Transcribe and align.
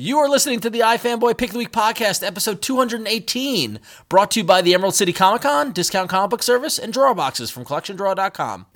You 0.00 0.18
are 0.18 0.28
listening 0.28 0.60
to 0.60 0.70
the 0.70 0.78
iFanboy 0.78 1.36
Pick 1.36 1.50
the 1.50 1.58
Week 1.58 1.72
podcast, 1.72 2.24
episode 2.24 2.62
218, 2.62 3.80
brought 4.08 4.30
to 4.30 4.38
you 4.38 4.44
by 4.44 4.62
the 4.62 4.72
Emerald 4.72 4.94
City 4.94 5.12
Comic 5.12 5.42
Con, 5.42 5.72
Discount 5.72 6.08
Comic 6.08 6.30
Book 6.30 6.42
Service, 6.44 6.78
and 6.78 6.92
Drawer 6.92 7.16
Boxes 7.16 7.50
from 7.50 7.64
CollectionDraw.com. 7.64 8.66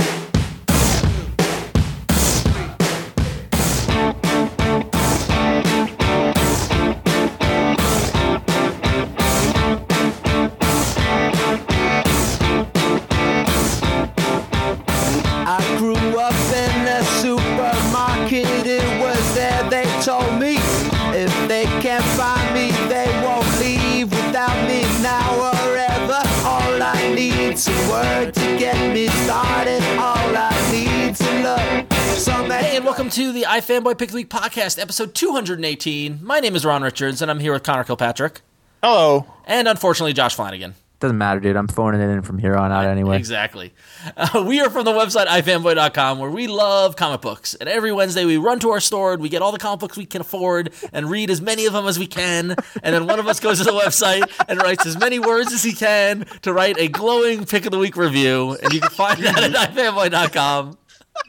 Hey, 32.63 32.77
and 32.77 32.85
welcome 32.85 33.11
to 33.11 33.33
the 33.33 33.43
iFanboy 33.43 33.99
Pick 33.99 34.11
of 34.11 34.13
the 34.13 34.17
Week 34.19 34.31
podcast, 34.31 34.81
episode 34.81 35.17
218. 35.17 36.21
My 36.23 36.39
name 36.39 36.55
is 36.55 36.65
Ron 36.65 36.83
Richards, 36.83 37.21
and 37.21 37.29
I'm 37.29 37.41
here 37.41 37.53
with 37.53 37.65
Conor 37.65 37.83
Kilpatrick, 37.83 38.41
Hello. 38.83 39.27
and 39.47 39.67
unfortunately, 39.67 40.13
Josh 40.13 40.37
Flanagan. 40.37 40.77
Doesn't 41.01 41.19
matter, 41.19 41.41
dude. 41.41 41.57
I'm 41.57 41.67
phoning 41.67 42.01
it 42.01 42.09
in 42.09 42.23
from 42.23 42.39
here 42.39 42.55
on 42.55 42.71
out 42.71 42.85
anyway. 42.87 43.17
Exactly. 43.17 43.73
Uh, 44.17 44.45
we 44.47 44.61
are 44.61 44.71
from 44.71 44.85
the 44.85 44.93
website 44.93 45.27
ifanboy.com 45.27 46.21
where 46.21 46.31
we 46.31 46.47
love 46.47 46.95
comic 46.95 47.21
books. 47.21 47.55
And 47.57 47.69
every 47.69 47.91
Wednesday 47.91 48.25
we 48.25 48.37
run 48.37 48.61
to 48.61 48.71
our 48.71 48.79
store 48.79 49.13
and 49.15 49.21
we 49.21 49.29
get 49.29 49.43
all 49.43 49.51
the 49.51 49.59
comic 49.59 49.81
books 49.81 49.97
we 49.97 50.07
can 50.07 50.21
afford 50.21 50.73
and 50.93 51.11
read 51.11 51.29
as 51.31 51.41
many 51.41 51.67
of 51.67 51.73
them 51.73 51.89
as 51.89 51.99
we 51.99 52.07
can. 52.07 52.55
And 52.85 52.95
then 52.95 53.09
one 53.09 53.19
of 53.19 53.27
us 53.27 53.41
goes 53.41 53.59
to 53.59 53.65
the 53.65 53.73
website 53.73 54.23
and 54.49 54.63
writes 54.63 54.87
as 54.87 54.97
many 54.97 55.19
words 55.19 55.53
as 55.53 55.65
he 55.65 55.73
can 55.73 56.25
to 56.43 56.53
write 56.53 56.79
a 56.79 56.87
glowing 56.87 57.47
pick 57.47 57.65
of 57.67 57.73
the 57.73 57.79
week 57.79 57.97
review. 57.97 58.57
And 58.63 58.73
you 58.73 58.81
can 58.81 58.91
find 58.91 59.21
that 59.25 59.43
at 59.43 59.75
ifanboy.com. 59.75 60.79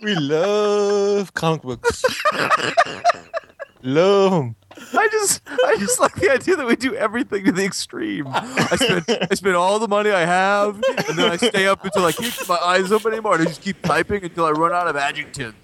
We 0.01 0.15
love 0.15 1.33
comic 1.33 1.61
books. 1.61 2.03
love 3.81 4.31
them. 4.31 4.55
I 4.95 5.07
just, 5.11 5.41
I 5.47 5.75
just 5.77 5.99
like 5.99 6.15
the 6.15 6.31
idea 6.31 6.55
that 6.55 6.65
we 6.65 6.75
do 6.75 6.95
everything 6.95 7.45
to 7.45 7.51
the 7.51 7.63
extreme. 7.63 8.25
I 8.27 8.75
spend, 8.75 9.05
I 9.31 9.35
spend 9.35 9.55
all 9.55 9.77
the 9.79 9.87
money 9.87 10.09
I 10.09 10.25
have, 10.25 10.75
and 11.07 11.17
then 11.17 11.31
I 11.31 11.37
stay 11.37 11.67
up 11.67 11.85
until 11.85 12.05
I 12.05 12.11
can't 12.11 12.33
keep 12.33 12.49
my 12.49 12.57
eyes 12.57 12.91
open 12.91 13.11
anymore, 13.13 13.35
and 13.35 13.43
I 13.43 13.45
just 13.45 13.61
keep 13.61 13.81
typing 13.83 14.23
until 14.23 14.45
I 14.45 14.51
run 14.51 14.71
out 14.73 14.87
of 14.87 14.95
adjectives. 14.95 15.55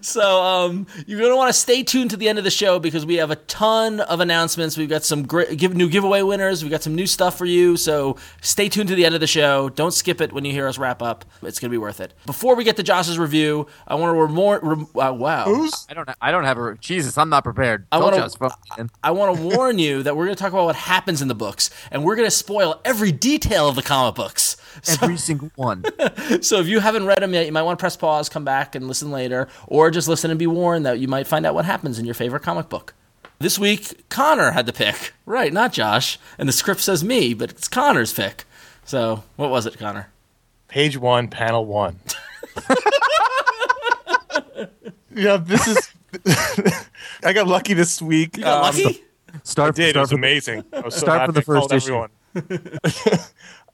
So 0.00 0.42
um, 0.42 0.86
you're 1.06 1.18
going 1.18 1.32
to 1.32 1.36
want 1.36 1.48
to 1.50 1.58
stay 1.58 1.82
tuned 1.82 2.10
to 2.10 2.16
the 2.16 2.28
end 2.28 2.38
of 2.38 2.44
the 2.44 2.50
show 2.50 2.78
because 2.78 3.04
we 3.04 3.16
have 3.16 3.30
a 3.30 3.36
ton 3.36 4.00
of 4.00 4.20
announcements. 4.20 4.76
We've 4.78 4.88
got 4.88 5.04
some 5.04 5.26
great 5.26 5.58
give, 5.58 5.74
new 5.74 5.88
giveaway 5.88 6.22
winners. 6.22 6.62
We've 6.62 6.70
got 6.70 6.82
some 6.82 6.94
new 6.94 7.06
stuff 7.06 7.36
for 7.36 7.44
you. 7.44 7.76
So 7.76 8.16
stay 8.40 8.68
tuned 8.68 8.88
to 8.88 8.94
the 8.94 9.04
end 9.04 9.14
of 9.14 9.20
the 9.20 9.26
show. 9.26 9.68
Don't 9.68 9.92
skip 9.92 10.20
it 10.20 10.32
when 10.32 10.44
you 10.44 10.52
hear 10.52 10.66
us 10.68 10.78
wrap 10.78 11.02
up. 11.02 11.24
It's 11.42 11.58
going 11.58 11.68
to 11.70 11.74
be 11.74 11.78
worth 11.78 12.00
it. 12.00 12.14
Before 12.24 12.54
we 12.54 12.64
get 12.64 12.76
to 12.76 12.82
Josh's 12.82 13.18
review, 13.18 13.66
I 13.86 13.96
want 13.96 14.16
to 14.16 14.32
more. 14.34 14.60
Rem- 14.62 14.86
uh, 14.96 15.12
wow. 15.12 15.44
Who's? 15.44 15.86
I 15.90 15.94
don't, 15.94 16.08
I 16.20 16.30
don't 16.30 16.44
have 16.44 16.56
a 16.58 16.76
Jesus. 16.76 17.18
I'm 17.18 17.28
not 17.28 17.44
prepared. 17.44 17.86
I 17.92 17.98
wanna- 17.98 18.16
you 18.18 18.22
was 18.22 18.36
phone 18.36 18.50
in. 18.78 18.90
I 19.02 19.10
want 19.10 19.36
to 19.36 19.42
warn 19.42 19.78
you 19.78 20.02
that 20.04 20.16
we're 20.16 20.26
going 20.26 20.36
to 20.36 20.42
talk 20.42 20.52
about 20.52 20.64
what 20.66 20.76
happens 20.76 21.20
in 21.20 21.28
the 21.28 21.34
books, 21.34 21.70
and 21.90 22.04
we're 22.04 22.16
going 22.16 22.26
to 22.26 22.30
spoil 22.34 22.80
every 22.84 23.12
detail 23.12 23.68
of 23.68 23.74
the 23.76 23.82
comic 23.82 24.14
books. 24.14 24.56
So, 24.82 24.98
every 25.02 25.16
single 25.16 25.50
one. 25.56 25.84
so 26.42 26.58
if 26.60 26.66
you 26.68 26.80
haven't 26.80 27.06
read 27.06 27.22
them 27.22 27.34
yet, 27.34 27.46
you 27.46 27.52
might 27.52 27.62
want 27.62 27.78
to 27.78 27.82
press 27.82 27.96
pause, 27.96 28.28
come 28.28 28.44
back, 28.44 28.74
and 28.74 28.86
listen 28.88 29.10
later, 29.10 29.48
or 29.66 29.90
just 29.90 30.08
listen 30.08 30.30
and 30.30 30.38
be 30.38 30.46
warned 30.46 30.86
that 30.86 30.98
you 31.00 31.08
might 31.08 31.26
find 31.26 31.44
out 31.44 31.54
what 31.54 31.64
happens 31.64 31.98
in 31.98 32.04
your 32.04 32.14
favorite 32.14 32.42
comic 32.42 32.68
book. 32.68 32.94
This 33.38 33.58
week, 33.58 34.08
Conor 34.10 34.50
had 34.52 34.66
to 34.66 34.72
pick. 34.72 35.12
Right, 35.26 35.52
not 35.52 35.72
Josh. 35.72 36.18
And 36.38 36.48
the 36.48 36.52
script 36.52 36.80
says 36.80 37.02
me, 37.02 37.32
but 37.34 37.50
it's 37.50 37.68
Conor's 37.68 38.12
pick. 38.12 38.44
So, 38.84 39.24
what 39.36 39.50
was 39.50 39.66
it, 39.66 39.78
Conor? 39.78 40.08
Page 40.68 40.96
one, 40.98 41.28
panel 41.28 41.64
one. 41.64 41.98
yeah, 45.14 45.36
this 45.38 45.66
is. 45.68 45.90
I 47.24 47.32
got 47.32 47.46
lucky 47.46 47.74
this 47.74 48.00
week. 48.02 48.36
You 48.36 48.44
got 48.44 48.74
Um, 48.74 48.82
lucky? 48.82 49.04
Start, 49.44 49.74
I 49.74 49.82
did. 49.82 49.96
It 49.96 49.98
was 50.00 50.10
from- 50.10 50.18
amazing. 50.18 50.64
I 50.72 50.80
was 50.80 50.94
so 50.94 51.00
start 51.00 51.20
happy 51.20 51.40
from 51.40 51.54
the 51.54 51.60
I 51.60 51.60
called 51.60 51.70
first 51.70 51.88
issue. 51.88 53.22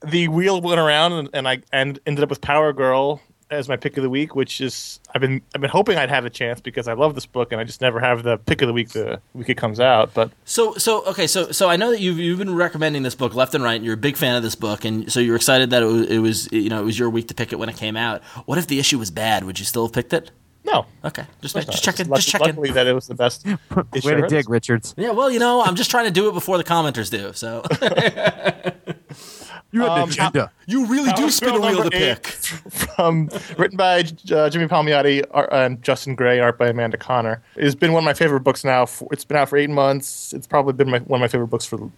Everyone. 0.03 0.11
the 0.11 0.27
wheel 0.27 0.61
went 0.61 0.79
around, 0.79 1.13
and, 1.13 1.29
and 1.33 1.47
I 1.47 1.61
and 1.71 1.99
ended 2.05 2.23
up 2.23 2.29
with 2.29 2.41
Power 2.41 2.73
Girl 2.73 3.21
as 3.49 3.69
my 3.69 3.77
pick 3.77 3.95
of 3.95 4.03
the 4.03 4.09
week, 4.09 4.35
which 4.35 4.59
is 4.59 4.99
I've 5.15 5.21
been 5.21 5.41
I've 5.55 5.61
been 5.61 5.69
hoping 5.69 5.97
I'd 5.97 6.09
have 6.09 6.25
a 6.25 6.29
chance 6.29 6.59
because 6.59 6.89
I 6.89 6.93
love 6.93 7.15
this 7.15 7.25
book, 7.25 7.51
and 7.53 7.61
I 7.61 7.63
just 7.63 7.79
never 7.79 7.99
have 7.99 8.23
the 8.23 8.37
pick 8.37 8.61
of 8.61 8.67
the 8.67 8.73
week 8.73 8.89
the 8.89 9.21
week 9.33 9.47
it 9.49 9.55
comes 9.55 9.79
out. 9.79 10.13
But 10.13 10.31
So, 10.43 10.73
so 10.75 11.05
okay, 11.05 11.27
so 11.27 11.51
so 11.51 11.69
I 11.69 11.77
know 11.77 11.91
that 11.91 12.01
you've 12.01 12.19
you've 12.19 12.39
been 12.39 12.55
recommending 12.55 13.03
this 13.03 13.15
book 13.15 13.33
left 13.35 13.55
and 13.55 13.63
right. 13.63 13.75
And 13.75 13.85
you're 13.85 13.93
a 13.93 13.97
big 13.97 14.17
fan 14.17 14.35
of 14.35 14.43
this 14.43 14.55
book, 14.55 14.83
and 14.83 15.09
so 15.11 15.19
you're 15.21 15.37
excited 15.37 15.69
that 15.69 15.81
it 15.81 15.85
was, 15.85 16.07
it 16.07 16.17
was 16.19 16.51
you 16.51 16.69
know 16.69 16.81
it 16.81 16.85
was 16.85 16.99
your 16.99 17.09
week 17.09 17.29
to 17.29 17.33
pick 17.33 17.53
it 17.53 17.55
when 17.57 17.69
it 17.69 17.77
came 17.77 17.95
out. 17.95 18.21
What 18.45 18.57
if 18.57 18.67
the 18.67 18.79
issue 18.79 18.99
was 18.99 19.11
bad? 19.11 19.45
Would 19.45 19.59
you 19.59 19.65
still 19.65 19.85
have 19.85 19.93
picked 19.93 20.11
it? 20.13 20.31
no, 20.65 20.85
Okay, 21.05 21.23
just 21.41 21.55
of 21.55 21.63
course 21.65 21.79
just 21.79 21.85
not. 21.87 21.93
checking, 21.95 22.09
lucky, 22.11 22.19
just 22.19 22.27
checking. 22.29 22.47
Luckily, 22.47 22.71
that 22.71 22.87
it 22.87 22.93
was 22.93 23.07
the 23.07 23.15
best. 23.15 23.45
issue 23.45 23.57
Way 24.03 24.15
to 24.15 24.27
dig, 24.27 24.49
Richards. 24.49 24.93
Yeah, 24.97 25.11
well, 25.11 25.31
you 25.31 25.39
know, 25.39 25.61
I'm 25.61 25.75
just 25.75 25.89
trying 25.89 26.03
to 26.07 26.11
do 26.11 26.27
it 26.27 26.33
before 26.33 26.57
the 26.57 26.65
commenters 26.65 27.09
do. 27.09 27.31
So 27.31 27.63
You 29.71 29.81
had 29.81 29.89
Um, 29.89 29.99
an 30.03 30.09
agenda. 30.09 30.51
you 30.65 30.85
really 30.85 31.11
do 31.13 31.29
spin 31.29 31.49
a 31.55 31.59
wheel 31.59 31.83
to 31.83 31.89
pick. 31.89 32.25
From 32.95 33.29
written 33.57 33.77
by 33.77 33.99
uh, 34.31 34.49
Jimmy 34.49 34.67
Palmiotti 34.67 35.23
art, 35.31 35.49
and 35.51 35.81
Justin 35.83 36.15
Gray, 36.15 36.39
art 36.39 36.57
by 36.57 36.67
Amanda 36.69 36.97
Conner. 36.97 37.41
It's 37.55 37.75
been 37.75 37.91
one 37.91 38.03
of 38.03 38.05
my 38.05 38.13
favorite 38.13 38.41
books 38.41 38.63
now. 38.63 38.85
For, 38.85 39.07
it's 39.11 39.25
been 39.25 39.37
out 39.37 39.49
for 39.49 39.57
eight 39.57 39.69
months. 39.69 40.33
It's 40.33 40.47
probably 40.47 40.73
been 40.73 40.89
my, 40.89 40.99
one 40.99 41.19
of 41.19 41.21
my 41.21 41.27
favorite 41.27 41.47
books 41.47 41.65
for 41.65 41.91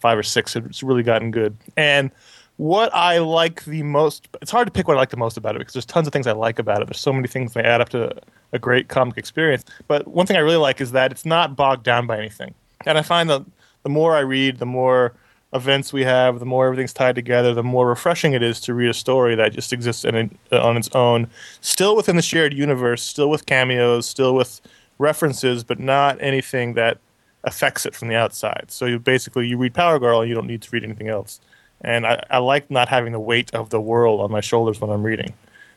five 0.00 0.18
or 0.18 0.22
six. 0.22 0.54
It's 0.54 0.82
really 0.82 1.02
gotten 1.02 1.30
good. 1.30 1.56
And 1.76 2.10
what 2.56 2.94
I 2.94 3.18
like 3.18 3.64
the 3.64 3.82
most, 3.82 4.28
it's 4.42 4.50
hard 4.50 4.66
to 4.66 4.70
pick 4.72 4.86
what 4.86 4.96
I 4.96 5.00
like 5.00 5.10
the 5.10 5.16
most 5.16 5.36
about 5.36 5.56
it 5.56 5.60
because 5.60 5.72
there's 5.74 5.86
tons 5.86 6.06
of 6.06 6.12
things 6.12 6.26
I 6.26 6.32
like 6.32 6.58
about 6.58 6.82
it. 6.82 6.86
There's 6.86 7.00
so 7.00 7.12
many 7.12 7.26
things 7.26 7.54
that 7.54 7.64
add 7.64 7.80
up 7.80 7.88
to 7.90 8.12
a 8.52 8.58
great 8.58 8.88
comic 8.88 9.16
experience. 9.16 9.64
But 9.88 10.06
one 10.06 10.26
thing 10.26 10.36
I 10.36 10.40
really 10.40 10.56
like 10.58 10.80
is 10.80 10.92
that 10.92 11.10
it's 11.10 11.24
not 11.24 11.56
bogged 11.56 11.82
down 11.84 12.06
by 12.06 12.18
anything. 12.18 12.54
And 12.86 12.96
I 12.98 13.02
find 13.02 13.28
that 13.30 13.42
the 13.82 13.88
more 13.88 14.14
I 14.14 14.20
read, 14.20 14.58
the 14.58 14.66
more 14.66 15.14
events 15.54 15.92
we 15.92 16.02
have, 16.02 16.40
the 16.40 16.44
more 16.44 16.66
everything's 16.66 16.92
tied 16.92 17.14
together, 17.14 17.54
the 17.54 17.62
more 17.62 17.88
refreshing 17.88 18.32
it 18.32 18.42
is 18.42 18.60
to 18.60 18.74
read 18.74 18.90
a 18.90 18.94
story 18.94 19.34
that 19.36 19.52
just 19.52 19.72
exists 19.72 20.04
in 20.04 20.36
on 20.52 20.76
its 20.76 20.88
own, 20.94 21.28
still 21.60 21.96
within 21.96 22.16
the 22.16 22.22
shared 22.22 22.52
universe, 22.52 23.02
still 23.02 23.30
with 23.30 23.46
cameos, 23.46 24.06
still 24.06 24.34
with 24.34 24.60
references, 24.98 25.64
but 25.64 25.78
not 25.78 26.20
anything 26.20 26.74
that 26.74 26.98
affects 27.44 27.86
it 27.86 27.94
from 27.94 28.08
the 28.08 28.16
outside. 28.16 28.66
So 28.68 28.86
you 28.86 28.98
basically 28.98 29.46
you 29.46 29.56
read 29.56 29.74
Power 29.74 29.98
Girl 29.98 30.20
and 30.20 30.28
you 30.28 30.34
don't 30.34 30.46
need 30.46 30.62
to 30.62 30.70
read 30.72 30.84
anything 30.84 31.08
else. 31.08 31.40
And 31.82 32.06
I, 32.06 32.22
I 32.30 32.38
like 32.38 32.70
not 32.70 32.88
having 32.88 33.12
the 33.12 33.20
weight 33.20 33.54
of 33.54 33.70
the 33.70 33.80
world 33.80 34.20
on 34.20 34.30
my 34.30 34.40
shoulders 34.40 34.80
when 34.80 34.90
I'm 34.90 35.02
reading. 35.02 35.34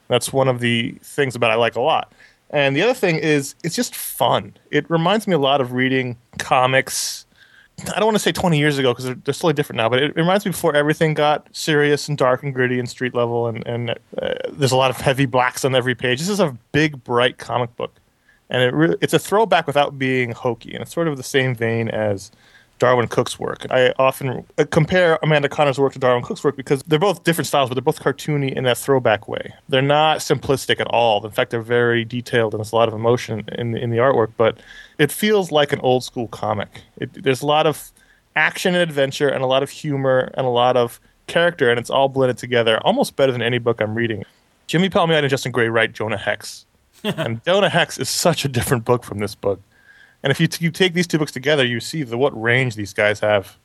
That's 0.07 0.31
one 0.31 0.47
of 0.47 0.59
the 0.59 0.97
things 1.03 1.35
about 1.35 1.51
I 1.51 1.55
like 1.55 1.75
a 1.75 1.81
lot. 1.81 2.11
And 2.49 2.75
the 2.75 2.81
other 2.81 2.93
thing 2.93 3.17
is 3.17 3.55
it's 3.63 3.75
just 3.75 3.93
fun. 3.93 4.55
It 4.71 4.89
reminds 4.89 5.27
me 5.27 5.33
a 5.35 5.39
lot 5.39 5.61
of 5.61 5.73
reading 5.73 6.17
comics. 6.39 7.25
I 7.79 7.99
don't 7.99 8.05
want 8.05 8.15
to 8.15 8.19
say 8.19 8.31
20 8.31 8.57
years 8.57 8.77
ago 8.79 8.91
because 8.91 9.05
they're, 9.05 9.15
they're 9.15 9.33
slightly 9.33 9.53
different 9.53 9.77
now, 9.77 9.87
but 9.87 10.01
it 10.01 10.15
reminds 10.15 10.45
me 10.45 10.51
before 10.51 10.75
everything 10.75 11.13
got 11.13 11.47
serious 11.55 12.09
and 12.09 12.17
dark 12.17 12.41
and 12.41 12.53
gritty 12.53 12.79
and 12.79 12.89
street 12.89 13.13
level, 13.13 13.47
and, 13.47 13.65
and 13.67 13.91
uh, 13.91 14.33
there's 14.51 14.71
a 14.71 14.77
lot 14.77 14.89
of 14.89 14.97
heavy 14.97 15.27
blacks 15.27 15.63
on 15.63 15.75
every 15.75 15.93
page. 15.93 16.19
This 16.19 16.29
is 16.29 16.39
a 16.39 16.57
big, 16.71 17.03
bright 17.03 17.37
comic 17.37 17.75
book, 17.75 17.93
and 18.49 18.63
it 18.63 18.97
it's 19.01 19.13
a 19.13 19.19
throwback 19.19 19.67
without 19.67 19.99
being 19.99 20.31
hokey, 20.31 20.73
and 20.73 20.81
it's 20.81 20.91
sort 20.91 21.07
of 21.07 21.17
the 21.17 21.23
same 21.23 21.53
vein 21.53 21.87
as 21.89 22.31
Darwyn 22.79 23.07
Cooke's 23.07 23.39
work. 23.39 23.65
I 23.69 23.93
often 23.97 24.45
uh, 24.57 24.65
compare 24.69 25.17
Amanda 25.23 25.49
Conner's 25.49 25.79
work 25.79 25.93
to 25.93 25.99
Darwyn 25.99 26.23
Cooke's 26.23 26.43
work 26.43 26.55
because 26.55 26.83
they're 26.83 26.99
both 26.99 27.23
different 27.23 27.47
styles, 27.47 27.69
but 27.69 27.75
they're 27.75 27.81
both 27.81 27.99
cartoony 27.99 28.53
in 28.53 28.63
that 28.65 28.77
throwback 28.77 29.27
way. 29.27 29.53
They're 29.69 29.81
not 29.81 30.19
simplistic 30.19 30.79
at 30.79 30.87
all. 30.87 31.25
In 31.25 31.31
fact, 31.31 31.51
they're 31.51 31.61
very 31.61 32.05
detailed 32.05 32.53
and 32.53 32.59
there's 32.59 32.71
a 32.71 32.75
lot 32.75 32.87
of 32.87 32.93
emotion 32.93 33.47
in 33.53 33.75
in 33.75 33.89
the 33.89 33.97
artwork. 33.97 34.31
But 34.37 34.59
it 34.97 35.11
feels 35.11 35.51
like 35.51 35.73
an 35.73 35.79
old 35.81 36.03
school 36.03 36.27
comic. 36.27 36.81
It, 36.97 37.23
there's 37.23 37.41
a 37.41 37.47
lot 37.47 37.65
of 37.65 37.91
action 38.35 38.75
and 38.75 38.83
adventure 38.83 39.27
and 39.27 39.43
a 39.43 39.47
lot 39.47 39.63
of 39.63 39.69
humor 39.69 40.31
and 40.35 40.45
a 40.45 40.49
lot 40.49 40.77
of 40.77 40.99
character, 41.25 41.69
and 41.69 41.79
it's 41.79 41.89
all 41.89 42.07
blended 42.07 42.37
together, 42.37 42.79
almost 42.79 43.15
better 43.15 43.31
than 43.31 43.41
any 43.41 43.57
book 43.57 43.81
I'm 43.81 43.95
reading. 43.95 44.23
Jimmy 44.67 44.89
Palmiotti 44.89 45.19
and 45.19 45.29
Justin 45.29 45.51
Gray 45.51 45.69
write 45.69 45.93
Jonah 45.93 46.17
Hex, 46.17 46.65
and 47.03 47.43
Jonah 47.45 47.69
Hex 47.69 47.97
is 47.97 48.09
such 48.09 48.45
a 48.45 48.47
different 48.47 48.85
book 48.85 49.03
from 49.03 49.19
this 49.19 49.35
book. 49.35 49.61
And 50.27 50.31
if 50.31 50.41
you, 50.41 50.47
t- 50.47 50.65
you 50.65 50.71
take 50.71 50.93
these 50.93 51.07
two 51.07 51.17
books 51.17 51.31
together, 51.31 51.65
you 51.65 51.79
see 51.79 52.03
the 52.03 52.17
what 52.17 52.37
range 52.37 52.75
these 52.75 52.93
guys 52.93 53.21
have. 53.21 53.57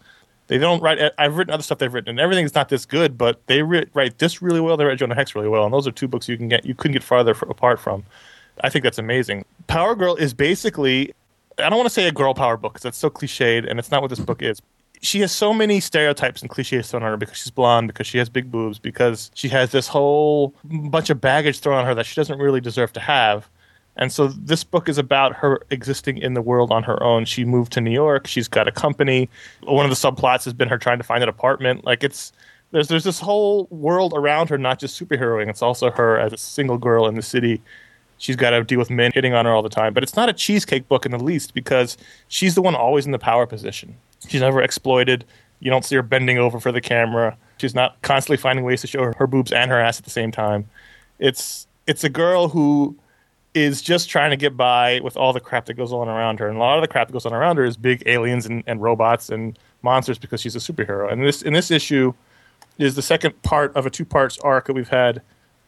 They 0.47 0.59
don't 0.59 0.81
write. 0.81 1.13
I've 1.19 1.37
written 1.37 1.53
other 1.53 1.65
stuff 1.65 1.79
they've 1.79 1.93
written, 1.93 2.11
and 2.11 2.21
everything's 2.21 2.55
not 2.55 2.69
this 2.69 2.87
good, 2.87 3.19
but 3.19 3.45
they 3.49 3.65
re- 3.65 3.87
write 3.95 4.19
this 4.19 4.41
really 4.41 4.61
well. 4.61 4.77
They 4.77 4.85
write 4.85 4.97
Jonah 4.97 5.17
Hex 5.17 5.35
really 5.35 5.49
well, 5.49 5.65
and 5.65 5.75
those 5.75 5.89
are 5.89 5.91
two 5.91 6.07
books 6.07 6.29
you 6.29 6.37
can 6.37 6.47
get. 6.47 6.65
You 6.65 6.77
couldn't 6.77 6.93
get 6.93 7.03
farther 7.03 7.33
f- 7.33 7.43
apart 7.43 7.81
from. 7.81 8.05
I 8.61 8.69
think 8.69 8.85
that's 8.85 8.99
amazing. 8.99 9.45
Power 9.67 9.97
Girl 9.97 10.15
is 10.15 10.35
basically. 10.35 11.13
I 11.59 11.69
don't 11.69 11.79
want 11.79 11.89
to 11.89 11.93
say 11.93 12.07
a 12.07 12.13
girl 12.13 12.33
power 12.33 12.57
book 12.57 12.75
because 12.75 12.85
that's 12.85 12.97
so 12.97 13.11
cliched, 13.11 13.69
and 13.69 13.81
it's 13.81 13.91
not 13.91 14.01
what 14.01 14.11
this 14.11 14.21
book 14.21 14.41
is. 14.41 14.63
She 15.01 15.19
has 15.19 15.33
so 15.33 15.53
many 15.53 15.81
stereotypes 15.81 16.43
and 16.43 16.49
cliches 16.49 16.89
thrown 16.89 17.03
on 17.03 17.11
her 17.11 17.17
because 17.17 17.39
she's 17.39 17.51
blonde, 17.51 17.89
because 17.89 18.07
she 18.07 18.19
has 18.19 18.29
big 18.29 18.53
boobs, 18.53 18.79
because 18.79 19.33
she 19.35 19.49
has 19.49 19.73
this 19.73 19.89
whole 19.89 20.55
bunch 20.63 21.11
of 21.11 21.21
baggage 21.21 21.59
thrown 21.59 21.79
on 21.79 21.87
her 21.87 21.95
that 21.97 22.07
she 22.07 22.15
doesn't 22.15 22.39
really 22.39 22.61
deserve 22.61 22.93
to 22.93 23.01
have 23.01 23.49
And 23.97 24.11
so 24.11 24.29
this 24.29 24.65
book 24.65 24.89
is 24.89 24.97
about 24.97 25.35
her 25.37 25.61
existing 25.71 26.19
in 26.19 26.35
the 26.35 26.41
world 26.41 26.73
on 26.73 26.83
her 26.85 27.03
own. 27.03 27.25
She 27.27 27.45
moved 27.45 27.73
to 27.73 27.81
New 27.81 27.91
York. 27.91 28.27
She's 28.27 28.49
got 28.49 28.67
a 28.67 28.73
company. 28.73 29.29
One 29.65 29.85
of 29.85 29.91
the 29.91 29.97
subplots 29.97 30.45
has 30.45 30.55
been 30.55 30.69
her 30.69 30.79
trying 30.79 30.99
to 30.99 31.05
find 31.05 31.23
an 31.23 31.29
apartment. 31.29 31.85
Like 31.85 32.03
it's 32.03 32.33
there's 32.71 32.89
there's 32.89 33.05
this 33.05 33.21
whole 33.21 33.67
world 33.71 34.15
around 34.17 34.49
her, 34.49 34.57
not 34.57 34.79
just 34.79 35.01
superheroing. 35.01 35.49
It's 35.49 35.63
also 35.63 35.91
her 35.91 36.19
as 36.19 36.33
a 36.33 36.39
single 36.39 36.79
girl 36.79 37.07
in 37.07 37.15
the 37.15 37.23
city. 37.23 37.61
She's 38.17 38.37
got 38.37 38.51
to 38.51 38.65
deal 38.65 38.79
with 38.79 38.89
men 38.89 39.11
hitting 39.13 39.35
on 39.35 39.45
her 39.45 39.53
all 39.53 39.63
the 39.63 39.69
time. 39.69 39.93
But 39.93 40.03
it's 40.03 40.17
not 40.17 40.29
a 40.29 40.33
cheesecake 40.33 40.89
book 40.89 41.05
in 41.05 41.13
the 41.13 41.23
least 41.23 41.55
because 41.55 41.99
she's 42.29 42.55
the 42.55 42.63
one 42.63 42.75
always 42.75 43.05
in 43.05 43.13
the 43.13 43.19
power 43.19 43.47
position. 43.47 43.97
She's 44.27 44.41
never 44.41 44.63
exploited. 44.63 45.25
You 45.61 45.71
don't 45.71 45.85
see 45.85 45.97
her 45.97 46.03
bending 46.03 46.39
over 46.39 46.61
for 46.61 46.73
the 46.73 46.81
camera. 46.81 47.37
She's 47.59 47.75
not 47.75 48.01
constantly 48.03 48.37
finding 48.37 48.65
ways 48.65 48.81
to 48.81 48.87
show 48.87 49.03
her, 49.03 49.15
her 49.19 49.27
boobs 49.27 49.53
and 49.53 49.71
her 49.71 49.79
ass 49.79 49.99
at 49.99 50.05
the 50.05 50.11
same 50.11 50.33
time. 50.33 50.69
It's 51.19 51.67
it's 51.87 52.05
a 52.05 52.09
girl 52.09 52.49
who 52.49 52.97
is 53.55 53.83
just 53.83 54.09
trying 54.09 54.31
to 54.31 54.37
get 54.37 54.57
by 54.57 55.01
with 55.01 55.17
all 55.17 55.33
the 55.33 55.41
crap 55.41 55.67
that 55.67 55.75
goes 55.75 55.93
on 55.93 56.09
around 56.09 56.39
her. 56.41 56.49
And 56.49 56.57
a 56.57 56.61
lot 56.61 56.79
of 56.79 56.83
the 56.83 56.89
crap 56.89 57.09
that 57.09 57.13
goes 57.13 57.27
on 57.27 57.35
around 57.35 57.57
her 57.57 57.65
is 57.65 57.77
big 57.77 58.03
aliens 58.07 58.47
and, 58.47 58.65
and 58.67 58.81
robots 58.81 59.29
and 59.29 59.59
monsters 59.83 60.19
because 60.19 60.41
she's 60.41 60.57
a 60.57 60.59
superhero. 60.59 61.13
And 61.13 61.23
this 61.23 61.43
in 61.43 61.53
this 61.53 61.71
issue 61.71 62.15
is 62.79 62.95
the 62.95 63.03
second 63.03 63.41
part 63.43 63.75
of 63.77 63.85
a 63.85 63.91
two 63.91 64.05
parts 64.05 64.39
arc 64.39 64.67
that 64.67 64.73
we've 64.73 64.89
had 64.89 65.21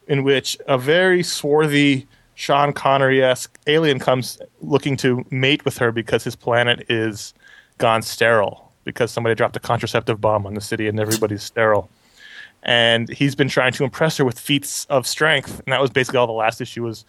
in 0.09 0.25
which 0.25 0.57
a 0.67 0.79
very 0.79 1.23
swarthy 1.23 2.07
Sean 2.35 2.73
Connery 2.73 3.23
esque 3.23 3.59
alien 3.67 3.99
comes 3.99 4.39
looking 4.61 4.97
to 4.99 5.25
mate 5.31 5.65
with 5.65 5.79
her 5.79 5.93
because 5.93 6.25
his 6.25 6.35
planet 6.35 6.85
is 6.89 7.35
gone 7.79 8.03
sterile 8.03 8.73
because 8.85 9.11
somebody 9.11 9.35
dropped 9.35 9.57
a 9.57 9.61
contraceptive 9.61 10.21
bomb 10.21 10.47
on 10.47 10.55
the 10.55 10.61
city 10.61 10.89
and 10.89 10.99
everybody's 11.01 11.43
sterile. 11.43 11.89
And 12.63 13.09
he's 13.09 13.35
been 13.35 13.49
trying 13.49 13.73
to 13.73 13.85
impress 13.85 14.17
her 14.17 14.25
with 14.25 14.39
feats 14.39 14.87
of 14.87 15.07
strength, 15.07 15.61
and 15.61 15.73
that 15.73 15.81
was 15.81 15.91
basically 15.91 16.19
all 16.19 16.27
the 16.27 16.33
last 16.33 16.61
issue 16.61 16.83
was 16.83 17.05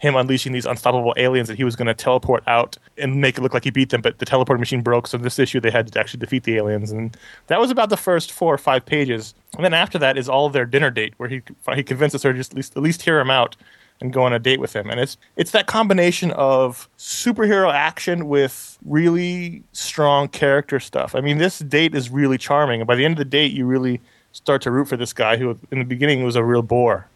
him 0.00 0.16
unleashing 0.16 0.52
these 0.52 0.64
unstoppable 0.64 1.12
aliens 1.18 1.46
that 1.46 1.56
he 1.56 1.64
was 1.64 1.76
going 1.76 1.86
to 1.86 1.94
teleport 1.94 2.42
out 2.46 2.76
and 2.96 3.20
make 3.20 3.36
it 3.36 3.42
look 3.42 3.52
like 3.52 3.64
he 3.64 3.70
beat 3.70 3.90
them, 3.90 4.00
but 4.00 4.18
the 4.18 4.24
teleport 4.24 4.58
machine 4.58 4.80
broke. 4.80 5.06
So 5.06 5.18
this 5.18 5.38
issue 5.38 5.60
they 5.60 5.70
had 5.70 5.92
to 5.92 6.00
actually 6.00 6.20
defeat 6.20 6.44
the 6.44 6.56
aliens, 6.56 6.90
and 6.90 7.16
that 7.48 7.60
was 7.60 7.70
about 7.70 7.90
the 7.90 7.98
first 7.98 8.32
four 8.32 8.52
or 8.52 8.58
five 8.58 8.84
pages. 8.84 9.34
And 9.56 9.64
then 9.64 9.74
after 9.74 9.98
that 9.98 10.16
is 10.16 10.28
all 10.28 10.48
their 10.48 10.64
dinner 10.64 10.90
date, 10.90 11.14
where 11.18 11.28
he 11.28 11.42
he 11.74 11.82
convinces 11.82 12.22
her 12.22 12.32
to 12.32 12.38
just 12.38 12.52
at 12.52 12.56
least, 12.56 12.76
at 12.76 12.82
least 12.82 13.02
hear 13.02 13.20
him 13.20 13.30
out 13.30 13.56
and 14.00 14.10
go 14.10 14.22
on 14.22 14.32
a 14.32 14.38
date 14.38 14.58
with 14.58 14.74
him. 14.74 14.88
And 14.88 14.98
it's 14.98 15.18
it's 15.36 15.50
that 15.50 15.66
combination 15.66 16.30
of 16.32 16.88
superhero 16.96 17.70
action 17.70 18.26
with 18.26 18.78
really 18.86 19.62
strong 19.72 20.28
character 20.28 20.80
stuff. 20.80 21.14
I 21.14 21.20
mean, 21.20 21.36
this 21.36 21.58
date 21.58 21.94
is 21.94 22.08
really 22.08 22.38
charming, 22.38 22.80
and 22.80 22.88
by 22.88 22.96
the 22.96 23.04
end 23.04 23.12
of 23.12 23.18
the 23.18 23.26
date, 23.26 23.52
you 23.52 23.66
really 23.66 24.00
start 24.32 24.62
to 24.62 24.70
root 24.70 24.88
for 24.88 24.96
this 24.96 25.12
guy 25.12 25.36
who, 25.36 25.58
in 25.70 25.78
the 25.78 25.84
beginning, 25.84 26.22
was 26.22 26.36
a 26.36 26.44
real 26.44 26.62
bore 26.62 27.06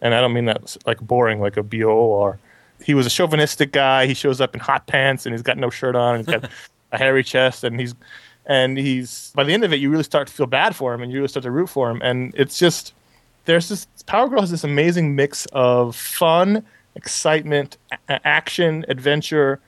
and 0.00 0.14
I 0.14 0.20
don't 0.20 0.32
mean 0.32 0.46
that 0.46 0.76
like 0.86 1.00
boring, 1.00 1.40
like 1.40 1.56
a 1.56 1.62
B 1.62 1.84
O 1.84 1.90
O 1.90 2.20
R. 2.20 2.38
He 2.82 2.94
was 2.94 3.06
a 3.06 3.10
chauvinistic 3.10 3.72
guy. 3.72 4.06
He 4.06 4.14
shows 4.14 4.40
up 4.40 4.54
in 4.54 4.60
hot 4.60 4.86
pants 4.86 5.26
and 5.26 5.34
he's 5.34 5.42
got 5.42 5.56
no 5.56 5.70
shirt 5.70 5.96
on. 5.96 6.18
He's 6.18 6.26
got 6.26 6.50
a 6.92 6.98
hairy 6.98 7.24
chest, 7.24 7.64
and 7.64 7.78
he's 7.78 7.94
and 8.46 8.76
he's 8.76 9.32
by 9.34 9.44
the 9.44 9.52
end 9.52 9.64
of 9.64 9.72
it, 9.72 9.76
you 9.76 9.90
really 9.90 10.02
start 10.04 10.28
to 10.28 10.32
feel 10.32 10.46
bad 10.46 10.76
for 10.76 10.94
him, 10.94 11.02
and 11.02 11.10
you 11.10 11.18
really 11.18 11.28
start 11.28 11.44
to 11.44 11.50
root 11.50 11.68
for 11.68 11.90
him. 11.90 12.00
And 12.02 12.34
it's 12.36 12.58
just 12.58 12.92
there's 13.44 13.68
this 13.68 13.86
Power 14.06 14.28
Girl 14.28 14.40
has 14.40 14.50
this 14.50 14.64
amazing 14.64 15.14
mix 15.14 15.46
of 15.52 15.96
fun, 15.96 16.64
excitement, 16.94 17.78
a- 18.08 18.26
action, 18.26 18.84
adventure, 18.88 19.60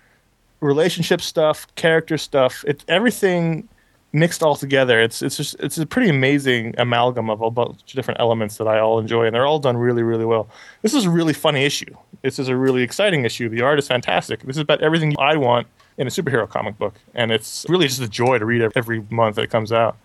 relationship 0.61 1.21
stuff, 1.21 1.67
character 1.75 2.19
stuff. 2.19 2.65
It's 2.67 2.85
everything 2.89 3.69
mixed 4.13 4.43
all 4.43 4.57
together. 4.57 5.01
It's 5.01 5.23
it's 5.23 5.37
just 5.37 5.57
it's 5.61 5.79
a 5.79 5.87
pretty 5.87 6.09
amazing 6.09 6.75
amalgam 6.79 7.31
of 7.31 7.41
a 7.43 7.51
bunch 7.51 7.81
of 7.81 7.87
different 7.87 8.21
elements 8.21 8.57
that 8.57 8.67
I 8.67 8.79
all 8.81 8.99
enjoy, 8.99 9.27
and 9.27 9.35
they're 9.35 9.47
all 9.47 9.59
done 9.59 9.77
really 9.77 10.03
really 10.03 10.25
well. 10.25 10.49
This 10.83 10.95
is 10.95 11.05
a 11.05 11.11
really 11.11 11.33
funny 11.33 11.65
issue. 11.65 11.95
This 12.23 12.39
is 12.39 12.49
a 12.49 12.57
really 12.57 12.83
exciting 12.83 13.25
issue. 13.25 13.49
The 13.49 13.63
art 13.63 13.79
is 13.79 13.87
fantastic. 13.87 14.41
This 14.41 14.57
is 14.57 14.63
about 14.63 14.83
everything 14.83 15.15
I 15.19 15.37
want 15.37 15.67
in 15.99 16.07
a 16.07 16.11
superhero 16.11 16.49
comic 16.49 16.79
book, 16.79 16.95
and 17.15 17.31
it's 17.31 17.67
really 17.69 17.87
just 17.87 18.01
a 18.01 18.09
joy 18.09 18.39
to 18.39 18.45
read 18.45 18.71
every 18.75 19.05
month 19.11 19.37
that 19.37 19.43
it 19.43 19.51
comes 19.51 19.73
out. 19.73 19.97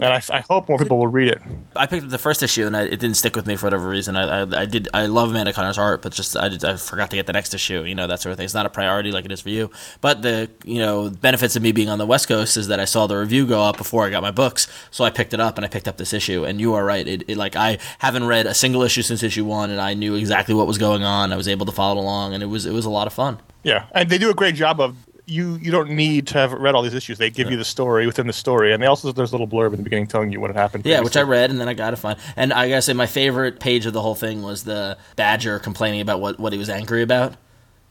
And 0.00 0.12
I, 0.12 0.20
I 0.30 0.40
hope 0.40 0.68
more 0.68 0.78
people 0.78 0.98
will 0.98 1.06
read 1.06 1.28
it. 1.28 1.40
I 1.76 1.86
picked 1.86 2.04
up 2.04 2.10
the 2.10 2.18
first 2.18 2.42
issue 2.42 2.66
and 2.66 2.76
I, 2.76 2.82
it 2.82 2.98
didn't 2.98 3.14
stick 3.14 3.36
with 3.36 3.46
me 3.46 3.54
for 3.54 3.66
whatever 3.66 3.88
reason. 3.88 4.16
I, 4.16 4.42
I, 4.42 4.62
I 4.62 4.66
did 4.66 4.88
I 4.92 5.06
love 5.06 5.30
Amanda 5.30 5.52
Conner's 5.52 5.78
art, 5.78 6.02
but 6.02 6.12
just 6.12 6.36
I, 6.36 6.46
I 6.46 6.76
forgot 6.76 7.10
to 7.10 7.16
get 7.16 7.26
the 7.26 7.32
next 7.32 7.54
issue. 7.54 7.84
You 7.84 7.94
know 7.94 8.06
that 8.08 8.20
sort 8.20 8.32
of 8.32 8.38
thing. 8.38 8.44
It's 8.44 8.54
not 8.54 8.66
a 8.66 8.70
priority 8.70 9.12
like 9.12 9.24
it 9.24 9.32
is 9.32 9.40
for 9.40 9.50
you. 9.50 9.70
But 10.00 10.22
the 10.22 10.50
you 10.64 10.78
know 10.78 11.10
benefits 11.10 11.54
of 11.54 11.62
me 11.62 11.72
being 11.72 11.88
on 11.88 11.98
the 11.98 12.06
West 12.06 12.26
Coast 12.28 12.56
is 12.56 12.68
that 12.68 12.80
I 12.80 12.84
saw 12.84 13.06
the 13.06 13.16
review 13.16 13.46
go 13.46 13.62
up 13.62 13.76
before 13.76 14.04
I 14.04 14.10
got 14.10 14.22
my 14.22 14.32
books, 14.32 14.66
so 14.90 15.04
I 15.04 15.10
picked 15.10 15.32
it 15.32 15.40
up 15.40 15.56
and 15.56 15.64
I 15.64 15.68
picked 15.68 15.86
up 15.86 15.96
this 15.96 16.12
issue. 16.12 16.44
And 16.44 16.60
you 16.60 16.74
are 16.74 16.84
right. 16.84 17.06
It, 17.06 17.24
it 17.28 17.36
like 17.36 17.54
I 17.54 17.78
haven't 17.98 18.26
read 18.26 18.46
a 18.46 18.54
single 18.54 18.82
issue 18.82 19.02
since 19.02 19.22
issue 19.22 19.44
one, 19.44 19.70
and 19.70 19.80
I 19.80 19.94
knew 19.94 20.14
exactly 20.14 20.54
what 20.54 20.66
was 20.66 20.78
going 20.78 21.04
on. 21.04 21.32
I 21.32 21.36
was 21.36 21.48
able 21.48 21.66
to 21.66 21.72
follow 21.72 22.00
along, 22.00 22.34
and 22.34 22.42
it 22.42 22.46
was 22.46 22.66
it 22.66 22.72
was 22.72 22.84
a 22.84 22.90
lot 22.90 23.06
of 23.06 23.12
fun. 23.12 23.40
Yeah, 23.62 23.86
and 23.92 24.08
they 24.08 24.18
do 24.18 24.30
a 24.30 24.34
great 24.34 24.54
job 24.54 24.80
of 24.80 24.96
you. 25.28 25.56
You 25.56 25.70
don't 25.70 25.90
need 25.90 26.26
to 26.28 26.34
have 26.34 26.52
read 26.52 26.74
all 26.74 26.82
these 26.82 26.94
issues. 26.94 27.18
They 27.18 27.30
give 27.30 27.50
you 27.50 27.56
the 27.56 27.64
story 27.64 28.06
within 28.06 28.26
the 28.26 28.32
story, 28.32 28.72
and 28.72 28.82
they 28.82 28.86
also 28.86 29.12
there's 29.12 29.32
a 29.32 29.34
little 29.34 29.48
blurb 29.48 29.72
in 29.72 29.76
the 29.76 29.82
beginning 29.82 30.06
telling 30.06 30.32
you 30.32 30.40
what 30.40 30.50
had 30.50 30.56
happened. 30.56 30.86
Yeah, 30.86 31.00
which 31.00 31.16
I 31.16 31.22
read, 31.22 31.50
and 31.50 31.60
then 31.60 31.68
I 31.68 31.74
got 31.74 31.90
to 31.90 31.96
find. 31.96 32.18
And 32.36 32.52
I 32.52 32.68
gotta 32.68 32.82
say, 32.82 32.92
my 32.92 33.06
favorite 33.06 33.60
page 33.60 33.86
of 33.86 33.92
the 33.92 34.02
whole 34.02 34.14
thing 34.14 34.42
was 34.42 34.64
the 34.64 34.98
Badger 35.16 35.58
complaining 35.58 36.00
about 36.00 36.20
what, 36.20 36.38
what 36.38 36.52
he 36.52 36.58
was 36.58 36.70
angry 36.70 37.02
about. 37.02 37.34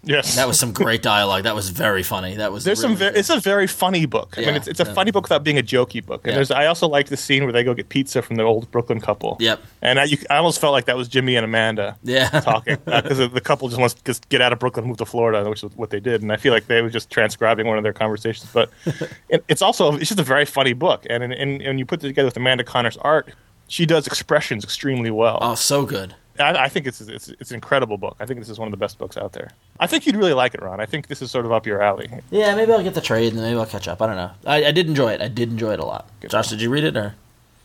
Yes, 0.04 0.36
That 0.36 0.48
was 0.48 0.58
some 0.58 0.72
great 0.72 1.02
dialogue. 1.02 1.44
That 1.44 1.56
was 1.56 1.70
very 1.70 2.04
funny. 2.04 2.36
That 2.36 2.52
was 2.54 2.64
There's 2.64 2.80
some. 2.80 2.92
really 2.92 3.00
Very, 3.08 3.20
it's 3.20 3.30
a 3.30 3.40
very 3.40 3.68
funny 3.68 4.06
book. 4.06 4.36
I 4.38 4.42
Yeah, 4.42 4.48
mean, 4.48 4.56
it's, 4.56 4.68
it's 4.68 4.80
a 4.80 4.86
yeah. 4.86 4.94
funny 4.94 5.12
book 5.12 5.24
without 5.26 5.44
being 5.44 5.58
a 5.58 5.62
jokey 5.64 6.06
book. 6.06 6.22
And 6.24 6.32
Yeah. 6.32 6.36
there's. 6.36 6.52
I 6.52 6.68
also 6.68 6.88
like 6.88 7.08
the 7.08 7.18
scene 7.18 7.44
where 7.44 7.52
they 7.52 7.64
go 7.64 7.74
get 7.74 7.90
pizza 7.90 8.22
from 8.22 8.38
the 8.38 8.44
old 8.44 8.72
Brooklyn 8.72 9.02
couple. 9.02 9.36
Yep. 9.40 9.60
And 9.82 10.00
I, 10.00 10.06
you, 10.06 10.18
I 10.30 10.38
almost 10.38 10.62
felt 10.62 10.72
like 10.72 10.86
that 10.86 10.96
was 10.96 11.08
Jimmy 11.08 11.36
and 11.36 11.44
Amanda 11.44 11.98
Yeah. 12.04 12.30
talking 12.42 12.78
uh, 12.88 13.02
because 13.02 13.18
the 13.18 13.42
couple 13.42 13.68
just 13.68 13.80
wants 13.80 13.96
to 13.96 14.04
just 14.06 14.30
get 14.30 14.40
out 14.42 14.54
of 14.54 14.60
Brooklyn, 14.60 14.84
and 14.84 14.90
move 14.90 14.98
to 15.00 15.06
Florida, 15.06 15.50
which 15.50 15.64
is 15.64 15.72
what 15.76 15.90
they 15.90 16.00
did. 16.00 16.22
And 16.22 16.32
I 16.32 16.38
feel 16.38 16.54
like 16.54 16.68
they 16.68 16.82
were 16.82 16.90
just 16.90 17.10
transcribing 17.10 17.68
one 17.68 17.78
of 17.78 17.84
their 17.84 17.94
conversations. 17.94 18.50
But 18.54 18.70
it, 19.30 19.44
it's 19.50 19.62
also 19.62 19.94
it's 19.96 20.10
just 20.10 20.20
a 20.20 20.24
very 20.24 20.46
funny 20.46 20.74
book. 20.74 21.06
And 21.10 21.22
and, 21.24 21.34
and 21.34 21.62
and 21.62 21.80
you 21.80 21.86
put 21.86 22.04
it 22.04 22.08
together 22.08 22.28
with 22.28 22.38
Amanda 22.38 22.64
Conner's 22.64 22.98
art, 22.98 23.34
she 23.68 23.86
does 23.86 24.08
expressions 24.08 24.64
extremely 24.64 25.12
well. 25.12 25.40
Oh, 25.42 25.56
so 25.56 25.86
good. 25.86 26.16
I, 26.40 26.66
I 26.66 26.70
think 26.70 26.88
it's, 26.88 27.02
it's 27.02 27.30
it's 27.30 27.52
an 27.52 27.56
incredible 27.56 27.98
book. 27.98 28.16
I 28.20 28.26
think 28.26 28.40
this 28.40 28.50
is 28.50 28.60
one 28.60 28.68
of 28.68 28.72
the 28.72 28.78
best 28.78 28.98
books 28.98 29.18
out 29.18 29.34
there. 29.34 29.52
I 29.80 29.88
think 29.88 30.06
you'd 30.06 30.16
really 30.16 30.34
like 30.34 30.54
it, 30.54 30.62
Ron. 30.62 30.80
I 30.80 30.86
think 30.86 31.08
this 31.08 31.22
is 31.22 31.32
sort 31.32 31.46
of 31.46 31.52
up 31.52 31.66
your 31.66 31.82
alley. 31.82 32.10
Yeah, 32.32 32.56
maybe 32.56 32.72
I'll 32.72 32.84
get 32.84 32.94
the 32.94 33.02
trade 33.02 33.34
and 33.34 33.42
maybe 33.42 33.58
I'll 33.58 33.66
catch 33.66 33.88
up. 33.88 34.02
I 34.02 34.08
don't 34.08 34.16
know. 34.16 34.32
I, 34.46 34.66
I 34.66 34.72
did 34.72 34.88
enjoy 34.88 35.14
it. 35.14 35.22
I 35.22 35.28
did 35.28 35.50
enjoy 35.50 35.74
it 35.74 35.80
a 35.80 35.86
lot. 35.86 36.10
Josh, 36.28 36.50
did 36.50 36.62
you 36.62 36.70
read 36.70 36.84
it 36.84 36.98
or? 36.98 37.16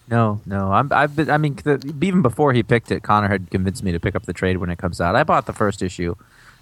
No, 0.08 0.40
no. 0.46 0.72
I'm, 0.72 0.92
I've 0.92 1.16
been, 1.16 1.30
I 1.30 1.38
mean, 1.38 1.56
the, 1.64 1.94
even 2.02 2.22
before 2.22 2.52
he 2.52 2.62
picked 2.62 2.90
it, 2.90 3.02
Conor 3.02 3.28
had 3.28 3.50
convinced 3.50 3.82
me 3.82 3.92
to 3.92 4.00
pick 4.00 4.14
up 4.14 4.24
the 4.24 4.32
trade 4.32 4.58
when 4.58 4.70
it 4.70 4.78
comes 4.78 5.00
out. 5.00 5.16
I 5.16 5.24
bought 5.24 5.46
the 5.46 5.52
first 5.52 5.82
issue, 5.82 6.14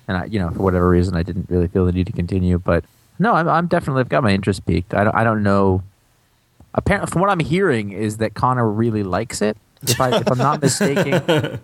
and 0.07 0.17
I, 0.17 0.25
you 0.27 0.39
know, 0.39 0.51
for 0.51 0.63
whatever 0.63 0.89
reason, 0.89 1.17
I 1.17 1.23
didn't 1.23 1.49
really 1.51 1.69
feel 1.69 1.87
the 1.87 1.93
need 1.93 2.07
to 2.07 2.13
continue. 2.13 2.59
But 2.59 2.85
no, 3.19 3.35
I'm, 3.35 3.49
I'm 3.49 3.67
definitely 3.67 4.01
I've 4.01 4.09
got 4.09 4.23
my 4.23 4.33
interest 4.33 4.67
peaked. 4.67 4.95
I 4.95 5.05
don't, 5.05 5.15
I 5.15 5.25
don't 5.25 5.43
know. 5.43 5.83
Apparently, 6.75 7.11
from 7.11 7.23
what 7.23 7.31
I'm 7.31 7.41
hearing, 7.41 7.93
is 7.93 8.19
that 8.19 8.35
Conor 8.35 8.69
really 8.69 9.03
likes 9.03 9.43
it. 9.43 9.57
If 9.83 10.01
I, 10.01 10.19
if 10.19 10.31
I'm 10.31 10.39
not 10.39 10.63
mistaken, 10.63 11.59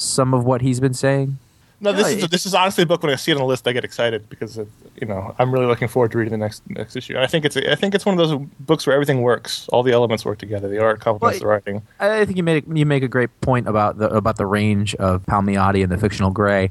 some 0.00 0.32
of 0.34 0.44
what 0.44 0.62
he's 0.62 0.80
been 0.80 0.94
saying. 0.94 1.38
No, 1.82 1.92
this 1.92 2.10
Yeah, 2.14 2.24
is 2.24 2.28
this 2.28 2.44
is 2.44 2.54
honestly 2.54 2.82
a 2.82 2.86
book. 2.86 3.02
When 3.02 3.10
I 3.10 3.16
see 3.16 3.32
it 3.32 3.36
on 3.36 3.40
the 3.40 3.46
list, 3.46 3.66
I 3.66 3.72
get 3.72 3.84
excited 3.84 4.28
because 4.28 4.58
of, 4.58 4.68
you 5.00 5.06
know 5.06 5.34
I'm 5.38 5.50
really 5.50 5.64
looking 5.66 5.88
forward 5.88 6.12
to 6.12 6.18
reading 6.18 6.32
the 6.32 6.38
next 6.38 6.62
next 6.68 6.94
issue. 6.94 7.14
And 7.14 7.22
I 7.22 7.26
think 7.26 7.44
it's 7.46 7.56
a, 7.56 7.72
I 7.72 7.74
think 7.74 7.94
it's 7.94 8.04
one 8.04 8.18
of 8.18 8.28
those 8.28 8.38
books 8.60 8.86
where 8.86 8.94
everything 8.94 9.22
works. 9.22 9.66
All 9.68 9.82
the 9.82 9.92
elements 9.92 10.24
work 10.24 10.38
together. 10.38 10.68
The 10.68 10.82
art 10.82 11.00
complements 11.00 11.40
Well, 11.40 11.48
the 11.48 11.70
writing. 11.70 11.82
I 11.98 12.20
I 12.20 12.24
think 12.26 12.36
you 12.36 12.42
made 12.42 12.64
you 12.76 12.84
make 12.84 13.02
a 13.02 13.08
great 13.08 13.30
point 13.40 13.66
about 13.66 13.98
the 13.98 14.10
about 14.10 14.36
the 14.36 14.46
range 14.46 14.94
of 14.96 15.24
Palmiotti 15.24 15.82
and 15.82 15.90
the 15.90 15.98
fictional 15.98 16.30
gray. 16.30 16.70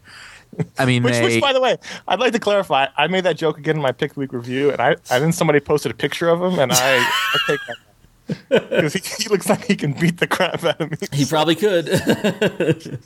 I 0.78 0.86
mean, 0.86 1.02
Which, 1.06 1.14
they, 1.14 1.24
which, 1.24 1.42
by 1.42 1.54
the 1.54 1.62
way, 1.62 1.78
I'd 2.08 2.20
like 2.20 2.34
to 2.34 2.40
clarify. 2.40 2.88
I 2.98 3.08
made 3.08 3.24
that 3.24 3.38
joke 3.38 3.58
again 3.58 3.78
in 3.78 3.82
my 3.82 3.92
pick 3.92 4.16
week 4.18 4.34
review, 4.34 4.72
and 4.72 4.80
I, 4.82 4.90
and 5.12 5.24
then 5.24 5.32
somebody 5.32 5.60
posted 5.60 5.92
a 5.92 5.96
picture 5.96 6.30
of 6.30 6.42
him, 6.42 6.60
and 6.60 6.72
I, 6.72 6.98
I 6.98 7.38
take 7.48 7.60
that 7.68 8.70
because 8.70 8.94
he, 8.94 9.24
he 9.24 9.30
looks 9.30 9.50
like 9.50 9.66
he 9.66 9.76
can 9.76 9.94
beat 9.94 10.20
the 10.20 10.28
crap 10.28 10.64
out 10.64 10.80
of 10.82 10.92
me. 10.92 10.98
He 11.12 11.26
probably 11.26 11.56
could. 11.56 11.88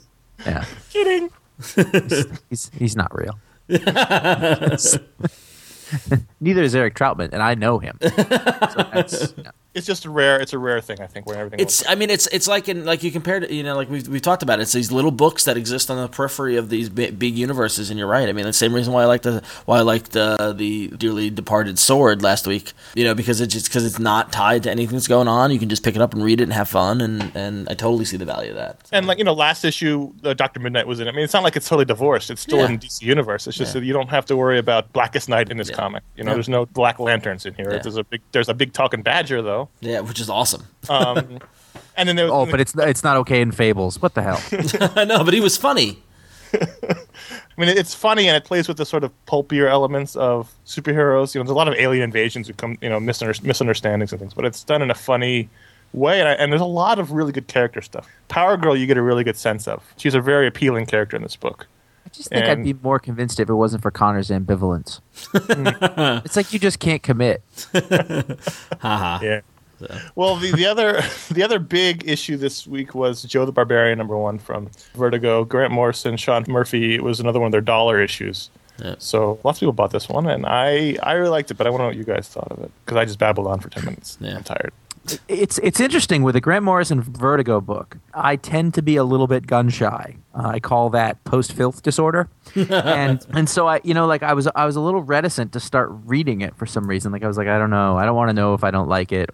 yeah, 0.44 0.64
kidding. 0.90 1.30
he's 2.50 2.70
he's 2.76 2.96
not 2.96 3.14
real. 3.14 3.38
Neither 6.40 6.62
is 6.62 6.74
Eric 6.74 6.94
Troutman, 6.94 7.30
and 7.32 7.42
I 7.42 7.54
know 7.54 7.78
him. 7.78 7.98
So 8.02 8.08
that's, 8.10 9.36
know. 9.36 9.50
It's 9.74 9.86
just 9.86 10.04
a 10.04 10.10
rare. 10.10 10.40
It's 10.40 10.52
a 10.52 10.58
rare 10.58 10.80
thing, 10.80 11.00
I 11.00 11.06
think, 11.06 11.26
where 11.26 11.36
everything. 11.36 11.58
It's. 11.60 11.84
I 11.88 11.96
mean, 11.96 12.08
it's. 12.10 12.26
It's 12.28 12.46
like 12.46 12.68
in 12.68 12.84
like 12.84 13.02
you 13.02 13.10
compared. 13.10 13.44
it, 13.44 13.50
You 13.50 13.62
know, 13.64 13.74
like 13.74 13.90
we've 13.90 14.06
we've 14.06 14.22
talked 14.22 14.42
about. 14.44 14.60
It. 14.60 14.62
It's 14.62 14.72
these 14.72 14.92
little 14.92 15.10
books 15.10 15.44
that 15.44 15.56
exist 15.56 15.90
on 15.90 15.96
the 16.00 16.08
periphery 16.08 16.56
of 16.56 16.68
these 16.68 16.88
big, 16.88 17.18
big 17.18 17.36
universes. 17.36 17.90
And 17.90 17.98
you're 17.98 18.08
right. 18.08 18.28
I 18.28 18.32
mean, 18.32 18.44
the 18.44 18.52
same 18.52 18.72
reason 18.72 18.92
why 18.92 19.02
I 19.02 19.06
like 19.06 19.22
the 19.22 19.42
why 19.66 19.78
I 19.78 19.80
liked 19.82 20.12
the 20.12 20.54
the 20.56 20.88
dearly 20.96 21.28
departed 21.30 21.78
Sword 21.78 22.22
last 22.22 22.46
week. 22.46 22.72
You 22.94 23.04
know, 23.04 23.14
because 23.14 23.40
it's 23.40 23.52
just 23.52 23.66
because 23.66 23.84
it's 23.84 23.98
not 23.98 24.30
tied 24.32 24.62
to 24.62 24.70
anything 24.70 24.94
that's 24.94 25.08
going 25.08 25.26
on. 25.28 25.50
You 25.50 25.58
can 25.58 25.68
just 25.68 25.82
pick 25.82 25.96
it 25.96 26.00
up 26.02 26.14
and 26.14 26.22
read 26.22 26.40
it 26.40 26.44
and 26.44 26.52
have 26.52 26.68
fun. 26.68 27.00
And 27.00 27.32
and 27.34 27.68
I 27.68 27.74
totally 27.74 28.04
see 28.04 28.16
the 28.16 28.24
value 28.24 28.50
of 28.50 28.56
that. 28.56 28.78
And 28.92 29.06
like 29.08 29.18
you 29.18 29.24
know, 29.24 29.34
last 29.34 29.64
issue, 29.64 30.12
uh, 30.22 30.34
Doctor 30.34 30.60
Midnight 30.60 30.86
was 30.86 31.00
in. 31.00 31.08
it. 31.08 31.10
I 31.10 31.14
mean, 31.14 31.24
it's 31.24 31.34
not 31.34 31.42
like 31.42 31.56
it's 31.56 31.68
totally 31.68 31.84
divorced. 31.84 32.30
It's 32.30 32.42
still 32.42 32.58
Yeah. 32.58 32.66
in 32.68 32.78
DC 32.78 33.02
Universe. 33.02 33.48
It's 33.48 33.56
just 33.56 33.74
Yeah. 33.74 33.80
that 33.80 33.86
you 33.86 33.92
don't 33.92 34.08
have 34.10 34.24
to 34.26 34.36
worry 34.36 34.58
about 34.58 34.92
Blackest 34.92 35.28
Night 35.28 35.50
in 35.50 35.56
this 35.56 35.68
Yeah. 35.70 35.76
comic. 35.76 36.04
You 36.16 36.22
know, 36.22 36.32
there's 36.34 36.48
no 36.48 36.64
Black 36.66 37.00
Lanterns 37.00 37.44
in 37.44 37.54
here. 37.54 37.80
There's 37.82 37.96
a 37.96 38.04
big. 38.04 38.20
There's 38.32 38.48
a 38.48 38.54
big 38.54 38.72
talking 38.72 39.02
badger 39.02 39.42
though. 39.42 39.63
Yeah, 39.80 40.00
which 40.00 40.20
is 40.20 40.28
awesome. 40.30 40.64
Um, 40.88 41.38
and 41.96 42.08
then 42.08 42.16
there, 42.16 42.28
Oh, 42.32 42.46
but 42.46 42.60
it's 42.60 42.74
it's 42.76 43.02
not 43.04 43.16
okay 43.18 43.40
in 43.40 43.52
Fables. 43.52 44.00
What 44.02 44.14
the 44.14 44.22
hell? 44.22 44.40
I 44.96 45.04
know, 45.04 45.24
but 45.24 45.34
he 45.34 45.40
was 45.40 45.56
funny. 45.56 46.02
I 46.54 47.60
mean, 47.60 47.68
it's 47.68 47.94
funny 47.94 48.28
and 48.28 48.36
it 48.36 48.44
plays 48.44 48.68
with 48.68 48.76
the 48.76 48.86
sort 48.86 49.02
of 49.04 49.12
pulpier 49.26 49.66
elements 49.68 50.14
of 50.16 50.52
superheroes. 50.66 51.34
You 51.34 51.38
know, 51.40 51.44
there's 51.44 51.50
a 51.50 51.54
lot 51.54 51.68
of 51.68 51.74
alien 51.74 52.02
invasions 52.04 52.46
who 52.48 52.54
come, 52.54 52.78
you 52.80 52.88
know, 52.88 52.98
misunder- 53.00 53.42
misunderstandings 53.42 54.12
and 54.12 54.20
things, 54.20 54.34
but 54.34 54.44
it's 54.44 54.62
done 54.64 54.82
in 54.82 54.90
a 54.90 54.94
funny 54.94 55.48
way. 55.92 56.20
And, 56.20 56.28
I, 56.28 56.32
and 56.32 56.52
there's 56.52 56.60
a 56.62 56.64
lot 56.66 56.98
of 56.98 57.12
really 57.12 57.32
good 57.32 57.46
character 57.48 57.80
stuff. 57.82 58.08
Power 58.28 58.56
Girl, 58.56 58.76
you 58.76 58.86
get 58.86 58.96
a 58.96 59.02
really 59.02 59.24
good 59.24 59.36
sense 59.36 59.66
of. 59.68 59.82
She's 59.96 60.14
a 60.14 60.20
very 60.20 60.46
appealing 60.46 60.86
character 60.86 61.16
in 61.16 61.22
this 61.22 61.36
book. 61.36 61.66
I 62.06 62.08
just 62.10 62.28
think 62.28 62.42
And- 62.44 62.60
I'd 62.60 62.64
be 62.64 62.74
more 62.82 62.98
convinced 62.98 63.40
if 63.40 63.48
it 63.48 63.54
wasn't 63.54 63.82
for 63.82 63.90
Conor's 63.90 64.30
ambivalence. 64.30 65.00
it's 66.24 66.36
like 66.36 66.52
you 66.52 66.58
just 66.60 66.78
can't 66.78 67.02
commit. 67.02 67.42
Haha. 68.80 69.40
Yeah. 69.80 70.00
Well, 70.14 70.36
the, 70.36 70.52
the 70.52 70.66
other 70.66 71.02
the 71.30 71.42
other 71.42 71.58
big 71.58 72.08
issue 72.08 72.36
this 72.36 72.66
week 72.66 72.94
was 72.94 73.22
Joe 73.22 73.44
the 73.44 73.52
Barbarian 73.52 73.98
number 73.98 74.16
one 74.16 74.38
from 74.38 74.70
Vertigo. 74.94 75.44
Grant 75.44 75.72
Morrison, 75.72 76.16
Sean 76.16 76.44
Murphy. 76.48 76.94
It 76.94 77.02
was 77.02 77.20
another 77.20 77.40
one 77.40 77.46
of 77.46 77.52
their 77.52 77.60
dollar 77.60 78.00
issues. 78.00 78.50
Yeah. 78.78 78.96
So 78.98 79.38
lots 79.44 79.58
of 79.58 79.60
people 79.60 79.72
bought 79.72 79.92
this 79.92 80.08
one, 80.08 80.26
and 80.26 80.46
I 80.46 80.96
I 81.02 81.12
really 81.12 81.30
liked 81.30 81.50
it. 81.50 81.54
But 81.54 81.66
I 81.66 81.70
want 81.70 81.80
to 81.80 81.84
know 81.84 81.88
what 81.88 81.96
you 81.96 82.04
guys 82.04 82.28
thought 82.28 82.50
of 82.50 82.58
it 82.60 82.70
because 82.84 82.96
I 82.96 83.04
just 83.04 83.18
babbled 83.18 83.46
on 83.46 83.60
for 83.60 83.68
ten 83.68 83.84
minutes. 83.84 84.18
Yeah. 84.20 84.36
I'm 84.36 84.44
tired. 84.44 84.72
It's 85.28 85.58
it's 85.58 85.80
interesting 85.80 86.22
with 86.22 86.34
the 86.34 86.40
Grant 86.40 86.64
Morrison 86.64 87.02
Vertigo 87.02 87.60
book. 87.60 87.98
I 88.14 88.36
tend 88.36 88.72
to 88.74 88.82
be 88.82 88.96
a 88.96 89.04
little 89.04 89.26
bit 89.26 89.46
gun 89.46 89.68
shy. 89.68 90.16
Uh, 90.34 90.48
I 90.48 90.60
call 90.60 90.90
that 90.90 91.22
post 91.24 91.52
filth 91.52 91.82
disorder, 91.82 92.28
and 92.54 93.24
and 93.34 93.48
so 93.48 93.68
I 93.68 93.80
you 93.84 93.92
know 93.92 94.06
like 94.06 94.22
I 94.22 94.32
was 94.32 94.48
I 94.54 94.64
was 94.64 94.76
a 94.76 94.80
little 94.80 95.02
reticent 95.02 95.52
to 95.52 95.60
start 95.60 95.90
reading 96.06 96.40
it 96.40 96.56
for 96.56 96.64
some 96.64 96.86
reason. 96.86 97.12
Like 97.12 97.22
I 97.22 97.28
was 97.28 97.36
like 97.36 97.48
I 97.48 97.58
don't 97.58 97.70
know 97.70 97.98
I 97.98 98.06
don't 98.06 98.16
want 98.16 98.30
to 98.30 98.32
know 98.32 98.54
if 98.54 98.64
I 98.64 98.70
don't 98.70 98.88
like 98.88 99.12
it. 99.12 99.30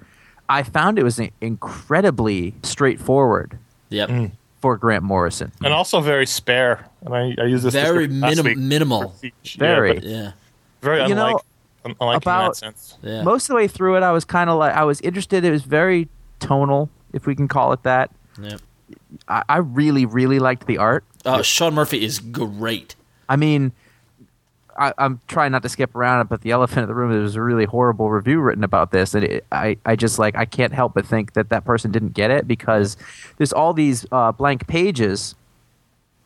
I 0.50 0.62
found 0.64 0.98
it 0.98 1.04
was 1.04 1.18
incredibly 1.40 2.54
straightforward 2.62 3.58
Yep. 3.90 4.32
for 4.60 4.76
Grant 4.76 5.02
Morrison. 5.04 5.52
And 5.64 5.72
also 5.72 6.00
very 6.00 6.26
spare. 6.26 6.86
And 7.04 7.14
I, 7.14 7.34
I 7.40 7.46
use 7.46 7.62
this 7.62 7.72
Very 7.74 8.06
description 8.08 8.20
last 8.20 8.36
minim- 8.36 8.44
week 8.46 8.58
minimal. 8.58 9.14
Very. 9.56 9.98
Yeah, 9.98 10.00
Yeah. 10.02 10.32
very 10.82 11.02
You 11.08 11.14
know, 11.14 11.26
unlike 11.26 11.42
un- 11.84 11.94
unlike 12.00 12.16
in 12.16 12.22
about- 12.22 12.48
that 12.54 12.56
sense. 12.56 12.98
Yeah. 13.02 13.22
Most 13.22 13.44
of 13.44 13.48
the 13.48 13.54
way 13.56 13.68
through 13.68 13.96
it, 13.96 14.02
I 14.02 14.12
was 14.12 14.24
kind 14.24 14.50
of 14.50 14.58
like 14.58 14.74
I 14.74 14.84
was 14.84 15.00
interested. 15.00 15.44
It 15.44 15.50
was 15.50 15.62
very 15.62 16.08
tonal, 16.40 16.90
if 17.12 17.26
we 17.26 17.34
can 17.34 17.48
call 17.48 17.72
it 17.72 17.82
that. 17.84 18.10
yeah. 18.42 18.56
I, 19.28 19.42
I 19.48 19.56
really 19.58 20.04
really 20.06 20.38
liked 20.38 20.66
the 20.66 20.78
art. 20.78 21.04
Uh, 21.24 21.42
Sean 21.42 21.74
Murphy 21.74 22.04
is 22.04 22.18
great. 22.18 22.96
I 23.28 23.36
mean, 23.36 23.72
I, 24.78 24.92
I'm 24.98 25.20
trying 25.28 25.52
not 25.52 25.62
to 25.62 25.68
skip 25.68 25.94
around 25.94 26.20
it, 26.22 26.28
but 26.28 26.40
the 26.42 26.50
elephant 26.50 26.82
in 26.82 26.88
the 26.88 26.94
room. 26.94 27.10
There 27.12 27.20
was 27.20 27.36
a 27.36 27.42
really 27.42 27.64
horrible 27.64 28.10
review 28.10 28.40
written 28.40 28.64
about 28.64 28.90
this, 28.92 29.14
and 29.14 29.24
it, 29.24 29.46
I, 29.52 29.76
I 29.84 29.96
just 29.96 30.18
like 30.18 30.36
I 30.36 30.44
can't 30.44 30.72
help 30.72 30.94
but 30.94 31.06
think 31.06 31.32
that 31.34 31.48
that 31.50 31.64
person 31.64 31.90
didn't 31.90 32.14
get 32.14 32.30
it 32.30 32.46
because 32.48 32.96
there's 33.36 33.52
all 33.52 33.72
these 33.72 34.06
uh, 34.12 34.32
blank 34.32 34.66
pages, 34.66 35.34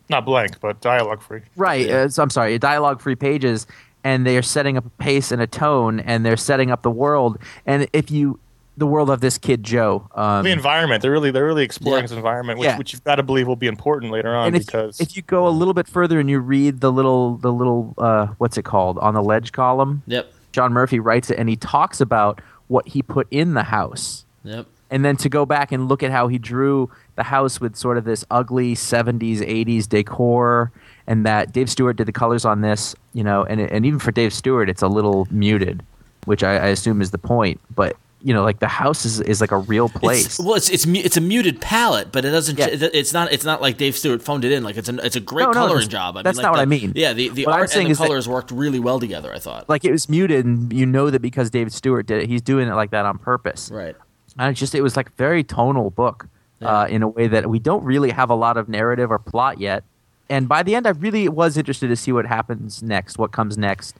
Not 0.09 0.25
blank, 0.25 0.59
but 0.59 0.81
dialogue 0.81 1.21
free. 1.21 1.41
right? 1.55 1.89
Uh, 1.89 2.09
so 2.09 2.21
I'm 2.23 2.29
sorry, 2.29 2.57
dialogue-free 2.59 3.15
pages, 3.15 3.65
and 4.03 4.25
they 4.25 4.37
are 4.37 4.41
setting 4.43 4.77
up 4.77 4.85
a 4.85 4.89
pace 5.01 5.31
and 5.31 5.41
a 5.41 5.47
tone, 5.47 5.99
and 5.99 6.25
they're 6.25 6.37
setting 6.37 6.69
up 6.71 6.81
the 6.83 6.91
world. 6.91 7.37
And 7.65 7.87
if 7.93 8.11
you, 8.11 8.39
the 8.77 8.85
world 8.87 9.09
of 9.09 9.21
this 9.21 9.37
kid 9.37 9.63
Joe, 9.63 10.07
um, 10.15 10.43
the 10.43 10.51
environment. 10.51 11.01
They're 11.01 11.11
really 11.11 11.31
they're 11.31 11.45
really 11.45 11.63
exploring 11.63 11.99
Yeah. 11.99 12.09
his 12.09 12.11
environment, 12.11 12.59
which, 12.59 12.65
Yeah. 12.67 12.77
which 12.77 12.93
you've 12.93 13.03
got 13.03 13.15
to 13.15 13.23
believe 13.23 13.47
will 13.47 13.55
be 13.55 13.67
important 13.67 14.11
later 14.11 14.35
on 14.35 14.47
and 14.47 14.55
if, 14.57 14.65
because 14.65 14.99
if 14.99 15.15
you 15.15 15.21
go 15.23 15.47
a 15.47 15.49
little 15.49 15.73
bit 15.73 15.87
further 15.87 16.19
and 16.19 16.29
you 16.29 16.39
read 16.39 16.81
the 16.81 16.91
little 16.91 17.37
the 17.37 17.51
little 17.53 17.93
uh, 17.97 18.27
what's 18.37 18.57
it 18.57 18.63
called 18.65 18.97
on 18.99 19.13
the 19.13 19.23
ledge 19.23 19.51
column, 19.51 20.03
Yep. 20.07 20.31
John 20.51 20.73
Murphy 20.73 20.99
writes 20.99 21.29
it 21.29 21.37
and 21.39 21.47
he 21.49 21.55
talks 21.55 21.99
about 22.01 22.41
what 22.67 22.87
he 22.87 23.01
put 23.01 23.27
in 23.31 23.53
the 23.53 23.63
house. 23.63 24.25
Yep. 24.43 24.67
And 24.91 25.03
then 25.03 25.17
to 25.17 25.29
go 25.29 25.45
back 25.47 25.71
and 25.71 25.89
look 25.89 26.03
at 26.03 26.11
how 26.11 26.27
he 26.27 26.37
drew 26.37 26.91
the 27.15 27.23
house 27.23 27.59
with 27.59 27.75
sort 27.75 27.97
of 27.97 28.03
this 28.05 28.23
ugly 28.29 28.75
70s, 28.75 29.39
80s 29.39 29.89
decor, 29.89 30.71
and 31.07 31.25
that 31.25 31.51
Dave 31.51 31.69
Stewart 31.71 31.95
did 31.97 32.05
the 32.07 32.11
colors 32.11 32.45
on 32.45 32.61
this, 32.61 32.95
you 33.13 33.23
know, 33.23 33.43
and, 33.43 33.59
and 33.59 33.83
even 33.85 33.97
for 33.99 34.11
Dave 34.11 34.31
Stewart, 34.31 34.69
it's 34.69 34.83
a 34.83 34.87
little 34.87 35.27
muted, 35.31 35.83
which 36.25 36.43
I, 36.43 36.51
I 36.57 36.67
assume 36.67 37.01
is 37.01 37.09
the 37.11 37.17
point. 37.17 37.59
But, 37.73 37.97
you 38.25 38.33
know, 38.33 38.43
like 38.43 38.57
the 38.59 38.67
house 38.67 39.05
is, 39.05 39.21
is 39.21 39.39
like 39.39 39.51
a 39.51 39.57
real 39.57 39.87
place. 39.87 40.25
It's, 40.25 40.39
well, 40.39 40.55
it's 40.55 40.69
it's 40.71 40.85
it's 40.87 41.15
a 41.15 41.21
muted 41.21 41.61
palette, 41.61 42.11
but 42.11 42.25
it 42.25 42.31
doesn't. 42.31 42.57
Yeah. 42.57 42.67
it- 42.67 42.81
It's 42.95 43.13
not. 43.13 43.31
It's 43.31 43.45
not 43.45 43.61
like 43.61 43.77
Dave 43.77 43.95
Stewart 43.95 44.21
phoned 44.23 44.43
it 44.43 44.51
in. 44.51 44.63
Like 44.63 44.77
it's 44.77 44.89
an 44.89 44.99
it's 45.03 45.15
a 45.15 45.19
great 45.19 45.43
No, 45.43 45.51
no, 45.51 45.67
coloring 45.67 45.87
job. 45.89 46.17
I 46.17 46.23
that's 46.23 46.37
mean, 46.37 46.41
not 46.41 46.49
like 46.53 46.57
what 46.57 46.61
I 46.63 46.65
mean. 46.65 46.91
Yeah, 46.95 47.13
the, 47.13 47.29
the 47.29 47.45
What 47.45 47.53
art 47.59 47.75
and 47.75 47.85
the 47.85 47.91
is 47.91 47.99
that- 47.99 48.07
colors 48.07 48.27
worked 48.27 48.49
really 48.49 48.79
well 48.79 48.99
together. 48.99 49.31
I 49.31 49.37
thought. 49.39 49.69
like 49.69 49.85
it 49.85 49.91
was 49.91 50.09
muted, 50.09 50.43
and 50.43 50.73
you 50.73 50.85
know 50.87 51.11
that 51.11 51.21
because 51.21 51.51
David 51.51 51.71
Stewart 51.71 52.07
did 52.07 52.23
it, 52.23 52.27
he's 52.29 52.41
doing 52.41 52.67
it 52.67 52.73
like 52.73 52.89
that 52.91 53.05
on 53.05 53.19
purpose. 53.19 53.69
right. 53.71 53.95
And 54.39 54.49
it 54.51 54.53
just 54.55 54.73
it 54.75 54.81
was 54.81 54.97
like 54.97 55.09
a 55.09 55.13
very 55.17 55.43
tonal 55.43 55.91
book 55.91 56.27
uh, 56.61 56.87
in 56.89 57.03
a 57.03 57.07
way 57.07 57.27
that 57.27 57.47
we 57.47 57.59
don't 57.59 57.83
really 57.83 58.09
have 58.09 58.29
a 58.31 58.35
lot 58.35 58.57
of 58.57 58.67
narrative 58.67 59.11
or 59.11 59.19
plot 59.19 59.59
yet. 59.59 59.83
And 60.29 60.49
by 60.49 60.63
the 60.63 60.73
end, 60.73 60.87
I 60.87 60.89
really 60.89 61.29
was 61.29 61.55
interested 61.57 61.87
to 61.89 61.95
see 61.95 62.11
what 62.11 62.25
happens 62.25 62.81
next, 62.81 63.19
what 63.19 63.31
comes 63.31 63.55
next. 63.57 63.95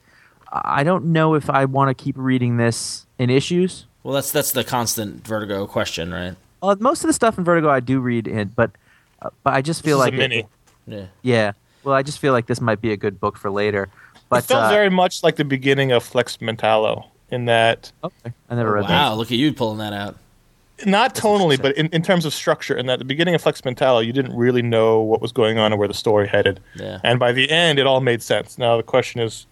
I 0.51 0.83
don't 0.83 1.05
know 1.05 1.35
if 1.35 1.49
I 1.49 1.65
want 1.65 1.95
to 1.95 2.03
keep 2.03 2.15
reading 2.17 2.57
this 2.57 3.05
in 3.19 3.29
issues. 3.29 3.85
Well, 4.05 4.13
that's 4.13 4.31
that's 4.31 4.51
the 4.51 4.63
constant 4.63 5.25
Vertigo 5.25 5.65
question, 5.65 6.13
right? 6.13 6.35
Uh, 6.61 6.75
most 6.79 7.03
of 7.03 7.07
the 7.07 7.13
stuff 7.13 7.39
in 7.39 7.43
Vertigo 7.43 7.71
I 7.71 7.79
do 7.79 7.99
read 7.99 8.27
in, 8.27 8.49
but 8.49 8.69
uh, 9.23 9.31
but 9.43 9.55
I 9.55 9.63
just 9.63 9.81
this 9.81 9.89
feel 9.89 9.97
is 9.97 10.05
like 10.05 10.13
a 10.13 10.15
it- 10.15 10.19
mini. 10.19 10.45
Yeah. 10.87 11.05
yeah. 11.23 11.51
Well, 11.83 11.95
I 11.95 12.03
just 12.03 12.19
feel 12.19 12.31
like 12.31 12.45
this 12.45 12.61
might 12.61 12.79
be 12.81 12.91
a 12.91 12.97
good 12.97 13.19
book 13.19 13.35
for 13.35 13.49
later. 13.49 13.89
But 14.29 14.43
it 14.43 14.47
felt 14.47 14.65
uh, 14.65 14.69
very 14.69 14.91
much 14.91 15.23
like 15.23 15.37
the 15.37 15.43
beginning 15.43 15.91
of 15.91 16.03
Flex 16.03 16.37
Mentallo 16.37 17.05
in 17.31 17.45
that 17.45 17.91
okay. 18.03 18.31
I 18.47 18.53
never 18.55 18.73
read 18.73 18.83
Wow, 18.83 19.09
that. 19.09 19.15
look 19.17 19.31
at 19.31 19.37
you 19.39 19.51
pulling 19.53 19.79
that 19.79 19.93
out. 19.93 20.15
not 20.85 21.15
tonally, 21.15 21.59
but 21.59 21.75
in, 21.75 21.87
in 21.87 22.03
terms 22.03 22.25
of 22.25 22.33
structure, 22.35 22.77
in 22.77 22.85
that 22.85 22.99
the 22.99 23.05
beginning 23.05 23.33
of 23.33 23.41
Flex 23.41 23.61
Mentallo, 23.61 24.05
you 24.05 24.13
didn't 24.13 24.35
really 24.35 24.61
know 24.61 24.99
what 25.01 25.19
was 25.19 25.31
going 25.31 25.57
on 25.57 25.71
and 25.71 25.79
where 25.79 25.87
the 25.87 25.93
story 25.95 26.27
headed. 26.27 26.59
Yeah. 26.75 26.99
And 27.03 27.17
by 27.17 27.31
the 27.31 27.49
end, 27.49 27.79
it 27.79 27.87
all 27.87 28.01
made 28.01 28.21
sense. 28.21 28.59
Now 28.59 28.77
the 28.77 28.83
question 28.83 29.21
is, 29.21 29.47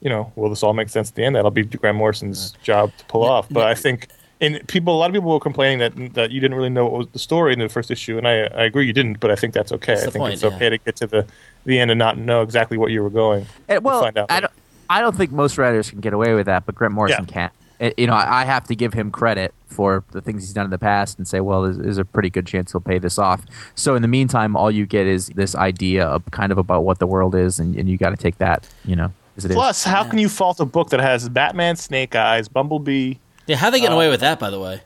you 0.00 0.08
know, 0.10 0.32
will 0.36 0.48
this 0.50 0.62
all 0.62 0.74
make 0.74 0.88
sense 0.88 1.08
at 1.10 1.14
the 1.14 1.24
end? 1.24 1.36
That'll 1.36 1.50
be 1.50 1.64
Grant 1.64 1.96
Morrison's 1.96 2.52
job 2.62 2.92
to 2.98 3.04
pull 3.06 3.24
off. 3.24 3.48
But 3.50 3.66
I 3.66 3.74
think, 3.74 4.08
and 4.40 4.60
people, 4.68 4.94
a 4.94 4.98
lot 4.98 5.10
of 5.10 5.14
people 5.14 5.30
were 5.30 5.40
complaining 5.40 5.78
that 5.80 6.14
that 6.14 6.30
you 6.30 6.40
didn't 6.40 6.56
really 6.56 6.70
know 6.70 6.84
what 6.86 6.92
was 6.98 7.08
the 7.08 7.18
story 7.18 7.52
in 7.52 7.58
the 7.58 7.68
first 7.68 7.90
issue, 7.90 8.16
and 8.18 8.26
I, 8.28 8.42
I 8.42 8.64
agree 8.64 8.86
you 8.86 8.92
didn't. 8.92 9.18
But 9.20 9.30
I 9.30 9.34
think 9.34 9.54
that's 9.54 9.72
okay. 9.72 9.94
That's 9.94 10.06
I 10.06 10.10
think 10.10 10.20
point, 10.22 10.34
it's 10.34 10.42
yeah. 10.42 10.50
okay 10.54 10.70
to 10.70 10.78
get 10.78 10.96
to 10.96 11.06
the 11.06 11.26
the 11.64 11.78
end 11.80 11.90
and 11.90 11.98
not 11.98 12.16
know 12.18 12.42
exactly 12.42 12.78
what 12.78 12.90
you 12.92 13.02
were 13.02 13.10
going. 13.10 13.46
Eh, 13.68 13.78
well, 13.78 14.00
find 14.02 14.16
out 14.16 14.30
I 14.30 14.34
later. 14.36 14.46
don't, 14.46 14.52
I 14.90 15.00
don't 15.00 15.16
think 15.16 15.32
most 15.32 15.58
writers 15.58 15.90
can 15.90 16.00
get 16.00 16.12
away 16.12 16.34
with 16.34 16.46
that, 16.46 16.64
but 16.66 16.74
Grant 16.74 16.94
Morrison 16.94 17.24
Yeah. 17.28 17.32
can't. 17.32 17.52
Eh, 17.80 17.90
You 17.96 18.06
know, 18.06 18.14
I 18.14 18.42
I 18.42 18.44
have 18.44 18.66
to 18.68 18.76
give 18.76 18.92
him 18.94 19.10
credit 19.10 19.52
for 19.66 20.02
the 20.12 20.20
things 20.20 20.42
he's 20.44 20.52
done 20.54 20.64
in 20.64 20.70
the 20.70 20.78
past 20.78 21.18
and 21.18 21.28
say, 21.28 21.40
well, 21.40 21.62
there's, 21.62 21.76
there's 21.78 21.98
a 21.98 22.04
pretty 22.04 22.30
good 22.30 22.46
chance 22.46 22.72
he'll 22.72 22.80
pay 22.80 22.98
this 22.98 23.18
off. 23.18 23.42
So 23.76 23.94
in 23.94 24.02
the 24.02 24.08
meantime, 24.08 24.56
all 24.56 24.70
you 24.70 24.86
get 24.86 25.06
is 25.06 25.28
this 25.28 25.54
idea 25.54 26.04
of 26.06 26.24
kind 26.32 26.50
of 26.50 26.58
about 26.58 26.84
what 26.84 26.98
the 27.00 27.06
world 27.06 27.34
is, 27.34 27.58
and, 27.60 27.76
and 27.76 27.88
you 27.88 27.96
got 27.96 28.10
to 28.10 28.16
take 28.16 28.38
that, 28.38 28.68
you 28.84 28.96
know, 28.96 29.12
as 29.38 29.44
it 29.46 29.50
is. 29.52 29.54
Plus, 29.56 29.84
how 29.84 30.04
can 30.04 30.18
you 30.18 30.28
fault 30.28 30.60
a 30.60 30.64
book 30.66 30.90
that 30.90 31.00
has 31.00 31.28
Batman, 31.28 31.76
Snake 31.76 32.14
Eyes, 32.14 32.48
Bumblebee? 32.48 33.14
Yeah, 33.46 33.56
how 33.56 33.70
they 33.70 33.80
getting 33.80 33.94
away 33.94 34.10
with 34.10 34.20
that, 34.20 34.38
by 34.38 34.50
the 34.50 34.60
way? 34.60 34.82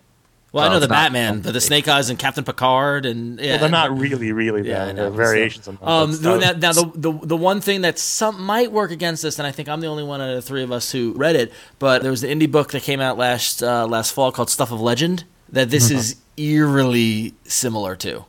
Well, 0.52 0.64
I 0.64 0.68
know 0.68 0.78
the 0.80 0.84
it's 0.84 0.90
not- 0.90 0.96
Batman, 1.04 1.40
but 1.40 1.54
the 1.54 1.62
Snake 1.62 1.88
Eyes 1.88 2.10
and 2.10 2.18
Captain 2.18 2.44
Picard, 2.44 3.06
and 3.06 3.40
yeah, 3.40 3.52
Well, 3.52 3.60
they're 3.60 3.68
not 3.70 3.98
really, 3.98 4.32
really. 4.32 4.68
Yeah, 4.68 4.84
though. 4.84 4.90
I 4.90 4.92
know. 4.92 5.02
They're 5.04 5.10
variations 5.24 5.66
on. 5.66 5.78
Um, 5.80 6.10
but 6.22 6.38
now, 6.40 6.52
now 6.52 6.72
the, 6.74 6.92
the 6.94 7.26
the 7.28 7.36
one 7.38 7.62
thing 7.62 7.80
that 7.80 7.98
some 7.98 8.42
might 8.42 8.70
work 8.70 8.90
against 8.90 9.22
this, 9.22 9.38
and 9.38 9.46
I 9.46 9.50
think 9.50 9.70
I'm 9.70 9.80
the 9.80 9.86
only 9.86 10.04
one 10.04 10.20
out 10.20 10.28
of 10.28 10.36
the 10.36 10.42
three 10.42 10.62
of 10.62 10.70
us 10.70 10.92
who 10.92 11.14
read 11.16 11.36
it, 11.36 11.52
but 11.78 12.02
there 12.02 12.10
was 12.10 12.22
an 12.22 12.38
indie 12.38 12.50
book 12.50 12.70
that 12.72 12.82
came 12.82 13.00
out 13.00 13.16
last 13.16 13.62
uh, 13.62 13.86
last 13.86 14.12
fall 14.12 14.30
called 14.30 14.50
Stuff 14.50 14.70
of 14.70 14.80
Legend 14.80 15.24
that 15.48 15.70
this 15.70 15.90
is 15.90 16.16
eerily 16.36 17.32
similar 17.44 17.96
to. 17.96 18.26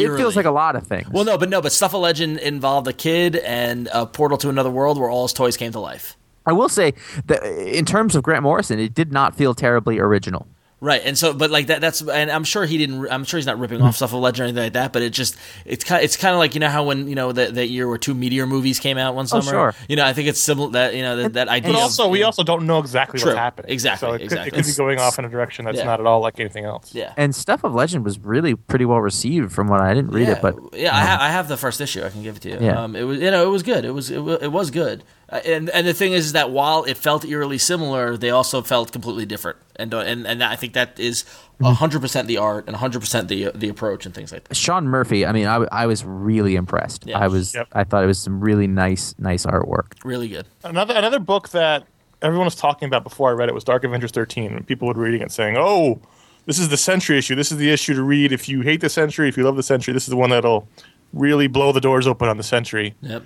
It 0.00 0.16
feels 0.16 0.36
like 0.36 0.46
a 0.46 0.50
lot 0.50 0.76
of 0.76 0.86
things. 0.86 1.08
well, 1.10 1.24
no, 1.24 1.36
but 1.38 1.48
no, 1.48 1.60
but 1.60 1.72
Stuff 1.72 1.94
of 1.94 2.00
Legend 2.00 2.38
involved 2.38 2.88
a 2.88 2.92
kid 2.92 3.36
and 3.36 3.88
a 3.92 4.06
portal 4.06 4.38
to 4.38 4.48
another 4.48 4.70
world 4.70 4.98
where 4.98 5.10
all 5.10 5.24
his 5.24 5.32
toys 5.32 5.56
came 5.56 5.72
to 5.72 5.80
life. 5.80 6.16
I 6.44 6.52
will 6.52 6.68
say 6.68 6.94
that 7.26 7.42
in 7.44 7.84
terms 7.84 8.16
of 8.16 8.22
Grant 8.22 8.42
Morrison, 8.42 8.78
it 8.78 8.94
did 8.94 9.12
not 9.12 9.36
feel 9.36 9.54
terribly 9.54 9.98
original. 9.98 10.46
Right, 10.82 11.00
and 11.04 11.16
so, 11.16 11.32
but 11.32 11.52
like 11.52 11.68
that, 11.68 11.80
that's, 11.80 12.02
and 12.02 12.28
I'm 12.28 12.42
sure 12.42 12.64
he 12.66 12.76
didn't. 12.76 13.06
I'm 13.08 13.22
sure 13.22 13.38
he's 13.38 13.46
not 13.46 13.56
ripping 13.60 13.80
off 13.80 13.94
stuff 13.94 14.12
of 14.12 14.18
Legend 14.18 14.40
or 14.40 14.44
anything 14.48 14.64
like 14.64 14.72
that. 14.72 14.92
But 14.92 15.02
it 15.02 15.10
just, 15.10 15.36
it's 15.64 15.84
kind, 15.84 16.02
it's 16.02 16.16
kind 16.16 16.34
of 16.34 16.40
like 16.40 16.54
you 16.54 16.60
know 16.60 16.68
how 16.70 16.82
when 16.82 17.06
you 17.06 17.14
know 17.14 17.30
that, 17.30 17.54
that 17.54 17.68
year 17.68 17.86
where 17.86 17.98
two 17.98 18.14
Meteor 18.14 18.48
movies 18.48 18.80
came 18.80 18.98
out 18.98 19.14
one 19.14 19.28
summer. 19.28 19.44
Oh, 19.46 19.50
sure. 19.50 19.74
You 19.88 19.94
know, 19.94 20.04
I 20.04 20.12
think 20.12 20.26
it's 20.26 20.40
similar 20.40 20.72
that 20.72 20.96
you 20.96 21.02
know 21.02 21.16
that, 21.18 21.34
that 21.34 21.48
idea. 21.48 21.70
But 21.72 21.76
of, 21.78 21.82
also, 21.84 22.08
we 22.08 22.18
know- 22.18 22.26
also 22.26 22.42
don't 22.42 22.66
know 22.66 22.80
exactly 22.80 23.20
True. 23.20 23.28
what's 23.30 23.38
happening. 23.38 23.70
Exactly, 23.70 24.08
So 24.08 24.14
it 24.14 24.28
could, 24.28 24.38
it 24.38 24.54
could 24.54 24.66
be 24.66 24.72
going 24.76 24.98
off 24.98 25.20
in 25.20 25.24
a 25.24 25.28
direction 25.28 25.66
that's 25.66 25.78
Yeah. 25.78 25.84
not 25.84 26.00
at 26.00 26.06
all 26.06 26.20
like 26.20 26.40
anything 26.40 26.64
else. 26.64 26.92
yeah. 26.92 27.14
And 27.16 27.32
Stuff 27.32 27.62
of 27.62 27.74
Legend 27.74 28.04
was 28.04 28.18
really 28.18 28.56
pretty 28.56 28.84
well 28.84 29.00
received 29.00 29.52
from 29.52 29.68
what 29.68 29.80
I 29.80 29.94
didn't 29.94 30.10
read 30.10 30.26
yeah, 30.26 30.34
it, 30.34 30.42
but 30.42 30.56
yeah, 30.74 30.96
I, 30.96 31.00
ha- 31.04 31.18
I 31.20 31.28
have 31.30 31.46
the 31.46 31.56
first 31.56 31.80
issue. 31.80 32.02
I 32.02 32.08
can 32.08 32.24
give 32.24 32.34
it 32.34 32.42
to 32.42 32.50
you. 32.50 32.58
Yeah. 32.60 32.82
Um, 32.82 32.96
it 32.96 33.04
was, 33.04 33.20
you 33.20 33.30
know, 33.30 33.44
it 33.44 33.50
was 33.50 33.62
good. 33.62 33.84
It 33.84 33.92
was, 33.92 34.10
it 34.10 34.18
was, 34.18 34.42
it 34.42 34.50
was 34.50 34.72
good. 34.72 35.04
Uh, 35.32 35.40
and 35.46 35.70
and 35.70 35.86
the 35.86 35.94
thing 35.94 36.12
is 36.12 36.26
is 36.26 36.32
that 36.32 36.50
while 36.50 36.84
it 36.84 36.96
felt 36.98 37.24
eerily 37.24 37.58
similar, 37.58 38.16
they 38.16 38.30
also 38.30 38.60
felt 38.62 38.92
completely 38.92 39.24
different. 39.26 39.56
And 39.76 39.92
uh, 39.94 40.00
and 40.00 40.26
and 40.26 40.42
I 40.44 40.56
think 40.56 40.74
that 40.74 41.00
is 41.00 41.24
Mm-hmm. 41.60 41.74
hundred 41.74 42.00
percent 42.00 42.26
the 42.26 42.38
art 42.38 42.66
and 42.66 42.74
hundred 42.74 43.00
percent 43.00 43.28
the 43.28 43.52
the 43.54 43.68
approach 43.68 44.04
and 44.04 44.12
things 44.12 44.32
like 44.32 44.42
that. 44.48 44.56
Sean 44.56 44.84
Murphy, 44.88 45.24
I 45.24 45.30
mean, 45.30 45.46
I, 45.46 45.58
I 45.70 45.86
was 45.86 46.04
really 46.04 46.56
impressed. 46.56 47.06
Yeah. 47.06 47.18
I 47.20 47.28
was, 47.28 47.54
Yep. 47.54 47.68
I 47.72 47.84
thought 47.84 48.02
it 48.02 48.08
was 48.08 48.18
some 48.18 48.40
really 48.40 48.66
nice, 48.66 49.14
nice 49.18 49.46
artwork. 49.46 49.92
Really 50.04 50.26
good. 50.28 50.46
Another 50.64 50.92
another 50.94 51.20
book 51.20 51.50
that 51.50 51.86
everyone 52.20 52.46
was 52.46 52.56
talking 52.56 52.88
about 52.88 53.04
before 53.04 53.30
I 53.30 53.32
read 53.34 53.48
it 53.48 53.54
was 53.54 53.62
Dark 53.62 53.84
Avengers 53.84 54.10
13. 54.10 54.52
And 54.54 54.66
people 54.66 54.88
were 54.88 54.94
reading 54.94 55.22
it 55.22 55.30
saying, 55.30 55.56
"Oh, 55.56 56.00
this 56.46 56.58
is 56.58 56.68
the 56.68 56.76
Sentry 56.76 57.16
issue. 57.16 57.36
This 57.36 57.52
is 57.52 57.58
the 57.58 57.70
issue 57.70 57.94
to 57.94 58.02
read 58.02 58.32
if 58.32 58.48
you 58.48 58.62
hate 58.62 58.80
the 58.80 58.88
Sentry. 58.88 59.28
If 59.28 59.36
you 59.36 59.44
love 59.44 59.54
the 59.54 59.62
Sentry, 59.62 59.92
this 59.92 60.02
is 60.02 60.08
the 60.10 60.16
one 60.16 60.30
that'll 60.30 60.66
really 61.12 61.46
blow 61.46 61.70
the 61.70 61.80
doors 61.80 62.08
open 62.08 62.28
on 62.28 62.38
the 62.38 62.42
Sentry. 62.42 62.94
Yep. 63.02 63.22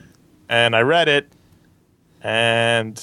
And 0.50 0.76
I 0.76 0.80
read 0.80 1.08
it, 1.08 1.32
and 2.22 3.02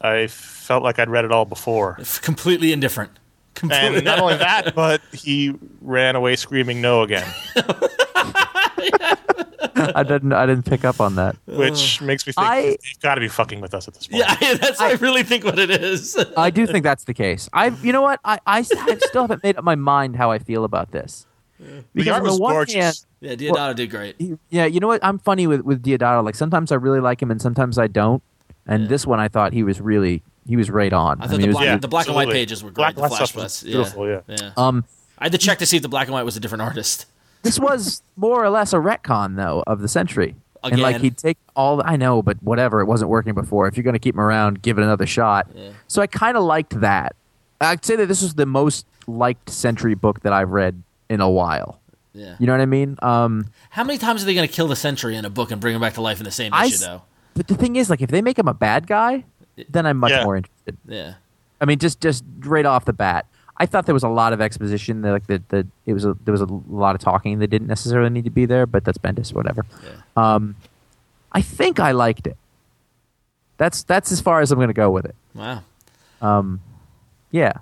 I 0.00 0.26
felt 0.28 0.82
like 0.82 0.98
I'd 0.98 1.08
read 1.10 1.24
it 1.24 1.32
all 1.32 1.44
before. 1.44 1.96
F- 2.00 2.20
Completely 2.22 2.72
indifferent. 2.72 3.10
Completely. 3.54 3.96
And 3.96 4.04
not 4.04 4.18
only 4.18 4.36
that, 4.36 4.74
but 4.76 5.00
he 5.12 5.54
ran 5.80 6.16
away 6.16 6.36
screaming 6.36 6.80
no 6.80 7.02
again, 7.02 7.26
I 9.76 10.02
didn't. 10.06 10.32
I 10.32 10.46
didn't 10.46 10.64
pick 10.66 10.84
up 10.84 11.00
on 11.00 11.16
that. 11.16 11.36
which 11.46 12.00
makes 12.00 12.26
me 12.26 12.32
think 12.32 12.46
I- 12.46 12.76
he's 12.82 12.96
got 13.00 13.14
to 13.16 13.20
be 13.20 13.28
fucking 13.28 13.60
with 13.60 13.74
us 13.74 13.88
at 13.88 13.94
this 13.94 14.06
point. 14.06 14.24
yeah, 14.40 14.54
that's 14.60 14.80
I, 14.80 14.92
really 14.94 15.22
think 15.22 15.44
what 15.44 15.58
it 15.58 15.70
is. 15.70 16.16
I 16.36 16.50
do 16.50 16.66
think 16.66 16.84
that's 16.84 17.04
the 17.04 17.14
case. 17.14 17.48
I, 17.52 17.68
you 17.82 17.92
know 17.92 18.02
what? 18.02 18.20
I, 18.24 18.38
I, 18.46 18.58
I 18.58 18.62
still 18.98 19.22
haven't 19.22 19.42
made 19.42 19.56
up 19.56 19.64
my 19.64 19.74
mind 19.74 20.16
how 20.16 20.30
I 20.30 20.38
feel 20.38 20.64
about 20.64 20.92
this. 20.92 21.26
the 21.58 21.84
Because 21.94 22.08
art 22.12 22.18
on 22.20 22.24
the 22.24 22.30
was 22.32 22.40
one 22.40 22.52
gorgeous. 22.54 22.74
hand, 22.74 22.96
yeah, 23.20 23.34
Diodato 23.34 23.74
did 23.76 23.90
great. 23.90 24.16
he- 24.18 24.36
yeah, 24.50 24.64
you 24.66 24.80
know 24.80 24.88
what? 24.88 25.04
I'm 25.04 25.18
funny 25.18 25.46
with 25.46 25.62
with 25.62 25.82
Diodato. 25.82 26.24
Like 26.24 26.34
sometimes 26.34 26.70
I 26.72 26.76
really 26.76 27.00
like 27.00 27.20
him, 27.22 27.30
and 27.30 27.40
sometimes 27.40 27.78
I 27.78 27.86
don't. 27.86 28.22
And 28.66 28.82
Yeah. 28.84 28.88
this 28.88 29.06
one, 29.06 29.20
I 29.20 29.28
thought 29.28 29.52
he 29.52 29.62
was 29.62 29.80
really 29.80 30.22
he 30.46 30.56
was 30.56 30.70
right 30.70 30.92
on. 30.92 31.20
I 31.22 31.26
thought 31.26 31.30
mean, 31.32 31.40
the 31.40 31.44
it 31.44 31.48
was- 31.48 31.54
black, 31.56 31.64
Yeah, 31.66 31.76
the 31.78 31.88
black 31.88 32.06
and 32.06 32.14
white 32.14 32.28
pages 32.30 32.62
were 32.62 32.70
great. 32.70 32.76
Black 32.76 32.94
the 32.96 33.02
and 33.02 33.10
white 33.10 33.16
flash 33.18 33.34
was 33.34 33.42
was 33.44 33.62
beautiful, 33.62 34.06
yeah. 34.08 34.20
yeah. 34.28 34.50
um, 34.58 34.84
I 35.18 35.24
had 35.24 35.32
to 35.32 35.38
check 35.38 35.58
to 35.60 35.66
see 35.66 35.76
if 35.76 35.82
the 35.82 35.88
black 35.88 36.06
and 36.06 36.12
white 36.14 36.24
was 36.24 36.36
a 36.36 36.40
different 36.40 36.62
artist. 36.62 37.06
this 37.42 37.58
was 37.58 38.02
more 38.16 38.44
or 38.44 38.50
less 38.50 38.72
a 38.72 38.76
retcon 38.76 39.36
though 39.36 39.62
of 39.66 39.80
the 39.80 39.88
Sentry. 39.88 40.34
And 40.62 40.80
like 40.80 41.00
he'd 41.02 41.18
take 41.18 41.36
all 41.54 41.82
I 41.84 41.96
know, 41.96 42.22
but 42.22 42.42
whatever, 42.42 42.80
it 42.80 42.86
wasn't 42.86 43.10
working 43.10 43.34
before. 43.34 43.68
If 43.68 43.76
you're 43.76 43.84
going 43.84 43.92
to 43.94 43.98
keep 43.98 44.14
him 44.14 44.20
around, 44.20 44.62
give 44.62 44.78
it 44.78 44.82
another 44.82 45.04
shot. 45.06 45.46
Yeah. 45.54 45.68
So 45.88 46.00
I 46.00 46.06
kind 46.06 46.38
of 46.38 46.42
liked 46.42 46.80
that. 46.80 47.14
I'd 47.60 47.84
say 47.84 47.96
that 47.96 48.06
this 48.06 48.22
was 48.22 48.34
the 48.34 48.46
most 48.46 48.86
liked 49.06 49.50
Sentry 49.50 49.94
book 49.94 50.20
that 50.20 50.32
I've 50.32 50.50
read 50.52 50.82
in 51.10 51.20
a 51.20 51.28
while. 51.28 51.80
Yeah. 52.14 52.36
You 52.38 52.46
know 52.46 52.54
what 52.54 52.62
I 52.62 52.66
mean? 52.66 52.96
Um, 53.02 53.46
How 53.70 53.84
many 53.84 53.98
times 53.98 54.22
are 54.22 54.26
they 54.26 54.34
going 54.34 54.48
to 54.48 54.52
kill 54.54 54.66
the 54.68 54.76
Sentry 54.76 55.14
in 55.16 55.24
a 55.26 55.30
book 55.30 55.50
and 55.50 55.60
bring 55.60 55.74
him 55.74 55.80
back 55.82 55.94
to 55.94 56.00
life 56.00 56.18
in 56.18 56.24
the 56.24 56.30
same 56.30 56.54
I 56.54 56.64
issue, 56.66 56.74
s- 56.76 56.80
though? 56.80 57.02
But 57.34 57.46
the 57.48 57.54
thing 57.54 57.76
is, 57.76 57.90
like, 57.90 58.00
if 58.00 58.10
they 58.10 58.22
make 58.22 58.38
him 58.38 58.48
a 58.48 58.54
bad 58.54 58.86
guy, 58.86 59.24
then 59.68 59.86
I'm 59.86 59.98
much 59.98 60.10
Yeah. 60.12 60.24
more 60.24 60.36
interested. 60.36 60.76
Yeah. 60.86 61.14
I 61.60 61.64
mean, 61.64 61.78
just 61.78 62.00
just 62.00 62.24
right 62.40 62.66
off 62.66 62.84
the 62.84 62.92
bat, 62.92 63.26
I 63.56 63.66
thought 63.66 63.86
there 63.86 63.94
was 63.94 64.02
a 64.02 64.08
lot 64.08 64.32
of 64.32 64.40
exposition. 64.40 65.02
That, 65.02 65.12
like 65.12 65.26
that, 65.28 65.48
that 65.50 65.66
it 65.86 65.92
was 65.92 66.04
a, 66.04 66.16
there 66.24 66.32
was 66.32 66.40
a 66.40 66.46
lot 66.68 66.94
of 66.94 67.00
talking 67.00 67.38
that 67.38 67.46
didn't 67.48 67.68
necessarily 67.68 68.10
need 68.10 68.24
to 68.24 68.30
be 68.30 68.46
there, 68.46 68.66
but 68.66 68.84
that's 68.84 68.98
Bendis, 68.98 69.32
whatever. 69.32 69.64
Um, 70.16 70.56
I 71.32 71.40
think 71.40 71.78
I 71.80 71.92
liked 71.92 72.26
it. 72.26 72.36
That's 73.56 73.82
that's 73.84 74.10
as 74.10 74.20
far 74.20 74.40
as 74.40 74.50
I'm 74.50 74.58
going 74.58 74.68
to 74.68 74.74
go 74.74 74.90
with 74.90 75.04
it. 75.04 75.14
Wow. 75.34 75.62
Um, 76.20 76.60
yeah, 77.30 77.52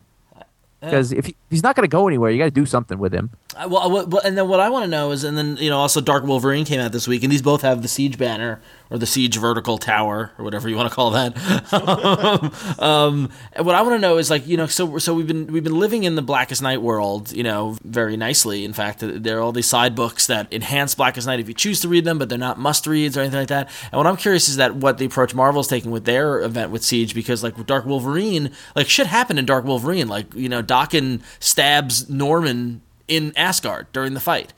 because 0.80 1.12
if, 1.12 1.28
if 1.28 1.34
he's 1.52 1.62
not 1.62 1.76
going 1.76 1.84
to 1.84 1.88
go 1.88 2.08
anywhere, 2.08 2.30
you 2.30 2.38
got 2.38 2.46
to 2.46 2.50
do 2.50 2.66
something 2.66 2.98
with 2.98 3.12
him. 3.12 3.30
Well, 3.68 4.18
and 4.24 4.36
then 4.36 4.48
what 4.48 4.60
I 4.60 4.70
want 4.70 4.84
to 4.84 4.90
know 4.90 5.10
is, 5.12 5.24
and 5.24 5.36
then 5.36 5.56
you 5.58 5.70
know, 5.70 5.78
also 5.78 6.00
Dark 6.00 6.24
Wolverine 6.24 6.64
came 6.64 6.80
out 6.80 6.92
this 6.92 7.06
week, 7.06 7.22
and 7.22 7.30
these 7.30 7.42
both 7.42 7.62
have 7.62 7.82
the 7.82 7.88
Siege 7.88 8.18
banner 8.18 8.60
or 8.92 8.98
the 8.98 9.06
Siege 9.06 9.38
vertical 9.38 9.78
tower 9.78 10.32
or 10.38 10.44
whatever 10.44 10.68
you 10.68 10.76
want 10.76 10.88
to 10.88 10.94
call 10.94 11.10
that. 11.10 11.32
um, 12.78 13.30
and 13.52 13.64
what 13.66 13.74
I 13.74 13.82
want 13.82 13.94
to 13.94 13.98
know 13.98 14.18
is 14.18 14.30
like, 14.30 14.46
you 14.46 14.56
know, 14.56 14.66
so 14.66 14.98
so 14.98 15.14
we've 15.14 15.26
been 15.26 15.46
we've 15.52 15.64
been 15.64 15.78
living 15.78 16.04
in 16.04 16.14
the 16.14 16.22
Blackest 16.22 16.62
Night 16.62 16.82
world, 16.82 17.32
you 17.32 17.42
know, 17.42 17.76
very 17.84 18.16
nicely. 18.16 18.64
In 18.64 18.72
fact, 18.72 19.00
there 19.00 19.38
are 19.38 19.40
all 19.40 19.52
these 19.52 19.68
side 19.68 19.94
books 19.94 20.26
that 20.26 20.52
enhance 20.52 20.94
Blackest 20.94 21.26
Night 21.26 21.40
if 21.40 21.48
you 21.48 21.54
choose 21.54 21.80
to 21.80 21.88
read 21.88 22.04
them, 22.04 22.18
but 22.18 22.28
they're 22.28 22.38
not 22.38 22.58
must 22.58 22.86
reads 22.86 23.16
or 23.16 23.20
anything 23.20 23.40
like 23.40 23.48
that. 23.48 23.70
And 23.90 23.98
what 23.98 24.06
I'm 24.06 24.16
curious 24.16 24.48
is 24.48 24.56
that 24.56 24.76
what 24.76 24.98
the 24.98 25.06
approach 25.06 25.34
Marvel's 25.34 25.68
taking 25.68 25.90
with 25.90 26.04
their 26.04 26.40
event 26.40 26.70
with 26.70 26.82
Siege, 26.82 27.14
because 27.14 27.42
like 27.42 27.66
Dark 27.66 27.86
Wolverine, 27.86 28.50
like 28.76 28.88
shit 28.88 29.06
happened 29.06 29.38
in 29.38 29.46
Dark 29.46 29.64
Wolverine, 29.64 30.08
like 30.08 30.32
you 30.34 30.48
know, 30.48 30.62
Daken 30.62 31.22
stabs 31.42 32.08
Norman 32.08 32.82
in 33.08 33.32
Asgard 33.36 33.88
during 33.92 34.14
the 34.14 34.20
fight. 34.20 34.52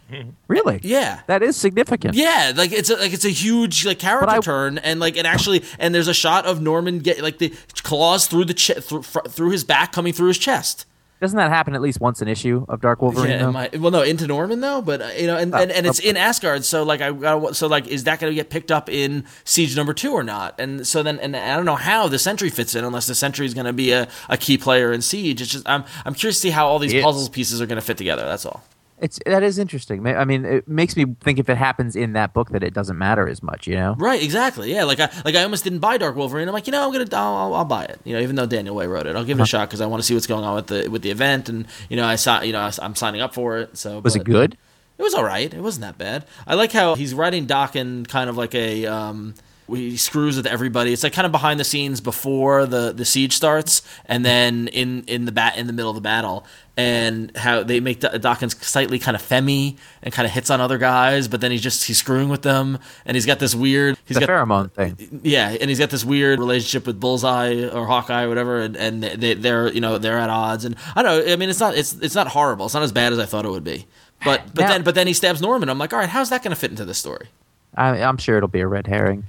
Really? 0.46 0.78
Yeah. 0.82 1.22
that 1.26 1.42
is 1.42 1.56
significant. 1.56 2.14
Yeah, 2.14 2.52
like 2.54 2.70
it's 2.72 2.90
a, 2.90 2.96
like 2.96 3.12
it's 3.12 3.24
a 3.24 3.30
huge 3.30 3.84
like 3.84 3.98
character 3.98 4.28
I- 4.36 4.38
turn, 4.40 4.78
and 4.78 5.00
like 5.00 5.16
it 5.16 5.26
actually, 5.26 5.64
and 5.78 5.94
there's 5.94 6.08
a 6.08 6.14
shot 6.14 6.44
of 6.46 6.60
Norman 6.62 6.98
get 7.00 7.20
like 7.22 7.38
the 7.38 7.52
claws 7.82 8.26
through 8.26 8.44
the 8.44 8.54
che- 8.54 8.74
through, 8.80 9.02
through 9.02 9.50
his 9.50 9.64
back, 9.64 9.92
coming 9.92 10.12
through 10.12 10.28
his 10.28 10.38
chest. 10.38 10.86
Doesn't 11.20 11.36
that 11.36 11.50
happen 11.50 11.74
at 11.74 11.80
least 11.80 12.00
once 12.00 12.20
an 12.20 12.28
issue 12.28 12.66
of 12.68 12.80
Dark 12.80 13.00
Wolverine? 13.00 13.30
Yeah, 13.30 13.68
well, 13.78 13.90
no, 13.90 14.02
into 14.02 14.26
Norman 14.26 14.60
though, 14.60 14.82
but 14.82 15.00
uh, 15.00 15.08
you 15.16 15.26
know, 15.26 15.36
and, 15.36 15.54
and, 15.54 15.70
and 15.70 15.86
it's 15.86 15.98
in 15.98 16.16
Asgard, 16.16 16.64
so 16.64 16.82
like 16.82 17.00
I 17.00 17.12
got 17.12 17.56
so 17.56 17.66
like 17.66 17.86
is 17.86 18.04
that 18.04 18.20
going 18.20 18.30
to 18.30 18.34
get 18.34 18.50
picked 18.50 18.70
up 18.70 18.90
in 18.90 19.24
Siege 19.44 19.76
number 19.76 19.94
two 19.94 20.12
or 20.12 20.22
not? 20.22 20.58
And 20.58 20.86
so 20.86 21.02
then, 21.02 21.18
and 21.20 21.36
I 21.36 21.56
don't 21.56 21.64
know 21.64 21.76
how 21.76 22.08
the 22.08 22.18
Sentry 22.18 22.50
fits 22.50 22.74
in 22.74 22.84
unless 22.84 23.06
the 23.06 23.14
Sentry 23.14 23.46
is 23.46 23.54
going 23.54 23.66
to 23.66 23.72
be 23.72 23.92
a, 23.92 24.08
a 24.28 24.36
key 24.36 24.58
player 24.58 24.92
in 24.92 25.02
Siege. 25.02 25.40
It's 25.40 25.52
just 25.52 25.68
I'm 25.68 25.84
I'm 26.04 26.14
curious 26.14 26.36
to 26.36 26.40
see 26.42 26.50
how 26.50 26.66
all 26.66 26.78
these 26.78 27.00
puzzle 27.02 27.30
pieces 27.30 27.62
are 27.62 27.66
going 27.66 27.80
to 27.80 27.86
fit 27.86 27.96
together. 27.96 28.24
That's 28.24 28.44
all. 28.44 28.62
It's 29.00 29.18
that 29.26 29.42
is 29.42 29.58
interesting. 29.58 30.06
I 30.06 30.24
mean, 30.24 30.44
it 30.44 30.68
makes 30.68 30.96
me 30.96 31.04
think 31.20 31.38
if 31.38 31.48
it 31.48 31.56
happens 31.56 31.96
in 31.96 32.12
that 32.12 32.32
book 32.32 32.50
that 32.50 32.62
it 32.62 32.72
doesn't 32.72 32.96
matter 32.96 33.28
as 33.28 33.42
much. 33.42 33.66
You 33.66 33.74
know? 33.74 33.96
Right, 33.98 34.22
exactly. 34.22 34.72
Yeah, 34.72 34.84
like 34.84 35.00
I 35.00 35.10
like 35.24 35.34
I 35.34 35.42
almost 35.42 35.64
didn't 35.64 35.80
buy 35.80 35.98
Dark 35.98 36.14
Wolverine. 36.14 36.46
I'm 36.46 36.54
like, 36.54 36.66
you 36.66 36.72
know, 36.72 36.86
I'm 36.86 36.92
gonna 36.92 37.06
I'll, 37.12 37.34
I'll, 37.34 37.54
I'll 37.54 37.64
buy 37.64 37.84
it. 37.84 38.00
You 38.04 38.14
know, 38.14 38.20
even 38.20 38.36
though 38.36 38.46
Daniel 38.46 38.74
Way 38.74 38.86
wrote 38.86 39.06
it, 39.06 39.16
I'll 39.16 39.24
give 39.24 39.38
it 39.38 39.42
a 39.42 39.46
shot 39.46 39.68
because 39.68 39.80
I 39.80 39.86
want 39.86 40.02
to 40.02 40.06
see 40.06 40.14
what's 40.14 40.28
going 40.28 40.44
on 40.44 40.54
with 40.54 40.68
the 40.68 40.88
with 40.88 41.02
the 41.02 41.10
event, 41.10 41.48
and 41.48 41.66
you 41.88 41.96
know, 41.96 42.06
I 42.06 42.14
saw 42.14 42.42
you 42.42 42.52
know 42.52 42.60
I, 42.60 42.72
am 42.84 42.94
signing 42.94 43.20
up 43.20 43.34
for 43.34 43.58
it. 43.58 43.76
So 43.76 43.98
Was 43.98 44.14
it 44.14 44.24
good? 44.24 44.56
It 44.96 45.02
was 45.02 45.14
all 45.14 45.24
right. 45.24 45.52
It 45.52 45.60
wasn't 45.60 45.82
that 45.82 45.98
bad. 45.98 46.24
I 46.46 46.54
like 46.54 46.70
how 46.70 46.94
he's 46.94 47.14
writing 47.14 47.46
Daken 47.46 48.06
kind 48.08 48.30
of 48.30 48.36
like 48.36 48.54
a. 48.54 48.86
Um, 48.86 49.34
he 49.68 49.96
screws 49.96 50.36
with 50.36 50.46
everybody. 50.46 50.92
It's 50.92 51.02
like 51.02 51.12
kind 51.12 51.26
of 51.26 51.32
behind 51.32 51.58
the 51.58 51.64
scenes 51.64 52.00
before 52.00 52.66
the, 52.66 52.92
the 52.92 53.04
siege 53.04 53.34
starts, 53.34 53.82
and 54.06 54.24
then 54.24 54.68
in 54.68 55.04
in 55.06 55.24
the 55.24 55.32
bat 55.32 55.56
in 55.56 55.66
the 55.66 55.72
middle 55.72 55.90
of 55.90 55.94
the 55.94 56.00
battle, 56.02 56.44
and 56.76 57.34
how 57.36 57.62
they 57.62 57.80
make 57.80 58.00
Do- 58.00 58.18
Dawkins 58.18 58.56
slightly 58.66 58.98
kind 58.98 59.14
of 59.14 59.22
femmy 59.22 59.76
and 60.02 60.12
kind 60.12 60.26
of 60.26 60.32
hits 60.32 60.50
on 60.50 60.60
other 60.60 60.76
guys, 60.78 61.28
but 61.28 61.40
then 61.40 61.50
he's 61.50 61.62
just 61.62 61.84
he's 61.86 61.98
screwing 61.98 62.28
with 62.28 62.42
them, 62.42 62.78
and 63.06 63.14
he's 63.16 63.26
got 63.26 63.38
this 63.38 63.54
weird. 63.54 63.96
He's 64.04 64.16
The 64.18 64.26
got 64.26 64.28
pheromone 64.28 64.70
thing. 64.70 65.20
yeah, 65.22 65.48
and 65.58 65.70
he's 65.70 65.78
got 65.78 65.90
this 65.90 66.04
weird 66.04 66.38
relationship 66.40 66.86
with 66.86 67.00
Bullseye 67.00 67.66
or 67.68 67.86
Hawkeye 67.86 68.24
or 68.24 68.28
whatever, 68.28 68.60
and, 68.60 68.76
and 68.76 69.02
they, 69.02 69.34
they're 69.34 69.72
you 69.72 69.80
know 69.80 69.98
they're 69.98 70.18
at 70.18 70.30
odds, 70.30 70.64
and 70.64 70.76
I 70.94 71.02
don't 71.02 71.26
know. 71.26 71.32
I 71.32 71.36
mean, 71.36 71.48
it's 71.48 71.60
not 71.60 71.74
it's 71.76 71.94
it's 71.94 72.14
not 72.14 72.28
horrible. 72.28 72.66
It's 72.66 72.74
not 72.74 72.82
as 72.82 72.92
bad 72.92 73.12
as 73.12 73.18
I 73.18 73.24
thought 73.24 73.44
it 73.46 73.50
would 73.50 73.64
be. 73.64 73.86
But 74.24 74.42
but 74.54 74.62
Now- 74.62 74.68
then 74.68 74.82
but 74.82 74.94
then 74.94 75.06
he 75.06 75.12
stabs 75.14 75.40
Norman. 75.40 75.68
I'm 75.70 75.78
like, 75.78 75.92
all 75.92 75.98
right, 75.98 76.08
how's 76.08 76.30
that 76.30 76.42
going 76.42 76.50
to 76.54 76.56
fit 76.60 76.70
into 76.70 76.84
this 76.84 76.98
story? 76.98 77.28
I, 77.76 78.02
I'm 78.02 78.18
sure 78.18 78.36
it'll 78.36 78.48
be 78.48 78.60
a 78.60 78.68
red 78.68 78.86
herring. 78.86 79.24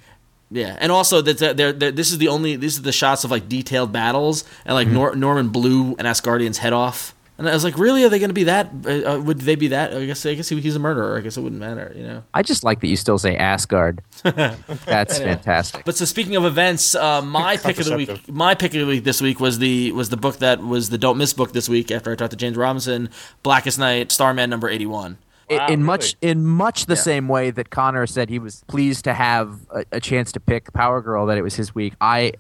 Yeah, 0.52 0.78
and 0.80 0.92
also 0.92 1.22
that 1.22 1.38
they're, 1.40 1.74
they're, 1.74 1.92
this 1.92 2.12
is 2.12 2.20
the 2.20 2.28
only 2.28 2.56
these 2.56 2.78
are 2.78 2.84
the 2.84 2.92
shots 2.92 3.24
of 3.24 3.32
like 3.32 3.50
detailed 3.50 3.92
battles, 3.92 4.44
and 4.66 4.76
like 4.76 4.88
Nor- 4.88 5.16
Norman 5.16 5.50
blew 5.50 5.96
an 5.96 6.06
Asgardian's 6.06 6.60
head 6.60 6.72
off, 6.72 7.16
and 7.38 7.50
I 7.50 7.54
was 7.54 7.66
like, 7.66 7.78
really, 7.78 8.04
are 8.06 8.10
they 8.10 8.20
going 8.20 8.30
to 8.30 8.34
be 8.34 8.46
that? 8.46 8.70
Uh, 8.86 9.16
uh, 9.16 9.20
would 9.20 9.42
they 9.42 9.56
be 9.56 9.68
that? 9.70 9.94
I 9.94 10.06
guess 10.06 10.26
I 10.26 10.36
guess 10.36 10.48
he, 10.48 10.62
he's 10.62 10.78
a 10.78 10.80
murderer. 10.80 11.18
I 11.18 11.22
guess 11.22 11.36
it 11.36 11.42
wouldn't 11.42 11.60
matter, 11.60 11.92
you 11.94 12.04
know. 12.04 12.24
I 12.34 12.44
just 12.44 12.64
like 12.64 12.80
that 12.80 12.88
you 12.88 12.96
still 12.96 13.18
say 13.18 13.36
Asgard. 13.36 14.02
That's 14.24 15.18
fantastic. 15.20 15.84
But 15.84 15.98
so 15.98 16.06
speaking 16.06 16.38
of 16.38 16.46
events, 16.46 16.96
uh, 16.96 17.22
my 17.22 17.58
pick 17.64 17.78
of 17.80 17.86
the 17.86 17.98
week, 17.98 18.30
my 18.32 18.56
pick 18.56 18.74
of 18.74 18.80
the 18.80 18.88
week 18.88 19.04
this 19.04 19.22
week 19.22 19.42
was 19.42 19.60
the 19.60 19.92
was 19.92 20.10
the 20.10 20.18
book 20.18 20.38
that 20.38 20.62
was 20.62 20.90
the 20.90 20.98
don't 20.98 21.18
miss 21.18 21.34
book 21.34 21.52
this 21.52 21.68
week. 21.68 21.92
After 21.92 22.12
I 22.12 22.16
talked 22.16 22.32
to 22.32 22.38
James 22.38 22.56
Robinson, 22.56 23.10
Blackest 23.44 23.80
Night, 23.80 24.14
Starman 24.14 24.50
number 24.50 24.70
eighty 24.70 24.86
one. 24.86 25.18
Wow, 25.50 25.68
in 25.68 25.74
really? 25.74 25.84
much 25.84 26.16
in 26.22 26.46
much 26.46 26.86
the 26.88 26.96
Yeah. 26.96 27.02
same 27.02 27.28
way 27.28 27.52
that 27.52 27.70
Conor 27.70 28.08
said 28.08 28.30
he 28.30 28.40
was 28.40 28.64
pleased 28.68 29.04
to 29.06 29.14
have 29.14 29.60
a, 29.72 29.86
a 29.94 30.00
chance 30.00 30.32
to 30.32 30.40
pick 30.40 30.74
Power 30.74 31.02
Girl 31.02 31.26
that 31.28 31.38
it 31.38 31.44
was 31.44 31.56
his 31.56 31.76
week. 31.76 31.94
I 32.02 32.34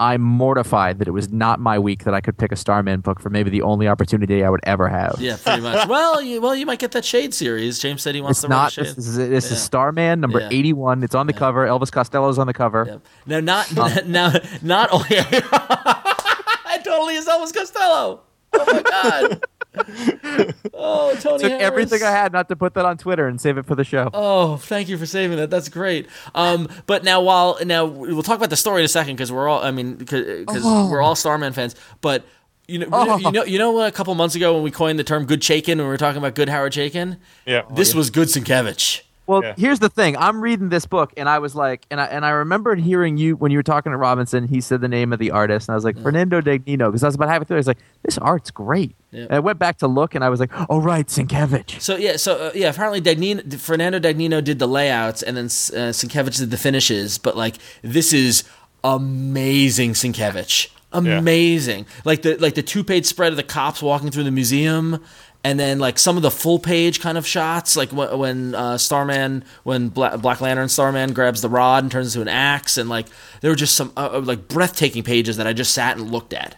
I'm 0.00 0.20
mortified 0.22 0.98
that 0.98 1.06
it 1.06 1.12
was 1.12 1.30
not 1.32 1.60
my 1.60 1.78
week 1.78 2.02
that 2.02 2.12
I 2.14 2.20
could 2.20 2.36
pick 2.36 2.50
a 2.50 2.56
Starman 2.56 3.00
book 3.00 3.20
for 3.20 3.30
maybe 3.30 3.48
the 3.50 3.62
only 3.62 3.86
opportunity 3.86 4.42
I 4.42 4.50
would 4.50 4.60
ever 4.64 4.88
have. 4.88 5.16
Yeah, 5.20 5.36
pretty 5.42 5.62
much. 5.62 5.86
well, 5.88 6.20
you, 6.20 6.40
well, 6.40 6.52
you 6.56 6.66
might 6.66 6.80
get 6.80 6.90
that 6.92 7.04
Shade 7.04 7.32
series. 7.32 7.78
James 7.78 8.02
said 8.02 8.16
he 8.16 8.20
wants 8.20 8.38
It's 8.40 8.42
to 8.42 8.48
not. 8.48 8.72
Shade. 8.72 8.86
This 8.86 8.98
is, 8.98 9.16
this 9.16 9.46
Yeah. 9.46 9.52
is 9.56 9.62
Starman 9.62 10.20
number 10.20 10.40
Yeah. 10.40 10.48
81. 10.50 11.04
It's 11.04 11.14
on 11.14 11.28
the 11.28 11.32
cover. 11.32 11.64
Elvis 11.64 11.92
Costello's 11.92 12.40
on 12.40 12.48
the 12.48 12.52
cover. 12.52 12.84
Yep. 12.88 13.00
No, 13.26 13.40
not 13.40 13.78
um, 13.78 13.92
now. 14.10 14.32
Not 14.62 14.92
only. 14.92 15.06
I 15.12 16.80
totally 16.84 17.14
is 17.14 17.26
Elvis 17.28 17.54
Costello. 17.54 18.20
Oh 18.52 18.64
my 18.66 18.82
god. 18.82 19.44
oh, 20.74 21.16
Tony. 21.20 21.38
Took 21.38 21.50
Harris. 21.50 21.62
everything 21.62 22.02
I 22.02 22.10
had 22.10 22.32
not 22.32 22.48
to 22.48 22.56
put 22.56 22.74
that 22.74 22.84
on 22.84 22.96
Twitter 22.98 23.26
and 23.26 23.40
save 23.40 23.58
it 23.58 23.66
for 23.66 23.74
the 23.74 23.84
show. 23.84 24.10
Oh, 24.12 24.56
thank 24.56 24.88
you 24.88 24.98
for 24.98 25.06
saving 25.06 25.36
that. 25.38 25.50
That's 25.50 25.68
great. 25.68 26.08
Um, 26.34 26.68
but 26.86 27.04
now, 27.04 27.20
while 27.20 27.58
now 27.64 27.84
we'll 27.84 28.22
talk 28.22 28.36
about 28.36 28.50
the 28.50 28.56
story 28.56 28.80
in 28.82 28.84
a 28.84 28.88
second 28.88 29.16
because 29.16 29.30
we're 29.32 29.48
all, 29.48 29.62
I 29.62 29.70
mean, 29.70 29.94
because 29.94 30.62
Oh. 30.64 30.88
we're 30.90 31.02
all 31.02 31.14
Starman 31.16 31.52
fans. 31.52 31.74
But 32.00 32.24
you 32.66 32.78
know, 32.78 32.86
you 32.86 33.06
know, 33.06 33.16
you 33.18 33.30
know, 33.32 33.44
you 33.44 33.58
know, 33.58 33.80
a 33.82 33.92
couple 33.92 34.14
months 34.14 34.34
ago 34.34 34.54
when 34.54 34.62
we 34.62 34.70
coined 34.70 34.98
the 34.98 35.04
term 35.04 35.26
"good 35.26 35.40
Chaykin" 35.40 35.76
when 35.76 35.78
we 35.78 35.84
were 35.84 35.98
talking 35.98 36.18
about 36.18 36.34
good 36.34 36.48
Howard 36.48 36.72
Chaykin, 36.72 37.18
Yeah. 37.46 37.62
this 37.70 37.94
was 37.94 38.10
good 38.10 38.28
Sienkiewicz. 38.28 39.02
Well, 39.26 39.42
Yeah. 39.42 39.54
here's 39.56 39.78
the 39.78 39.88
thing. 39.88 40.16
I'm 40.18 40.40
reading 40.42 40.68
this 40.68 40.84
book, 40.84 41.12
and 41.16 41.28
I 41.28 41.38
was 41.38 41.54
like, 41.54 41.86
and 41.90 41.98
I 42.00 42.04
and 42.06 42.26
I 42.26 42.30
remembered 42.30 42.78
hearing 42.78 43.16
you 43.16 43.36
when 43.36 43.50
you 43.50 43.58
were 43.58 43.62
talking 43.62 43.92
to 43.92 43.96
Robinson. 43.96 44.46
He 44.48 44.60
said 44.60 44.80
the 44.82 44.88
name 44.88 45.12
of 45.14 45.18
the 45.18 45.30
artist, 45.30 45.68
and 45.68 45.72
I 45.74 45.76
was 45.76 45.84
like 45.84 45.98
Fernando 45.98 46.40
Dagnino, 46.42 46.88
because 46.88 47.02
I 47.02 47.06
was 47.08 47.14
about 47.14 47.30
halfway 47.30 47.46
through. 47.46 47.56
I 47.56 47.58
was 47.60 47.66
like, 47.66 47.78
this 48.02 48.18
art's 48.18 48.50
great. 48.50 48.94
Yeah. 49.12 49.22
And 49.22 49.32
I 49.32 49.38
went 49.40 49.58
back 49.58 49.78
to 49.78 49.86
look, 49.86 50.14
and 50.14 50.22
I 50.22 50.28
was 50.28 50.40
like, 50.40 50.50
oh 50.68 50.78
right, 50.80 51.06
Sienkiewicz. 51.06 51.80
So 51.80 51.96
yeah, 51.96 52.16
so 52.16 52.36
uh, 52.36 52.50
yeah, 52.54 52.68
apparently 52.68 53.00
Dagnino, 53.00 53.54
Fernando 53.58 53.98
Dagnino 53.98 54.44
did 54.44 54.58
the 54.58 54.68
layouts, 54.68 55.22
and 55.22 55.36
then 55.38 55.46
uh, 55.46 55.92
Sienkiewicz 55.92 56.38
did 56.38 56.50
the 56.50 56.58
finishes. 56.58 57.16
But 57.16 57.34
like, 57.36 57.56
this 57.82 58.12
is 58.12 58.44
amazing, 58.82 59.92
Sienkiewicz. 59.94 60.68
Amazing, 60.92 61.86
like 62.04 62.22
the 62.22 62.36
like 62.36 62.54
the 62.54 62.62
two 62.62 62.84
page 62.84 63.04
spread 63.04 63.32
of 63.32 63.36
the 63.36 63.42
cops 63.42 63.82
walking 63.82 64.10
through 64.12 64.22
the 64.22 64.30
museum, 64.30 65.02
and 65.44 65.60
then 65.60 65.78
like 65.78 65.98
some 65.98 66.16
of 66.16 66.22
the 66.22 66.30
full 66.30 66.58
page 66.58 67.00
kind 67.00 67.16
of 67.18 67.26
shots, 67.26 67.76
like 67.76 67.90
wh- 67.90 68.18
when 68.18 68.54
uh, 68.54 68.78
Starman, 68.78 69.44
when 69.62 69.90
Bla- 69.90 70.18
Black 70.18 70.40
Lantern 70.40 70.68
Starman 70.68 71.12
grabs 71.12 71.42
the 71.42 71.48
rod 71.50 71.84
and 71.84 71.92
turns 71.92 72.16
into 72.16 72.22
an 72.22 72.28
axe, 72.34 72.78
and 72.78 72.88
like 72.88 73.06
there 73.42 73.50
were 73.50 73.56
just 73.56 73.76
some 73.76 73.92
uh, 73.96 74.08
uh, 74.14 74.20
like 74.20 74.48
breathtaking 74.48 75.02
pages 75.02 75.36
that 75.36 75.46
I 75.46 75.52
just 75.52 75.72
sat 75.72 75.96
and 75.98 76.10
looked 76.10 76.32
at. 76.32 76.56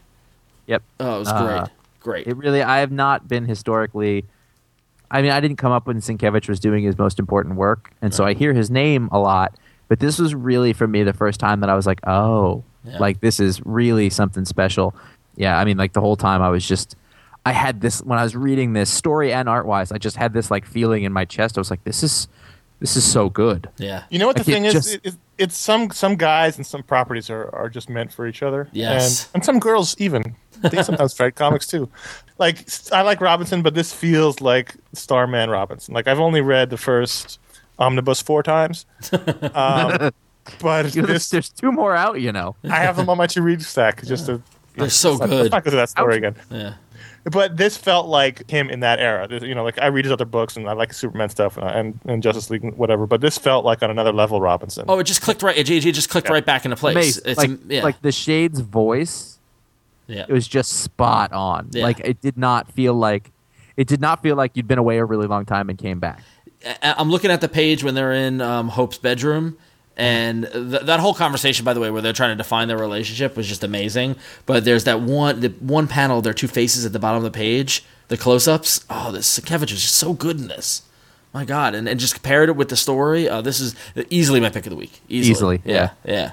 Yep. 0.69 0.83
Oh, 1.01 1.17
it 1.17 1.19
was 1.19 1.29
Uh, 1.29 1.47
great, 1.47 1.71
great. 2.01 2.27
It 2.29 2.37
really, 2.37 2.63
I 2.63 2.79
have 2.79 2.93
not 2.93 3.29
been 3.29 3.45
historically. 3.45 4.25
I 5.11 5.23
mean, 5.23 5.31
I 5.31 5.41
didn't 5.41 5.59
come 5.59 5.71
up 5.73 5.87
when 5.87 5.99
Sienkiewicz 6.01 6.49
was 6.49 6.59
doing 6.61 6.83
his 6.85 6.99
most 6.99 7.19
important 7.19 7.57
work, 7.57 7.93
and 8.03 8.13
so 8.15 8.25
I 8.25 8.35
hear 8.35 8.53
his 8.53 8.71
name 8.71 9.09
a 9.13 9.19
lot. 9.19 9.55
But 9.89 10.01
this 10.01 10.19
was 10.19 10.35
really 10.35 10.73
for 10.73 10.89
me 10.89 11.05
the 11.05 11.13
first 11.13 11.39
time 11.39 11.61
that 11.61 11.71
I 11.71 11.77
was 11.77 11.87
like, 11.87 12.01
oh, 12.09 12.65
Yeah. 12.85 12.99
like 12.99 13.21
this 13.21 13.39
is 13.39 13.65
really 13.65 14.11
something 14.11 14.45
special. 14.45 14.95
Yeah, 15.37 15.57
I 15.59 15.65
mean, 15.65 15.77
like 15.77 15.93
the 15.93 16.01
whole 16.01 16.17
time 16.17 16.43
I 16.43 16.49
was 16.49 16.67
just, 16.67 16.97
I 17.47 17.53
had 17.53 17.81
this 17.81 18.01
when 18.03 18.19
I 18.19 18.23
was 18.25 18.35
reading 18.37 18.73
this 18.73 18.91
story 18.91 19.33
and 19.33 19.49
art 19.49 19.67
wise, 19.67 19.93
I 19.93 19.99
just 19.99 20.17
had 20.17 20.33
this 20.33 20.51
like 20.51 20.67
feeling 20.67 21.05
in 21.05 21.13
my 21.13 21.25
chest. 21.25 21.57
I 21.57 21.61
was 21.61 21.71
like, 21.71 21.85
this 21.85 22.03
is, 22.03 22.29
this 22.81 22.97
is 22.97 23.05
so 23.05 23.31
good. 23.31 23.69
yeah, 23.79 24.03
You 24.11 24.19
know 24.19 24.27
what 24.27 24.37
the 24.37 24.41
Like, 24.43 24.49
it 24.49 24.53
thing 24.53 24.65
is? 24.67 24.73
just- 24.75 24.95
It, 24.95 25.01
it, 25.05 25.15
it's 25.39 25.57
some 25.57 25.91
some 25.91 26.17
guys 26.17 26.57
and 26.57 26.67
some 26.67 26.83
properties 26.83 27.29
are, 27.29 27.55
are 27.55 27.69
just 27.69 27.89
meant 27.91 28.11
for 28.13 28.27
each 28.27 28.43
other. 28.43 28.69
Yes. 28.73 29.27
and, 29.27 29.35
and 29.37 29.45
some 29.45 29.59
girls 29.59 29.95
even. 29.99 30.35
They 30.63 30.83
sometimes 30.83 31.19
write 31.21 31.35
comics 31.45 31.67
too. 31.67 31.89
Like 32.39 32.67
I 32.91 33.03
like 33.03 33.21
Robinson, 33.21 33.61
but 33.63 33.75
this 33.75 33.93
feels 33.93 34.41
like 34.41 34.75
Starman 34.95 35.51
Robinson. 35.51 35.93
Like 35.95 36.07
I've 36.09 36.21
only 36.21 36.41
read 36.41 36.71
the 36.71 36.79
first 36.79 37.39
omnibus 37.79 38.23
four 38.23 38.43
times, 38.43 38.87
um, 39.55 40.11
but 40.61 40.95
You 40.95 41.03
know, 41.03 41.09
this 41.09 41.29
there's 41.29 41.51
two 41.51 41.71
more 41.71 41.95
out, 41.95 42.21
you 42.21 42.33
know. 42.33 42.57
I 42.65 42.79
have 42.81 42.97
them 42.97 43.09
on 43.11 43.19
my 43.19 43.27
to 43.29 43.43
read 43.43 43.61
stack 43.63 44.03
just 44.05 44.27
to. 44.27 44.41
They're 44.77 44.89
so 44.91 45.17
good. 45.19 45.31
Let's 45.31 45.51
not 45.51 45.65
go 45.65 45.71
through 45.71 45.81
that 45.81 45.89
story 45.91 46.17
again. 46.19 46.37
yeah. 46.51 46.75
But 47.31 47.57
this 47.57 47.77
felt 47.77 48.07
like 48.07 48.49
him 48.49 48.71
in 48.71 48.81
that 48.81 49.01
era. 49.01 49.27
You 49.31 49.55
know, 49.55 49.65
like 49.65 49.81
I 49.81 49.87
read 49.87 50.05
his 50.05 50.13
other 50.13 50.25
books 50.25 50.57
and 50.57 50.69
I 50.69 50.75
like 50.75 50.93
Superman 50.93 51.29
stuff 51.29 51.57
and, 51.57 51.67
and, 51.69 52.01
and 52.07 52.23
Justice 52.23 52.51
League, 52.51 52.63
and 52.63 52.77
whatever. 52.79 53.07
But 53.07 53.21
this 53.21 53.37
felt 53.37 53.65
like 53.65 53.83
on 53.83 53.91
another 53.91 54.13
level 54.13 54.41
Robinson. 54.41 54.85
Oh, 54.89 54.99
it 55.01 55.05
just 55.05 55.23
clicked 55.23 55.43
right. 55.43 55.57
It, 55.57 55.69
it 55.69 55.81
just 55.93 56.09
clicked 56.09 56.29
Yeah. 56.29 56.35
right 56.35 56.47
back 56.47 56.65
into 56.65 56.77
place. 56.77 56.95
Mace, 56.95 57.19
It's 57.19 57.39
like, 57.39 57.51
a, 57.51 57.59
yeah, 57.69 57.83
like 57.83 58.01
the 58.03 58.13
Shade's 58.13 58.61
voice 58.61 59.37
yeah. 60.07 60.25
it 60.29 60.33
was 60.33 60.47
just 60.47 60.73
spot 60.81 61.33
on. 61.33 61.69
Yeah. 61.73 61.83
Like 61.85 62.01
it 62.01 62.21
did 62.21 62.39
not 62.39 62.71
feel 62.73 62.95
like 62.95 63.33
it 63.77 63.87
did 63.87 64.01
not 64.01 64.23
feel 64.23 64.37
like 64.37 64.53
you'd 64.57 64.69
been 64.69 64.79
away 64.79 64.99
a 64.99 65.05
really 65.05 65.27
long 65.27 65.45
time 65.45 65.69
and 65.69 65.77
came 65.79 65.99
back. 65.99 66.23
I- 66.65 66.95
I'm 66.97 67.11
looking 67.11 67.31
at 67.31 67.41
the 67.41 67.49
page 67.49 67.85
when 67.85 67.95
they're 67.95 68.13
in 68.13 68.41
um, 68.41 68.69
Hope's 68.69 68.99
bedroom, 68.99 69.59
and 69.97 70.49
th- 70.53 70.83
that 70.83 71.01
whole 71.01 71.15
conversation, 71.15 71.65
by 71.65 71.73
the 71.75 71.81
way, 71.81 71.91
where 71.91 72.03
they're 72.03 72.13
trying 72.13 72.31
to 72.31 72.37
define 72.37 72.69
their 72.69 72.79
relationship, 72.79 73.37
was 73.37 73.47
just 73.49 73.65
amazing. 73.65 74.17
But 74.45 74.65
there's 74.65 74.85
that 74.85 75.01
one, 75.01 75.41
the 75.41 75.49
one 75.61 75.89
panel, 75.89 76.21
their 76.23 76.35
two 76.35 76.49
faces 76.49 76.85
at 76.85 76.93
the 76.93 76.99
bottom 76.99 77.19
of 77.19 77.23
the 77.25 77.31
page, 77.37 77.85
the 78.09 78.17
close-ups. 78.17 78.85
Oh, 78.91 79.11
this 79.13 79.39
Sienkiewicz 79.41 79.61
was 79.73 79.83
just 79.83 79.97
so 79.97 80.13
good 80.13 80.39
in 80.41 80.49
this. 80.49 80.83
My 81.33 81.45
God, 81.45 81.75
and, 81.75 81.89
and 81.89 82.01
just 82.01 82.15
compared 82.15 82.49
it 82.49 82.57
with 82.57 82.69
the 82.71 82.77
story. 82.77 83.29
Uh, 83.29 83.41
this 83.43 83.61
is 83.61 83.75
easily 84.11 84.41
my 84.41 84.49
pick 84.49 84.65
of 84.67 84.71
the 84.71 84.77
week. 84.77 85.01
Easily, 85.09 85.57
Easily, 85.57 85.61
yeah, 85.65 85.91
yeah. 86.05 86.33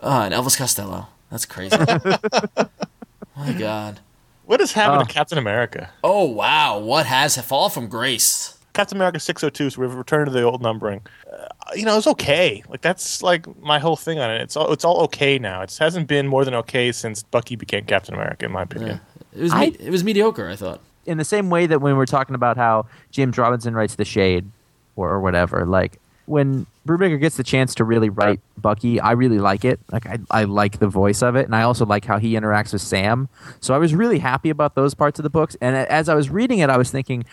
Oh, 0.00 0.22
and 0.22 0.32
Elvis 0.32 0.56
Costello. 0.56 1.08
That's 1.30 1.44
crazy. 1.44 1.76
My 3.36 3.52
God. 3.52 4.00
What 4.46 4.60
has 4.60 4.72
happened 4.72 5.02
Oh. 5.02 5.04
to 5.04 5.12
Captain 5.12 5.38
America? 5.38 5.90
Oh 6.02 6.24
wow, 6.24 6.78
what 6.78 7.04
has 7.06 7.36
fall 7.38 7.68
from 7.68 7.88
grace? 7.88 8.57
Captain 8.78 8.96
America 8.96 9.18
602, 9.18 9.70
so 9.70 9.80
we've 9.80 9.92
returned 9.92 10.26
to 10.26 10.32
the 10.32 10.42
old 10.42 10.62
numbering. 10.62 11.00
Uh, 11.32 11.46
you 11.74 11.84
know, 11.84 11.98
it's 11.98 12.06
okay. 12.06 12.62
Like 12.68 12.80
that's 12.80 13.24
like 13.24 13.44
my 13.60 13.80
whole 13.80 13.96
thing 13.96 14.20
on 14.20 14.30
it. 14.30 14.40
It's 14.40 14.56
all 14.56 14.72
it's 14.72 14.84
all 14.84 15.00
okay 15.02 15.36
now. 15.36 15.62
It 15.62 15.76
hasn't 15.76 16.06
been 16.06 16.28
more 16.28 16.44
than 16.44 16.54
okay 16.54 16.92
since 16.92 17.24
Bucky 17.24 17.56
became 17.56 17.86
Captain 17.86 18.14
America, 18.14 18.46
in 18.46 18.52
my 18.52 18.62
opinion. 18.62 19.00
It 19.34 19.42
was 19.42 19.52
I- 19.52 19.70
me- 19.70 19.76
it 19.80 19.90
was 19.90 20.04
mediocre. 20.04 20.48
I 20.48 20.54
thought. 20.54 20.80
In 21.06 21.18
the 21.18 21.24
same 21.24 21.50
way 21.50 21.66
that 21.66 21.80
when 21.80 21.96
we're 21.96 22.06
talking 22.06 22.36
about 22.36 22.56
how 22.56 22.86
James 23.10 23.36
Robinson 23.36 23.74
writes 23.74 23.96
The 23.96 24.04
Shade 24.04 24.48
or, 24.94 25.10
or 25.10 25.20
whatever, 25.20 25.66
like 25.66 25.98
when 26.28 26.66
Brubaker 26.86 27.18
gets 27.18 27.36
the 27.36 27.42
chance 27.42 27.74
to 27.76 27.84
really 27.84 28.08
write 28.08 28.40
Bucky, 28.56 29.00
I 29.00 29.12
really 29.12 29.38
like 29.38 29.64
it. 29.64 29.80
Like 29.90 30.06
I, 30.06 30.18
I 30.30 30.44
like 30.44 30.78
the 30.78 30.88
voice 30.88 31.22
of 31.22 31.36
it, 31.36 31.46
and 31.46 31.54
I 31.54 31.62
also 31.62 31.86
like 31.86 32.04
how 32.04 32.18
he 32.18 32.34
interacts 32.34 32.72
with 32.72 32.82
Sam. 32.82 33.28
So 33.60 33.74
I 33.74 33.78
was 33.78 33.94
really 33.94 34.18
happy 34.18 34.50
about 34.50 34.74
those 34.74 34.94
parts 34.94 35.18
of 35.18 35.22
the 35.22 35.30
books. 35.30 35.56
And 35.60 35.76
as 35.76 36.08
I 36.08 36.14
was 36.14 36.30
reading 36.30 36.58
it, 36.58 36.70
I 36.70 36.76
was 36.76 36.90
thinking, 36.90 37.24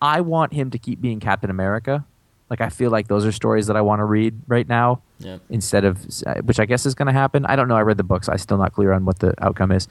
I 0.00 0.20
want 0.20 0.52
him 0.52 0.70
to 0.70 0.78
keep 0.78 1.00
being 1.00 1.20
Captain 1.20 1.50
America. 1.50 2.04
Like 2.50 2.60
I 2.60 2.68
feel 2.68 2.90
like 2.90 3.08
those 3.08 3.24
are 3.24 3.32
stories 3.32 3.66
that 3.66 3.76
I 3.76 3.80
want 3.80 4.00
to 4.00 4.04
read 4.04 4.34
right 4.46 4.68
now. 4.68 5.02
Yeah. 5.20 5.38
instead 5.48 5.84
of 5.84 6.04
uh, 6.26 6.34
which 6.42 6.58
I 6.58 6.66
guess 6.66 6.84
is 6.84 6.94
going 6.94 7.06
to 7.06 7.12
happen. 7.12 7.46
I 7.46 7.56
don't 7.56 7.68
know. 7.68 7.76
I 7.76 7.82
read 7.82 7.96
the 7.96 8.02
books. 8.02 8.28
I'm 8.28 8.36
still 8.36 8.58
not 8.58 8.74
clear 8.74 8.92
on 8.92 9.04
what 9.04 9.20
the 9.20 9.32
outcome 9.42 9.70
is. 9.72 9.88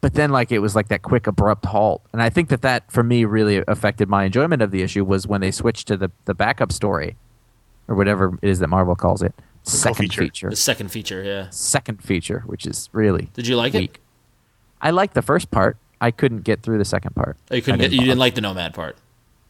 But 0.00 0.14
then, 0.14 0.30
like, 0.30 0.52
it 0.52 0.60
was 0.60 0.76
like 0.76 0.88
that 0.88 1.02
quick, 1.02 1.26
abrupt 1.26 1.64
halt, 1.66 2.02
and 2.12 2.22
I 2.22 2.30
think 2.30 2.50
that 2.50 2.62
that 2.62 2.90
for 2.90 3.02
me 3.02 3.24
really 3.24 3.64
affected 3.66 4.08
my 4.08 4.24
enjoyment 4.24 4.62
of 4.62 4.70
the 4.70 4.82
issue 4.82 5.04
was 5.04 5.26
when 5.26 5.40
they 5.40 5.50
switched 5.50 5.88
to 5.88 5.96
the 5.96 6.10
the 6.24 6.34
backup 6.34 6.70
story, 6.70 7.16
or 7.88 7.94
whatever 7.96 8.38
it 8.42 8.48
is 8.48 8.58
that 8.60 8.68
Marvel 8.68 8.94
calls 8.94 9.22
it, 9.22 9.34
second 9.64 9.96
feature. 9.96 10.22
feature, 10.22 10.50
The 10.50 10.56
second 10.56 10.90
feature, 10.90 11.22
yeah. 11.22 11.50
second 11.50 12.02
feature, 12.02 12.40
which 12.46 12.66
is 12.66 12.88
really 12.92 13.30
Did 13.34 13.46
you 13.46 13.56
like 13.56 13.74
it? 13.74 13.98
I 14.80 14.90
liked 14.90 15.14
the 15.14 15.22
first 15.22 15.50
part. 15.50 15.76
I 16.00 16.10
couldn't 16.12 16.42
get 16.44 16.62
through 16.62 16.78
the 16.78 16.84
second 16.84 17.14
part. 17.16 17.36
Oh, 17.50 17.56
you 17.56 17.62
couldn't 17.62 17.80
I 17.80 17.84
get, 17.84 17.92
you 17.92 18.00
didn't 18.00 18.18
like 18.20 18.34
the 18.36 18.40
nomad 18.40 18.72
part. 18.74 18.96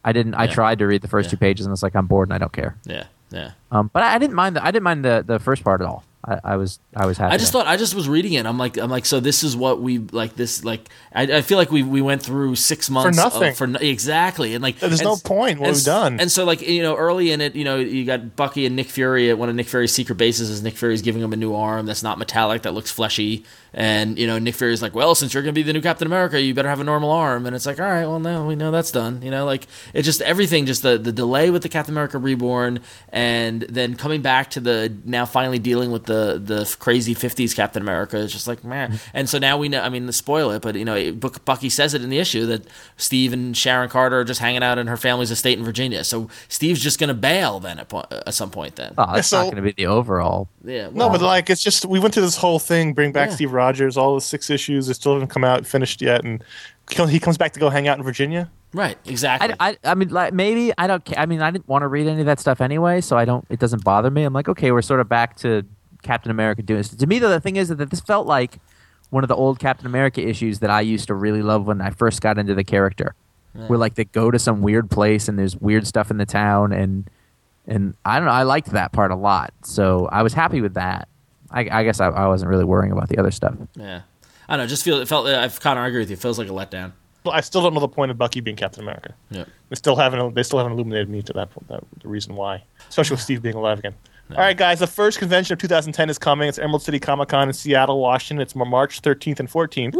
I 0.03 0.13
didn't. 0.13 0.33
I 0.33 0.47
tried 0.47 0.79
to 0.79 0.87
read 0.87 1.01
the 1.01 1.07
first 1.07 1.27
Yeah. 1.27 1.31
two 1.31 1.37
pages, 1.37 1.65
and 1.65 1.73
it's 1.73 1.83
like 1.83 1.95
I'm 1.95 2.07
bored 2.07 2.29
and 2.29 2.33
I 2.33 2.37
don't 2.39 2.53
care. 2.53 2.77
Yeah, 2.85 3.03
yeah. 3.29 3.51
Um, 3.71 3.91
but 3.93 4.01
I, 4.01 4.15
I 4.15 4.17
didn't 4.17 4.35
mind. 4.35 4.55
The, 4.55 4.63
I 4.65 4.71
didn't 4.71 4.83
mind 4.83 5.03
the, 5.05 5.23
the 5.27 5.37
first 5.39 5.63
part 5.63 5.81
at 5.81 5.87
all. 5.87 6.03
I, 6.25 6.39
I 6.43 6.55
was 6.57 6.79
I 6.93 7.05
was 7.05 7.17
happy. 7.17 7.33
I 7.33 7.37
just 7.37 7.53
thought 7.53 7.65
I 7.65 7.77
just 7.77 7.95
was 7.95 8.09
reading 8.09 8.33
it. 8.33 8.45
I'm 8.45 8.57
like 8.57 8.77
I'm 8.77 8.89
like 8.89 9.05
so 9.05 9.21
this 9.21 9.41
is 9.41 9.55
what 9.55 9.81
we 9.81 9.99
like 9.99 10.35
this 10.35 10.65
like 10.65 10.89
I, 11.13 11.23
I 11.23 11.41
feel 11.41 11.57
like 11.57 11.71
we 11.71 11.81
we 11.81 12.01
went 12.01 12.21
through 12.21 12.55
six 12.55 12.89
months 12.89 13.17
of- 13.17 13.23
nothing. 13.23 13.53
for 13.55 13.67
no, 13.67 13.79
exactly 13.79 14.53
and 14.53 14.61
like 14.61 14.79
There's 14.79 14.99
and 14.99 15.07
no 15.07 15.15
point. 15.15 15.59
What 15.59 15.67
and 15.67 15.75
we've 15.77 15.85
done. 15.85 16.19
and 16.19 16.29
so 16.29 16.43
like 16.43 16.61
you 16.61 16.81
know 16.83 16.97
early 16.97 17.31
in 17.31 17.39
it 17.39 17.55
you 17.55 17.63
know 17.63 17.77
you 17.77 18.03
got 18.03 18.35
Bucky 18.35 18.65
and 18.65 18.75
Nick 18.75 18.87
Fury 18.87 19.29
at 19.29 19.37
one 19.37 19.47
of 19.47 19.55
Nick 19.55 19.67
Fury's 19.67 19.93
secret 19.93 20.15
bases 20.15 20.49
is 20.49 20.61
Nick 20.61 20.75
Fury's 20.75 21.01
giving 21.01 21.21
him 21.21 21.31
a 21.31 21.37
new 21.37 21.55
arm 21.55 21.85
that's 21.85 22.03
not 22.03 22.19
metallic 22.19 22.63
that 22.63 22.73
looks 22.73 22.91
fleshy 22.91 23.45
and 23.73 24.19
you 24.19 24.27
know 24.27 24.39
Nick 24.39 24.55
Fury's 24.55 24.81
like 24.81 24.93
well 24.93 25.15
since 25.15 25.33
you're 25.33 25.43
gonna 25.43 25.53
be 25.53 25.63
the 25.63 25.71
new 25.73 25.81
Captain 25.81 26.05
America 26.05 26.41
you 26.41 26.53
better 26.53 26.67
have 26.69 26.81
a 26.81 26.83
normal 26.83 27.11
arm 27.11 27.45
and 27.45 27.55
it's 27.55 27.65
like 27.65 27.79
all 27.79 27.85
right 27.87 28.05
well 28.05 28.19
now 28.19 28.45
we 28.45 28.57
know 28.57 28.71
that's 28.71 28.91
done 28.91 29.21
you 29.21 29.31
know 29.31 29.45
like 29.45 29.67
it 29.93 30.01
just 30.01 30.21
everything 30.23 30.65
just 30.65 30.83
the 30.83 30.97
the 30.97 31.13
delay 31.13 31.49
with 31.49 31.61
the 31.61 31.69
Captain 31.69 31.93
America 31.93 32.17
reborn 32.17 32.81
and 33.07 33.61
then 33.63 33.95
coming 33.95 34.21
back 34.21 34.49
to 34.49 34.59
the 34.59 34.93
now 35.05 35.25
finally 35.25 35.59
dealing 35.59 35.91
with 35.91 36.08
the 36.09 36.41
the 36.43 36.75
crazy 36.79 37.13
50s 37.15 37.55
Captain 37.55 37.81
America 37.81 38.17
is 38.17 38.31
just 38.33 38.47
like 38.47 38.63
man 38.63 38.91
mm-hmm. 38.91 39.09
and 39.13 39.29
so 39.29 39.37
now 39.37 39.57
we 39.57 39.69
know 39.69 39.81
I 39.81 39.89
mean 39.89 40.05
to 40.07 40.13
spoil 40.13 40.51
it 40.51 40.61
but 40.61 40.75
you 40.75 40.83
know 40.85 41.11
Bucky 41.13 41.69
says 41.69 41.93
it 41.93 42.01
in 42.01 42.09
the 42.09 42.17
issue 42.19 42.45
that 42.47 42.65
Steve 42.97 43.31
and 43.31 43.55
Sharon 43.55 43.89
Carter 43.89 44.19
are 44.19 44.23
just 44.23 44.39
hanging 44.41 44.63
out 44.63 44.77
in 44.77 44.87
her 44.87 44.97
family's 44.97 45.31
estate 45.31 45.57
in 45.57 45.63
Virginia 45.63 46.03
so 46.03 46.29
Steve's 46.47 46.81
just 46.81 46.99
gonna 46.99 47.13
bail 47.13 47.59
then 47.59 47.79
at, 47.79 47.89
po- 47.89 48.05
at 48.11 48.33
some 48.33 48.49
point 48.49 48.75
then 48.75 48.93
Oh, 48.97 49.13
that's 49.15 49.27
so- 49.27 49.37
not 49.37 49.43
going 49.51 49.57
to 49.57 49.61
be 49.61 49.71
the 49.71 49.85
overall. 49.85 50.49
yeah 50.63 50.89
No, 50.91 51.09
but 51.09 51.21
like 51.21 51.49
it's 51.49 51.63
just 51.63 51.85
we 51.85 51.99
went 51.99 52.13
through 52.13 52.23
this 52.23 52.37
whole 52.37 52.59
thing, 52.59 52.93
bring 52.93 53.11
back 53.11 53.29
Yeah. 53.29 53.35
Steve 53.35 53.53
Rogers, 53.53 53.97
all 53.97 54.15
the 54.15 54.21
six 54.21 54.49
issues, 54.49 54.89
it 54.89 54.95
still 54.95 55.13
haven't 55.13 55.29
come 55.29 55.43
out 55.43 55.65
finished 55.65 56.01
yet, 56.01 56.23
and 56.25 56.43
he 56.89 57.19
comes 57.19 57.37
back 57.37 57.53
to 57.53 57.59
go 57.59 57.69
hang 57.69 57.87
out 57.87 57.97
in 57.99 58.03
Virginia. 58.03 58.49
right 58.73 58.97
exactly 59.05 59.53
I, 59.59 59.69
I, 59.69 59.77
I 59.83 59.95
mean, 59.95 60.09
like 60.09 60.33
maybe 60.33 60.71
I 60.77 60.87
don't. 60.87 61.03
ca- 61.05 61.15
I 61.17 61.25
mean, 61.25 61.41
I 61.41 61.51
didn't 61.51 61.67
want 61.67 61.83
to 61.83 61.87
read 61.87 62.07
any 62.07 62.19
of 62.21 62.25
that 62.25 62.39
stuff 62.39 62.61
anyway, 62.61 63.01
so 63.01 63.17
I 63.17 63.25
don't. 63.25 63.45
It 63.49 63.59
doesn't 63.59 63.83
bother 63.83 64.09
me. 64.11 64.23
I'm 64.23 64.33
like, 64.33 64.49
okay, 64.49 64.71
we're 64.71 64.81
sort 64.81 64.99
of 64.99 65.07
back 65.09 65.37
to 65.37 65.63
Captain 66.01 66.31
America 66.31 66.61
doing 66.61 66.79
this. 66.79 66.89
To 66.89 67.07
me, 67.07 67.19
though, 67.19 67.29
the 67.29 67.39
thing 67.39 67.55
is 67.55 67.69
that 67.69 67.89
this 67.89 67.99
felt 68.01 68.27
like 68.27 68.59
one 69.09 69.23
of 69.23 69.27
the 69.27 69.35
old 69.35 69.59
Captain 69.59 69.85
America 69.85 70.21
issues 70.21 70.59
that 70.59 70.69
I 70.69 70.81
used 70.81 71.07
to 71.07 71.13
really 71.13 71.41
love 71.41 71.65
when 71.65 71.81
I 71.81 71.89
first 71.89 72.21
got 72.21 72.37
into 72.37 72.53
the 72.55 72.63
character, 72.63 73.15
where 73.67 73.79
like 73.79 73.95
they 73.95 74.05
go 74.05 74.29
to 74.31 74.37
some 74.39 74.61
weird 74.61 74.89
place 74.91 75.27
and 75.27 75.37
there's 75.39 75.55
weird 75.57 75.87
stuff 75.87 76.11
in 76.11 76.17
the 76.17 76.25
town, 76.25 76.71
and 76.71 77.09
and 77.67 77.95
I 78.05 78.17
don't 78.17 78.25
know. 78.25 78.31
I 78.31 78.43
liked 78.43 78.71
that 78.71 78.91
part 78.91 79.11
a 79.11 79.15
lot, 79.15 79.53
so 79.63 80.07
I 80.11 80.23
was 80.23 80.33
happy 80.33 80.61
with 80.61 80.75
that. 80.75 81.07
I, 81.51 81.61
I 81.71 81.83
guess 81.83 81.99
I, 81.99 82.07
I 82.09 82.27
wasn't 82.27 82.49
really 82.49 82.63
worrying 82.65 82.91
about 82.91 83.09
the 83.09 83.17
other 83.17 83.31
stuff. 83.31 83.55
yeah 83.75 84.01
I 84.47 84.55
don't 84.55 84.65
know 84.65 84.67
just 84.69 84.83
feel 84.83 84.99
it 85.01 85.07
felt 85.07 85.25
I 85.25 85.47
kind 85.47 85.79
of 85.79 85.85
agree 85.85 85.99
with 86.01 86.11
you 86.11 86.13
it 86.13 86.19
feels 86.19 86.37
like 86.37 86.47
a 86.47 86.51
letdown 86.51 86.91
Well, 87.25 87.33
I 87.33 87.41
still 87.41 87.63
don't 87.63 87.73
know 87.73 87.79
the 87.79 87.87
point 87.87 88.11
of 88.11 88.19
Bucky 88.19 88.39
being 88.39 88.55
Captain 88.55 88.83
America. 88.83 89.15
yeah 89.31 89.45
They 89.69 89.75
still 89.75 89.95
haven't. 89.95 90.35
They 90.35 90.43
still 90.43 90.59
haven't 90.59 90.73
illuminated 90.73 91.09
me 91.09 91.23
to 91.23 91.33
that 91.33 91.49
point. 91.49 91.67
That, 91.69 91.83
the 92.03 92.07
reason 92.07 92.35
why, 92.35 92.61
especially 92.87 93.15
with 93.15 93.21
Steve 93.21 93.41
being 93.41 93.55
alive 93.55 93.79
again. 93.79 93.95
All 94.31 94.37
right, 94.37 94.55
guys. 94.55 94.77
The 94.77 94.85
first 94.85 95.17
convention 95.17 95.53
of 95.53 95.59
2010 95.59 96.07
is 96.07 96.19
coming. 96.19 96.47
It's 96.47 96.59
Emerald 96.59 96.83
City 96.83 96.99
Comic 96.99 97.29
Con 97.29 97.47
in 97.47 97.53
Seattle, 97.53 97.99
Washington. 97.99 98.43
It's 98.43 98.55
March 98.55 99.01
13th 99.01 99.39
and 99.39 99.49
14th. 99.49 99.95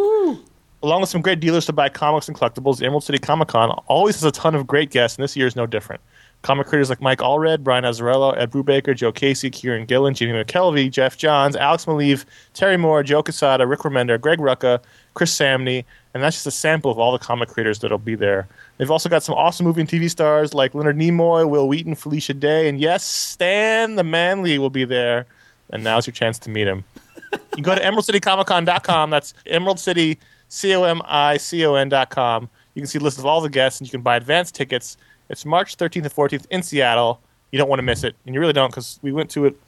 Along 0.84 1.02
with 1.02 1.10
some 1.10 1.22
great 1.22 1.40
dealers 1.40 1.66
to 1.66 1.74
buy 1.74 1.90
comics 1.90 2.28
and 2.28 2.38
collectibles, 2.38 2.78
the 2.78 2.86
Emerald 2.86 3.04
City 3.04 3.18
Comic 3.18 3.48
Con 3.48 3.72
always 3.88 4.16
has 4.16 4.24
a 4.24 4.32
ton 4.32 4.54
of 4.54 4.68
great 4.68 4.92
guests, 4.92 5.18
and 5.18 5.24
this 5.24 5.36
year 5.36 5.48
is 5.48 5.56
no 5.56 5.66
different. 5.66 6.00
Comic 6.44 6.68
creators 6.68 6.90
like 6.90 7.02
Mike 7.02 7.20
Allred, 7.20 7.64
Brian 7.64 7.84
Azzarello, 7.84 8.38
Ed 8.38 8.52
Brubaker, 8.52 8.96
Joe 8.96 9.12
Casey, 9.12 9.50
Kieron 9.50 9.88
Gillen, 9.88 10.14
Jamie 10.14 10.32
McKelvie, 10.32 10.92
Geoff 10.92 11.18
Johns, 11.18 11.56
Alex 11.56 11.86
Maleev, 11.86 12.24
Terry 12.54 12.78
Moore, 12.78 13.02
Joe 13.02 13.24
Quesada, 13.24 13.66
Rick 13.66 13.80
Remender, 13.80 14.22
Greg 14.22 14.40
Rucka, 14.40 14.80
Chris 15.16 15.36
Samnee, 15.36 15.84
and 16.14 16.22
that's 16.22 16.38
just 16.38 16.48
a 16.48 16.52
sample 16.52 16.92
of 16.92 17.00
all 17.00 17.12
the 17.12 17.20
comic 17.20 17.50
creators 17.50 17.80
that'll 17.80 17.98
be 17.98 18.16
there. 18.16 18.48
They've 18.80 18.90
also 18.90 19.10
got 19.10 19.24
some 19.24 19.36
awesome 19.36 19.66
movie 19.66 19.82
and 19.82 19.90
TV 19.90 20.10
stars 20.10 20.54
like 20.54 20.74
Leonard 20.74 20.96
Nimoy, 20.98 21.48
Wil 21.48 21.68
Wheaton, 21.68 21.96
Felicia 21.96 22.34
Day, 22.34 22.70
and 22.70 22.80
yes, 22.80 23.04
Stan 23.04 23.96
the 23.96 24.06
Manly 24.06 24.58
will 24.58 24.70
be 24.70 24.86
there. 24.86 25.26
And 25.72 25.84
now's 25.84 26.08
your 26.08 26.14
chance 26.14 26.40
to 26.40 26.50
meet 26.50 26.66
him. 26.66 26.86
You 27.34 27.62
can 27.62 27.64
go 27.64 27.76
to 27.76 27.82
emeraldcitycomiccon.com. 27.82 29.10
That's 29.10 29.34
Emerald 29.46 29.80
City, 29.82 30.18
C 30.48 30.74
O 30.74 30.84
M 30.84 31.02
I 31.06 31.36
C 31.36 31.66
O 31.66 31.76
N.com. 31.76 32.50
You 32.74 32.82
can 32.82 32.88
see 32.88 33.00
lists 33.00 33.20
of 33.20 33.26
all 33.26 33.42
the 33.42 33.50
guests, 33.50 33.82
and 33.82 33.88
you 33.88 33.92
can 33.92 34.02
buy 34.02 34.16
advance 34.16 34.50
tickets. 34.50 34.96
It's 35.30 35.46
March 35.46 35.76
13th 35.76 36.04
and 36.04 36.14
14th 36.14 36.46
in 36.50 36.64
Seattle. 36.64 37.20
You 37.52 37.60
don't 37.60 37.68
want 37.68 37.80
to 37.80 37.84
miss 37.84 38.06
it, 38.06 38.16
and 38.26 38.34
you 38.34 38.40
really 38.40 38.54
don't 38.54 38.72
because 38.72 38.98
we 39.02 39.12
went 39.12 39.30
to 39.32 39.46
it 39.46 39.60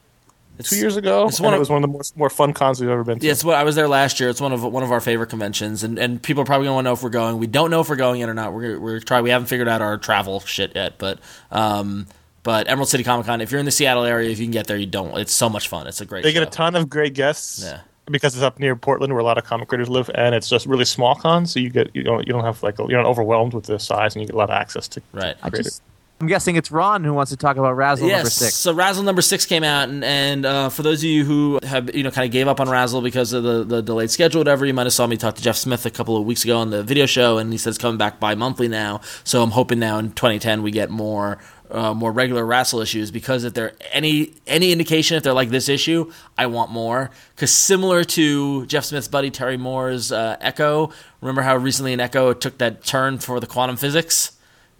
two 0.59 0.75
years 0.77 0.95
ago. 0.97 1.27
it's 1.27 1.37
and 1.39 1.45
one 1.45 1.53
it 1.53 1.57
of- 1.57 1.59
was 1.61 1.69
one 1.69 1.77
of 1.77 1.81
the 1.83 1.87
more, 1.91 2.01
more 2.15 2.29
fun 2.29 2.53
cons 2.53 2.79
we've 2.79 2.89
ever 2.89 3.03
been 3.03 3.19
to. 3.19 3.25
Yeah, 3.25 3.31
it's 3.31 3.43
what 3.43 3.55
I 3.55 3.63
was 3.63 3.75
there 3.75 3.87
last 3.87 4.19
year. 4.19 4.29
It's 4.29 4.41
one 4.41 4.51
of 4.51 4.63
one 4.63 4.83
of 4.83 4.91
our 4.91 5.01
favorite 5.01 5.27
conventions, 5.29 5.83
and, 5.83 5.97
and 5.97 6.21
people 6.21 6.43
are 6.43 6.45
probably 6.45 6.65
gonna 6.65 6.75
want 6.75 6.85
to 6.85 6.89
know 6.89 6.93
if 6.93 7.03
we're 7.03 7.09
going. 7.09 7.37
We 7.39 7.47
don't 7.47 7.71
know 7.71 7.81
if 7.81 7.89
we're 7.89 7.95
going 7.95 8.19
yet 8.19 8.29
or 8.29 8.33
not. 8.33 8.53
We're 8.53 8.79
we're 8.79 8.99
trying. 8.99 9.23
We 9.23 9.29
haven't 9.31 9.47
figured 9.47 9.67
out 9.67 9.81
our 9.81 9.97
travel 9.97 10.39
shit 10.41 10.73
yet, 10.75 10.97
but 10.97 11.19
um, 11.51 12.07
but 12.43 12.69
Emerald 12.69 12.89
City 12.89 13.03
Comic 13.03 13.25
Con. 13.25 13.41
If 13.41 13.51
you're 13.51 13.59
in 13.59 13.65
the 13.65 13.71
Seattle 13.71 14.03
area, 14.03 14.29
if 14.29 14.39
you 14.39 14.45
can 14.45 14.51
get 14.51 14.67
there, 14.67 14.77
you 14.77 14.85
don't. 14.87 15.17
It's 15.17 15.33
so 15.33 15.49
much 15.49 15.67
fun. 15.67 15.87
It's 15.87 16.01
a 16.01 16.05
great. 16.05 16.23
They 16.23 16.33
get 16.33 16.43
a 16.43 16.47
ton 16.47 16.75
of 16.75 16.89
great 16.89 17.13
guests. 17.13 17.63
Yeah. 17.63 17.81
Because 18.09 18.33
it's 18.35 18.43
up 18.43 18.59
near 18.59 18.75
Portland, 18.75 19.13
where 19.13 19.19
a 19.21 19.23
lot 19.23 19.37
of 19.37 19.43
comic 19.45 19.69
creators 19.69 19.87
live, 19.87 20.09
and 20.15 20.33
it's 20.35 20.49
just 20.49 20.65
really 20.65 20.85
small 20.85 21.15
cons, 21.15 21.53
so 21.53 21.59
you 21.59 21.69
get 21.69 21.95
you 21.95 22.01
don't 22.03 22.25
you 22.27 22.33
don't 22.33 22.43
have 22.43 22.61
like 22.63 22.77
you're 22.79 22.89
not 23.01 23.05
overwhelmed 23.05 23.53
with 23.53 23.65
the 23.65 23.77
size, 23.79 24.15
and 24.15 24.21
you 24.21 24.27
get 24.27 24.33
a 24.33 24.37
lot 24.37 24.49
of 24.49 24.55
access 24.55 24.87
to. 24.89 25.01
Right. 25.13 25.35
I 25.43 25.49
just, 25.51 25.81
I'm 26.21 26.27
guessing 26.27 26.55
it's 26.55 26.69
Ron 26.71 27.03
who 27.03 27.13
wants 27.15 27.31
to 27.31 27.37
talk 27.37 27.57
about 27.57 27.75
RASL 27.75 28.01
number 28.01 28.07
Yes. 28.07 28.35
six. 28.35 28.53
So 28.53 28.75
RASL 28.75 29.03
number 29.03 29.23
six 29.23 29.45
came 29.47 29.63
out, 29.63 29.89
and, 29.89 30.03
and 30.03 30.45
uh, 30.45 30.69
for 30.69 30.83
those 30.83 30.99
of 30.99 31.05
you 31.05 31.25
who 31.25 31.59
have 31.63 31.93
you 31.95 32.03
know 32.03 32.11
kind 32.11 32.25
of 32.25 32.31
gave 32.31 32.47
up 32.47 32.59
on 32.59 32.67
RASL 32.67 33.01
because 33.01 33.33
of 33.33 33.41
the, 33.43 33.63
the 33.63 33.81
delayed 33.81 34.11
schedule, 34.11 34.39
whatever, 34.39 34.65
you 34.65 34.73
might 34.73 34.85
have 34.85 34.93
saw 34.93 35.07
me 35.07 35.17
talk 35.17 35.33
to 35.35 35.41
Jeff 35.41 35.55
Smith 35.55 35.83
a 35.85 35.89
couple 35.89 36.15
of 36.15 36.23
weeks 36.25 36.43
ago 36.43 36.59
on 36.59 36.69
the 36.69 36.83
video 36.83 37.07
show, 37.07 37.39
and 37.39 37.51
he 37.51 37.57
says 37.57 37.77
coming 37.79 37.97
back 37.97 38.19
bi-monthly 38.19 38.67
now. 38.67 39.01
So 39.23 39.41
I'm 39.41 39.49
hoping 39.51 39.79
now 39.79 39.97
in 39.97 40.11
2010 40.11 40.61
we 40.61 40.69
get 40.71 40.89
more. 40.91 41.39
Uh, 41.71 41.93
more 41.93 42.11
regular 42.11 42.43
RASL 42.43 42.83
issues 42.83 43.11
because 43.11 43.45
if 43.45 43.53
they're 43.53 43.71
any 43.93 44.33
any 44.45 44.73
indication 44.73 45.15
if 45.15 45.23
they're 45.23 45.31
like 45.31 45.51
this 45.51 45.69
issue, 45.69 46.11
I 46.37 46.47
want 46.47 46.69
more. 46.69 47.11
Because 47.33 47.55
similar 47.55 48.03
to 48.03 48.65
Jeff 48.65 48.83
Smith's 48.83 49.07
buddy 49.07 49.31
Terry 49.31 49.55
Moore's 49.55 50.11
uh, 50.11 50.35
Echo, 50.41 50.91
remember 51.21 51.43
how 51.43 51.55
recently 51.55 51.93
in 51.93 52.01
Echo 52.01 52.31
it 52.31 52.41
took 52.41 52.57
that 52.57 52.83
turn 52.83 53.19
for 53.19 53.39
the 53.39 53.47
quantum 53.47 53.77
physics? 53.77 54.33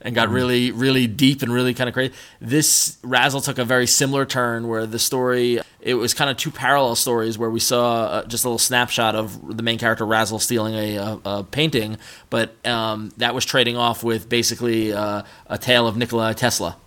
And 0.04 0.16
got 0.16 0.30
really, 0.30 0.72
really 0.72 1.06
deep 1.06 1.44
and 1.44 1.54
really 1.54 1.76
kind 1.76 1.88
of 1.88 1.94
crazy. 1.94 2.12
This 2.40 2.98
RASL 3.04 3.44
took 3.44 3.60
a 3.60 3.66
very 3.66 3.86
similar 3.86 4.26
turn 4.26 4.68
where 4.68 4.88
the 4.88 4.98
story 4.98 5.60
it 5.82 5.96
was 5.96 6.14
kind 6.14 6.30
of 6.30 6.38
two 6.38 6.52
parallel 6.52 6.96
stories 6.96 7.38
where 7.38 7.50
we 7.50 7.60
saw 7.60 8.06
uh, 8.06 8.26
just 8.26 8.44
a 8.44 8.48
little 8.48 8.60
snapshot 8.60 9.16
of 9.16 9.58
the 9.58 9.64
main 9.64 9.80
character 9.80 10.06
RASL 10.06 10.40
stealing 10.40 10.76
a, 10.76 10.98
a, 10.98 11.20
a 11.26 11.44
painting, 11.44 11.98
but 12.30 12.54
um, 12.66 13.12
that 13.18 13.34
was 13.34 13.46
trading 13.46 13.78
off 13.78 14.04
with 14.04 14.30
basically 14.30 14.94
uh, 14.94 15.24
a 15.48 15.58
tale 15.58 15.88
of 15.88 15.98
Nikola 15.98 16.34
Tesla 16.34 16.78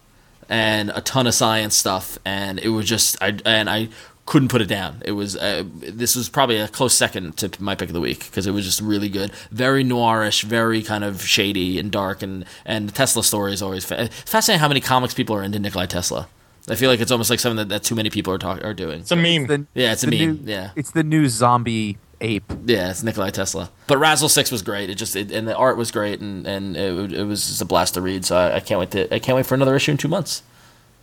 and 0.48 0.90
a 0.94 1.00
ton 1.00 1.26
of 1.26 1.34
science 1.34 1.76
stuff, 1.76 2.18
and 2.24 2.58
it 2.58 2.68
was 2.68 2.86
just 2.86 3.16
I 3.20 3.38
and 3.44 3.68
I 3.68 3.88
couldn't 4.26 4.48
put 4.48 4.62
it 4.62 4.66
down. 4.68 5.02
It 5.04 5.12
was 5.12 5.36
uh, 5.36 5.64
this 5.72 6.16
was 6.16 6.28
probably 6.28 6.56
a 6.58 6.68
close 6.68 6.94
second 6.94 7.36
to 7.38 7.50
my 7.62 7.74
pick 7.74 7.88
of 7.90 7.94
the 7.94 8.00
week 8.00 8.20
because 8.26 8.46
it 8.46 8.52
was 8.52 8.64
just 8.64 8.80
really 8.80 9.08
good, 9.08 9.30
very 9.50 9.84
noirish, 9.84 10.42
very 10.44 10.82
kind 10.82 11.04
of 11.04 11.22
shady 11.22 11.78
and 11.78 11.90
dark, 11.90 12.22
and 12.22 12.44
and 12.64 12.88
the 12.88 12.92
Tesla 12.92 13.22
story 13.22 13.52
is 13.52 13.62
always 13.62 13.84
fa- 13.84 14.08
fascinating 14.24 14.60
how 14.60 14.68
many 14.68 14.80
comics 14.80 15.14
people 15.14 15.36
are 15.36 15.42
into 15.42 15.58
Nikolai 15.58 15.86
Tesla. 15.86 16.28
I 16.68 16.76
feel 16.76 16.88
like 16.90 17.00
it's 17.00 17.10
almost 17.12 17.28
like 17.28 17.40
something 17.40 17.58
that, 17.58 17.68
that 17.68 17.82
too 17.84 17.94
many 17.94 18.08
people 18.08 18.32
are 18.32 18.38
talk, 18.38 18.64
are 18.64 18.72
doing. 18.72 19.00
It's 19.00 19.10
a 19.12 19.16
meme. 19.16 19.46
The- 19.48 19.66
Yeah, 19.74 19.92
it's 19.92 20.02
a 20.04 20.06
meme, 20.06 20.18
new- 20.18 20.50
yeah. 20.50 20.70
It's 20.74 20.92
the 20.92 21.02
new 21.04 21.28
zombie 21.28 21.98
ape. 22.22 22.50
Yeah, 22.64 22.88
it's 22.88 23.02
Nikolai 23.02 23.28
Tesla. 23.28 23.70
But 23.86 23.98
RASL 23.98 24.30
Six 24.30 24.50
was 24.50 24.62
great. 24.62 24.88
It 24.88 24.94
just 24.94 25.14
it, 25.14 25.30
and 25.30 25.46
the 25.46 25.54
art 25.54 25.76
was 25.76 25.90
great, 25.90 26.20
and 26.20 26.46
and 26.46 26.74
it, 26.74 27.12
it 27.12 27.24
was 27.24 27.46
just 27.46 27.60
a 27.60 27.66
blast 27.66 27.92
to 27.94 28.00
read. 28.00 28.24
So 28.24 28.36
I, 28.38 28.56
I 28.56 28.60
can't 28.60 28.80
wait 28.80 28.90
to 28.92 29.14
I 29.14 29.18
can't 29.18 29.36
wait 29.36 29.44
for 29.44 29.54
another 29.54 29.76
issue 29.76 29.90
in 29.90 29.98
two 29.98 30.08
months. 30.08 30.42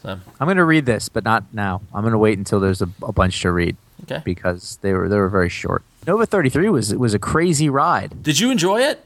So 0.01 0.19
I'm 0.39 0.47
going 0.47 0.57
to 0.57 0.63
read 0.65 0.85
this, 0.85 1.09
but 1.09 1.23
not 1.23 1.43
now. 1.53 1.81
I'm 1.93 2.01
going 2.01 2.13
to 2.13 2.17
wait 2.17 2.37
until 2.37 2.59
there's 2.59 2.81
a, 2.81 2.89
a 3.03 3.11
bunch 3.11 3.41
to 3.41 3.51
read 3.51 3.77
okay. 4.03 4.21
because 4.25 4.77
they 4.81 4.93
were 4.93 5.07
they 5.07 5.17
were 5.17 5.29
very 5.29 5.49
short. 5.49 5.83
Nova 6.07 6.25
33 6.25 6.69
was 6.69 6.95
was 6.95 7.13
a 7.13 7.19
crazy 7.19 7.69
ride. 7.69 8.23
Did 8.23 8.39
you 8.39 8.49
enjoy 8.51 8.81
it? 8.81 9.03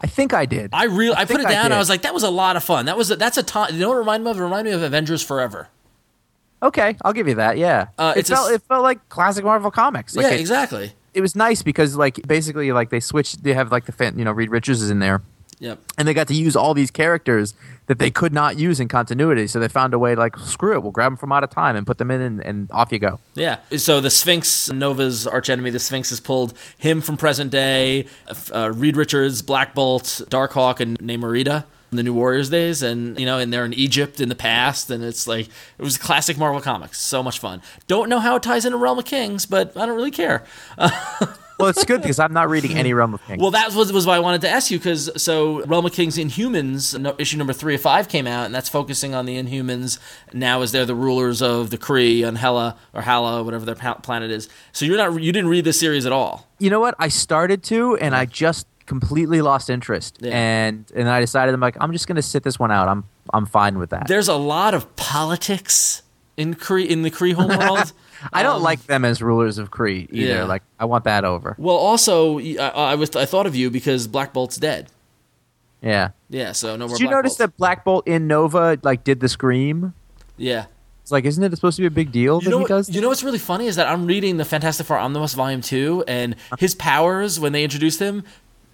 I 0.00 0.06
think 0.06 0.32
I 0.32 0.46
did. 0.46 0.70
I 0.72 0.84
really 0.84 1.14
I, 1.14 1.26
put 1.26 1.36
think 1.36 1.40
it 1.40 1.46
I 1.46 1.52
down. 1.52 1.66
I, 1.66 1.68
did. 1.74 1.78
was 1.78 1.90
like, 1.90 2.02
that 2.02 2.14
was 2.14 2.22
a 2.22 2.30
lot 2.30 2.56
of 2.56 2.64
fun. 2.64 2.86
That 2.86 2.96
was 2.96 3.10
a, 3.10 3.16
that's 3.16 3.36
a 3.36 3.42
time. 3.42 3.74
You 3.74 3.80
know 3.80 3.88
what 3.90 3.96
it 3.96 3.98
reminded 3.98 4.24
me 4.24 4.30
of? 4.30 4.38
It 4.38 4.42
reminded 4.42 4.70
me 4.70 4.76
of 4.76 4.82
Avengers 4.82 5.22
Forever. 5.22 5.68
okay, 6.62 6.96
I'll 7.04 7.12
give 7.12 7.28
you 7.28 7.34
that. 7.34 7.58
Yeah, 7.58 7.88
Uh, 7.98 8.14
it 8.16 8.20
it's 8.20 8.30
a 8.30 8.34
felt 8.34 8.52
it 8.52 8.62
felt 8.62 8.82
like 8.82 9.06
classic 9.10 9.44
Marvel 9.44 9.70
comics. 9.70 10.16
Like 10.16 10.24
yeah, 10.24 10.32
it, 10.32 10.40
exactly. 10.40 10.92
it 11.12 11.20
was 11.20 11.36
nice 11.36 11.62
because 11.62 11.96
like 11.96 12.26
basically 12.26 12.72
like 12.72 12.88
they 12.88 13.00
switched. 13.00 13.42
They 13.44 13.52
have 13.52 13.70
like 13.70 13.84
the 13.84 13.92
fan, 13.92 14.18
you 14.18 14.24
know 14.24 14.32
Reed 14.32 14.50
Richards 14.50 14.80
is 14.80 14.88
in 14.90 15.00
there. 15.00 15.20
Yep. 15.60 15.78
and 15.98 16.08
they 16.08 16.14
got 16.14 16.26
to 16.28 16.34
use 16.34 16.56
all 16.56 16.72
these 16.74 16.90
characters 16.90 17.54
that 17.86 17.98
they 17.98 18.10
could 18.10 18.32
not 18.32 18.58
use 18.58 18.80
in 18.80 18.88
continuity. 18.88 19.46
So 19.46 19.60
they 19.60 19.68
found 19.68 19.92
a 19.92 19.98
way, 19.98 20.14
like, 20.14 20.38
screw 20.38 20.74
it, 20.74 20.82
we'll 20.82 20.90
grab 20.92 21.12
them 21.12 21.16
from 21.16 21.32
out 21.32 21.44
of 21.44 21.50
time 21.50 21.76
and 21.76 21.86
put 21.86 21.98
them 21.98 22.10
in, 22.10 22.20
and, 22.20 22.40
and 22.40 22.70
off 22.70 22.92
you 22.92 22.98
go. 22.98 23.20
Yeah. 23.34 23.58
So 23.76 24.00
the 24.00 24.10
Sphinx, 24.10 24.70
Nova's 24.70 25.26
archenemy, 25.26 25.70
the 25.70 25.78
Sphinx 25.78 26.10
has 26.10 26.20
pulled 26.20 26.56
him 26.78 27.00
from 27.00 27.16
present 27.16 27.50
day, 27.50 28.06
uh, 28.54 28.72
Reed 28.74 28.96
Richards, 28.96 29.42
Black 29.42 29.74
Bolt, 29.74 30.04
Darkhawk, 30.30 30.80
and 30.80 30.98
Namorita 30.98 31.64
in 31.90 31.96
the 31.96 32.02
New 32.04 32.14
Warriors 32.14 32.48
days, 32.50 32.82
and 32.82 33.18
you 33.18 33.26
know, 33.26 33.38
and 33.38 33.52
they're 33.52 33.64
in 33.64 33.74
Egypt 33.74 34.20
in 34.20 34.28
the 34.28 34.34
past, 34.36 34.90
and 34.90 35.02
it's 35.02 35.26
like 35.26 35.48
it 35.48 35.82
was 35.82 35.98
classic 35.98 36.38
Marvel 36.38 36.60
comics. 36.60 37.00
So 37.00 37.22
much 37.22 37.40
fun. 37.40 37.62
Don't 37.88 38.08
know 38.08 38.20
how 38.20 38.36
it 38.36 38.42
ties 38.42 38.64
into 38.64 38.78
Realm 38.78 38.98
of 38.98 39.04
Kings, 39.04 39.44
but 39.46 39.76
I 39.76 39.86
don't 39.86 39.96
really 39.96 40.12
care. 40.12 40.44
Well, 41.60 41.68
it's 41.68 41.84
good 41.84 42.02
because 42.02 42.18
I'm 42.18 42.32
not 42.32 42.48
reading 42.48 42.76
any 42.76 42.92
Realm 42.92 43.14
of 43.14 43.24
Kings. 43.26 43.40
Well, 43.40 43.50
that 43.52 43.72
was, 43.74 43.92
was 43.92 44.06
why 44.06 44.16
I 44.16 44.18
wanted 44.18 44.40
to 44.42 44.48
ask 44.48 44.70
you 44.70 44.78
because 44.78 45.10
so 45.22 45.64
Realm 45.66 45.86
of 45.86 45.92
Kings 45.92 46.16
Inhumans 46.16 46.98
no, 46.98 47.14
issue 47.18 47.36
number 47.36 47.52
three 47.52 47.74
of 47.74 47.80
five 47.80 48.08
came 48.08 48.26
out, 48.26 48.46
and 48.46 48.54
that's 48.54 48.68
focusing 48.68 49.14
on 49.14 49.26
the 49.26 49.36
Inhumans 49.40 49.98
now 50.32 50.62
as 50.62 50.72
they're 50.72 50.86
the 50.86 50.94
rulers 50.94 51.42
of 51.42 51.70
the 51.70 51.78
Kree 51.78 52.26
on 52.26 52.36
Hela 52.36 52.76
or 52.94 53.02
Hala, 53.02 53.42
whatever 53.42 53.64
their 53.64 53.74
planet 53.74 54.30
is. 54.30 54.48
So 54.72 54.84
you're 54.84 54.96
not 54.96 55.22
you 55.22 55.32
didn't 55.32 55.50
read 55.50 55.64
this 55.64 55.78
series 55.78 56.06
at 56.06 56.12
all. 56.12 56.48
you 56.58 56.70
know 56.70 56.80
what? 56.80 56.94
I 56.98 57.08
started 57.08 57.62
to, 57.64 57.96
and 57.96 58.14
I 58.14 58.24
just 58.24 58.66
completely 58.86 59.40
lost 59.40 59.70
interest. 59.70 60.18
Yeah. 60.20 60.32
And 60.32 60.90
and 60.94 61.08
I 61.08 61.20
decided 61.20 61.54
I'm 61.54 61.60
like, 61.60 61.76
I'm 61.80 61.92
just 61.92 62.08
gonna 62.08 62.22
sit 62.22 62.42
this 62.42 62.58
one 62.58 62.70
out. 62.72 62.88
I'm 62.88 63.04
I'm 63.32 63.46
fine 63.46 63.78
with 63.78 63.90
that. 63.90 64.08
There's 64.08 64.28
a 64.28 64.34
lot 64.34 64.74
of 64.74 64.96
politics 64.96 66.02
in 66.36 66.54
Kree 66.54 66.86
in 66.86 67.02
the 67.02 67.10
Kree 67.10 67.34
homeworld. 67.34 67.92
I 68.32 68.42
don't 68.42 68.56
Um, 68.56 68.62
like 68.62 68.84
them 68.86 69.04
as 69.04 69.22
rulers 69.22 69.58
of 69.58 69.70
Kree 69.70 70.08
either. 70.10 70.32
Yeah. 70.34 70.44
Like 70.44 70.62
I 70.78 70.84
want 70.84 71.04
that 71.04 71.24
over. 71.24 71.54
Well, 71.58 71.76
also 71.76 72.38
I, 72.38 72.54
I 72.68 72.94
was 72.94 73.14
I 73.16 73.24
thought 73.26 73.46
of 73.46 73.54
you 73.56 73.70
because 73.70 74.06
Black 74.06 74.32
Bolt's 74.32 74.56
dead. 74.56 74.88
Yeah. 75.82 76.10
Yeah, 76.28 76.52
so 76.52 76.76
no 76.76 76.86
more. 76.86 76.96
Did 76.96 77.00
you 77.02 77.08
Black 77.08 77.16
notice 77.18 77.36
Bolt. 77.36 77.50
that 77.50 77.56
Black 77.56 77.84
Bolt 77.84 78.06
in 78.06 78.26
Nova 78.26 78.78
like 78.82 79.04
did 79.04 79.20
the 79.20 79.28
scream? 79.28 79.94
Yeah. 80.36 80.66
It's 81.02 81.10
like, 81.10 81.24
isn't 81.24 81.42
it 81.42 81.54
supposed 81.56 81.76
to 81.76 81.82
be 81.82 81.86
a 81.86 81.90
big 81.90 82.12
deal 82.12 82.36
You 82.36 82.44
that 82.44 82.50
know, 82.50 82.58
what, 82.58 82.68
does? 82.68 82.88
you 82.90 83.00
know 83.00 83.08
what's 83.08 83.24
really 83.24 83.38
funny 83.38 83.66
is 83.66 83.76
that 83.76 83.88
I'm 83.88 84.06
reading 84.06 84.36
the 84.36 84.44
Fantastic 84.44 84.86
Four 84.86 84.98
Omnibus 84.98 85.34
Volume 85.34 85.60
Two, 85.62 86.04
and 86.06 86.36
his 86.58 86.74
powers 86.74 87.40
when 87.40 87.52
they 87.52 87.64
introduced 87.64 87.98
him, 88.00 88.22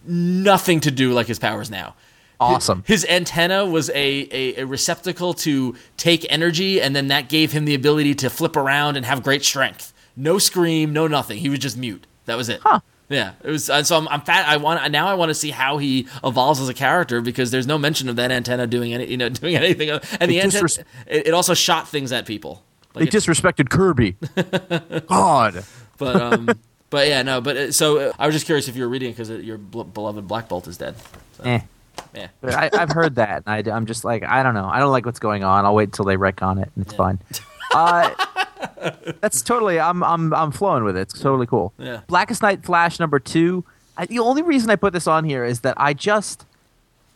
nothing 0.05 0.81
to 0.81 0.91
do 0.91 1.13
like 1.13 1.29
his 1.29 1.39
powers 1.39 1.71
now. 1.71 1.95
Awesome. 2.41 2.85
His 2.87 3.05
antenna 3.07 3.65
was 3.67 3.89
a, 3.91 3.95
a, 3.97 4.61
a 4.63 4.67
receptacle 4.67 5.35
to 5.35 5.75
take 5.97 6.27
energy, 6.31 6.81
and 6.81 6.95
then 6.95 7.09
that 7.09 7.29
gave 7.29 7.53
him 7.53 7.65
the 7.65 7.75
ability 7.75 8.15
to 8.17 8.31
flip 8.31 8.57
around 8.57 8.97
and 8.97 9.05
have 9.07 9.23
great 9.23 9.45
strength. 9.45 9.93
No 10.17 10.39
scream, 10.39 10.93
no 10.93 11.07
nothing. 11.07 11.39
He 11.39 11.49
was 11.49 11.59
just 11.59 11.77
mute. 11.77 12.07
That 12.27 12.37
was 12.37 12.49
it. 12.49 12.61
Huh. 12.63 12.81
Yeah, 13.09 13.33
it 13.45 13.51
was. 13.51 13.67
So 13.67 13.97
I'm, 13.97 14.09
I'm 14.09 14.21
fat. 14.23 14.49
I 14.49 14.57
want 14.57 14.91
now. 14.91 15.07
I 15.07 15.15
want 15.15 15.29
to 15.31 15.35
see 15.35 15.51
how 15.51 15.79
he 15.79 16.09
evolves 16.25 16.61
as 16.61 16.69
a 16.69 16.75
character 16.75 17.21
because 17.21 17.53
there's 17.53 17.67
no 17.67 17.79
mention 17.79 18.09
of 18.09 18.17
that 18.17 18.33
antenna 18.33 18.67
doing 18.67 18.93
any, 18.93 19.07
you 19.07 19.17
know, 19.17 19.29
doing 19.31 19.55
anything. 19.55 19.91
And 19.91 20.29
the 20.31 20.39
It 20.39 20.45
antenna, 20.45 20.65
disres- 20.65 20.79
it, 21.07 21.29
it 21.29 21.35
also 21.35 21.55
shot 21.55 21.87
things 21.89 22.11
at 22.11 22.27
people. 22.27 22.65
They 22.95 23.01
Like 23.03 23.15
it- 23.15 23.17
disrespected 23.17 23.69
Kirby. 23.69 24.17
God. 25.07 25.65
but 25.99 26.17
um, 26.21 26.49
but 26.91 27.07
yeah, 27.09 27.23
no. 27.23 27.41
But 27.41 27.57
uh, 27.57 27.73
so 27.73 27.99
uh, 28.09 28.13
I 28.19 28.27
was 28.27 28.35
just 28.35 28.47
curious 28.47 28.67
if 28.69 28.75
you 28.75 28.83
were 28.83 28.89
reading 28.89 29.13
because 29.13 29.31
your 29.31 29.59
bl- 29.59 29.83
beloved 29.83 30.27
Black 30.27 30.49
Bolt 30.49 30.67
is 30.67 30.77
dead. 30.77 30.97
So, 31.37 31.45
Eh. 31.45 31.61
Yeah. 32.17 32.29
But 32.41 32.55
I, 32.55 32.71
I've 32.73 32.91
heard 32.91 33.17
that, 33.17 33.43
and 33.47 33.69
I, 33.69 33.77
am 33.77 33.87
just 33.87 34.05
like, 34.05 34.25
I 34.25 34.43
don't 34.43 34.55
know. 34.55 34.67
I 34.67 34.79
don't 34.79 34.91
like 34.91 35.05
what's 35.05 35.19
going 35.19 35.45
on. 35.45 35.65
I'll 35.65 35.75
wait 35.75 35.89
until 35.89 36.05
they 36.05 36.17
wreck 36.17 36.43
on 36.43 36.59
it, 36.59 36.71
and 36.75 36.85
it's 36.85 36.95
fine. 36.95 37.19
Uh, 37.75 38.15
that's 39.21 39.43
totally. 39.43 39.79
I'm 39.79 40.03
I'm 40.03 40.33
I'm 40.33 40.53
flowing 40.53 40.85
with 40.85 40.97
it. 40.97 41.01
It's 41.01 41.21
totally 41.21 41.47
cool. 41.47 41.75
Yeah. 41.79 42.03
Blackest 42.07 42.43
Night 42.43 42.65
Flash 42.65 43.01
number 43.01 43.19
two. 43.19 43.65
I, 43.99 44.07
the 44.07 44.21
only 44.21 44.41
reason 44.43 44.71
I 44.71 44.77
put 44.77 44.93
this 44.93 45.07
on 45.07 45.25
here 45.25 45.45
is 45.45 45.61
that 45.61 45.75
I 45.77 45.93
just, 45.93 46.47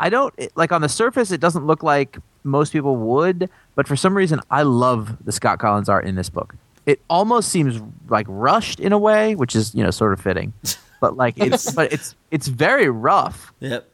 I 0.01 0.11
don't 0.11 0.35
it, 0.37 0.53
like 0.57 0.73
on 0.73 0.83
the 0.83 0.89
surface. 0.89 1.31
It 1.31 1.41
doesn't 1.41 1.67
look 1.67 1.83
like 1.83 2.19
most 2.43 2.73
people 2.73 2.97
would, 2.97 3.49
but 3.75 3.87
for 3.87 3.97
some 3.97 4.15
reason, 4.17 4.41
I 4.51 4.63
love 4.63 5.25
the 5.25 5.33
Scott 5.33 5.61
Kolins 5.61 5.89
art 5.89 6.05
in 6.05 6.17
this 6.17 6.29
book. 6.29 6.57
It 6.85 7.01
almost 7.09 7.51
seems 7.51 7.81
like 8.09 8.27
rushed 8.29 8.81
in 8.81 8.93
a 8.93 8.99
way, 8.99 9.37
which 9.37 9.55
is 9.55 9.75
you 9.75 9.85
know 9.85 9.91
sort 9.93 10.13
of 10.13 10.21
fitting. 10.21 10.53
But 11.01 11.17
like 11.17 11.39
it's 11.39 11.73
but 11.73 11.95
it's 11.95 12.15
it's 12.31 12.47
very 12.47 12.91
rough 12.91 13.55
Yep. 13.61 13.89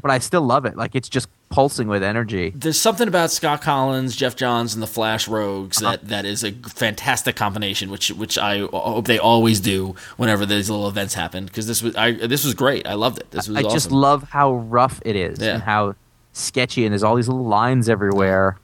But 0.00 0.10
I 0.10 0.18
still 0.18 0.42
love 0.42 0.64
it. 0.64 0.76
Like 0.76 0.94
it's 0.94 1.08
just 1.08 1.28
pulsing 1.50 1.86
with 1.88 2.02
energy. 2.02 2.52
There's 2.54 2.80
something 2.80 3.06
about 3.06 3.30
Scott 3.30 3.62
Kolins, 3.62 4.16
Geoff 4.16 4.34
Johns, 4.36 4.74
and 4.74 4.82
the 4.82 4.86
Flash 4.88 5.28
Rogues 5.28 5.80
Uh-huh. 5.82 5.92
that, 5.92 6.08
that 6.08 6.24
is 6.24 6.42
a 6.42 6.52
fantastic 6.52 7.36
combination, 7.36 7.90
which 7.90 8.10
which 8.10 8.36
I 8.38 8.60
hope 8.60 9.06
they 9.06 9.18
always 9.18 9.60
do 9.60 9.94
whenever 10.16 10.44
these 10.46 10.68
little 10.70 10.88
events 10.88 11.14
happen. 11.14 11.44
Because 11.46 11.66
this 11.66 11.82
was 11.82 11.94
I 11.96 12.12
this 12.12 12.44
was 12.44 12.54
great. 12.54 12.86
I 12.86 12.94
loved 12.94 13.18
it. 13.18 13.30
This 13.30 13.48
was 13.48 13.56
I 13.56 13.60
awesome. 13.60 13.70
just 13.76 13.90
love 13.92 14.22
how 14.30 14.52
rough 14.54 15.00
it 15.04 15.16
is 15.16 15.38
Yeah. 15.40 15.54
and 15.54 15.62
how 15.62 15.94
sketchy, 16.32 16.84
and 16.84 16.92
there's 16.92 17.02
all 17.04 17.14
these 17.14 17.28
little 17.28 17.44
lines 17.46 17.88
everywhere, 17.88 18.58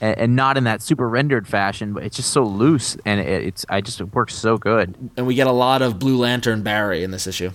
and, 0.00 0.16
and 0.18 0.36
not 0.36 0.56
in 0.56 0.64
that 0.64 0.80
super 0.80 1.06
rendered 1.08 1.46
fashion, 1.46 1.92
but 1.92 2.02
it's 2.02 2.16
just 2.16 2.30
so 2.32 2.42
loose, 2.44 2.96
and 3.04 3.20
it, 3.20 3.44
it's 3.44 3.66
I 3.68 3.82
just 3.82 4.00
it 4.00 4.14
works 4.14 4.34
so 4.34 4.56
good. 4.56 4.94
and 5.18 5.26
we 5.26 5.34
get 5.34 5.46
a 5.46 5.52
lot 5.52 5.82
of 5.82 5.98
Blue 5.98 6.16
Lantern 6.16 6.62
Barry 6.62 7.02
in 7.04 7.10
this 7.10 7.26
issue. 7.26 7.50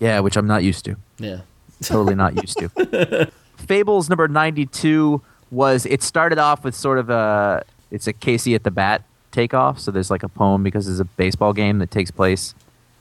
Yeah, 0.00 0.20
which 0.20 0.36
I'm 0.36 0.46
not 0.46 0.64
used 0.64 0.84
to. 0.86 0.96
Yeah. 1.18 1.40
Totally 1.82 2.14
not 2.14 2.36
used 2.36 2.58
to. 2.58 3.30
Fables 3.56 4.08
number 4.08 4.28
92 4.28 5.22
was 5.50 5.86
it 5.86 6.02
started 6.02 6.38
off 6.38 6.64
with 6.64 6.74
sort 6.74 6.98
of 6.98 7.10
a 7.10 7.64
it's 7.90 8.06
a 8.06 8.12
Casey 8.12 8.54
at 8.54 8.64
the 8.64 8.70
bat 8.70 9.04
takeoff. 9.30 9.78
So 9.78 9.90
there's 9.90 10.10
like 10.10 10.22
a 10.22 10.28
poem 10.28 10.62
because 10.62 10.86
there's 10.86 11.00
a 11.00 11.04
baseball 11.04 11.52
game 11.52 11.78
that 11.78 11.90
takes 11.90 12.10
place 12.10 12.54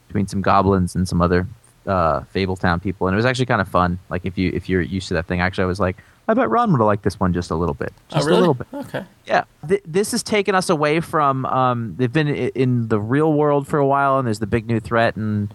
between 0.08 0.28
some 0.28 0.42
goblins 0.42 0.96
and 0.96 1.08
some 1.08 1.22
other 1.22 1.48
uh, 1.88 2.22
Fabletown 2.34 2.82
people, 2.82 3.08
and 3.08 3.16
it 3.16 3.18
was 3.18 3.26
actually 3.26 3.46
kind 3.46 3.62
of 3.62 3.68
fun. 3.68 4.00
Like 4.10 4.26
if 4.26 4.38
you 4.38 4.52
if 4.54 4.70
you're 4.70 4.82
used 4.82 5.08
to 5.10 5.14
that 5.16 5.28
thing, 5.28 5.42
actually, 5.42 5.64
I 5.64 5.68
was 5.68 5.80
like, 5.80 5.98
I 6.28 6.34
bet 6.34 6.50
Ron 6.50 6.72
would 6.72 6.80
have 6.80 6.86
liked 6.86 7.04
this 7.04 7.20
one 7.20 7.34
just 7.34 7.52
a 7.52 7.56
little 7.56 7.74
bit, 7.74 7.94
just 8.10 8.26
oh, 8.26 8.30
really? 8.30 8.38
a 8.38 8.40
little 8.40 8.54
bit. 8.54 8.68
Okay. 8.74 9.06
Yeah, 9.26 9.44
Th- 9.68 9.82
this 9.86 10.12
has 10.12 10.24
taken 10.24 10.56
us 10.56 10.70
away 10.70 11.00
from. 11.00 11.46
Um, 11.46 11.96
they've 11.98 12.12
been 12.12 12.28
in 12.28 12.88
the 12.90 13.00
real 13.00 13.34
world 13.34 13.68
for 13.68 13.80
a 13.80 13.88
while, 13.88 14.18
and 14.18 14.28
there's 14.28 14.40
the 14.40 14.48
big 14.48 14.68
new 14.68 14.80
threat, 14.80 15.16
and 15.16 15.54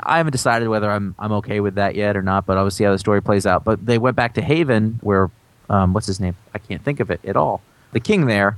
I 0.00 0.18
haven't 0.18 0.32
decided 0.32 0.68
whether 0.68 0.90
I'm 0.90 1.14
I'm 1.18 1.32
okay 1.32 1.60
with 1.60 1.76
that 1.76 1.94
yet 1.94 2.16
or 2.16 2.22
not. 2.22 2.46
But 2.46 2.58
I'll 2.58 2.70
see 2.70 2.84
how 2.84 2.92
the 2.92 2.98
story 2.98 3.22
plays 3.22 3.46
out. 3.46 3.64
But 3.64 3.84
they 3.84 3.98
went 3.98 4.16
back 4.16 4.34
to 4.34 4.42
Haven, 4.42 4.98
where 5.02 5.30
um, 5.68 5.92
what's 5.92 6.06
his 6.06 6.20
name? 6.20 6.36
I 6.54 6.58
can't 6.58 6.82
think 6.82 7.00
of 7.00 7.10
it 7.10 7.20
at 7.24 7.36
all. 7.36 7.62
The 7.92 8.00
king 8.00 8.26
there. 8.26 8.56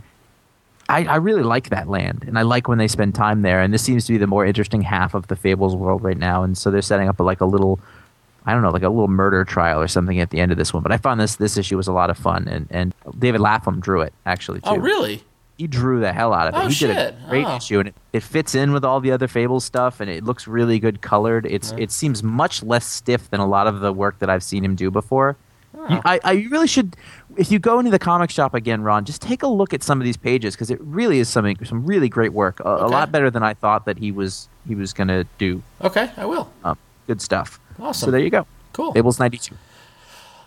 I, 0.90 1.04
I 1.04 1.16
really 1.16 1.42
like 1.42 1.68
that 1.68 1.86
land, 1.86 2.24
and 2.26 2.38
I 2.38 2.42
like 2.42 2.66
when 2.66 2.78
they 2.78 2.88
spend 2.88 3.14
time 3.14 3.42
there. 3.42 3.60
And 3.60 3.74
this 3.74 3.82
seems 3.82 4.06
to 4.06 4.12
be 4.12 4.16
the 4.16 4.26
more 4.26 4.46
interesting 4.46 4.80
half 4.80 5.12
of 5.12 5.26
the 5.26 5.36
Fables 5.36 5.76
world 5.76 6.02
right 6.02 6.16
now. 6.16 6.42
And 6.42 6.56
so 6.56 6.70
they're 6.70 6.80
setting 6.80 7.10
up 7.10 7.20
a, 7.20 7.22
like 7.22 7.42
a 7.42 7.44
little 7.44 7.78
I 8.48 8.52
don't 8.52 8.62
know, 8.62 8.70
like 8.70 8.82
a 8.82 8.88
little 8.88 9.08
murder 9.08 9.44
trial 9.44 9.78
or 9.78 9.88
something 9.88 10.20
at 10.20 10.30
the 10.30 10.40
end 10.40 10.52
of 10.52 10.56
this 10.56 10.72
one. 10.72 10.82
But 10.82 10.90
I 10.90 10.96
found 10.96 11.20
this 11.20 11.36
this 11.36 11.58
issue 11.58 11.76
was 11.76 11.86
a 11.86 11.92
lot 11.92 12.08
of 12.08 12.16
fun, 12.16 12.48
and 12.48 12.66
and 12.70 12.94
David 13.18 13.42
Lapham 13.42 13.78
drew 13.78 14.00
it 14.00 14.14
actually 14.24 14.60
too. 14.60 14.70
Oh, 14.70 14.76
really? 14.76 15.22
He 15.58 15.66
drew 15.66 16.00
the 16.00 16.12
hell 16.12 16.32
out 16.32 16.48
of 16.48 16.54
it. 16.54 16.58
Oh, 16.64 16.68
he 16.68 16.74
did 16.74 16.90
a 16.90 16.94
shit. 16.94 17.28
great 17.28 17.44
Oh. 17.44 17.56
issue, 17.56 17.80
and 17.80 17.88
it, 17.88 17.94
it 18.12 18.22
fits 18.22 18.54
in 18.54 18.72
with 18.72 18.84
all 18.84 19.00
the 19.00 19.10
other 19.10 19.26
Fables 19.28 19.64
stuff, 19.64 20.00
and 20.00 20.08
it 20.08 20.22
looks 20.24 20.46
really 20.46 20.78
good 20.78 21.02
colored. 21.02 21.44
It's 21.46 21.72
it 21.76 21.90
seems 21.90 22.22
much 22.22 22.62
less 22.62 22.86
stiff 22.86 23.28
than 23.30 23.40
a 23.40 23.46
lot 23.46 23.66
of 23.66 23.80
the 23.80 23.92
work 23.92 24.20
that 24.20 24.30
I've 24.30 24.42
seen 24.44 24.64
him 24.64 24.74
do 24.76 24.90
before. 24.90 25.36
You, 25.90 26.00
I, 26.04 26.18
I 26.24 26.32
really 26.50 26.66
should, 26.66 26.96
if 27.36 27.50
you 27.52 27.58
go 27.58 27.78
into 27.78 27.90
the 27.90 27.98
comic 27.98 28.30
shop 28.30 28.52
again, 28.54 28.82
Ron, 28.82 29.04
just 29.04 29.22
take 29.22 29.42
a 29.42 29.46
look 29.46 29.72
at 29.72 29.82
some 29.82 30.00
of 30.00 30.04
these 30.04 30.16
pages 30.16 30.54
because 30.54 30.70
it 30.70 30.80
really 30.80 31.18
is 31.18 31.28
something 31.28 31.56
some 31.64 31.84
really 31.86 32.08
great 32.08 32.32
work. 32.32 32.60
A, 32.60 32.68
a 32.68 32.88
lot 32.88 33.10
better 33.12 33.30
than 33.30 33.42
I 33.42 33.54
thought 33.54 33.84
that 33.86 33.98
he 33.98 34.10
was 34.12 34.48
he 34.66 34.74
was 34.74 34.92
gonna 34.92 35.24
do. 35.38 35.62
Okay, 35.82 36.10
I 36.16 36.24
will. 36.24 36.50
Um, 36.64 36.76
good 37.06 37.20
stuff. 37.20 37.58
Awesome. 37.80 38.06
So 38.06 38.10
there 38.10 38.20
you 38.20 38.30
go. 38.30 38.46
Cool. 38.72 38.92
Fables 38.92 39.18
ninety 39.18 39.38
two. 39.38 39.54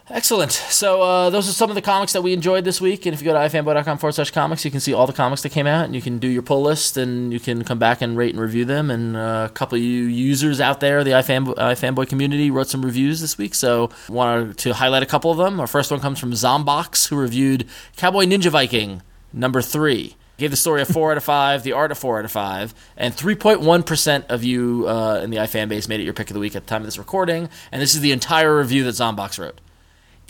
Excellent. 0.10 0.52
So 0.52 1.02
uh, 1.02 1.30
those 1.30 1.48
are 1.48 1.54
some 1.54 1.70
of 1.70 1.76
the 1.76 1.82
comics 1.82 2.14
that 2.14 2.22
we 2.22 2.34
enjoyed 2.34 2.66
this 2.66 2.82
week. 2.82 3.06
And 3.06 3.14
if 3.14 3.22
you 3.22 3.26
go 3.26 3.34
to 3.34 3.40
ifanboy.com 3.40 3.98
forward 3.98 4.14
slash 4.14 4.32
comics, 4.32 4.66
you 4.66 4.72
can 4.72 4.80
see 4.80 4.94
all 4.94 5.08
the 5.08 5.14
comics 5.14 5.42
that 5.44 5.50
came 5.50 5.68
out, 5.68 5.86
and 5.86 5.96
you 5.96 6.02
can 6.02 6.18
do 6.20 6.28
your 6.28 6.42
pull 6.42 6.62
list, 6.64 6.98
and 6.98 7.32
you 7.32 7.40
can 7.40 7.64
come 7.64 7.80
back 7.80 8.02
and 8.02 8.18
rate 8.18 8.32
and 8.34 8.42
review 8.42 8.66
them. 8.66 8.92
And 8.92 9.16
uh, 9.16 9.48
a 9.50 9.54
couple 9.54 9.78
of 9.78 9.84
you 9.84 10.04
users 10.04 10.60
out 10.60 10.80
there, 10.80 11.04
the 11.04 11.12
iFanboy, 11.12 11.56
iFanboy 11.56 12.08
community, 12.10 12.52
wrote 12.52 12.68
some 12.68 12.84
reviews 12.84 13.22
this 13.22 13.38
week. 13.38 13.56
So 13.56 13.90
wanted 14.10 14.58
to 14.60 14.74
highlight 14.74 15.04
a 15.04 15.06
couple 15.06 15.32
of 15.32 15.38
them. 15.38 15.60
Our 15.60 15.68
first 15.68 15.92
one 15.92 16.00
comes 16.00 16.20
from 16.20 16.32
Zombox, 16.32 17.08
who 17.08 17.16
reviewed 17.16 17.68
Cowboy 17.96 18.26
Ninja 18.26 18.50
Viking 18.50 19.04
number 19.32 19.62
three. 19.62 20.16
Gave 20.38 20.52
the 20.52 20.58
story 20.58 20.82
a 20.82 20.86
four 20.86 21.12
out 21.12 21.18
of 21.18 21.24
five, 21.24 21.62
the 21.62 21.74
art 21.74 21.92
a 21.92 21.96
four 21.96 22.18
out 22.18 22.26
of 22.26 22.32
five, 22.32 22.74
and 22.98 23.14
3.1% 23.14 24.26
of 24.28 24.44
you 24.44 24.88
uh, 24.88 25.22
in 25.24 25.30
the 25.30 25.38
iFan 25.38 25.70
base 25.70 25.88
made 25.88 26.00
it 26.00 26.04
your 26.04 26.16
pick 26.16 26.32
of 26.32 26.34
the 26.34 26.40
week 26.40 26.56
at 26.56 26.64
the 26.64 26.68
time 26.68 26.82
of 26.82 26.88
this 26.88 26.98
recording. 26.98 27.48
And 27.72 27.80
this 27.80 27.94
is 27.94 28.02
the 28.02 28.12
entire 28.12 28.58
review 28.58 28.84
that 28.86 28.96
Zombox 28.96 29.38
wrote. 29.38 29.62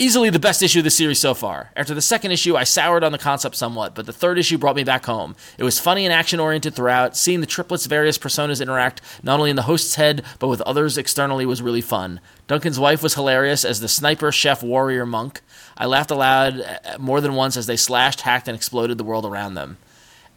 Easily 0.02 0.32
the 0.32 0.40
best 0.40 0.64
issue 0.64 0.80
of 0.80 0.84
the 0.84 0.90
series 0.90 1.20
so 1.20 1.36
far. 1.36 1.70
After 1.76 1.94
the 1.94 2.02
second 2.02 2.32
issue, 2.32 2.56
I 2.56 2.64
soured 2.64 3.04
on 3.04 3.12
the 3.12 3.20
concept 3.20 3.56
somewhat, 3.56 3.94
but 3.94 4.08
the 4.08 4.12
third 4.12 4.40
issue 4.40 4.58
brought 4.58 4.76
me 4.76 4.84
back 4.84 5.06
home. 5.06 5.36
It 5.60 5.64
was 5.64 5.78
funny 5.78 6.06
and 6.06 6.12
action 6.12 6.40
oriented 6.40 6.74
throughout. 6.74 7.16
Seeing 7.16 7.40
the 7.40 7.46
triplets' 7.46 7.86
various 7.86 8.18
personas 8.18 8.64
interact 8.64 9.00
not 9.22 9.38
only 9.38 9.52
in 9.52 9.58
the 9.58 9.62
host's 9.62 9.94
head, 9.94 10.24
but 10.40 10.48
with 10.48 10.60
others 10.62 10.98
externally 10.98 11.46
was 11.46 11.62
really 11.62 11.82
fun. 11.82 12.20
Duncan's 12.48 12.80
wife 12.80 13.04
was 13.04 13.14
hilarious 13.14 13.64
as 13.64 13.80
the 13.80 13.88
sniper, 13.88 14.32
chef, 14.32 14.64
warrior, 14.64 15.06
monk. 15.06 15.42
I 15.78 15.86
laughed 15.86 16.10
aloud 16.10 16.60
uh, 16.60 16.98
more 16.98 17.22
than 17.22 17.36
once 17.36 17.56
as 17.56 17.68
they 17.68 17.78
slashed, 17.78 18.22
hacked, 18.22 18.48
and 18.48 18.56
exploded 18.56 18.98
the 18.98 19.04
world 19.04 19.28
around 19.28 19.54
them. 19.54 19.78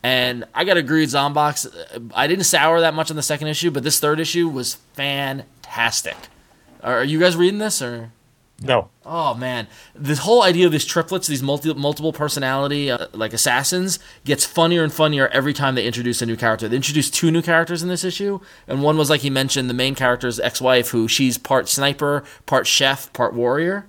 And 0.03 0.44
I 0.55 0.64
got 0.64 0.74
to 0.74 0.81
agree 0.81 1.00
with 1.00 1.12
Zombox. 1.14 1.74
uh, 1.74 2.00
I 2.14 2.27
didn't 2.27 2.44
sour 2.44 2.83
that 2.83 2.92
much 2.92 3.09
on 3.09 3.16
the 3.16 3.22
second 3.22 3.48
issue, 3.48 3.70
but 3.70 3.83
this 3.83 3.98
third 3.98 4.20
issue 4.20 4.46
was 4.46 4.74
fantastic. 4.92 6.16
Are 6.83 6.98
are 6.98 7.05
you 7.05 7.18
guys 7.18 7.35
reading 7.35 7.61
this 7.61 7.81
or? 7.81 8.12
No. 8.62 8.88
Oh 9.04 9.34
man, 9.34 9.66
this 9.94 10.20
whole 10.20 10.42
idea 10.42 10.64
of 10.66 10.72
these 10.72 10.84
triplets, 10.84 11.26
these 11.26 11.42
multi- 11.42 11.74
multiple 11.74 12.12
personality 12.12 12.90
uh, 12.90 13.08
like 13.12 13.32
assassins, 13.32 13.98
gets 14.24 14.44
funnier 14.46 14.82
and 14.82 14.92
funnier 14.92 15.28
every 15.28 15.52
time 15.52 15.74
they 15.74 15.84
introduce 15.86 16.22
a 16.22 16.26
new 16.26 16.36
character. 16.36 16.68
They 16.68 16.76
introduced 16.76 17.14
two 17.14 17.30
new 17.30 17.42
characters 17.42 17.82
in 17.82 17.88
this 17.88 18.04
issue, 18.04 18.40
and 18.68 18.82
one 18.82 18.96
was 18.96 19.10
like 19.10 19.20
he 19.22 19.30
mentioned, 19.30 19.68
the 19.68 19.74
main 19.74 19.94
character's 19.94 20.40
ex-wife, 20.40 20.90
who 20.90 21.08
she's 21.08 21.36
part 21.36 21.68
sniper, 21.68 22.24
part 22.46 22.66
chef, 22.66 23.12
part 23.12 23.34
warrior, 23.34 23.86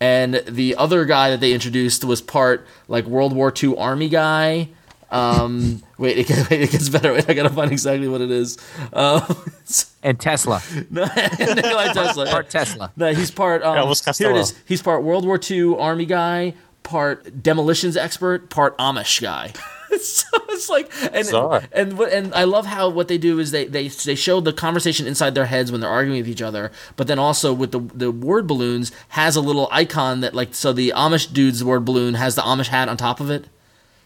and 0.00 0.42
the 0.46 0.74
other 0.76 1.04
guy 1.04 1.30
that 1.30 1.40
they 1.40 1.52
introduced 1.52 2.02
was 2.04 2.22
part 2.22 2.66
like 2.88 3.04
World 3.04 3.34
War 3.34 3.52
II 3.62 3.76
army 3.76 4.08
guy. 4.08 4.70
Um, 5.10 5.82
wait, 5.96 6.18
it, 6.18 6.26
gets- 6.26 6.50
wait, 6.50 6.60
it 6.60 6.70
gets 6.70 6.88
better. 6.88 7.12
Wait, 7.14 7.28
I 7.28 7.34
gotta 7.34 7.50
find 7.50 7.72
exactly 7.72 8.08
what 8.08 8.20
it 8.20 8.30
is. 8.30 8.58
Um, 8.92 9.22
And 10.02 10.18
Tesla, 10.20 10.62
No, 10.90 11.04
Nikolai 11.38 11.92
Tesla. 11.92 12.26
part 12.26 12.50
Tesla. 12.50 12.92
No, 12.96 13.12
he's 13.12 13.30
part. 13.32 13.62
Um, 13.62 13.76
Elvis 13.76 14.18
here 14.18 14.30
it 14.30 14.34
Costello. 14.34 14.38
is. 14.38 14.54
He's 14.66 14.80
part 14.82 15.02
World 15.02 15.26
War 15.26 15.40
II 15.50 15.74
Army 15.76 16.06
guy, 16.06 16.54
part 16.84 17.42
demolitions 17.42 17.96
expert, 17.96 18.48
part 18.48 18.78
Amish 18.78 19.20
guy. 19.20 19.52
so 20.00 20.26
it's 20.50 20.68
like, 20.68 20.92
and 21.02 21.12
Bizarre. 21.14 21.64
and 21.72 21.98
and 22.00 22.32
I 22.34 22.44
love 22.44 22.66
how 22.66 22.88
what 22.90 23.08
they 23.08 23.18
do 23.18 23.38
is 23.40 23.50
they 23.50 23.64
they 23.64 23.88
they 23.88 24.14
show 24.14 24.40
the 24.40 24.52
conversation 24.52 25.06
inside 25.08 25.34
their 25.34 25.46
heads 25.46 25.72
when 25.72 25.80
they're 25.80 25.90
arguing 25.90 26.20
with 26.20 26.28
each 26.28 26.42
other, 26.42 26.70
but 26.96 27.06
then 27.08 27.18
also 27.18 27.52
with 27.52 27.72
the 27.72 27.80
the 27.80 28.12
word 28.12 28.46
balloons 28.46 28.92
has 29.08 29.34
a 29.34 29.40
little 29.40 29.68
icon 29.72 30.20
that 30.20 30.32
like 30.34 30.54
so 30.54 30.72
the 30.72 30.92
Amish 30.94 31.32
dude's 31.32 31.64
word 31.64 31.84
balloon 31.84 32.14
has 32.14 32.34
the 32.36 32.42
Amish 32.42 32.68
hat 32.68 32.88
on 32.88 32.96
top 32.96 33.18
of 33.20 33.30
it. 33.30 33.46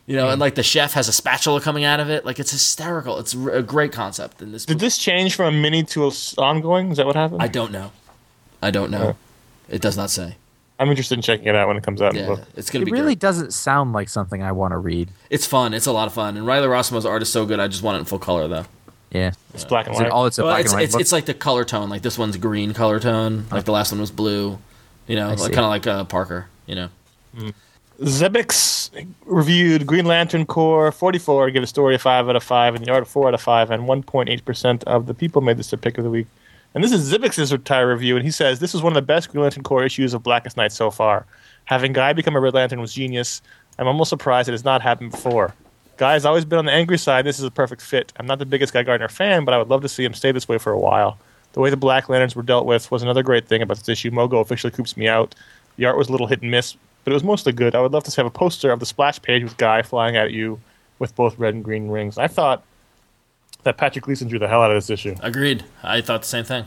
You 0.06 0.16
know, 0.16 0.30
and 0.30 0.40
like 0.40 0.56
the 0.56 0.62
chef 0.64 0.94
has 0.94 1.08
a 1.08 1.12
spatula 1.12 1.60
coming 1.60 1.84
out 1.84 2.00
of 2.00 2.10
it. 2.10 2.24
Like 2.24 2.40
it's 2.40 2.50
hysterical. 2.50 3.18
It's 3.18 3.34
a 3.34 3.62
great 3.62 3.92
concept 3.92 4.42
in 4.42 4.50
this. 4.52 4.64
Did 4.66 4.80
this 4.80 4.98
change 4.98 5.36
from 5.36 5.54
a 5.54 5.56
mini 5.56 5.84
to 5.84 6.04
a 6.04 6.08
s- 6.08 6.34
ongoing? 6.36 6.90
Is 6.90 6.96
that 6.96 7.06
what 7.06 7.14
happened? 7.14 7.40
I 7.42 7.46
don't 7.48 7.70
know. 7.70 7.92
I 8.60 8.70
don't 8.72 8.90
know. 8.90 9.16
It 9.68 9.80
does 9.80 9.96
not 9.96 10.10
say. 10.10 10.36
I'm 10.80 10.88
interested 10.90 11.16
in 11.16 11.22
checking 11.22 11.46
it 11.46 11.54
out 11.54 11.68
when 11.68 11.76
it 11.76 11.84
comes 11.84 12.02
out. 12.02 12.14
Yeah, 12.14 12.26
the 12.26 12.46
it's 12.56 12.68
gonna 12.70 12.82
It 12.82 12.86
be 12.86 12.92
really 12.92 13.04
Great. 13.14 13.20
doesn't 13.20 13.52
sound 13.52 13.92
like 13.92 14.08
something 14.08 14.42
I 14.42 14.50
want 14.50 14.72
to 14.72 14.78
read. 14.78 15.10
It's 15.30 15.46
fun. 15.46 15.72
It's 15.74 15.86
a 15.86 15.92
lot 15.92 16.08
of 16.08 16.12
fun. 16.14 16.36
And 16.36 16.46
Riley 16.46 16.66
Rossmo's 16.66 17.06
art 17.06 17.22
is 17.22 17.30
so 17.30 17.46
good. 17.46 17.60
I 17.60 17.68
just 17.68 17.84
want 17.84 17.96
it 17.96 18.00
in 18.00 18.04
full 18.06 18.18
color 18.18 18.48
though. 18.48 18.64
Yeah. 19.12 19.32
It's 19.54 19.64
black 19.64 19.86
and 19.86 19.94
Is 19.94 20.00
it 20.00 20.04
white. 20.04 20.10
all 20.12 20.26
it's 20.26 20.38
a 20.38 20.42
Well, 20.42 20.52
black 20.52 20.62
it's 20.64 20.72
and 20.72 20.78
white 20.78 20.84
it's, 20.84 20.92
book? 20.94 21.00
it's 21.02 21.12
like 21.12 21.26
the 21.26 21.34
color 21.34 21.64
tone. 21.64 21.88
Like 21.88 22.02
this 22.02 22.18
one's 22.18 22.36
green 22.38 22.72
color 22.74 22.98
tone. 22.98 23.46
Like 23.52 23.64
the 23.66 23.72
last 23.72 23.92
one 23.92 24.00
was 24.00 24.10
blue. 24.10 24.58
You 25.06 25.14
know, 25.16 25.28
like 25.28 25.52
kind 25.52 25.58
of 25.64 25.68
like 25.70 25.86
uh, 25.86 26.04
Parker. 26.04 26.48
You 26.66 26.74
know. 26.74 26.88
Zebix 28.02 28.90
reviewed 29.26 29.86
Green 29.86 30.06
Lantern 30.06 30.44
Corps 30.44 30.90
44, 30.90 31.50
gave 31.50 31.62
the 31.62 31.66
story 31.68 31.94
a 31.94 31.98
5 31.98 32.28
out 32.28 32.34
of 32.34 32.42
5, 32.42 32.74
and 32.74 32.84
the 32.84 32.90
art 32.90 33.04
a 33.04 33.06
4 33.06 33.28
out 33.28 33.34
of 33.34 33.40
5, 33.40 33.70
and 33.70 33.84
1.8% 33.84 34.84
of 34.84 35.06
the 35.06 35.14
people 35.14 35.40
made 35.40 35.56
this 35.56 35.70
their 35.70 35.78
pick 35.78 35.98
of 35.98 36.04
the 36.04 36.10
week. 36.10 36.26
And 36.74 36.82
this 36.82 36.90
is 36.90 37.12
Zebix's 37.12 37.52
entire 37.52 37.88
review, 37.88 38.16
and 38.16 38.24
he 38.24 38.32
says, 38.32 38.58
This 38.58 38.74
is 38.74 38.82
one 38.82 38.92
of 38.92 38.94
the 38.96 39.02
best 39.02 39.30
Green 39.30 39.42
Lantern 39.42 39.62
Corps 39.62 39.84
issues 39.84 40.14
of 40.14 40.22
Blackest 40.24 40.56
Night 40.56 40.72
so 40.72 40.90
far. 40.90 41.26
Having 41.66 41.92
Guy 41.92 42.12
become 42.12 42.34
a 42.34 42.40
Red 42.40 42.54
Lantern 42.54 42.80
was 42.80 42.92
genius. 42.92 43.40
I'm 43.78 43.86
almost 43.86 44.08
surprised 44.08 44.48
it 44.48 44.52
has 44.52 44.64
not 44.64 44.82
happened 44.82 45.12
before. 45.12 45.54
Guy 45.96 46.14
has 46.14 46.24
always 46.24 46.44
been 46.44 46.58
on 46.58 46.64
the 46.64 46.72
angry 46.72 46.98
side. 46.98 47.24
This 47.24 47.38
is 47.38 47.44
a 47.44 47.52
perfect 47.52 47.82
fit. 47.82 48.12
I'm 48.16 48.26
not 48.26 48.40
the 48.40 48.46
biggest 48.46 48.72
Guy 48.72 48.82
Gardner 48.82 49.08
fan, 49.08 49.44
but 49.44 49.54
I 49.54 49.58
would 49.58 49.68
love 49.68 49.82
to 49.82 49.88
see 49.88 50.04
him 50.04 50.14
stay 50.14 50.32
this 50.32 50.48
way 50.48 50.58
for 50.58 50.72
a 50.72 50.78
while. 50.78 51.18
The 51.52 51.60
way 51.60 51.70
the 51.70 51.76
Black 51.76 52.08
Lanterns 52.08 52.34
were 52.34 52.42
dealt 52.42 52.66
with 52.66 52.90
was 52.90 53.02
another 53.02 53.22
great 53.22 53.46
thing 53.46 53.62
about 53.62 53.76
this 53.76 53.88
issue. 53.88 54.10
Mogo 54.10 54.40
officially 54.40 54.72
coops 54.72 54.96
me 54.96 55.06
out. 55.06 55.36
The 55.76 55.84
art 55.84 55.96
was 55.96 56.08
a 56.08 56.12
little 56.12 56.26
hit 56.26 56.42
and 56.42 56.50
miss, 56.50 56.76
but 57.04 57.10
it 57.12 57.14
was 57.14 57.24
mostly 57.24 57.52
good. 57.52 57.74
I 57.74 57.80
would 57.80 57.92
love 57.92 58.04
to 58.04 58.16
have 58.16 58.26
a 58.26 58.30
poster 58.30 58.70
of 58.70 58.80
the 58.80 58.86
splash 58.86 59.20
page 59.20 59.42
with 59.42 59.56
Guy 59.56 59.82
flying 59.82 60.16
at 60.16 60.32
you 60.32 60.60
with 60.98 61.14
both 61.16 61.38
red 61.38 61.54
and 61.54 61.64
green 61.64 61.88
rings. 61.88 62.18
I 62.18 62.28
thought 62.28 62.62
that 63.64 63.76
Patrick 63.76 64.04
Gleason 64.04 64.28
drew 64.28 64.38
the 64.38 64.48
hell 64.48 64.62
out 64.62 64.70
of 64.70 64.76
this 64.76 64.90
issue. 64.90 65.14
Agreed. 65.20 65.64
I 65.82 66.00
thought 66.00 66.22
the 66.22 66.28
same 66.28 66.44
thing. 66.44 66.66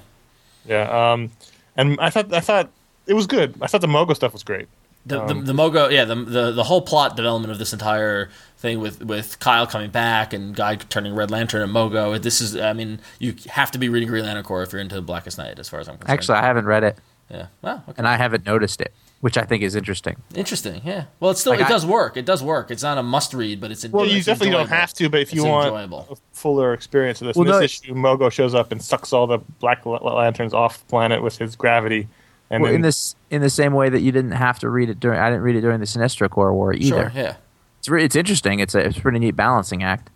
Yeah, 0.65 1.13
um, 1.13 1.31
and 1.77 1.99
I 1.99 2.09
thought 2.09 2.33
I 2.33 2.39
thought 2.39 2.69
it 3.07 3.13
was 3.13 3.27
good. 3.27 3.55
I 3.61 3.67
thought 3.67 3.81
the 3.81 3.87
Mogo 3.87 4.15
stuff 4.15 4.33
was 4.33 4.43
great. 4.43 4.67
The, 5.05 5.21
Um, 5.21 5.27
the, 5.45 5.53
the 5.53 5.53
Mogo, 5.53 5.91
yeah, 5.91 6.03
the, 6.05 6.15
the 6.15 6.51
the 6.51 6.63
whole 6.63 6.81
plot 6.81 7.15
development 7.15 7.51
of 7.51 7.59
this 7.59 7.71
entire 7.73 8.31
thing 8.57 8.79
with, 8.79 9.03
with 9.05 9.39
Kyle 9.39 9.67
coming 9.67 9.91
back 9.91 10.33
and 10.33 10.55
Guy 10.55 10.77
turning 10.77 11.13
Red 11.13 11.29
Lantern 11.29 11.61
and 11.61 11.71
Mogo. 11.71 12.19
This 12.19 12.41
is, 12.41 12.55
I 12.57 12.73
mean, 12.73 12.99
you 13.19 13.35
have 13.49 13.69
to 13.71 13.77
be 13.77 13.87
reading 13.87 14.09
Green 14.09 14.25
Lantern 14.25 14.43
Corps 14.43 14.63
if 14.63 14.71
you're 14.73 14.81
into 14.81 14.95
the 14.95 15.03
Blackest 15.03 15.37
Night, 15.37 15.59
as 15.59 15.69
far 15.69 15.79
as 15.79 15.87
I'm 15.87 15.97
concerned. 15.97 16.09
Actually, 16.17 16.37
I 16.39 16.41
haven't 16.41 16.65
read 16.65 16.83
it, 16.83 16.97
yeah. 17.29 17.47
Wow. 17.61 17.83
Okay. 17.87 17.93
and 17.97 18.07
I 18.07 18.17
haven't 18.17 18.47
noticed 18.47 18.81
it, 18.81 18.91
which 19.25 19.39
I 19.39 19.41
think 19.41 19.63
is 19.63 19.75
interesting. 19.75 20.17
Interesting. 20.35 20.83
Yeah. 20.85 21.05
Well, 21.19 21.31
it 21.31 21.37
still 21.39 21.53
Like 21.53 21.61
it 21.61 21.65
I- 21.65 21.69
does 21.69 21.83
work. 21.83 22.15
It 22.15 22.27
does 22.27 22.43
work. 22.43 22.69
It's 22.69 22.83
not 22.83 22.99
a 22.99 23.01
must 23.01 23.33
read, 23.33 23.59
but 23.59 23.71
it's 23.71 23.83
Well, 23.87 24.05
you 24.05 24.17
it's 24.17 24.27
definitely 24.27 24.51
don't 24.51 24.69
have 24.69 24.93
to, 24.93 25.09
but 25.09 25.19
if 25.19 25.33
you 25.33 25.41
It's 25.41 25.49
want 25.49 25.65
enjoyable. 25.65 26.07
a 26.11 26.15
fuller 26.31 26.73
experience 26.75 27.21
of 27.21 27.27
this, 27.29 27.35
Well, 27.35 27.47
in 27.51 27.59
this 27.59 27.81
no- 27.81 27.93
issue, 27.95 27.99
Mogo 27.99 28.31
shows 28.31 28.53
up 28.53 28.71
and 28.71 28.79
sucks 28.79 29.13
all 29.13 29.25
the 29.25 29.39
Black 29.59 29.83
Lanterns 29.83 30.53
off 30.53 30.77
the 30.77 30.85
planet 30.85 31.23
with 31.23 31.39
his 31.39 31.55
gravity. 31.55 32.07
And 32.51 32.61
Well, 32.61 32.69
then, 32.69 32.75
in 32.75 32.81
this, 32.83 33.15
in 33.31 33.41
the 33.41 33.49
same 33.49 33.73
way 33.73 33.89
that 33.89 34.01
you 34.01 34.11
didn't 34.11 34.33
have 34.33 34.59
to 34.59 34.69
read 34.69 34.91
it 34.91 34.99
during, 34.99 35.19
I 35.19 35.31
didn't 35.31 35.41
read 35.41 35.55
it 35.55 35.61
during 35.61 35.79
the 35.79 35.87
Sinestro 35.87 36.29
Corps 36.29 36.53
War 36.53 36.73
either. 36.75 36.85
Sure. 36.85 37.11
Yeah. 37.15 37.33
It's 37.79 37.89
re- 37.89 38.03
it's 38.03 38.15
interesting. 38.15 38.59
It's 38.59 38.75
a 38.75 38.79
it's 38.85 38.97
a 38.99 39.01
pretty 39.01 39.17
neat 39.17 39.35
balancing 39.35 39.81
act. 39.81 40.11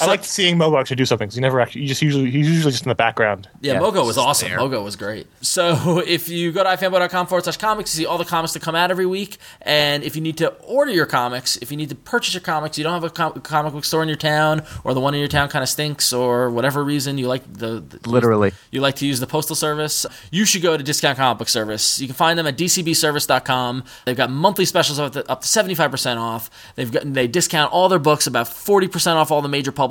Yep. 0.00 0.08
I 0.08 0.10
like 0.10 0.24
seeing 0.24 0.56
Mogo 0.58 0.78
actually 0.80 0.96
do 0.96 1.04
something. 1.06 1.28
'cause 1.28 1.34
he 1.34 1.40
never 1.40 1.60
actually. 1.60 1.82
You 1.82 1.88
just 1.88 2.02
usually 2.02 2.30
he's 2.30 2.48
usually 2.48 2.72
just 2.72 2.84
in 2.84 2.88
the 2.88 2.94
background. 2.94 3.48
Yeah, 3.60 3.74
Yeah, 3.74 3.80
Mogo 3.80 4.04
was 4.06 4.18
awesome. 4.18 4.48
there. 4.48 4.58
Mogo 4.58 4.82
was 4.82 4.96
great. 4.96 5.26
So 5.40 5.98
if 6.06 6.28
you 6.28 6.52
go 6.52 6.64
to 6.64 6.70
ifanboy.com 6.70 7.26
forward 7.26 7.44
slash 7.44 7.56
comics, 7.58 7.94
you 7.94 8.02
see 8.04 8.06
all 8.06 8.18
the 8.18 8.24
comics 8.24 8.52
that 8.54 8.62
come 8.62 8.74
out 8.74 8.90
every 8.90 9.06
week. 9.06 9.38
And 9.62 10.02
if 10.02 10.16
you 10.16 10.22
need 10.22 10.36
to 10.38 10.48
order 10.64 10.90
your 10.92 11.06
comics, 11.06 11.56
if 11.58 11.70
you 11.70 11.76
need 11.76 11.88
to 11.90 11.94
purchase 11.94 12.34
your 12.34 12.40
comics, 12.40 12.78
you 12.78 12.84
don't 12.84 12.94
have 12.94 13.04
a 13.04 13.10
com- 13.10 13.32
comic 13.42 13.72
book 13.72 13.84
store 13.84 14.02
in 14.02 14.08
your 14.08 14.16
town, 14.16 14.62
or 14.84 14.94
the 14.94 15.00
one 15.00 15.14
in 15.14 15.20
your 15.20 15.28
town 15.28 15.48
kind 15.48 15.62
of 15.62 15.68
stinks, 15.68 16.12
or 16.12 16.50
whatever 16.50 16.82
reason 16.82 17.18
you 17.18 17.28
like 17.28 17.42
the, 17.52 17.80
the 17.80 18.08
Literally. 18.08 18.52
you 18.70 18.80
like 18.80 18.96
to 18.96 19.06
use 19.06 19.20
the 19.20 19.26
postal 19.26 19.54
service, 19.56 20.06
you 20.30 20.44
should 20.44 20.62
go 20.62 20.76
to 20.76 20.82
Discount 20.82 21.18
Comic 21.18 21.38
Book 21.38 21.48
Service. 21.48 22.00
You 22.00 22.06
can 22.06 22.14
find 22.16 22.38
them 22.38 22.46
at 22.46 22.56
dcbservice.com. 22.56 23.84
They've 24.06 24.16
got 24.16 24.30
monthly 24.30 24.64
specials 24.64 24.98
up 24.98 25.12
to, 25.12 25.30
up 25.30 25.42
to 25.42 25.46
75% 25.46 26.16
off. 26.16 26.50
They've 26.76 26.90
got 26.90 27.12
they 27.12 27.26
discount 27.26 27.72
all 27.72 27.88
their 27.88 27.98
books 27.98 28.26
about 28.26 28.46
40% 28.46 29.14
off 29.16 29.30
all 29.30 29.42
the 29.42 29.48
major 29.48 29.72
publishers. 29.72 29.89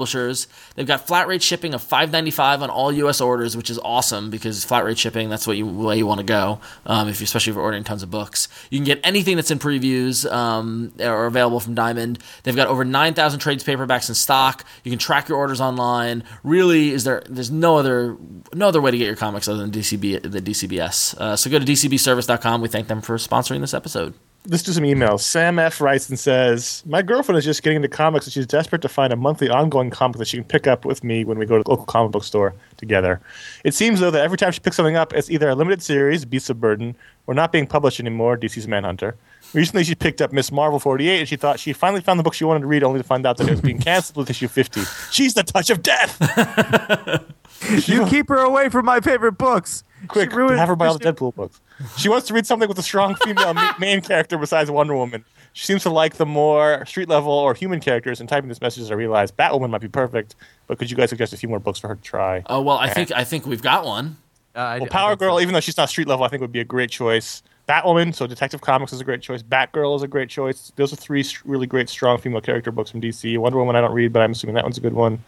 They've 0.75 0.87
got 0.87 1.07
flat 1.07 1.27
rate 1.27 1.41
shipping 1.41 1.73
of 1.73 1.83
$5.95 1.83 2.61
on 2.61 2.69
all 2.69 2.91
US 2.91 3.21
orders, 3.21 3.55
which 3.55 3.69
is 3.69 3.79
awesome 3.79 4.29
because 4.29 4.63
flat 4.65 4.83
rate 4.83 4.97
shipping 4.97 5.29
that's 5.29 5.47
what 5.47 5.57
you 5.57 5.65
way 5.65 5.97
you 5.97 6.05
want 6.05 6.19
to 6.19 6.25
go. 6.25 6.59
Um, 6.85 7.07
if 7.07 7.19
you 7.19 7.25
especially 7.25 7.51
if 7.51 7.55
you're 7.55 7.63
ordering 7.63 7.83
tons 7.83 8.03
of 8.03 8.11
books, 8.11 8.47
you 8.69 8.77
can 8.77 8.85
get 8.85 8.99
anything 9.03 9.35
that's 9.35 9.51
in 9.51 9.59
previews 9.59 10.29
um, 10.31 10.93
or 10.99 11.25
available 11.25 11.59
from 11.59 11.75
Diamond. 11.75 12.19
They've 12.43 12.55
got 12.55 12.67
over 12.67 12.85
9,000 12.85 13.39
trades 13.39 13.63
paperbacks 13.63 14.09
in 14.09 14.15
stock. 14.15 14.63
You 14.83 14.91
can 14.91 14.99
track 14.99 15.29
your 15.29 15.37
orders 15.37 15.61
online. 15.61 16.23
Really, 16.43 16.89
is 16.89 17.03
there? 17.03 17.23
There's 17.29 17.51
no 17.51 17.77
other 17.77 18.17
no 18.53 18.67
other 18.67 18.81
way 18.81 18.91
to 18.91 18.97
get 18.97 19.05
your 19.05 19.15
comics 19.15 19.47
other 19.47 19.59
than 19.59 19.71
DCB 19.71 20.31
the 20.31 20.41
DCBS. 20.41 21.17
Uh, 21.17 21.35
so 21.35 21.49
go 21.49 21.59
to 21.59 21.65
dcbservice.com. 21.65 22.61
We 22.61 22.67
thank 22.67 22.87
them 22.87 23.01
for 23.01 23.17
sponsoring 23.17 23.61
this 23.61 23.73
episode. 23.73 24.13
Let's 24.47 24.63
do 24.63 24.71
some 24.71 24.83
emails. 24.85 25.19
Sam 25.19 25.59
F 25.59 25.81
writes 25.81 26.09
and 26.09 26.17
says, 26.17 26.81
"My 26.85 27.01
girlfriend 27.01 27.37
is 27.37 27.45
just 27.45 27.61
getting 27.61 27.75
into 27.75 27.89
comics, 27.89 28.25
and 28.25 28.33
she's 28.33 28.47
desperate 28.47 28.81
to 28.81 28.89
find 28.89 29.11
a 29.11 29.15
monthly 29.15 29.49
ongoing 29.49 29.89
comic 29.89 30.17
that 30.17 30.27
she 30.27 30.37
can 30.37 30.43
pick 30.45 30.65
up 30.65 30.85
with 30.85 31.03
me 31.03 31.25
when 31.25 31.37
we 31.37 31.45
go 31.45 31.57
to 31.57 31.63
the 31.63 31.69
local 31.69 31.85
comic 31.85 32.11
book 32.11 32.23
store 32.23 32.53
together. 32.77 33.19
It 33.63 33.73
seems 33.73 33.99
though 33.99 34.11
that 34.11 34.23
every 34.23 34.37
time 34.37 34.51
she 34.51 34.61
picks 34.61 34.77
something 34.77 34.95
up, 34.95 35.13
it's 35.13 35.29
either 35.29 35.49
a 35.49 35.55
limited 35.55 35.83
series, 35.83 36.23
Beasts 36.25 36.49
of 36.49 36.59
Burden, 36.61 36.95
or 37.27 37.33
not 37.33 37.51
being 37.51 37.67
published 37.67 37.99
anymore, 37.99 38.37
DC's 38.37 38.67
Manhunter. 38.67 39.17
Recently, 39.53 39.83
she 39.83 39.93
picked 39.93 40.21
up 40.21 40.31
Miss 40.31 40.51
Marvel 40.51 40.79
48, 40.79 41.19
and 41.19 41.27
she 41.29 41.35
thought 41.35 41.59
she 41.59 41.73
finally 41.73 42.01
found 42.01 42.17
the 42.19 42.23
book 42.23 42.33
she 42.33 42.43
wanted 42.45 42.61
to 42.61 42.67
read, 42.67 42.83
only 42.83 42.99
to 42.99 43.03
find 43.03 43.25
out 43.25 43.37
that 43.37 43.47
it 43.47 43.51
was 43.51 43.61
being 43.61 43.79
canceled 43.79 44.17
with 44.17 44.29
issue 44.29 44.47
50. 44.47 44.81
She's 45.11 45.33
the 45.33 45.43
touch 45.43 45.69
of 45.69 45.83
death. 45.83 47.25
You 47.85 48.05
keep 48.05 48.29
her 48.29 48.37
away 48.37 48.69
from 48.69 48.85
my 48.85 49.01
favorite 49.01 49.33
books. 49.33 49.83
Quick, 50.07 50.31
She 50.31 50.37
ruined- 50.37 50.57
have 50.59 50.67
her 50.69 50.75
buy 50.75 50.87
all 50.87 50.97
the 50.97 51.11
Deadpool 51.13 51.35
books. 51.35 51.59
She 51.97 52.09
wants 52.09 52.27
to 52.27 52.33
read 52.33 52.45
something 52.45 52.67
with 52.69 52.79
a 52.79 52.83
strong 52.83 53.15
female 53.15 53.53
main 53.79 54.01
character 54.01 54.37
besides 54.37 54.69
Wonder 54.71 54.95
Woman. 54.95 55.23
She 55.53 55.65
seems 55.65 55.83
to 55.83 55.89
like 55.89 56.15
the 56.15 56.25
more 56.25 56.85
street 56.85 57.09
level 57.09 57.31
or 57.31 57.53
human 57.53 57.79
characters. 57.79 58.19
And 58.19 58.29
typing 58.29 58.49
this 58.49 58.61
message, 58.61 58.89
I 58.91 58.93
realized 58.93 59.35
Batwoman 59.35 59.71
might 59.71 59.81
be 59.81 59.87
perfect. 59.87 60.35
But 60.67 60.77
could 60.79 60.89
you 60.91 60.95
guys 60.97 61.09
suggest 61.09 61.33
a 61.33 61.37
few 61.37 61.49
more 61.49 61.59
books 61.59 61.79
for 61.79 61.87
her 61.89 61.95
to 61.95 62.01
try? 62.01 62.43
Oh 62.45 62.61
well, 62.61 62.77
I 62.77 62.89
think 62.89 63.11
I 63.11 63.23
think 63.23 63.45
we've 63.45 63.61
got 63.61 63.85
one. 63.85 64.17
Uh, 64.55 64.59
I- 64.59 64.77
Well, 64.79 64.85
I 64.85 64.87
Power 64.89 65.09
think 65.11 65.19
so. 65.21 65.25
Girl, 65.27 65.41
even 65.41 65.53
though 65.53 65.59
she's 65.59 65.77
not 65.77 65.89
street 65.89 66.07
level, 66.07 66.23
I 66.25 66.29
think 66.29 66.41
would 66.41 66.51
be 66.51 66.59
a 66.59 66.65
great 66.65 66.89
choice. 66.91 67.41
Batwoman, 67.67 68.15
so 68.15 68.25
Detective 68.25 68.61
Comics 68.61 68.93
is 68.93 68.99
a 69.01 69.03
great 69.03 69.21
choice. 69.21 69.43
Batgirl 69.43 69.95
is 69.95 70.01
a 70.01 70.07
great 70.07 70.27
choice. 70.29 70.71
Those 70.75 70.91
are 70.91 70.95
three 70.95 71.23
really 71.45 71.67
great, 71.67 71.87
strong 71.87 72.17
female 72.17 72.41
character 72.41 72.71
books 72.71 72.89
from 72.89 72.99
DC. 72.99 73.37
Wonder 73.37 73.59
Woman, 73.59 73.75
I 73.75 73.81
don't 73.81 73.93
read, 73.93 74.11
but 74.11 74.21
I'm 74.23 74.31
assuming 74.31 74.55
that 74.55 74.63
one's 74.63 74.79
a 74.79 74.81
good 74.81 74.93
one. 74.93 75.23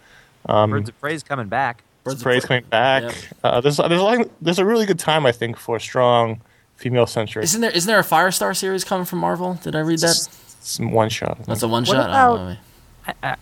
Birds 0.48 0.90
of 0.90 1.00
Prey's 1.00 1.22
coming 1.24 1.48
back. 1.48 1.84
Birds 2.04 2.20
of 2.22 2.24
Prey's 2.24 2.46
Prey. 2.46 2.60
coming 2.62 2.70
back. 2.70 3.04
Yep. 3.04 3.14
Uh, 3.44 3.62
there's 3.62 3.78
there's 3.78 3.92
a, 3.92 4.04
lot- 4.04 4.30
there's 4.42 4.60
a 4.60 4.66
really 4.66 4.86
good 4.86 5.00
time, 5.00 5.26
I 5.26 5.32
think, 5.32 5.58
for 5.58 5.80
strong 5.80 6.42
female 6.76 7.06
centric. 7.06 7.44
Isn't 7.44 7.62
there 7.62 7.72
isn't 7.72 7.88
there 7.88 8.00
a 8.00 8.04
Firestar 8.04 8.56
series 8.56 8.84
coming 8.84 9.06
from 9.06 9.20
Marvel? 9.20 9.60
Did 9.64 9.76
I 9.76 9.80
read 9.82 10.00
that? 10.00 10.16
Some 10.62 10.92
one 10.92 11.10
shot. 11.10 11.44
That's 11.46 11.64
a 11.64 11.68
one 11.68 11.84
shot. 11.86 11.98
What 11.98 12.06
shot. 12.08 12.58
about- 13.20 13.38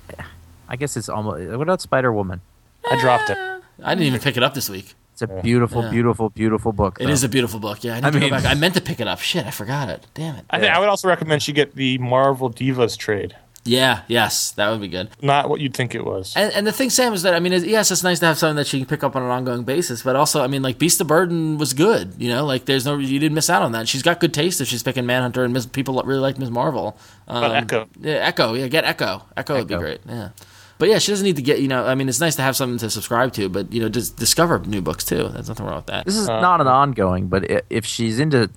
I 0.68 0.76
guess 0.76 0.96
it's 0.98 1.10
almost. 1.10 1.42
What 1.50 1.62
about 1.62 1.82
Spider 1.82 2.14
Woman? 2.14 2.42
I 2.90 3.00
dropped 3.00 3.30
it. 3.30 3.38
I 3.84 3.96
didn't 3.96 4.08
even 4.08 4.20
pick 4.20 4.38
it 4.38 4.44
up 4.44 4.54
this 4.54 4.70
week. 4.70 4.94
It's 5.14 5.22
a 5.22 5.28
beautiful, 5.42 5.84
Yeah. 5.84 5.90
beautiful, 5.90 6.30
beautiful 6.30 6.72
book. 6.72 6.98
It 7.02 7.06
though. 7.06 7.12
is 7.12 7.24
a 7.26 7.30
beautiful 7.30 7.60
book. 7.60 7.84
Yeah, 7.84 7.94
I, 7.94 7.96
need 8.00 8.06
I 8.06 8.10
to 8.12 8.20
mean- 8.20 8.30
go 8.30 8.36
back. 8.38 8.46
I 8.46 8.54
meant 8.54 8.76
to 8.76 8.82
pick 8.82 9.00
it 9.02 9.08
up. 9.08 9.20
Shit, 9.20 9.46
I 9.46 9.52
forgot 9.52 9.90
it. 9.90 10.06
Damn 10.14 10.36
it. 10.36 10.46
I 10.50 10.60
think 10.60 10.72
I 10.74 10.80
would 10.80 10.88
also 10.88 11.08
recommend 11.10 11.44
she 11.44 11.52
get 11.52 11.76
the 11.76 11.98
Marvel 11.98 12.50
Divas 12.50 12.98
trade. 12.98 13.36
Yeah, 13.66 14.02
yes, 14.08 14.52
that 14.52 14.70
would 14.72 14.80
be 14.82 14.88
good. 14.88 15.10
Not 15.22 15.50
what 15.50 15.60
you'd 15.60 15.74
think 15.76 15.94
it 15.94 16.04
was. 16.06 16.34
And, 16.36 16.52
and 16.54 16.66
the 16.66 16.72
thing, 16.72 16.90
Sam, 16.90 17.14
is 17.14 17.24
that 17.24 17.34
I 17.34 17.40
mean, 17.40 17.54
it, 17.54 17.66
yes, 17.68 17.92
it's 17.92 18.04
nice 18.04 18.20
to 18.20 18.26
have 18.26 18.38
something 18.38 18.56
that 18.56 18.68
she 18.68 18.80
can 18.80 18.88
pick 18.88 19.04
up 19.04 19.16
on 19.16 19.22
an 19.22 19.30
ongoing 19.30 19.64
basis, 19.64 20.02
but 20.02 20.16
also, 20.16 20.42
I 20.42 20.48
mean, 20.48 20.62
like 20.62 20.80
Beast 20.80 21.02
of 21.02 21.08
Burden 21.08 21.58
was 21.58 21.74
good. 21.74 22.14
You 22.18 22.30
know, 22.30 22.46
like 22.46 22.66
there's 22.66 22.86
no 22.86 22.98
you 22.98 23.20
didn't 23.20 23.36
miss 23.36 23.50
out 23.50 23.62
on 23.62 23.74
that. 23.74 23.88
She's 23.88 24.02
got 24.02 24.20
good 24.22 24.34
taste 24.34 24.62
if 24.62 24.68
she's 24.68 24.82
picking 24.82 25.06
Manhunter, 25.06 25.44
and 25.44 25.54
Miss, 25.54 25.66
people 25.66 26.02
really 26.04 26.22
like 26.22 26.40
Miss 26.40 26.50
Marvel. 26.50 26.98
Um, 27.28 27.42
But 27.42 27.52
Echo. 27.56 27.90
yeah, 28.00 28.14
Echo, 28.14 28.54
yeah, 28.54 28.68
get 28.68 28.86
Echo. 28.86 29.24
Echo 29.36 29.58
would 29.58 29.68
be 29.68 29.76
great. 29.76 30.00
Yeah, 30.08 30.30
but 30.78 30.88
yeah, 30.90 30.98
she 30.98 31.12
doesn't 31.12 31.26
need 31.26 31.36
to 31.36 31.42
get. 31.42 31.60
You 31.60 31.68
know, 31.68 31.86
I 31.86 31.96
mean, 31.96 32.08
it's 32.10 32.22
nice 32.22 32.36
to 32.38 32.42
have 32.42 32.56
something 32.56 32.80
to 32.80 32.90
subscribe 32.90 33.34
to, 33.34 33.50
but 33.50 33.72
you 33.74 33.82
know, 33.82 33.90
just 33.90 34.16
discover 34.16 34.60
new 34.60 34.82
books 34.82 35.04
too. 35.04 35.28
There's 35.28 35.50
nothing 35.50 35.66
wrong 35.66 35.76
with 35.76 35.88
that. 35.88 36.06
This 36.06 36.16
is 36.18 36.30
Uh, 36.30 36.40
not 36.40 36.62
an 36.62 36.68
ongoing, 36.68 37.28
but 37.28 37.44
if 37.70 37.86
she's 37.86 38.20
into, 38.20 38.50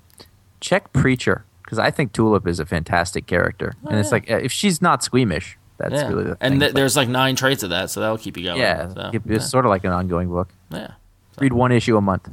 check 0.61 0.91
Preacher 0.93 1.43
because 1.73 1.87
I 1.87 1.91
think 1.91 2.13
Tulip 2.13 2.47
is 2.47 2.59
a 2.59 2.65
fantastic 2.65 3.25
character, 3.25 3.73
and 3.89 3.99
it's 3.99 4.11
like 4.11 4.29
uh, 4.29 4.37
if 4.37 4.51
she's 4.51 4.81
not 4.81 5.03
squeamish, 5.03 5.57
that's 5.77 5.93
Oh, 5.93 5.97
yeah, 5.97 6.07
really 6.07 6.23
the 6.25 6.37
and 6.39 6.59
th- 6.59 6.73
there's 6.73 6.95
like 6.95 7.09
nine 7.09 7.35
traits 7.35 7.63
of 7.63 7.71
that, 7.71 7.89
so 7.89 7.99
that'll 7.99 8.17
keep 8.19 8.37
you 8.37 8.43
going. 8.43 8.59
yeah, 8.59 8.93
so, 8.93 9.11
it's 9.13 9.25
yeah. 9.25 9.39
sort 9.39 9.65
of 9.65 9.69
like 9.69 9.83
an 9.83 9.91
ongoing 9.91 10.29
book. 10.29 10.49
yeah. 10.71 10.91
Read 11.39 11.53
one 11.53 11.71
issue 11.71 11.97
a 11.97 12.01
month. 12.01 12.29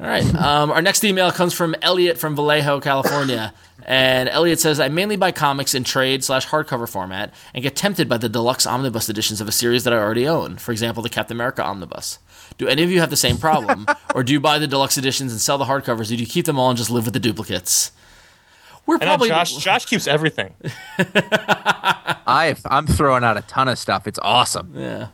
All 0.00 0.06
right. 0.06 0.34
Um, 0.34 0.70
our 0.70 0.80
next 0.80 1.04
email 1.04 1.30
comes 1.32 1.52
from 1.52 1.74
Elliot 1.82 2.16
from 2.18 2.34
Vallejo, 2.34 2.80
California. 2.80 3.52
And 3.88 4.28
Elliot 4.28 4.58
says, 4.58 4.80
I 4.80 4.88
mainly 4.88 5.14
buy 5.14 5.30
comics 5.30 5.72
in 5.72 5.84
trade 5.84 6.24
slash 6.24 6.48
hardcover 6.48 6.88
format 6.88 7.32
and 7.54 7.62
get 7.62 7.76
tempted 7.76 8.08
by 8.08 8.16
the 8.16 8.28
deluxe 8.28 8.66
omnibus 8.66 9.08
editions 9.08 9.40
of 9.40 9.46
a 9.46 9.52
series 9.52 9.84
that 9.84 9.92
I 9.92 9.98
already 9.98 10.26
own. 10.26 10.56
For 10.56 10.72
example, 10.72 11.04
the 11.04 11.08
Captain 11.08 11.36
America 11.36 11.62
omnibus. 11.62 12.18
Do 12.58 12.66
any 12.66 12.82
of 12.82 12.90
you 12.90 12.98
have 12.98 13.10
the 13.10 13.16
same 13.16 13.36
problem? 13.38 13.86
or 14.14 14.24
do 14.24 14.32
you 14.32 14.40
buy 14.40 14.58
the 14.58 14.66
deluxe 14.66 14.98
editions 14.98 15.30
and 15.30 15.40
sell 15.40 15.56
the 15.56 15.66
hardcovers? 15.66 16.06
Or 16.10 16.16
do 16.16 16.16
you 16.16 16.26
keep 16.26 16.46
them 16.46 16.58
all 16.58 16.70
and 16.70 16.76
just 16.76 16.90
live 16.90 17.04
with 17.04 17.14
the 17.14 17.20
duplicates? 17.20 17.92
We're 18.86 18.96
I 18.96 18.98
know 18.98 19.04
probably. 19.06 19.28
Josh. 19.28 19.56
Josh 19.56 19.84
keeps 19.86 20.06
everything. 20.06 20.54
I 20.98 22.54
I'm 22.66 22.86
throwing 22.86 23.24
out 23.24 23.36
a 23.36 23.42
ton 23.42 23.68
of 23.68 23.78
stuff. 23.78 24.06
It's 24.06 24.18
awesome. 24.22 24.72
Yeah. 24.74 25.08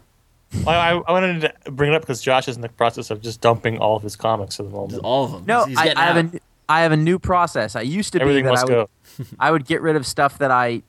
I, 0.66 0.74
I, 0.74 0.90
I 0.96 1.12
wanted 1.12 1.40
to 1.64 1.70
bring 1.72 1.92
it 1.92 1.96
up 1.96 2.02
because 2.02 2.20
Josh 2.20 2.46
is 2.46 2.56
in 2.56 2.62
the 2.62 2.68
process 2.68 3.10
of 3.10 3.22
just 3.22 3.40
dumping 3.40 3.78
all 3.78 3.96
of 3.96 4.02
his 4.02 4.16
comics 4.16 4.60
at 4.60 4.66
the 4.66 4.72
moment. 4.72 5.00
All 5.02 5.24
of 5.24 5.32
them. 5.32 5.44
No, 5.46 5.64
He's 5.64 5.78
I, 5.78 5.94
I 5.96 6.04
have 6.04 6.34
a 6.34 6.40
I 6.68 6.80
have 6.82 6.92
a 6.92 6.96
new 6.96 7.18
process. 7.18 7.74
I 7.74 7.80
used 7.82 8.12
to 8.12 8.20
Everything 8.20 8.44
be 8.44 8.48
that 8.48 8.52
must 8.52 8.70
I 8.70 8.78
would, 8.78 8.88
go. 9.18 9.24
I 9.40 9.50
would 9.50 9.64
get 9.66 9.80
rid 9.82 9.96
of 9.96 10.06
stuff 10.06 10.38
that 10.38 10.50
I 10.50 10.82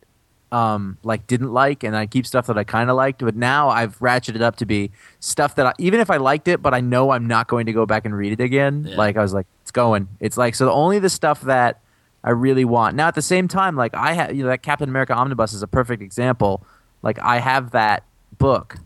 um 0.52 0.98
like 1.04 1.26
didn't 1.28 1.52
like 1.52 1.84
and 1.84 1.96
I 1.96 2.06
keep 2.06 2.28
stuff 2.28 2.46
that 2.48 2.58
I 2.60 2.64
kind 2.64 2.90
of 2.92 2.96
liked 2.96 3.20
but 3.24 3.36
now 3.36 3.70
I've 3.70 3.98
ratcheted 4.00 4.42
up 4.42 4.58
to 4.58 4.68
be 4.68 4.92
stuff 5.20 5.56
that 5.56 5.66
I, 5.66 5.74
even 5.80 6.00
if 6.00 6.12
I 6.12 6.18
liked 6.18 6.48
it 6.48 6.62
but 6.62 6.76
I 6.76 6.80
know 6.80 7.10
I'm 7.12 7.26
not 7.26 7.48
going 7.48 7.66
to 7.66 7.74
go 7.74 7.88
back 7.88 8.06
and 8.06 8.16
read 8.16 8.34
it 8.34 8.40
again 8.40 8.86
Yeah. 8.88 8.96
like 8.96 9.18
I 9.18 9.24
was 9.24 9.34
like 9.34 9.48
it's 9.64 9.72
going 9.72 10.08
it's 10.20 10.38
like 10.38 10.54
so 10.54 10.72
only 10.72 11.00
the 11.00 11.10
stuff 11.10 11.42
that 11.42 11.80
I 12.24 12.30
really 12.32 12.66
want 12.66 12.96
now 12.96 13.08
at 13.08 13.16
the 13.16 13.22
same 13.22 13.48
time 13.48 13.76
like 13.76 13.94
I 13.94 14.14
have 14.14 14.34
you 14.36 14.44
know 14.44 14.50
that 14.50 14.64
Captain 14.64 14.88
America 14.90 15.14
omnibus 15.14 15.54
is 15.54 15.62
a 15.64 15.68
perfect 15.68 16.02
example 16.02 16.66
like 17.02 17.20
I 17.20 17.40
have 17.40 17.72
that 17.72 18.04
book 18.38 18.78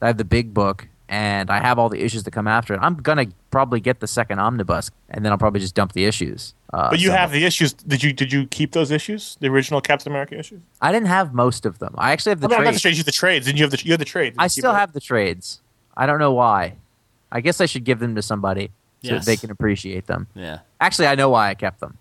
I 0.00 0.06
have 0.08 0.18
the 0.18 0.24
big 0.24 0.54
book 0.54 0.88
and 1.08 1.50
I 1.50 1.60
have 1.60 1.78
all 1.78 1.88
the 1.88 2.02
issues 2.02 2.24
that 2.24 2.30
come 2.32 2.46
after 2.48 2.74
it 2.74 2.80
I'm 2.82 2.94
gonna 2.96 3.26
probably 3.50 3.80
get 3.80 4.00
the 4.00 4.06
second 4.06 4.38
omnibus 4.38 4.90
and 5.10 5.24
then 5.24 5.32
I'll 5.32 5.38
probably 5.38 5.60
just 5.60 5.74
dump 5.74 5.92
the 5.92 6.04
issues 6.04 6.54
uh, 6.72 6.90
But 6.90 6.98
you 6.98 7.06
somewhere. 7.06 7.20
have 7.20 7.30
the 7.32 7.44
issues. 7.44 7.72
Did 7.72 8.02
you 8.02 8.12
did 8.12 8.32
you 8.32 8.46
keep 8.46 8.72
those 8.72 8.90
issues? 8.90 9.36
The 9.40 9.46
original 9.48 9.80
Captain 9.80 10.10
America 10.12 10.36
issues? 10.38 10.60
I 10.82 10.90
didn't 10.92 11.06
have 11.08 11.32
most 11.32 11.64
of 11.64 11.78
them. 11.78 11.94
I 11.96 12.10
actually 12.12 12.30
have 12.30 12.40
the 12.40 12.46
I 12.48 12.50
mean, 12.50 12.64
not 12.64 12.74
the 12.74 12.80
trades. 12.80 12.82
trades. 12.82 12.96
You 12.98 13.00
have 13.00 13.06
the 13.06 13.12
trades. 13.12 13.46
Did 13.46 13.58
you 13.58 13.64
have 13.64 13.70
the 13.70 13.82
you 13.84 13.92
have 13.92 13.98
the 14.00 14.04
trades? 14.04 14.36
I 14.38 14.48
still 14.48 14.74
have 14.74 14.92
the 14.92 15.00
trades. 15.00 15.60
I 15.96 16.06
don't 16.06 16.18
know 16.18 16.32
why. 16.32 16.74
I 17.32 17.40
guess 17.40 17.60
I 17.60 17.66
should 17.66 17.84
give 17.84 17.98
them 18.00 18.14
to 18.16 18.22
somebody 18.22 18.70
so 19.02 19.12
Yes. 19.14 19.24
that 19.24 19.30
they 19.30 19.36
can 19.36 19.50
appreciate 19.52 20.06
them. 20.06 20.26
Yeah. 20.34 20.58
Actually, 20.80 21.06
I 21.06 21.14
know 21.14 21.28
why 21.30 21.48
I 21.50 21.54
kept 21.54 21.78
them. 21.80 21.96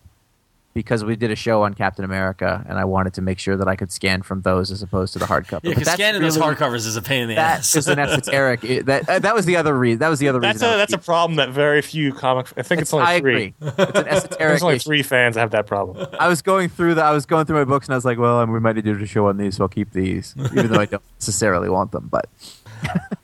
Because 0.76 1.06
we 1.06 1.16
did 1.16 1.32
a 1.32 1.38
show 1.38 1.64
on 1.64 1.74
Captain 1.74 2.04
America, 2.04 2.62
and 2.68 2.78
I 2.78 2.84
wanted 2.84 3.14
to 3.14 3.22
make 3.22 3.40
sure 3.40 3.56
that 3.56 3.66
I 3.66 3.78
could 3.78 3.94
scan 3.94 4.22
from 4.24 4.42
those 4.42 4.72
as 4.72 4.82
opposed 4.84 5.14
to 5.14 5.20
the 5.20 5.26
hardcover. 5.26 5.62
Yeah, 5.64 5.70
because 5.70 5.86
that's 5.86 5.94
scanning 5.96 6.22
those 6.22 6.38
hardcovers 6.38 6.86
is 6.86 6.98
a 6.98 7.02
pain 7.02 7.24
in 7.24 7.30
the 7.30 7.36
That 7.36 7.60
ass. 7.60 7.78
is 7.78 7.88
an 7.88 7.98
esoteric. 7.98 8.62
it- 8.66 8.86
that 8.88 9.08
uh, 9.08 9.20
that 9.20 9.34
was 9.34 9.46
the 9.46 9.56
other 9.56 9.74
reason. 9.78 10.00
That 10.00 10.10
was 10.10 10.20
the 10.20 10.28
other 10.28 10.42
That's 10.42 10.56
reason. 10.56 10.68
I 10.68 10.74
a 10.74 10.76
was 10.76 10.82
that's 10.82 11.02
a 11.02 11.06
problem 11.06 11.38
that 11.38 11.52
very 11.52 11.82
few 11.82 12.12
comic. 12.14 12.48
I 12.58 12.62
think 12.62 12.82
it's, 12.82 12.94
only 12.94 13.06
I 13.08 13.22
three. 13.22 13.32
agree. 13.32 13.54
It's 13.62 13.80
an 13.80 14.08
esoteric. 14.08 14.38
There's 14.38 14.64
only 14.64 14.76
issue. 14.76 14.84
three 14.90 15.02
fans 15.04 15.36
that 15.36 15.40
have 15.42 15.52
that 15.52 15.66
problem. 15.66 16.08
I 16.20 16.28
was 16.28 16.42
going 16.42 16.68
through 16.68 16.96
the 16.96 17.04
I 17.06 17.12
was 17.14 17.26
going 17.26 17.46
through 17.46 17.56
my 17.58 17.64
books 17.64 17.88
and 17.88 17.94
I 17.94 17.98
was 17.98 18.04
like, 18.04 18.18
well, 18.18 18.46
we 18.46 18.60
might 18.60 18.76
need 18.76 18.84
to 18.84 18.96
do 18.96 19.02
a 19.02 19.08
show 19.08 19.28
on 19.30 19.38
these, 19.38 19.56
so 19.56 19.64
I'll 19.64 19.70
keep 19.70 19.92
these, 19.94 20.36
even 20.52 20.70
though 20.74 20.82
I 20.82 20.88
don't 20.88 21.02
necessarily 21.20 21.70
want 21.70 21.94
them. 21.94 22.10
But 22.12 22.26
But 22.65 22.65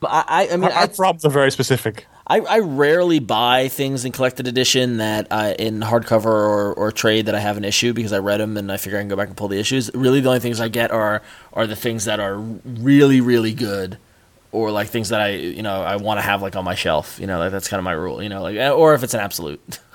I, 0.04 0.24
I, 0.28 0.48
I 0.54 0.58
mean, 0.58 0.64
Our, 0.66 0.72
our 0.72 0.88
problems 0.88 1.26
are 1.26 1.30
very 1.30 1.52
specific. 1.52 2.08
I, 2.28 2.40
I 2.40 2.60
rarely 2.60 3.20
buy 3.20 3.68
things 3.68 4.06
in 4.06 4.12
collected 4.12 4.48
edition 4.48 4.98
that 4.98 5.28
I, 5.32 5.54
in 5.54 5.82
hardcover 5.82 6.26
or, 6.26 6.74
or 6.74 6.92
trade 6.92 7.26
that 7.26 7.36
I 7.36 7.40
have 7.40 7.58
an 7.58 7.66
issue 7.66 7.94
because 7.94 8.14
I 8.14 8.20
read 8.20 8.40
them 8.40 8.58
and 8.58 8.72
I 8.72 8.78
figure 8.78 8.98
I 8.98 9.02
can 9.02 9.10
go 9.10 9.16
back 9.16 9.28
and 9.28 9.36
pull 9.36 9.48
the 9.48 9.60
issues. 9.60 9.92
Really, 9.94 10.22
the 10.22 10.30
only 10.30 10.40
things 10.40 10.60
I 10.60 10.70
get 10.70 10.92
are 10.92 11.22
are 11.54 11.68
the 11.68 11.76
things 11.76 12.06
that 12.06 12.20
are 12.20 12.38
really 12.38 13.22
really 13.22 13.54
good, 13.54 13.98
or 14.52 14.72
like 14.72 14.88
things 14.88 15.10
that 15.10 15.20
I 15.22 15.32
you 15.32 15.62
know 15.62 15.82
I 15.82 15.98
want 15.98 16.20
to 16.20 16.22
have 16.22 16.42
like 16.42 16.56
on 16.56 16.64
my 16.64 16.76
shelf. 16.76 17.20
You 17.20 17.28
know, 17.28 17.38
like 17.40 17.52
that's 17.52 17.68
kind 17.68 17.80
of 17.80 17.84
my 17.84 17.92
rule. 17.94 18.24
You 18.24 18.30
know, 18.30 18.42
like 18.42 18.56
eh, 18.56 18.70
or 18.72 18.94
if 18.94 19.04
it's 19.04 19.14
an 19.14 19.20
absolute. 19.20 19.80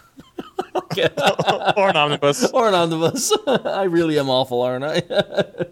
or 1.76 1.88
an 1.90 1.96
omnibus, 1.96 2.50
or 2.52 2.68
an 2.68 2.74
omnibus. 2.74 3.32
I 3.46 3.84
really 3.84 4.18
am 4.18 4.28
awful, 4.28 4.62
aren't 4.62 4.84
I? 4.84 5.02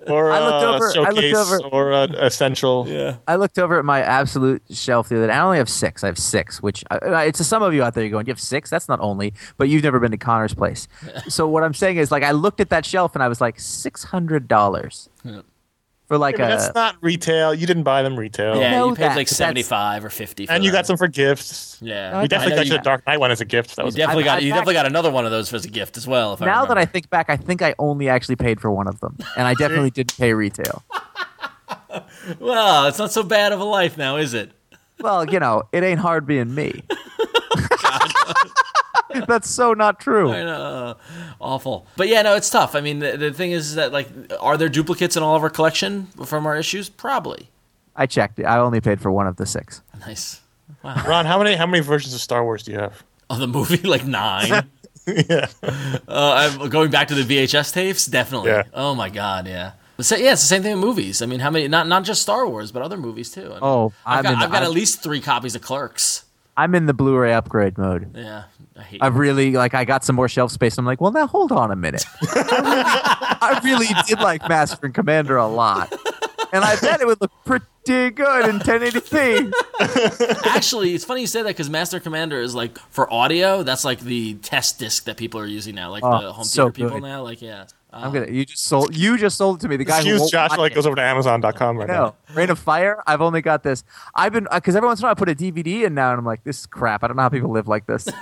or 0.09 0.30
I 0.30 0.41
looked 0.41 0.64
a 0.64 0.68
over- 0.68 1.07
I 1.07 1.11
looked 1.11 1.22
showcase, 1.22 1.37
over- 1.37 1.61
or 1.68 1.93
an 1.93 2.14
essential. 2.14 2.87
yeah. 2.89 3.16
I 3.26 3.37
looked 3.37 3.59
over 3.59 3.78
at 3.78 3.85
my 3.85 4.01
absolute 4.03 4.62
shelf 4.70 5.09
the 5.09 5.16
other 5.16 5.26
day. 5.28 5.32
I 5.32 5.41
only 5.41 5.59
have 5.59 5.68
six. 5.68 6.05
I 6.05 6.09
have 6.09 6.18
six, 6.18 6.62
which 6.62 6.85
it's 6.91 7.39
to 7.39 7.45
some 7.45 7.62
of 7.62 7.72
you 7.74 7.82
out 7.82 7.95
there. 7.95 8.05
You're 8.05 8.11
going, 8.11 8.26
you 8.26 8.32
have 8.32 8.41
six? 8.41 8.70
That's 8.70 8.89
not 8.89 9.01
only, 9.01 9.35
but 9.57 9.68
you've 9.68 9.82
never 9.82 10.01
been 10.01 10.11
to 10.11 10.16
Conor's 10.18 10.55
place. 10.55 10.89
so 11.28 11.49
what 11.49 11.62
I'm 11.64 11.74
saying 11.74 11.97
is, 11.97 12.11
like, 12.11 12.22
I 12.22 12.32
looked 12.32 12.61
at 12.61 12.70
that 12.70 12.85
shelf 12.85 13.14
and 13.14 13.22
I 13.22 13.28
was 13.28 13.41
like, 13.41 13.59
six 13.61 14.05
hundred 14.05 14.49
dollars 14.49 15.09
Yeah. 15.24 15.41
For 16.15 16.19
like 16.19 16.39
I 16.41 16.45
mean, 16.45 16.53
a. 16.53 16.57
that's 16.57 16.75
not 16.75 16.97
retail. 17.01 17.53
You 17.55 17.67
didn't 17.67 17.83
buy 17.83 18.03
them 18.03 18.17
retail. 18.19 18.57
Yeah, 18.61 18.85
you 18.85 18.95
paid 18.95 19.03
that, 19.05 19.17
like 19.17 19.29
75 19.29 20.05
or 20.05 20.11
50 20.11 20.47
for 20.47 20.53
And 20.53 20.65
you 20.65 20.71
that. 20.71 20.79
got 20.79 20.87
some 20.87 20.97
for 20.97 21.09
gifts. 21.09 21.79
Yeah. 21.81 22.12
We 22.19 22.25
I 22.25 22.27
definitely 22.27 22.57
got 22.57 22.67
you- 22.67 22.73
you 22.73 22.79
the 22.79 22.83
Dark 22.85 23.07
Knight 23.07 23.21
one 23.21 23.31
as 23.31 23.41
a 23.41 23.45
gift. 23.45 23.77
That 23.77 23.83
You 23.83 23.87
was 23.87 23.95
definitely 23.95 24.25
I- 24.25 24.27
got 24.27 24.37
I 24.39 24.41
you 24.41 24.51
back- 24.51 24.57
definitely 24.61 24.75
got 24.75 24.87
another 24.87 25.11
one 25.11 25.25
of 25.25 25.31
those 25.31 25.53
as 25.53 25.65
a 25.65 25.69
gift 25.69 25.97
as 25.97 26.07
well. 26.07 26.35
If 26.35 26.43
I 26.43 26.47
now 26.47 26.65
that 26.67 26.79
I 26.79 26.85
think 26.85 27.11
back, 27.11 27.29
I 27.29 27.37
think 27.37 27.62
I 27.62 27.75
only 27.79 28.09
actually 28.09 28.37
paid 28.37 28.61
for 28.61 28.71
one 28.71 28.87
of 28.89 29.01
them, 29.01 29.17
and 29.37 29.47
I 29.47 29.55
definitely 29.59 29.91
didn't 29.91 30.17
pay 30.17 30.33
retail. 30.35 30.83
well, 32.41 32.87
it's 32.87 32.99
not 32.99 33.12
so 33.12 33.23
bad 33.23 33.53
of 33.53 33.61
a 33.61 33.65
life 33.65 33.97
now, 33.97 34.17
is 34.17 34.35
it? 34.35 34.53
Well, 35.01 35.29
you 35.29 35.41
know, 35.41 35.65
it 35.73 35.83
ain't 35.83 36.01
hard 36.01 36.27
being 36.27 36.55
me. 36.55 36.83
That's 39.29 39.49
so 39.51 39.73
not 39.75 40.01
true. 40.01 40.31
I 40.33 40.43
know. 40.43 40.97
Awful. 41.41 41.87
But 41.97 42.09
yeah, 42.09 42.23
no, 42.23 42.35
it's 42.37 42.51
tough. 42.51 42.75
I 42.75 42.81
mean, 42.81 42.99
the, 42.99 43.17
the 43.17 43.33
thing 43.33 43.53
is 43.53 43.75
that 43.75 43.93
like, 43.93 44.09
are 44.41 44.57
there 44.57 44.69
duplicates 44.69 45.17
in 45.17 45.23
all 45.23 45.37
of 45.37 45.43
our 45.43 45.51
collection 45.51 46.07
from 46.27 46.47
our 46.47 46.57
issues? 46.57 46.89
Probably. 46.89 47.51
I 47.97 48.07
checked. 48.07 48.41
I 48.41 48.59
only 48.59 48.81
paid 48.81 49.01
for 49.01 49.11
one 49.11 49.27
of 49.27 49.37
the 49.37 49.47
six. 49.47 49.81
Nice. 50.01 50.41
Wow. 50.83 51.03
Ron, 51.09 51.27
how 51.27 51.39
many 51.43 51.55
how 51.57 51.67
many 51.67 51.81
versions 51.83 52.15
of 52.15 52.21
Star 52.21 52.43
Wars 52.45 52.62
do 52.65 52.73
you 52.73 52.79
have? 52.79 53.05
Oh, 53.31 53.37
the 53.39 53.47
movie 53.47 53.77
like 53.89 54.05
nine. 54.05 54.69
yeah. 55.07 55.47
Uh, 55.62 56.51
I'm 56.61 56.69
going 56.71 56.91
back 56.91 57.09
to 57.09 57.15
the 57.15 57.23
VHS 57.23 57.73
tapes. 57.73 58.07
Definitely. 58.07 58.51
Yeah. 58.51 58.65
Oh 58.73 58.95
my 58.95 59.11
god. 59.11 59.47
Yeah. 59.47 59.73
But 59.97 60.07
sa- 60.07 60.17
yeah, 60.17 60.33
it's 60.33 60.41
the 60.43 60.49
same 60.49 60.62
thing 60.62 60.73
with 60.75 60.81
movies. 60.85 61.23
I 61.23 61.27
mean, 61.27 61.39
how 61.41 61.51
many? 61.51 61.69
Not 61.69 61.87
not 61.87 62.03
just 62.05 62.21
Star 62.23 62.49
Wars, 62.49 62.73
but 62.73 62.83
other 62.83 62.97
movies 62.97 63.31
too. 63.31 63.43
I 63.47 63.49
mean, 63.49 63.59
Oh, 63.62 63.93
I've 64.05 64.19
I'm 64.19 64.23
got, 64.25 64.33
in 64.33 64.39
I've 64.41 64.51
got 64.51 64.57
at 64.62 64.62
I'm- 64.65 64.73
least 64.75 65.03
three 65.03 65.21
copies 65.21 65.55
of 65.55 65.62
Clerks. 65.62 66.25
I'm 66.57 66.75
in 66.75 66.87
the 66.87 66.95
Blu-ray 66.95 67.33
upgrade 67.33 67.77
mode. 67.79 68.15
Yeah, 68.17 68.45
I 68.77 68.83
hate. 68.83 69.03
I've 69.03 69.17
really 69.17 69.53
like 69.53 69.75
I 69.75 69.85
got 69.85 70.05
some 70.05 70.17
more 70.17 70.29
shelf 70.29 70.53
space. 70.53 70.79
I'm 70.79 70.85
like, 70.85 71.01
well, 71.01 71.13
now 71.13 71.27
hold 71.27 71.53
on 71.53 71.71
a 71.71 71.77
minute. 71.77 72.05
I, 72.23 73.61
really, 73.65 73.87
I 73.87 73.91
really 73.93 74.03
did 74.07 74.21
like 74.21 74.49
Master 74.49 74.87
and 74.87 74.95
Commander 74.95 75.37
a 75.37 75.47
lot, 75.47 75.93
and 76.53 76.65
I 76.65 76.77
bet 76.77 77.01
it 77.01 77.07
would 77.07 77.21
look 77.21 77.33
pretty 77.45 77.67
good 77.87 78.49
in 78.49 78.59
1080p. 78.61 79.53
Actually, 80.47 80.95
it's 80.95 81.05
funny 81.05 81.23
you 81.23 81.27
say 81.27 81.43
that 81.43 81.49
because 81.49 81.69
Master 81.69 82.01
Commander 82.01 82.41
is 82.41 82.55
like 82.55 82.79
for 82.91 83.13
audio. 83.13 83.63
That's 83.63 83.85
like 83.85 84.01
the 84.01 84.35
test 84.35 84.79
disc 84.79 85.05
that 85.05 85.17
people 85.17 85.41
are 85.41 85.47
using 85.47 85.75
now, 85.75 85.91
like 85.91 86.03
Oh, 86.05 86.23
the 86.23 86.33
home 86.33 86.45
so 86.45 86.71
theater 86.71 86.91
people 86.91 87.01
now. 87.07 87.23
Like, 87.23 87.43
yeah. 87.43 87.67
I'm 87.95 88.13
gonna. 88.13 88.27
You 88.31 88.45
just 88.45 88.65
sold. 88.65 88.97
You 88.97 89.17
just 89.17 89.37
sold 89.37 89.59
it 89.59 89.63
to 89.63 89.69
me. 89.69 89.77
The 89.77 89.85
guy 89.85 89.95
who 89.95 90.01
Excuse 90.01 90.21
won't 90.21 90.33
Josh 90.33 90.57
like 90.59 90.73
it. 90.73 90.75
goes 90.75 90.87
over 90.87 90.97
to 90.97 91.03
Amazon.com 91.03 91.77
right 91.79 91.89
now. 91.89 92.15
Reign 92.35 92.51
of 92.51 92.59
Fire. 92.59 93.03
I've 93.07 93.21
only 93.21 93.41
got 93.43 93.63
this. 93.63 93.85
I've 94.15 94.33
been 94.33 94.47
uh, 94.51 94.57
because 94.57 94.75
every 94.77 94.87
once 94.89 95.01
in 95.01 95.05
a 95.05 95.07
while 95.07 95.13
I 95.13 95.15
put 95.15 95.29
a 95.29 95.35
DVD 95.35 95.85
in 95.85 95.95
now, 95.95 96.11
and 96.11 96.19
I'm 96.19 96.25
like, 96.25 96.43
this 96.45 96.61
is 96.61 96.67
crap. 96.67 97.05
I 97.05 97.07
don't 97.07 97.17
know 97.17 97.23
how 97.23 97.29
people 97.29 97.51
live 97.51 97.69
like 97.69 97.87
this. 97.87 98.09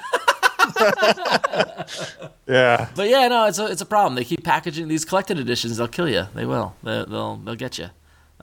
Yeah. 2.47 2.89
But 2.97 3.09
yeah, 3.09 3.29
no, 3.29 3.47
it's 3.47 3.59
a 3.59 3.67
it's 3.67 3.81
a 3.81 3.87
problem. 3.87 4.15
They 4.15 4.25
keep 4.25 4.43
packaging 4.45 4.89
these 4.89 5.05
collected 5.05 5.39
editions. 5.39 5.77
They'll 5.77 5.89
kill 5.89 6.09
you. 6.09 6.27
They 6.35 6.45
will. 6.45 6.75
They, 6.83 7.05
they'll 7.09 7.37
they'll 7.37 7.55
get 7.55 7.79
you. 7.79 7.89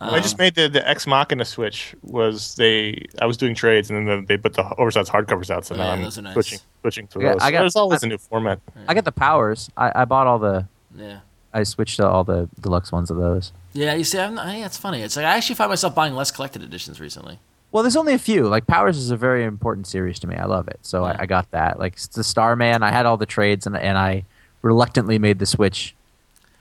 I 0.02 0.20
just 0.22 0.36
um, 0.36 0.38
made 0.46 0.56
the, 0.56 0.70
the 0.70 0.88
Ex 0.88 1.06
Machina 1.06 1.44
switch. 1.44 1.94
Was 2.04 2.56
they? 2.56 3.04
I 3.22 3.26
was 3.26 3.36
doing 3.36 3.54
trades, 3.54 3.90
and 3.92 4.08
then 4.08 4.26
they 4.26 4.38
put 4.38 4.54
the 4.54 4.64
oversized 4.78 5.12
hardcovers 5.12 5.50
out. 5.50 5.66
So 5.66 5.76
oh, 5.76 5.78
now 5.78 5.86
Yeah, 5.88 5.92
I'm 5.92 6.04
those 6.04 6.18
are 6.18 6.22
nice. 6.22 6.34
switching 6.34 6.60
switching 6.82 7.08
to 7.08 7.20
Yeah, 7.22 7.34
those. 7.34 7.42
I 7.42 7.52
got- 7.52 7.60
There's 7.60 7.76
always 7.76 8.02
I- 8.04 8.08
a 8.08 8.10
new 8.10 8.18
format. 8.18 8.62
I 8.88 8.94
got 8.94 9.04
the 9.04 9.12
powers. 9.12 9.70
I, 9.76 9.92
I 9.94 10.06
bought 10.06 10.26
all 10.28 10.40
the. 10.40 10.68
Yeah. 11.00 11.20
I 11.54 11.64
switched 11.64 11.98
to 11.98 12.08
all 12.08 12.24
the 12.24 12.48
deluxe 12.60 12.92
ones 12.92 13.10
of 13.10 13.18
those. 13.18 13.52
Yeah, 13.74 13.96
you 13.96 14.04
see, 14.04 14.20
I'm, 14.20 14.38
I, 14.38 14.58
it's 14.58 14.78
funny. 14.78 15.02
It's 15.02 15.16
like 15.16 15.26
I 15.26 15.36
actually 15.38 15.56
find 15.56 15.70
myself 15.70 15.96
buying 15.96 16.14
less 16.14 16.30
collected 16.32 16.62
editions 16.62 17.00
recently. 17.00 17.40
Well, 17.72 17.84
there's 17.84 17.96
only 17.96 18.14
a 18.14 18.20
few. 18.20 18.48
Like 18.48 18.68
Powers 18.68 18.98
is 18.98 19.10
a 19.12 19.18
very 19.18 19.44
important 19.44 19.88
series 19.88 20.20
to 20.20 20.28
me. 20.28 20.36
I 20.36 20.46
love 20.46 20.68
it, 20.68 20.80
so 20.84 21.06
Yeah. 21.06 21.14
I, 21.20 21.24
I 21.24 21.26
got 21.26 21.50
that. 21.52 21.80
Like 21.80 21.94
s- 21.94 22.08
the 22.08 22.24
Starman, 22.24 22.84
I 22.84 22.92
had 22.92 23.06
all 23.06 23.18
the 23.18 23.26
trades, 23.26 23.66
and 23.66 23.76
and 23.78 23.98
I 23.98 24.26
reluctantly 24.62 25.18
made 25.20 25.40
the 25.40 25.46
switch. 25.46 25.96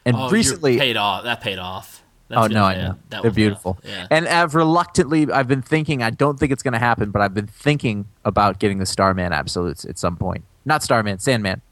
And 0.07 0.17
Oh, 0.17 0.31
recently, 0.31 0.79
paid 0.79 0.97
off. 0.97 1.25
That 1.25 1.41
paid 1.43 1.59
off. 1.59 2.03
That's 2.29 2.39
oh 2.45 2.49
good, 2.49 2.55
no, 2.55 2.65
I 2.65 2.75
know 2.77 2.95
That 3.09 3.23
they're 3.23 3.31
was 3.31 3.35
beautiful. 3.35 3.79
Yeah. 3.85 4.07
And 4.11 4.29
I've 4.29 4.55
reluctantly, 4.55 5.31
I've 5.33 5.49
been 5.49 5.63
thinking. 5.63 6.03
I 6.03 6.11
don't 6.11 6.39
think 6.39 6.53
it's 6.53 6.63
going 6.63 6.73
to 6.73 6.79
happen, 6.79 7.11
but 7.11 7.23
I've 7.23 7.33
been 7.35 7.47
thinking 7.47 8.05
about 8.25 8.59
getting 8.59 8.79
the 8.79 8.87
Starman 8.87 9.33
absolutes 9.33 9.85
at 9.87 9.99
some 9.99 10.17
point. 10.17 10.45
Not 10.67 10.83
Starman, 10.83 11.19
Sandman. 11.21 11.63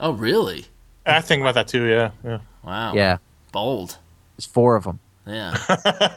oh 0.00 0.12
really? 0.12 0.66
I 1.06 1.20
think 1.20 1.40
about 1.40 1.54
that 1.54 1.68
too. 1.68 1.84
Yeah. 1.84 2.10
Yeah. 2.24 2.38
Wow. 2.64 2.94
Yeah, 2.94 3.18
Bold. 3.52 3.98
there's 4.36 4.46
four 4.46 4.76
of 4.76 4.84
them. 4.84 5.00
Yeah. 5.26 5.56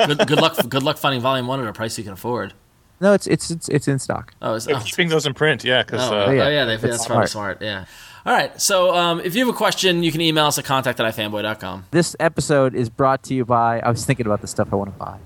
good, 0.06 0.28
good 0.28 0.40
luck. 0.40 0.58
Good 0.70 0.84
luck 0.84 0.98
finding 0.98 1.22
Volume 1.22 1.48
One 1.48 1.62
at 1.62 1.68
a 1.68 1.74
price 1.74 1.98
you 1.98 2.04
can 2.04 2.14
afford. 2.14 2.54
No, 3.00 3.14
it's 3.14 3.28
it's 3.28 3.52
it's, 3.52 3.70
it's 3.70 3.88
in 3.88 4.00
stock. 4.00 4.34
Oh, 4.42 4.56
it's, 4.56 4.68
oh, 4.68 4.80
keeping 4.80 5.10
those 5.10 5.26
in 5.26 5.34
print. 5.34 5.64
Yeah. 5.64 5.84
Because 5.84 6.10
Oh, 6.10 6.14
uh, 6.18 6.26
oh, 6.28 6.32
yeah. 6.32 6.50
yeah, 6.50 6.66
they, 6.66 6.78
That's 6.78 6.82
that's 6.98 7.06
probably 7.06 7.28
smart. 7.28 7.60
smart. 7.60 7.62
Yeah. 7.62 7.86
All 8.26 8.34
right. 8.34 8.60
So 8.60 8.94
um, 8.96 9.22
if 9.22 9.36
you 9.36 9.46
have 9.46 9.54
a 9.54 9.58
question, 9.58 10.04
you 10.04 10.12
can 10.12 10.20
email 10.22 10.46
us 10.48 10.58
at 10.58 10.66
contact 10.66 11.00
at 11.00 11.14
ifanboy.com. 11.16 11.86
This 11.92 12.16
episode 12.20 12.76
is 12.76 12.90
brought 12.90 13.24
to 13.24 13.34
you 13.34 13.46
by. 13.46 13.80
I 13.80 13.90
was 13.90 14.04
thinking 14.06 14.26
about 14.26 14.42
the 14.42 14.48
stuff 14.48 14.70
I 14.74 14.76
want 14.76 14.92
to 14.92 14.98
buy. 15.00 15.20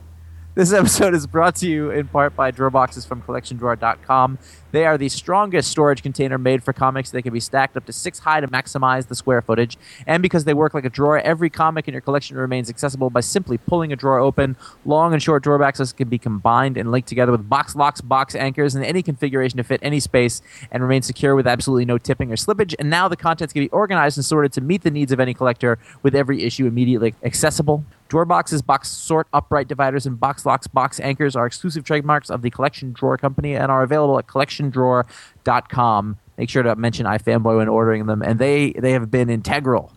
This 0.53 0.73
episode 0.73 1.13
is 1.15 1.25
brought 1.27 1.55
to 1.57 1.67
you 1.67 1.91
in 1.91 2.07
part 2.09 2.35
by 2.35 2.51
Drawer 2.51 2.69
Boxes 2.69 3.05
from 3.05 3.21
CollectionDrawer.com. 3.21 4.37
They 4.71 4.85
are 4.85 4.97
the 4.97 5.09
strongest 5.09 5.69
storage 5.69 6.01
container 6.01 6.37
made 6.37 6.63
for 6.63 6.73
comics. 6.73 7.11
They 7.11 7.21
can 7.21 7.33
be 7.33 7.39
stacked 7.39 7.75
up 7.77 7.85
to 7.85 7.93
six 7.93 8.19
high 8.19 8.39
to 8.39 8.47
maximize 8.47 9.07
the 9.07 9.15
square 9.15 9.41
footage. 9.41 9.77
And 10.07 10.23
because 10.23 10.45
they 10.45 10.53
work 10.53 10.73
like 10.73 10.85
a 10.85 10.89
drawer, 10.89 11.19
every 11.19 11.49
comic 11.49 11.87
in 11.87 11.93
your 11.93 12.01
collection 12.01 12.37
remains 12.37 12.69
accessible 12.69 13.09
by 13.09 13.21
simply 13.21 13.57
pulling 13.57 13.91
a 13.91 13.95
drawer 13.95 14.19
open. 14.19 14.55
Long 14.85 15.13
and 15.13 15.21
short 15.21 15.43
drawer 15.43 15.57
boxes 15.57 15.93
can 15.93 16.09
be 16.09 16.17
combined 16.17 16.77
and 16.77 16.91
linked 16.91 17.09
together 17.09 17.31
with 17.31 17.49
box 17.49 17.75
locks, 17.75 18.01
box 18.01 18.35
anchors, 18.35 18.75
and 18.75 18.85
any 18.85 19.03
configuration 19.03 19.57
to 19.57 19.63
fit 19.63 19.79
any 19.83 19.99
space 19.99 20.41
and 20.71 20.81
remain 20.83 21.01
secure 21.01 21.35
with 21.35 21.47
absolutely 21.47 21.85
no 21.85 21.97
tipping 21.97 22.31
or 22.31 22.35
slippage. 22.35 22.73
And 22.79 22.89
now 22.89 23.07
the 23.07 23.17
contents 23.17 23.53
can 23.53 23.61
be 23.61 23.69
organized 23.69 24.17
and 24.17 24.25
sorted 24.25 24.53
to 24.53 24.61
meet 24.61 24.83
the 24.83 24.91
needs 24.91 25.11
of 25.11 25.19
any 25.19 25.33
collector 25.33 25.77
with 26.01 26.15
every 26.15 26.43
issue 26.43 26.65
immediately 26.65 27.13
accessible. 27.23 27.83
Drawer 28.11 28.25
boxes, 28.25 28.61
box 28.61 28.89
sort, 28.89 29.27
upright 29.31 29.69
dividers, 29.69 30.05
and 30.05 30.19
box 30.19 30.45
locks, 30.45 30.67
box 30.67 30.99
anchors 30.99 31.33
are 31.33 31.45
exclusive 31.45 31.85
trademarks 31.85 32.29
of 32.29 32.41
the 32.41 32.49
Collection 32.49 32.91
Drawer 32.91 33.15
Company 33.15 33.55
and 33.55 33.71
are 33.71 33.83
available 33.83 34.19
at 34.19 34.27
collectiondrawer.com. 34.61 36.17
Make 36.37 36.49
sure 36.49 36.63
to 36.63 36.75
mention 36.75 37.05
iFanboy 37.05 37.57
when 37.57 37.67
ordering 37.67 38.05
them, 38.05 38.21
and 38.21 38.39
they 38.39 38.71
they 38.71 38.91
have 38.93 39.11
been 39.11 39.29
integral 39.29 39.91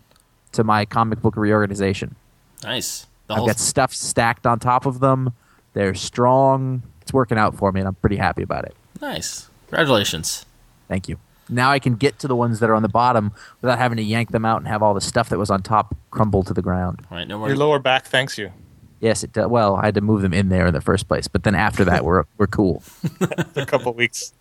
to 0.51 0.63
my 0.63 0.85
comic 0.85 1.21
book 1.21 1.35
reorganization. 1.35 2.15
Nice. 2.63 3.07
The 3.27 3.35
I've 3.35 3.47
got 3.47 3.59
stuff 3.59 3.93
stacked 3.93 4.45
on 4.45 4.59
top 4.59 4.85
of 4.85 4.99
them. 4.99 5.33
They're 5.73 5.95
strong. 5.95 6.83
It's 7.01 7.13
working 7.13 7.37
out 7.37 7.55
for 7.55 7.71
me, 7.71 7.81
and 7.81 7.87
I'm 7.87 7.95
pretty 7.95 8.17
happy 8.17 8.43
about 8.43 8.65
it. 8.65 8.75
nice. 9.01 9.49
Congratulations. 9.67 10.45
Thank 10.87 11.09
you. 11.09 11.17
Now 11.49 11.71
I 11.71 11.79
can 11.79 11.95
get 11.95 12.19
to 12.19 12.27
the 12.27 12.35
ones 12.35 12.59
that 12.59 12.69
are 12.69 12.75
on 12.75 12.83
the 12.83 12.87
bottom 12.89 13.31
without 13.61 13.77
having 13.79 13.97
to 13.97 14.03
yank 14.03 14.31
them 14.31 14.45
out 14.45 14.57
and 14.57 14.67
have 14.67 14.81
all 14.83 14.93
the 14.93 15.01
stuff 15.01 15.29
that 15.29 15.39
was 15.39 15.49
on 15.49 15.63
top 15.63 15.95
crumble 16.11 16.43
to 16.43 16.53
the 16.53 16.61
ground. 16.61 17.01
All 17.09 17.17
right. 17.17 17.27
No 17.27 17.39
more. 17.39 17.47
your 17.47 17.57
lower 17.57 17.79
back 17.79 18.05
thanks 18.05 18.37
you. 18.37 18.51
Yes, 18.99 19.23
it 19.23 19.33
does. 19.33 19.47
Well, 19.47 19.75
I 19.75 19.85
had 19.85 19.95
to 19.95 20.01
move 20.01 20.21
them 20.21 20.33
in 20.33 20.49
there 20.49 20.67
in 20.67 20.73
the 20.73 20.81
first 20.81 21.07
place, 21.07 21.27
but 21.27 21.43
then 21.43 21.55
after 21.55 21.83
that, 21.85 22.05
we're 22.05 22.23
we're 22.37 22.47
cool. 22.47 22.83
A 23.55 23.65
couple 23.65 23.91
weeks. 23.93 24.33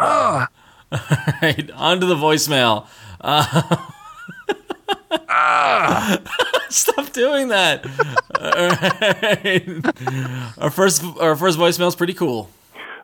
All 0.00 0.46
right. 1.42 1.70
On 1.74 2.00
to 2.00 2.06
the 2.06 2.14
voicemail. 2.14 2.86
Uh, 3.20 3.76
Stop 6.68 7.12
doing 7.12 7.48
that. 7.48 7.84
All 8.40 8.68
right. 8.68 10.58
Our 10.58 10.70
first 10.70 11.04
our 11.20 11.36
first 11.36 11.58
voicemail 11.58 11.88
is 11.88 11.96
pretty 11.96 12.14
cool. 12.14 12.48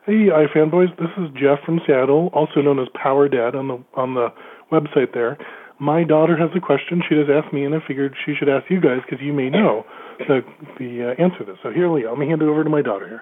Hey, 0.05 0.29
iFanboys. 0.29 0.95
This 0.97 1.09
is 1.17 1.29
Jeff 1.39 1.59
from 1.65 1.79
Seattle, 1.85 2.29
also 2.33 2.61
known 2.61 2.79
as 2.79 2.87
Power 2.95 3.27
Dad 3.29 3.55
on 3.55 3.67
the 3.67 3.83
on 3.95 4.15
the 4.15 4.29
website 4.71 5.13
there. 5.13 5.37
My 5.79 6.03
daughter 6.03 6.35
has 6.35 6.49
a 6.55 6.59
question. 6.59 7.01
She 7.07 7.15
just 7.15 7.29
asked 7.29 7.53
me, 7.53 7.63
and 7.63 7.73
I 7.75 7.79
figured 7.87 8.15
she 8.25 8.33
should 8.37 8.49
ask 8.49 8.69
you 8.69 8.81
guys 8.81 8.99
because 9.05 9.23
you 9.23 9.33
may 9.33 9.49
know 9.49 9.85
the 10.19 10.41
the 10.79 11.11
uh, 11.11 11.23
answer 11.23 11.39
to 11.39 11.45
this. 11.45 11.57
So 11.63 11.71
here, 11.71 11.89
Leah, 11.89 12.09
let 12.09 12.17
me 12.19 12.27
hand 12.27 12.41
it 12.41 12.47
over 12.47 12.63
to 12.63 12.69
my 12.69 12.81
daughter 12.81 13.07
here. 13.07 13.21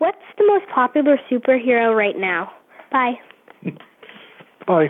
What's 0.00 0.18
the 0.38 0.46
most 0.46 0.64
popular 0.74 1.18
superhero 1.30 1.94
right 1.96 2.18
now? 2.18 2.50
Bye. 2.90 3.14
Bye. 4.66 4.88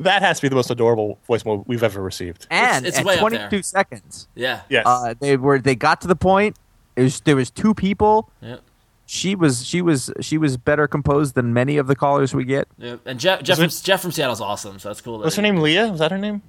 That 0.00 0.22
has 0.22 0.38
to 0.38 0.42
be 0.42 0.48
the 0.48 0.54
most 0.56 0.70
adorable 0.70 1.18
voicemail 1.28 1.64
we've 1.66 1.82
ever 1.82 2.02
received. 2.02 2.46
And 2.50 2.84
it's 2.84 2.98
at 2.98 3.04
way 3.04 3.14
up 3.14 3.20
22 3.20 3.48
there. 3.48 3.62
seconds, 3.62 4.28
Yeah. 4.34 4.60
Yes. 4.68 4.84
uh, 4.86 5.14
they 5.20 5.36
were 5.36 5.58
they 5.60 5.74
got 5.76 6.00
to 6.02 6.08
the 6.08 6.16
point. 6.16 6.56
It 6.96 7.02
was 7.02 7.20
there 7.20 7.36
was 7.36 7.50
two 7.50 7.74
people. 7.74 8.30
Yep. 8.42 8.60
She 9.06 9.34
was 9.34 9.64
she 9.64 9.80
was 9.82 10.10
she 10.20 10.36
was 10.36 10.56
better 10.56 10.88
composed 10.88 11.34
than 11.34 11.52
many 11.52 11.76
of 11.76 11.86
the 11.86 11.94
callers 11.96 12.34
we 12.34 12.44
get. 12.44 12.66
Yep. 12.78 13.00
And 13.06 13.20
Jeff 13.20 13.42
Jeff 13.42 13.58
from, 13.58 13.68
Jeff 13.68 14.00
from 14.02 14.12
Seattle's 14.12 14.40
awesome, 14.40 14.78
so 14.78 14.88
that's 14.88 15.00
cool. 15.00 15.18
that 15.18 15.24
What's 15.24 15.36
her 15.36 15.42
name? 15.42 15.56
Leah? 15.58 15.88
Was 15.88 16.00
that 16.00 16.10
her 16.10 16.18
name? 16.18 16.42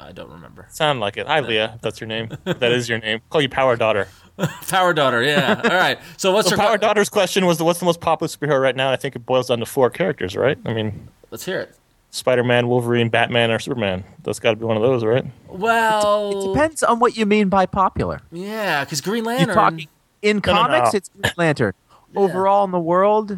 I 0.00 0.12
don't 0.12 0.30
remember. 0.30 0.66
Sound 0.70 1.00
like 1.00 1.16
it. 1.16 1.26
Hi, 1.26 1.40
Leah. 1.40 1.78
That's 1.82 2.00
your 2.00 2.06
name. 2.08 2.30
That 2.44 2.70
is 2.72 2.88
your 2.88 2.98
name. 2.98 3.20
Call 3.30 3.40
you 3.42 3.48
Power 3.48 3.76
Daughter. 3.76 4.08
Power 4.68 4.94
daughter. 4.94 5.20
Yeah. 5.22 5.60
All 5.64 5.70
right. 5.70 5.98
So 6.16 6.32
what's 6.32 6.48
So 6.48 6.54
your 6.54 6.64
Power 6.64 6.78
Daughter's 6.78 7.08
question 7.08 7.44
was 7.46 7.58
the, 7.58 7.64
what's 7.64 7.80
the 7.80 7.84
most 7.84 8.00
popular 8.00 8.28
superhero 8.28 8.62
right 8.62 8.76
now? 8.76 8.92
I 8.92 8.96
think 8.96 9.16
it 9.16 9.26
boils 9.26 9.48
down 9.48 9.58
to 9.58 9.66
four 9.66 9.90
characters, 9.90 10.36
right? 10.36 10.56
I 10.64 10.72
mean, 10.72 11.08
Let's 11.32 11.44
hear 11.44 11.60
it. 11.60 11.74
Spider-Man, 12.10 12.68
Wolverine, 12.68 13.08
Batman, 13.10 13.50
or 13.50 13.58
Superman. 13.58 14.04
That's 14.22 14.38
got 14.38 14.50
to 14.50 14.56
be 14.56 14.64
one 14.64 14.76
of 14.76 14.82
those, 14.82 15.04
right? 15.04 15.26
Well, 15.48 16.52
It 16.52 16.54
depends 16.54 16.82
on 16.82 17.00
what 17.00 17.16
you 17.16 17.26
mean 17.26 17.48
by 17.48 17.66
popular. 17.66 18.20
yeah, 18.32 18.84
because 18.84 19.00
Green 19.00 19.24
You 19.24 19.30
Lantern. 19.30 19.54
talking 19.54 19.88
in 20.22 20.36
No, 20.46 20.52
no, 20.52 20.58
comics? 20.58 20.92
no. 20.92 20.96
It's 20.96 21.08
Green 21.10 21.32
Lantern. 21.36 21.74
Overall 22.16 22.64
in 22.64 22.70
the 22.70 22.78
world, 22.80 23.32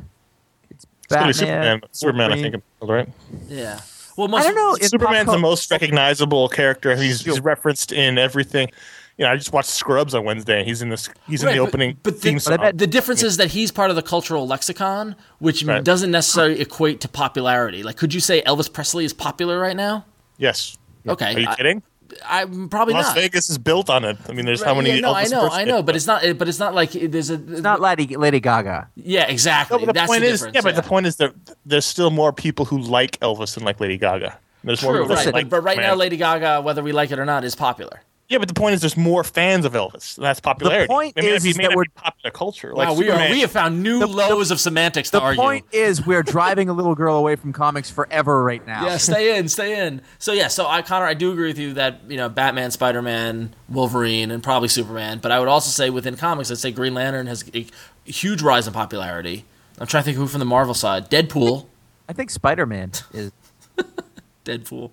it's 0.70 0.84
It's 1.04 1.08
Batman. 1.08 1.32
Superman. 1.34 1.80
Superman, 1.92 2.32
I 2.32 2.34
Wolverine. 2.36 2.52
think, 2.52 2.64
right? 2.90 3.08
Yeah. 3.48 3.80
Well, 4.20 4.28
most, 4.28 4.44
I 4.44 4.52
don't 4.52 4.54
know. 4.54 4.86
Superman's 4.86 5.26
pop 5.26 5.34
the 5.34 5.40
most 5.40 5.70
recognizable 5.70 6.48
character. 6.48 6.94
He's, 6.94 7.24
he's 7.24 7.40
referenced 7.40 7.90
in 7.92 8.18
everything. 8.18 8.68
You 9.16 9.24
know, 9.26 9.32
I 9.32 9.36
just 9.36 9.52
watched 9.52 9.70
Scrubs 9.70 10.14
on 10.14 10.24
Wednesday. 10.24 10.62
He's 10.64 10.82
in 10.82 10.88
this. 10.90 11.08
He's 11.26 11.42
Right, 11.44 11.52
in 11.52 11.56
the 11.58 11.64
but- 11.64 11.68
opening 11.68 11.96
but 12.02 12.14
the- 12.14 12.20
theme 12.20 12.34
but 12.34 12.42
song. 12.42 12.60
I 12.60 12.72
The 12.72 12.86
difference 12.86 13.22
is 13.22 13.36
that 13.38 13.50
he's 13.50 13.70
part 13.70 13.90
of 13.90 13.96
the 13.96 14.02
cultural 14.02 14.46
lexicon, 14.46 15.16
which 15.38 15.64
Right. 15.64 15.82
doesn't 15.82 16.10
necessarily 16.10 16.60
equate 16.60 17.00
to 17.00 17.08
popularity. 17.08 17.82
Like, 17.82 17.96
could 17.96 18.12
you 18.14 18.20
say 18.20 18.42
Elvis 18.42 18.72
Presley 18.72 19.04
is 19.04 19.12
popular 19.12 19.58
right 19.58 19.76
now? 19.76 20.04
yes. 20.38 20.76
Okay, 21.08 21.34
Are 21.34 21.40
you 21.40 21.46
I, 21.48 21.54
kidding? 21.54 21.82
I'm 22.24 22.68
probably 22.68 22.94
not. 22.94 23.00
Las 23.00 23.08
not. 23.08 23.16
Vegas 23.16 23.50
is 23.50 23.58
built 23.58 23.90
on 23.90 24.04
it. 24.04 24.16
I 24.28 24.32
mean, 24.32 24.46
there's 24.46 24.62
how 24.62 24.74
many? 24.74 24.90
yeah, 24.90 25.00
no, 25.00 25.12
I 25.14 25.24
Elvis 25.24 25.30
know, 25.30 25.40
birthdays- 25.42 25.58
I 25.58 25.64
know, 25.64 25.82
but 25.82 25.96
it's 25.96 26.06
not. 26.06 26.22
But 26.38 26.48
it's 26.48 26.58
not 26.58 26.74
like 26.74 26.90
there's 26.92 27.30
a. 27.30 27.34
It's 27.34 27.60
not 27.60 27.80
Lady, 27.80 28.16
Lady 28.16 28.40
Gaga. 28.40 28.88
Yeah, 28.96 29.26
exactly. 29.28 29.78
No, 29.78 29.86
but 29.86 29.92
the 29.94 29.98
That's 30.00 30.10
point 30.10 30.22
the 30.22 30.26
is, 30.28 30.40
difference. 30.40 30.54
yeah, 30.54 30.60
but 30.62 30.76
the 30.76 30.82
point 30.82 31.06
is 31.06 31.16
that 31.16 31.34
there's 31.66 31.84
still 31.86 32.10
more 32.10 32.32
people 32.32 32.64
who 32.64 32.78
like 32.78 33.18
Elvis 33.20 33.54
than 33.54 33.64
like 33.64 33.80
Lady 33.80 33.98
Gaga. 33.98 34.38
There's 34.62 34.80
True, 34.80 34.92
people 34.92 35.08
that 35.08 35.24
right. 35.24 35.34
like 35.34 35.48
but 35.48 35.62
right 35.62 35.78
now. 35.78 35.94
Lady 35.94 36.16
Gaga, 36.16 36.60
whether 36.62 36.82
we 36.82 36.92
like 36.92 37.10
it 37.10 37.18
or 37.18 37.24
not, 37.24 37.44
is 37.44 37.54
popular. 37.54 38.02
Yeah, 38.30 38.38
but 38.38 38.46
the 38.48 38.54
point 38.54 38.74
is, 38.74 38.80
there's 38.80 38.96
more 38.96 39.24
fans 39.24 39.64
of 39.64 39.72
Elvis. 39.72 40.16
And 40.16 40.24
that's 40.24 40.38
popularity. 40.38 40.84
The 40.84 40.88
point 40.88 41.14
I 41.16 41.20
mean, 41.20 41.30
is- 41.34 41.44
it 41.44 41.48
is 41.50 41.56
that 41.56 41.74
we're- 41.74 41.88
popular 41.96 42.30
culture. 42.30 42.72
Wow, 42.72 42.90
Like 42.90 42.98
we 42.98 43.10
are. 43.10 43.28
We 43.30 43.40
have 43.40 43.50
found 43.50 43.82
new 43.82 43.98
The- 43.98 44.06
lows 44.06 44.52
of 44.52 44.60
semantics 44.60 45.10
to 45.10 45.18
The 45.18 45.22
argue. 45.22 45.42
point 45.42 45.64
is, 45.72 46.06
we're 46.06 46.22
driving 46.22 46.68
a 46.68 46.72
little 46.72 46.94
girl 46.94 47.16
away 47.16 47.34
from 47.34 47.52
comics 47.52 47.90
forever 47.90 48.44
right 48.44 48.64
now. 48.64 48.86
Yeah, 48.86 48.98
stay 48.98 49.36
in, 49.36 49.48
stay 49.48 49.84
in. 49.84 50.00
So 50.20 50.32
yeah, 50.32 50.46
so 50.46 50.66
I 50.68 50.80
Conor, 50.82 51.06
I 51.06 51.14
do 51.14 51.32
agree 51.32 51.48
with 51.48 51.58
you 51.58 51.72
that 51.74 52.02
you 52.08 52.16
know 52.16 52.28
Batman, 52.28 52.70
Spider 52.70 53.02
Man, 53.02 53.52
Wolverine, 53.68 54.30
and 54.30 54.42
probably 54.44 54.68
Superman. 54.68 55.18
But 55.20 55.32
I 55.32 55.40
would 55.40 55.48
also 55.48 55.70
say 55.70 55.90
within 55.90 56.16
comics, 56.16 56.52
I'd 56.52 56.58
say 56.58 56.70
Green 56.70 56.94
Lantern 56.94 57.26
has 57.26 57.44
a 57.52 57.66
huge 58.04 58.42
rise 58.42 58.66
in 58.68 58.72
popularity. 58.72 59.44
I'm 59.80 59.88
trying 59.88 60.02
to 60.02 60.04
think 60.04 60.18
who 60.18 60.28
from 60.28 60.38
the 60.38 60.44
Marvel 60.46 60.74
side. 60.74 61.10
Deadpool. 61.10 61.66
I 62.08 62.12
think 62.12 62.30
Spider 62.30 62.64
Man 62.64 62.92
is. 63.12 63.32
Deadpool. 64.44 64.92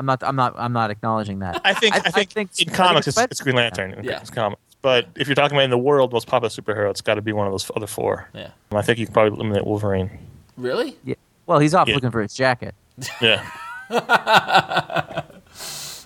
I'm 0.00 0.06
not. 0.06 0.22
I'm 0.24 0.34
not. 0.34 0.54
I'm 0.56 0.72
not 0.72 0.90
acknowledging 0.90 1.40
that. 1.40 1.60
I 1.62 1.74
think. 1.74 1.94
I, 1.94 2.10
think, 2.10 2.30
think, 2.30 2.50
in 2.58 2.68
Spider- 2.68 2.74
comics, 2.76 3.06
it's, 3.06 3.18
it's 3.18 3.40
Green 3.42 3.54
Lantern. 3.56 3.92
in 3.92 4.02
Yeah. 4.04 4.20
it's 4.20 4.30
comics. 4.30 4.60
But 4.82 5.08
if 5.16 5.28
you're 5.28 5.34
talking 5.34 5.56
about 5.58 5.64
in 5.64 5.70
the 5.70 5.76
world, 5.76 6.10
most 6.10 6.26
popular 6.26 6.48
superhero, 6.48 6.88
it's 6.90 7.02
got 7.02 7.16
to 7.16 7.20
be 7.22 7.32
one 7.32 7.46
of 7.46 7.52
those 7.52 7.70
other 7.76 7.86
four. 7.86 8.30
Yeah. 8.32 8.50
And 8.70 8.78
I 8.78 8.82
think 8.82 8.98
you 8.98 9.04
can 9.04 9.12
probably 9.12 9.36
eliminate 9.36 9.66
Wolverine. 9.66 10.10
Really? 10.56 10.96
Yeah. 11.04 11.16
Well, 11.44 11.58
he's 11.58 11.74
off 11.74 11.86
Yeah. 11.86 11.96
looking 11.96 12.10
for 12.10 12.22
his 12.22 12.32
jacket. 12.34 12.74
Yeah. 13.20 13.44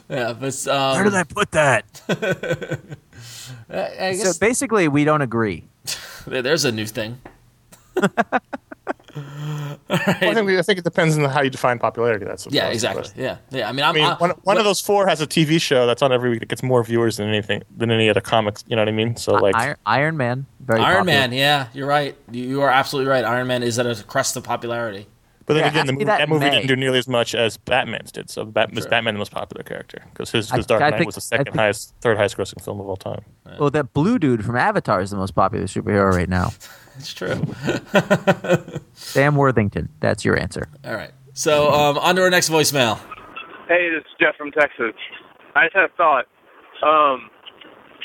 Yeah, 0.06 0.34
but 0.34 0.66
um, 0.68 0.94
Where 0.96 1.04
did 1.04 1.14
I 1.14 1.22
put 1.24 1.50
that? 1.52 1.84
I, 3.70 4.08
I 4.08 4.14
So 4.16 4.38
basically, 4.38 4.86
we 4.86 5.02
don't 5.04 5.22
agree. 5.22 5.64
there's 6.26 6.66
a 6.66 6.72
new 6.72 6.84
thing. 6.86 7.20
Well, 9.16 9.78
I, 9.88 10.34
think, 10.34 10.48
I 10.50 10.62
think 10.62 10.78
it 10.78 10.84
depends 10.84 11.16
on 11.16 11.24
how 11.26 11.42
you 11.42 11.50
define 11.50 11.78
popularity. 11.78 12.24
That's 12.24 12.46
Yeah, 12.50 12.68
that's 12.70 12.82
the 12.82 12.88
exactly. 12.90 13.22
Yeah, 13.22 13.36
yeah. 13.50 13.68
I 13.68 13.72
mean, 13.72 13.84
I'm, 13.84 13.90
I 13.90 13.94
mean, 13.94 14.04
I- 14.04 14.14
one, 14.16 14.30
one 14.42 14.58
of 14.58 14.64
those 14.64 14.80
four 14.80 15.06
has 15.06 15.20
a 15.20 15.26
TV 15.26 15.60
show 15.60 15.86
that's 15.86 16.02
on 16.02 16.12
every 16.12 16.30
week 16.30 16.40
that 16.40 16.48
gets 16.48 16.62
more 16.62 16.82
viewers 16.82 17.16
than 17.18 17.28
anything 17.28 17.62
than 17.76 17.90
any 17.90 18.08
other 18.10 18.20
comics. 18.20 18.64
You 18.66 18.76
know 18.76 18.82
what 18.82 18.88
I 18.88 18.92
mean? 18.92 19.16
So 19.16 19.34
like, 19.34 19.54
Iron, 19.54 19.76
Iron 19.86 20.16
Man. 20.16 20.46
Very 20.60 20.80
Iron 20.80 20.98
popular. 20.98 21.04
Man. 21.04 21.32
Yeah, 21.32 21.68
you're 21.74 21.86
right. 21.86 22.16
You, 22.30 22.44
you 22.44 22.62
are 22.62 22.70
absolutely 22.70 23.10
right. 23.10 23.24
Iron 23.24 23.46
Man 23.46 23.62
is 23.62 23.78
at 23.78 23.86
a 23.86 24.02
crest 24.04 24.36
of 24.36 24.44
popularity. 24.44 25.06
but 25.46 25.54
then 25.54 25.64
Yeah, 25.64 25.68
again, 25.70 25.86
the 25.86 25.92
movie, 25.92 26.04
that 26.06 26.18
that, 26.18 26.28
movie 26.28 26.46
May. 26.46 26.50
didn't 26.52 26.68
do 26.68 26.76
nearly 26.76 26.98
as 26.98 27.06
much 27.06 27.34
as 27.34 27.56
Batman's 27.58 28.10
did. 28.10 28.30
So 28.30 28.44
Bat, 28.46 28.72
was 28.74 28.86
Batman 28.86 29.14
the 29.14 29.18
most 29.18 29.32
popular 29.32 29.62
character 29.62 30.02
because 30.12 30.30
his, 30.30 30.50
I- 30.50 30.60
Dark 30.62 30.80
Knight 30.80 30.94
think- 30.96 31.06
was 31.06 31.14
the 31.16 31.20
second 31.20 31.44
think- 31.46 31.56
highest, 31.56 31.94
third 32.00 32.16
highest 32.16 32.36
grossing 32.38 32.64
film 32.64 32.80
of 32.80 32.88
all 32.88 32.96
time. 32.96 33.20
Well, 33.58 33.70
that 33.70 33.92
blue 33.92 34.18
dude 34.18 34.44
from 34.44 34.56
Avatar 34.56 35.00
is 35.02 35.10
the 35.10 35.16
most 35.18 35.34
popular 35.34 35.66
superhero 35.66 36.10
right 36.12 36.28
now. 36.28 36.52
It's 36.96 37.12
true. 37.12 37.40
Sam 38.92 39.36
Worthington. 39.36 39.88
That's 40.00 40.24
your 40.24 40.38
answer. 40.38 40.68
All 40.84 40.94
right. 40.94 41.12
So 41.32 41.72
um, 41.72 41.98
on 41.98 42.16
to 42.16 42.22
our 42.22 42.30
next 42.30 42.50
voicemail. 42.50 42.98
Hey, 43.68 43.90
this 43.90 44.00
is 44.04 44.14
Jeff 44.20 44.36
from 44.36 44.50
Texas. 44.52 44.94
I 45.56 45.66
just 45.66 45.74
had 45.74 45.84
a 45.84 45.94
thought. 45.96 46.26
Um, 46.82 47.30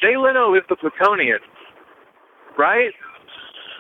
Jay 0.01 0.15
Leno 0.17 0.55
is 0.55 0.63
the 0.69 0.75
Plutonian, 0.75 1.39
right? 2.57 2.93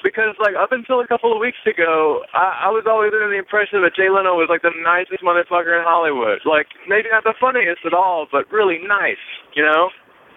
Because 0.03 0.35
like 0.39 0.55
up 0.55 0.71
until 0.71 1.01
a 1.01 1.07
couple 1.07 1.33
of 1.33 1.39
weeks 1.39 1.59
ago, 1.65 2.21
I, 2.33 2.67
I 2.67 2.69
was 2.69 2.85
always 2.87 3.11
under 3.13 3.27
the 3.27 3.37
impression 3.39 3.81
that 3.83 3.95
Jay 3.95 4.09
Leno 4.09 4.35
was 4.35 4.47
like 4.49 4.61
the 4.61 4.71
nicest 4.83 5.23
motherfucker 5.23 5.75
in 5.75 5.83
Hollywood. 5.83 6.39
Like 6.45 6.67
maybe 6.87 7.09
not 7.11 7.23
the 7.23 7.33
funniest 7.39 7.83
at 7.85 7.93
all, 7.93 8.27
but 8.31 8.49
really 8.51 8.79
nice, 8.85 9.19
you 9.55 9.63
know. 9.63 9.89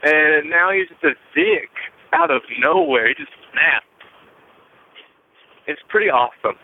And 0.02 0.50
now 0.50 0.70
he's 0.72 0.88
just 0.88 1.04
a 1.04 1.14
dick 1.34 1.70
out 2.12 2.30
of 2.30 2.42
nowhere. 2.58 3.08
He 3.08 3.14
just 3.14 3.30
snapped. 3.52 3.86
It's 5.66 5.80
pretty 5.88 6.10
awesome. 6.10 6.56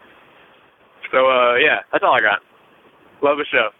So 1.13 1.31
uh, 1.31 1.55
yeah, 1.57 1.81
that's 1.93 2.05
all 2.05 2.15
I 2.15 2.21
got. 2.21 2.41
Love 3.23 3.39
the 3.39 3.45
show. 3.51 3.71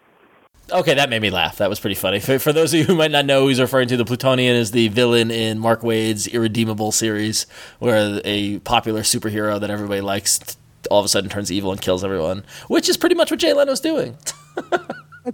Okay, 0.71 0.93
that 0.93 1.09
made 1.09 1.21
me 1.21 1.29
laugh. 1.31 1.57
That 1.57 1.69
was 1.69 1.79
pretty 1.79 1.95
funny. 1.95 2.19
For, 2.19 2.37
for 2.37 2.53
those 2.53 2.73
of 2.73 2.79
you 2.79 2.85
who 2.85 2.95
might 2.95 3.09
not 3.09 3.25
know, 3.25 3.47
he's 3.47 3.59
referring 3.59 3.87
to 3.87 3.97
the 3.97 4.05
Plutonian 4.05 4.55
as 4.55 4.69
the 4.71 4.87
villain 4.89 5.31
in 5.31 5.57
Mark 5.57 5.81
Waid's 5.81 6.27
Irredeemable 6.27 6.91
series, 6.91 7.47
where 7.79 8.21
a 8.23 8.59
popular 8.59 9.01
superhero 9.01 9.59
that 9.59 9.71
everybody 9.71 10.01
likes 10.01 10.57
all 10.91 10.99
of 10.99 11.05
a 11.05 11.09
sudden 11.09 11.29
turns 11.29 11.51
evil 11.51 11.71
and 11.71 11.81
kills 11.81 12.03
everyone, 12.03 12.43
which 12.67 12.87
is 12.87 12.97
pretty 12.97 13.15
much 13.15 13.31
what 13.31 13.39
Jay 13.39 13.53
Leno's 13.53 13.79
doing. 13.79 14.17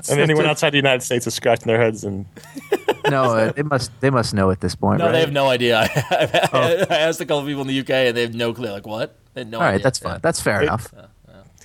And 0.09 0.19
anyone 0.19 0.45
outside 0.45 0.71
the 0.71 0.77
United 0.77 1.03
States 1.03 1.25
is 1.25 1.35
scratching 1.35 1.67
their 1.67 1.79
heads 1.79 2.03
and 2.03 2.25
No, 3.09 3.23
uh, 3.35 3.51
they 3.53 3.61
must. 3.63 3.91
They 4.01 4.09
must 4.09 4.33
know 4.33 4.49
at 4.51 4.59
this 4.59 4.75
point, 4.75 4.99
No, 4.99 5.05
right? 5.05 5.11
they 5.13 5.19
have 5.21 5.31
no 5.31 5.47
idea. 5.47 5.77
I, 5.93 6.85
I 6.89 6.95
asked 6.97 7.21
a 7.21 7.25
couple 7.25 7.45
people 7.45 7.61
in 7.61 7.67
the 7.67 7.79
UK, 7.79 7.89
and 7.91 8.17
they 8.17 8.21
have 8.21 8.33
no 8.33 8.53
clue. 8.53 8.71
Like 8.71 8.85
what? 8.85 9.15
They 9.35 9.41
had 9.41 9.51
no 9.51 9.57
All 9.59 9.63
right, 9.63 9.73
idea. 9.75 9.83
that's 9.83 9.99
fine. 9.99 10.19
That's 10.23 10.41
fair 10.41 10.63
enough. 10.63 10.91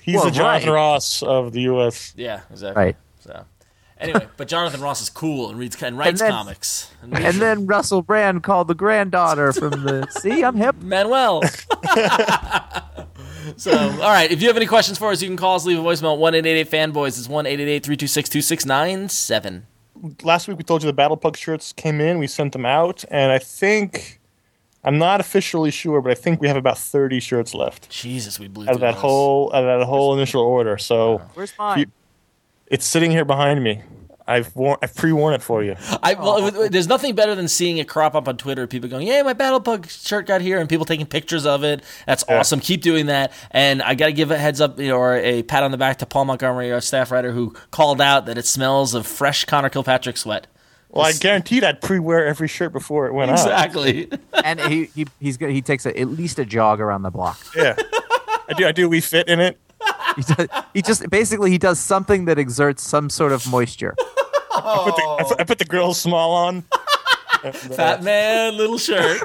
he's 0.01 0.15
Well, 0.17 0.25
the 0.25 0.31
Jonathan 0.31 0.69
right. 0.69 0.75
Ross 0.75 1.23
of 1.23 1.51
the 1.53 1.61
U.S. 1.61 2.13
Yeah, 2.15 2.41
exactly. 2.51 2.83
Right. 2.83 2.95
So, 3.21 3.45
anyway, 3.99 4.27
but 4.37 4.47
Jonathan 4.47 4.81
Ross 4.81 5.01
is 5.01 5.09
cool 5.09 5.49
and 5.49 5.57
reads 5.57 5.81
and 5.81 5.97
writes 5.97 6.21
then- 6.21 6.31
comics. 6.31 6.91
And, 7.01 7.17
And 7.17 7.37
then 7.37 7.65
Russell 7.65 8.03
Brand 8.03 8.43
called 8.43 8.67
the 8.67 8.75
granddaughter 8.75 9.51
from 9.53 9.71
the. 9.83 10.05
See, 10.19 10.43
I'm 10.43 10.55
hip. 10.55 10.75
Manuel. 10.81 11.41
so, 13.57 13.71
all 13.71 13.97
right. 13.99 14.31
If 14.31 14.41
you 14.41 14.47
have 14.47 14.57
any 14.57 14.65
questions 14.65 14.97
for 14.97 15.11
us, 15.11 15.21
you 15.21 15.27
can 15.27 15.37
call 15.37 15.55
us. 15.55 15.65
Leave 15.65 15.79
a 15.79 15.81
voicemail. 15.81 16.17
One 16.17 16.35
eight 16.35 16.45
eight 16.45 16.59
eight 16.59 16.69
fanboys. 16.69 17.17
It's 17.17 17.27
one 17.29 17.45
eight 17.45 17.59
eight 17.59 17.67
eight 17.69 17.83
three 17.83 17.97
two 17.97 18.07
six 18.07 18.29
two 18.29 18.41
six 18.41 18.65
nine 18.65 19.09
seven. 19.09 19.65
last 20.23 20.47
week 20.47 20.57
we 20.57 20.63
told 20.63 20.83
you 20.83 20.87
the 20.87 20.93
Battle 20.93 21.17
Pug 21.17 21.37
shirts 21.37 21.73
came 21.73 22.01
in. 22.01 22.19
We 22.19 22.27
sent 22.27 22.53
them 22.53 22.65
out, 22.65 23.03
and 23.09 23.31
I 23.31 23.39
think 23.39 24.19
I'm 24.83 24.97
not 24.97 25.19
officially 25.19 25.69
sure, 25.71 26.01
but 26.01 26.11
I 26.11 26.15
think 26.15 26.41
we 26.41 26.47
have 26.47 26.57
about 26.57 26.77
30 26.77 27.19
shirts 27.19 27.53
left 27.53 27.89
Jesus, 27.89 28.39
we 28.39 28.47
blew 28.47 28.67
out 28.67 28.75
of 28.75 28.79
that 28.81 28.93
those. 28.93 29.01
whole 29.01 29.51
out 29.53 29.63
of 29.63 29.79
that 29.79 29.85
whole 29.85 30.13
initial 30.15 30.41
order. 30.41 30.77
So 30.77 31.21
Where's 31.35 31.53
mine? 31.59 31.91
it's 32.67 32.85
sitting 32.85 33.11
here 33.11 33.25
behind 33.25 33.63
me. 33.63 33.81
I've 34.27 34.55
war- 34.55 34.77
I've 34.81 34.95
pre-worn 34.95 35.33
it 35.33 35.41
for 35.41 35.61
you. 35.63 35.75
I, 36.01 36.13
well, 36.13 36.47
it- 36.47 36.55
it- 36.55 36.71
there's 36.71 36.87
nothing 36.87 37.15
better 37.15 37.35
than 37.35 37.47
seeing 37.49 37.77
it 37.79 37.89
crop 37.89 38.15
up 38.15 38.27
on 38.29 38.37
Twitter. 38.37 38.65
People 38.65 38.87
going, 38.89 39.05
"Yeah, 39.07 39.23
my 39.23 39.33
Battle 39.33 39.59
Pug 39.59 39.89
shirt 39.89 40.25
got 40.25 40.41
here," 40.41 40.59
and 40.59 40.69
people 40.69 40.85
taking 40.85 41.05
pictures 41.07 41.45
of 41.45 41.63
it. 41.63 41.83
That's 42.05 42.23
Yeah. 42.29 42.39
awesome. 42.39 42.59
Keep 42.61 42.81
doing 42.81 43.07
that. 43.07 43.33
And 43.49 43.81
I 43.81 43.93
got 43.95 44.05
to 44.05 44.13
give 44.13 44.31
a 44.31 44.37
heads 44.37 44.61
up, 44.61 44.79
you 44.79 44.87
know, 44.87 44.97
or 44.97 45.15
a 45.17 45.41
pat 45.43 45.63
on 45.63 45.71
the 45.71 45.77
back 45.77 45.97
to 45.99 46.05
Paul 46.05 46.25
Montgomery, 46.25 46.71
our 46.71 46.81
staff 46.81 47.11
writer, 47.11 47.31
who 47.31 47.53
called 47.71 47.99
out 47.99 48.25
that 48.27 48.37
it 48.37 48.45
smells 48.45 48.93
of 48.93 49.05
fresh 49.05 49.43
Conor 49.45 49.69
Kilpatrick 49.69 50.15
sweat. 50.17 50.47
Well, 50.91 51.05
I 51.05 51.13
guaranteed 51.13 51.63
I'd 51.63 51.79
pre-wear 51.81 52.25
every 52.25 52.49
shirt 52.49 52.73
before 52.73 53.07
it 53.07 53.13
went 53.13 53.31
out. 53.31 53.39
Exactly. 53.39 54.09
and 54.43 54.59
he, 54.59 54.85
he 54.85 55.07
he's 55.19 55.37
good. 55.37 55.51
He 55.51 55.61
takes 55.61 55.85
a, 55.85 55.97
at 55.97 56.09
least 56.09 56.37
a 56.37 56.45
jog 56.45 56.81
around 56.81 57.03
the 57.03 57.09
block. 57.09 57.39
Yeah, 57.55 57.75
I 58.49 58.53
do. 58.57 58.67
I 58.67 58.71
do. 58.73 58.89
We 58.89 59.01
fit 59.01 59.27
in 59.27 59.39
it. 59.39 59.59
He, 60.17 60.23
does, 60.23 60.47
he 60.73 60.81
just 60.81 61.09
basically 61.09 61.51
he 61.51 61.57
does 61.57 61.79
something 61.79 62.25
that 62.25 62.37
exerts 62.37 62.83
some 62.83 63.09
sort 63.09 63.31
of 63.31 63.47
moisture. 63.49 63.95
I 64.53 64.81
put 64.83 64.95
the 64.97 65.01
I 65.01 65.23
put, 65.23 65.39
I 65.39 65.43
put 65.45 65.57
the 65.57 65.63
grill 65.63 65.93
small 65.93 66.33
on. 66.33 66.63
Fat 67.53 68.03
man, 68.03 68.57
little 68.57 68.77
shirt. 68.77 69.21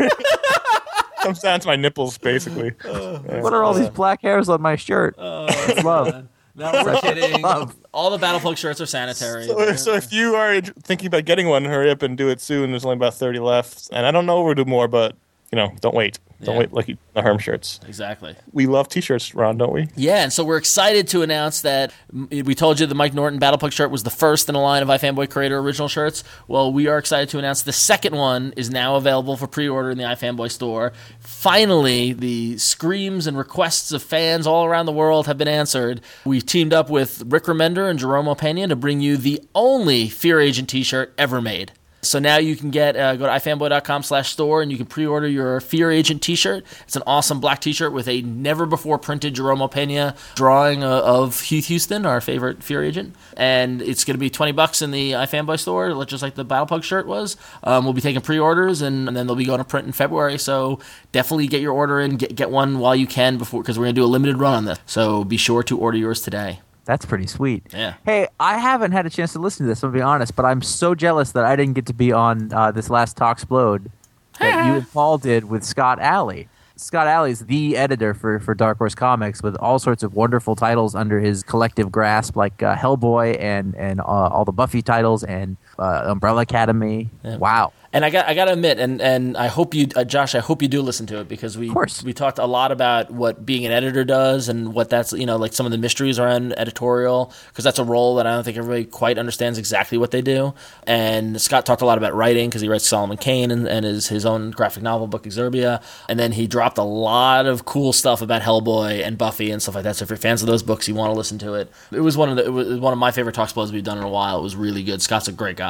Comes 1.23 1.41
down 1.41 1.59
to 1.59 1.67
my 1.67 1.75
nipples, 1.75 2.19
basically. 2.19 2.71
What 2.71 3.53
are 3.53 3.65
all 3.65 3.75
these 3.75 3.89
black 3.89 4.23
hairs 4.23 4.49
on 4.49 4.63
my 4.63 4.77
shirt? 4.77 5.17
Oh, 5.19 5.47
it's 5.49 5.83
love. 5.83 6.29
No, 6.57 6.73
we're 6.85 7.01
kidding. 7.01 7.45
All 7.93 8.11
the 8.11 8.19
Battle 8.19 8.41
Pug 8.41 8.57
shirts 8.57 8.81
are 8.81 8.87
sanitary. 8.87 9.47
So, 9.47 9.75
so 9.75 9.95
if 9.95 10.13
you 10.13 10.35
are 10.35 10.61
thinking 10.61 11.07
about 11.07 11.25
getting 11.27 11.49
one, 11.49 11.65
hurry 11.65 11.91
up 11.91 12.03
and 12.03 12.17
do 12.17 12.29
it 12.31 12.41
soon. 12.41 12.71
There's 12.71 12.85
only 12.85 12.97
about 12.97 13.15
30 13.15 13.39
left, 13.41 13.89
and 13.93 14.07
I 14.07 14.11
don't 14.11 14.27
know 14.27 14.41
if 14.41 14.45
we'll 14.47 14.65
do 14.65 14.69
more, 14.69 14.89
but 14.89 15.15
you 15.53 15.57
know, 15.57 15.73
don't 15.81 15.95
wait. 15.95 16.19
Don't 16.43 16.55
Yeah. 16.55 16.59
wait 16.61 16.73
like 16.73 16.97
the 17.15 17.23
Herm 17.23 17.39
shirts. 17.39 17.81
Exactly. 17.89 18.37
We 18.53 18.67
love 18.67 18.89
T-shirts, 18.89 19.35
Ron, 19.35 19.57
don't 19.57 19.73
we? 19.73 19.89
Yeah, 19.97 20.23
and 20.23 20.33
so 20.33 20.45
we're 20.45 20.59
excited 20.59 21.09
to 21.09 21.23
announce 21.23 21.63
that 21.63 21.93
we 22.31 22.55
told 22.55 22.79
you 22.79 22.85
the 22.87 22.95
Mike 22.95 23.15
Norton 23.15 23.39
Battle 23.39 23.57
Pug 23.59 23.73
shirt 23.73 23.91
was 23.91 24.03
the 24.03 24.11
first 24.11 24.49
in 24.49 24.55
a 24.55 24.61
line 24.63 24.83
of 24.83 24.89
iFanboy 24.89 25.31
Creator 25.31 25.59
original 25.59 25.89
shirts. 25.89 26.23
Well, 26.47 26.71
we 26.73 26.89
are 26.89 26.99
excited 26.99 27.31
to 27.31 27.39
announce 27.39 27.63
the 27.63 27.73
second 27.73 28.15
one 28.17 28.53
is 28.57 28.71
now 28.71 28.97
available 28.97 29.37
for 29.39 29.47
pre-order 29.47 29.91
in 29.91 29.97
the 29.99 30.05
iFanboy 30.05 30.51
store. 30.51 30.93
Finally, 31.21 32.13
the 32.13 32.59
screams 32.59 33.27
and 33.27 33.39
requests 33.39 33.93
of 33.93 34.03
fans 34.03 34.47
all 34.47 34.65
around 34.67 34.87
the 34.87 34.93
world 34.93 35.27
have 35.27 35.39
been 35.39 35.49
answered. 35.49 36.01
We've 36.25 36.45
teamed 36.45 36.73
up 36.75 36.91
with 36.91 37.23
Rick 37.27 37.45
Remender 37.45 37.89
and 37.89 37.99
Jerome 37.99 38.27
Opena 38.27 38.69
to 38.69 38.77
bring 38.77 39.01
you 39.01 39.17
the 39.17 39.43
only 39.55 40.09
Fear 40.09 40.41
Agent 40.41 40.69
t-shirt 40.69 41.15
ever 41.17 41.41
made. 41.41 41.73
So 42.09 42.19
now 42.19 42.39
you 42.39 42.57
can 42.57 42.71
get 42.71 42.97
uh, 42.97 43.17
go 43.17 43.27
to 43.27 43.33
ifanboy.com 43.33 44.03
slash 44.03 44.31
store 44.33 44.63
and 44.63 44.71
you 44.71 44.77
can 44.77 44.87
pre-order 44.87 45.29
your 45.29 45.61
Fear 45.61 45.91
Agent 45.91 46.23
T-shirt. 46.23 46.65
It's 46.83 46.97
an 46.97 47.03
awesome 47.07 47.41
black 47.41 47.61
T-shirt 47.61 47.93
with 47.93 48.09
a 48.09 48.23
never 48.23 48.67
before 48.67 48.99
printed 48.99 49.35
Jerome 49.35 49.59
Opena 49.59 50.17
drawing 50.35 50.83
uh, 50.83 51.01
of 51.01 51.41
Heath 51.41 51.67
Houston, 51.67 52.07
our 52.07 52.21
favorite 52.21 52.63
Fear 52.63 52.85
Agent, 52.85 53.15
and 53.37 53.83
it's 53.83 54.05
going 54.05 54.15
to 54.15 54.19
be 54.19 54.31
twenty 54.31 54.53
bucks 54.53 54.83
in 54.83 54.91
the 54.91 55.13
iFanboy 55.13 55.59
store, 55.59 56.05
just 56.05 56.23
like 56.23 56.35
the 56.35 56.45
Battle 56.45 56.67
Pug 56.67 56.85
shirt 56.85 57.07
was. 57.07 57.37
Um, 57.63 57.85
we'll 57.85 57.93
be 57.93 58.01
taking 58.01 58.21
pre-orders 58.21 58.83
and, 58.83 59.09
and 59.09 59.17
then 59.17 59.27
they'll 59.27 59.37
be 59.37 59.45
going 59.45 59.59
to 59.59 59.65
print 59.65 59.87
in 59.87 59.93
February. 59.93 60.39
So 60.39 60.81
definitely 61.13 61.47
get 61.49 61.61
your 61.61 61.73
order 61.73 62.01
in, 62.01 62.17
get 62.17 62.35
get 62.35 62.51
one 62.51 62.79
while 62.79 62.95
you 62.95 63.07
can 63.07 63.39
before 63.39 63.63
because 63.63 63.79
we're 63.79 63.87
going 63.87 63.95
to 63.95 64.01
do 64.01 64.05
a 64.05 64.07
limited 64.07 64.39
run 64.39 64.55
on 64.55 64.65
this. 64.65 64.79
So 64.87 65.25
be 65.25 65.37
sure 65.37 65.63
to 65.65 65.79
order 65.79 65.99
yours 65.99 66.21
today. 66.21 66.61
That's 66.87 67.05
pretty 67.05 67.27
sweet. 67.27 67.65
Yeah. 67.73 67.95
Hey, 68.05 68.29
I 68.41 68.59
haven't 68.59 68.93
had 68.93 69.07
a 69.07 69.11
chance 69.11 69.33
to 69.35 69.41
listen 69.41 69.67
to 69.67 69.69
this. 69.69 69.83
I'm 69.83 69.91
gonna 69.91 69.99
be 69.99 70.03
honest, 70.03 70.35
but 70.37 70.45
I'm 70.45 70.63
so 70.63 70.95
jealous 70.95 71.33
that 71.33 71.45
I 71.45 71.57
didn't 71.57 71.75
get 71.75 71.87
to 71.87 71.93
be 71.93 72.13
on 72.13 72.53
uh, 72.53 72.71
this 72.71 72.89
last 72.89 73.17
Talk 73.17 73.37
Explode 73.37 73.91
that 74.39 74.67
you 74.67 74.75
and 74.75 74.93
Paul 74.93 75.19
did 75.19 75.45
with 75.45 75.65
Scott 75.65 75.99
Allie. 76.01 76.49
Scott 76.77 77.07
Allie 77.07 77.31
is 77.31 77.41
the 77.47 77.77
editor 77.77 78.15
for, 78.15 78.39
for 78.39 78.55
Dark 78.55 78.79
Horse 78.79 78.95
Comics 78.95 79.43
with 79.43 79.57
all 79.57 79.79
sorts 79.79 80.03
of 80.03 80.15
wonderful 80.15 80.55
titles 80.55 80.95
under 80.95 81.19
his 81.21 81.43
collective 81.43 81.91
grasp, 81.91 82.37
like 82.37 82.63
uh, 82.63 82.77
Hellboy 82.77 83.41
and 83.41 83.75
and 83.77 84.01
uh, 84.01 84.05
all 84.05 84.45
the 84.45 84.53
Buffy 84.53 84.83
titles 84.83 85.25
and 85.25 85.57
uh, 85.79 86.05
Umbrella 86.07 86.43
Academy. 86.43 87.11
Wow. 87.25 87.73
And 87.97 88.05
I 88.05 88.11
got 88.11 88.29
I 88.29 88.35
got 88.35 88.45
to 88.45 88.53
admit, 88.53 88.79
and 88.79 89.01
and 89.01 89.39
I 89.39 89.47
hope 89.47 89.73
you, 89.73 89.87
uh, 89.97 90.05
Josh, 90.05 90.35
I 90.35 90.41
hope 90.41 90.61
you 90.61 90.69
do 90.69 90.83
listen 90.83 91.07
to 91.07 91.21
it 91.21 91.29
because 91.29 91.57
we 91.57 91.73
we 92.05 92.13
talked 92.13 92.39
a 92.39 92.45
lot 92.45 92.71
about 92.71 93.11
what 93.11 93.47
being 93.47 93.65
an 93.65 93.73
editor 93.73 94.05
does 94.05 94.51
and 94.51 94.75
what 94.75 94.91
that's 94.91 95.15
you 95.15 95.25
know 95.25 95.37
like 95.37 95.55
some 95.55 95.65
of 95.65 95.73
the 95.73 95.79
mysteries 95.79 96.19
around 96.19 96.53
editorial 96.59 97.33
because 97.49 97.65
that's 97.65 97.79
a 97.79 97.85
role 97.85 98.17
that 98.17 98.27
I 98.27 98.35
don't 98.35 98.45
think 98.45 98.59
everybody 98.59 98.85
quite 98.85 99.17
understands 99.17 99.59
exactly 99.59 99.97
what 99.97 100.11
they 100.11 100.21
do. 100.21 100.53
And 100.87 101.41
Scott 101.41 101.65
talked 101.65 101.81
a 101.81 101.87
lot 101.87 101.97
about 101.97 102.15
writing 102.15 102.51
because 102.51 102.61
he 102.61 102.69
writes 102.69 102.87
Solomon 102.87 103.17
Kane 103.17 103.51
and, 103.51 103.67
and 103.67 103.87
his 103.87 104.09
his 104.09 104.27
own 104.27 104.51
graphic 104.51 104.83
novel 104.83 105.07
book 105.07 105.23
Exurbia, 105.23 105.83
and 106.07 106.19
then 106.19 106.33
he 106.33 106.47
dropped 106.47 106.77
a 106.77 106.83
lot 106.83 107.47
of 107.47 107.65
cool 107.65 107.95
stuff 107.95 108.21
about 108.21 108.43
Hellboy 108.43 109.07
and 109.07 109.17
Buffy 109.17 109.51
and 109.51 109.63
stuff 109.63 109.75
like 109.75 109.85
that. 109.85 109.97
So 109.97 110.03
if 110.03 110.11
you're 110.11 110.19
fans 110.19 110.43
of 110.43 110.49
those 110.49 110.63
books, 110.63 110.87
you 110.87 110.95
want 110.95 111.13
to 111.13 111.17
listen 111.17 111.39
to 111.39 111.55
it. 111.55 111.73
It 111.93 112.01
was 112.01 112.17
one 112.17 112.29
of 112.29 112.37
the 112.37 112.45
it 112.45 112.51
was 112.51 112.79
one 112.79 112.93
of 112.93 112.99
my 112.99 113.11
favorite 113.11 113.35
talk 113.35 113.47
explodes 113.47 113.73
we've 113.73 113.83
done 113.83 113.97
in 113.97 114.05
a 114.05 114.11
while. 114.11 114.39
It 114.39 114.43
was 114.43 114.55
really 114.55 114.83
good. 114.83 115.01
Scott's 115.01 115.29
a 115.29 115.33
great 115.33 115.57
guy. 115.57 115.66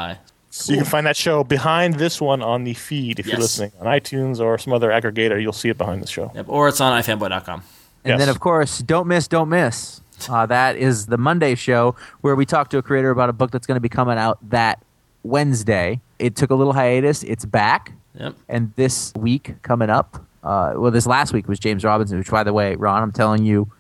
So 0.51 0.73
you 0.73 0.79
can 0.79 0.87
find 0.87 1.07
that 1.07 1.17
show 1.17 1.45
behind 1.45 1.97
this 1.97 2.19
one 2.21 2.41
on 2.43 2.65
the 2.65 2.73
feed 2.73 3.19
if 3.19 3.27
you're 3.27 3.37
listening 3.39 3.73
on 3.79 3.87
iTunes 3.87 4.41
or 4.41 4.57
some 4.57 4.73
other 4.73 4.89
aggregator. 4.91 5.41
You'll 5.41 5.53
see 5.53 5.69
it 5.69 5.77
behind 5.77 6.03
the 6.03 6.07
show. 6.07 6.33
Yep. 6.35 6.47
Or 6.49 6.69
it's 6.69 6.81
on 6.81 6.99
ifanboy.com. 7.03 7.61
And 8.05 8.11
Yes. 8.13 8.19
then, 8.21 8.29
of 8.31 8.41
course, 8.41 8.79
don't 8.79 9.07
miss, 9.07 9.29
don't 9.29 9.49
miss. 9.51 10.01
Uh, 10.31 10.47
that 10.47 10.77
is 10.77 11.07
the 11.07 11.19
Monday 11.19 11.55
show 11.57 11.95
where 12.23 12.35
we 12.35 12.47
talk 12.47 12.71
to 12.71 12.79
a 12.79 12.83
creator 12.83 13.11
about 13.11 13.29
a 13.29 13.35
book 13.35 13.51
that's 13.51 13.67
going 13.67 13.77
to 13.77 13.81
be 13.83 13.89
coming 13.91 14.17
out 14.17 14.39
that 14.49 14.83
Wednesday. 15.25 16.01
It 16.19 16.37
took 16.37 16.51
a 16.51 16.55
little 16.55 16.73
hiatus. 16.73 17.23
It's 17.25 17.45
back. 17.45 17.93
Yep. 18.19 18.35
And 18.49 18.73
this 18.77 19.13
week 19.15 19.57
coming 19.63 19.91
up, 19.91 20.25
uh, 20.43 20.73
well, 20.77 20.91
this 20.91 21.07
last 21.07 21.33
week 21.35 21.49
was 21.49 21.59
James 21.59 21.85
Robinson, 21.85 22.17
which, 22.19 22.31
by 22.31 22.45
the 22.45 22.53
way, 22.55 22.77
Ron, 22.77 23.03
I'm 23.03 23.13
telling 23.13 23.45
you, 23.45 23.71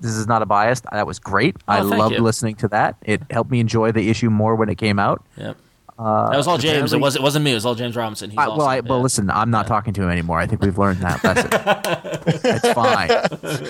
this 0.00 0.12
is 0.12 0.26
not 0.26 0.42
a 0.42 0.46
bias. 0.46 0.80
That 0.92 1.06
was 1.06 1.18
great. 1.18 1.56
I 1.68 1.80
Oh, 1.80 1.88
thank 1.88 2.00
loved 2.00 2.14
you. 2.16 2.22
listening 2.22 2.54
to 2.56 2.68
that. 2.68 2.96
It 3.02 3.22
helped 3.30 3.50
me 3.50 3.60
enjoy 3.60 3.92
the 3.92 4.08
issue 4.10 4.30
more 4.30 4.54
when 4.56 4.68
it 4.68 4.76
came 4.78 4.98
out. 4.98 5.24
Yep. 5.36 5.56
that 5.98 6.36
was 6.36 6.46
all 6.46 6.56
James. 6.58 6.92
It 6.92 7.00
was 7.00 7.14
it 7.16 7.22
wasn't 7.22 7.44
me. 7.44 7.50
It 7.52 7.54
was 7.54 7.66
all 7.66 7.74
James 7.74 7.94
Robinson. 7.96 8.30
He's 8.30 8.38
I, 8.38 8.44
awesome. 8.46 8.58
well, 8.58 8.66
I, 8.66 8.74
yeah. 8.76 8.80
well, 8.88 9.00
listen, 9.00 9.30
I'm 9.30 9.50
not 9.50 9.66
talking 9.66 9.92
to 9.94 10.02
him 10.02 10.08
anymore. 10.10 10.38
I 10.38 10.46
think 10.46 10.62
we've 10.62 10.78
learned 10.78 11.00
that 11.00 11.22
lesson. 11.22 11.50
it's 12.44 12.72
fine. 12.72 13.10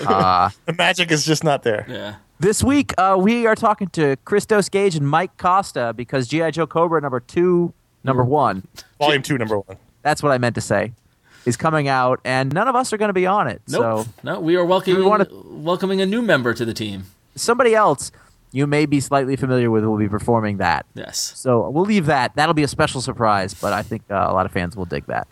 Uh, 0.07 0.49
The 0.65 0.73
magic 0.73 1.11
is 1.11 1.25
just 1.25 1.43
not 1.43 1.63
there. 1.63 1.85
yeah. 1.89 2.15
This 2.39 2.63
week, 2.63 2.93
uh, 2.97 3.17
we 3.19 3.45
are 3.45 3.53
talking 3.55 3.87
to 3.89 4.15
Christos 4.25 4.67
Gage 4.69 4.95
and 4.95 5.07
Mike 5.07 5.37
Costa 5.37 5.93
because 5.95 6.27
G.I. 6.27 6.49
Joe 6.51 6.65
Cobra 6.65 6.99
number 6.99 7.19
two, 7.19 7.71
number 8.03 8.23
one, 8.23 8.65
Volume 8.97 9.21
two, 9.21 9.37
number 9.37 9.59
one. 9.59 9.77
that's 10.01 10.23
what 10.23 10.31
I 10.31 10.39
meant 10.39 10.55
to 10.55 10.61
say, 10.61 10.93
is 11.45 11.57
coming 11.57 11.87
out, 11.87 12.19
and 12.23 12.53
none 12.53 12.67
of 12.67 12.75
us 12.75 12.93
are 12.93 12.97
going 12.97 13.09
to 13.09 13.13
be 13.13 13.25
on 13.25 13.47
it. 13.47 13.61
Nope. 13.67 14.05
So 14.05 14.11
no, 14.23 14.39
we 14.39 14.55
are 14.55 14.65
welcoming 14.65 14.99
we 14.99 15.05
wanna- 15.05 15.27
welcoming 15.31 16.01
a 16.01 16.05
new 16.05 16.21
member 16.21 16.53
to 16.53 16.65
the 16.65 16.73
team. 16.73 17.05
somebody 17.35 17.73
else 17.75 18.11
you 18.53 18.67
may 18.67 18.85
be 18.85 18.99
slightly 18.99 19.35
familiar 19.35 19.71
with 19.71 19.85
will 19.85 19.97
be 19.97 20.09
performing 20.09 20.57
that. 20.57 20.85
Yes. 20.93 21.33
So 21.37 21.69
we'll 21.69 21.85
leave 21.85 22.05
that. 22.07 22.35
That'll 22.35 22.53
be 22.53 22.63
a 22.63 22.67
special 22.67 22.99
surprise, 23.01 23.53
but 23.53 23.71
I 23.71 23.81
think 23.81 24.03
uh, 24.11 24.15
a 24.27 24.33
lot 24.33 24.45
of 24.45 24.51
fans 24.51 24.75
will 24.75 24.85
dig 24.85 25.05
that. 25.05 25.27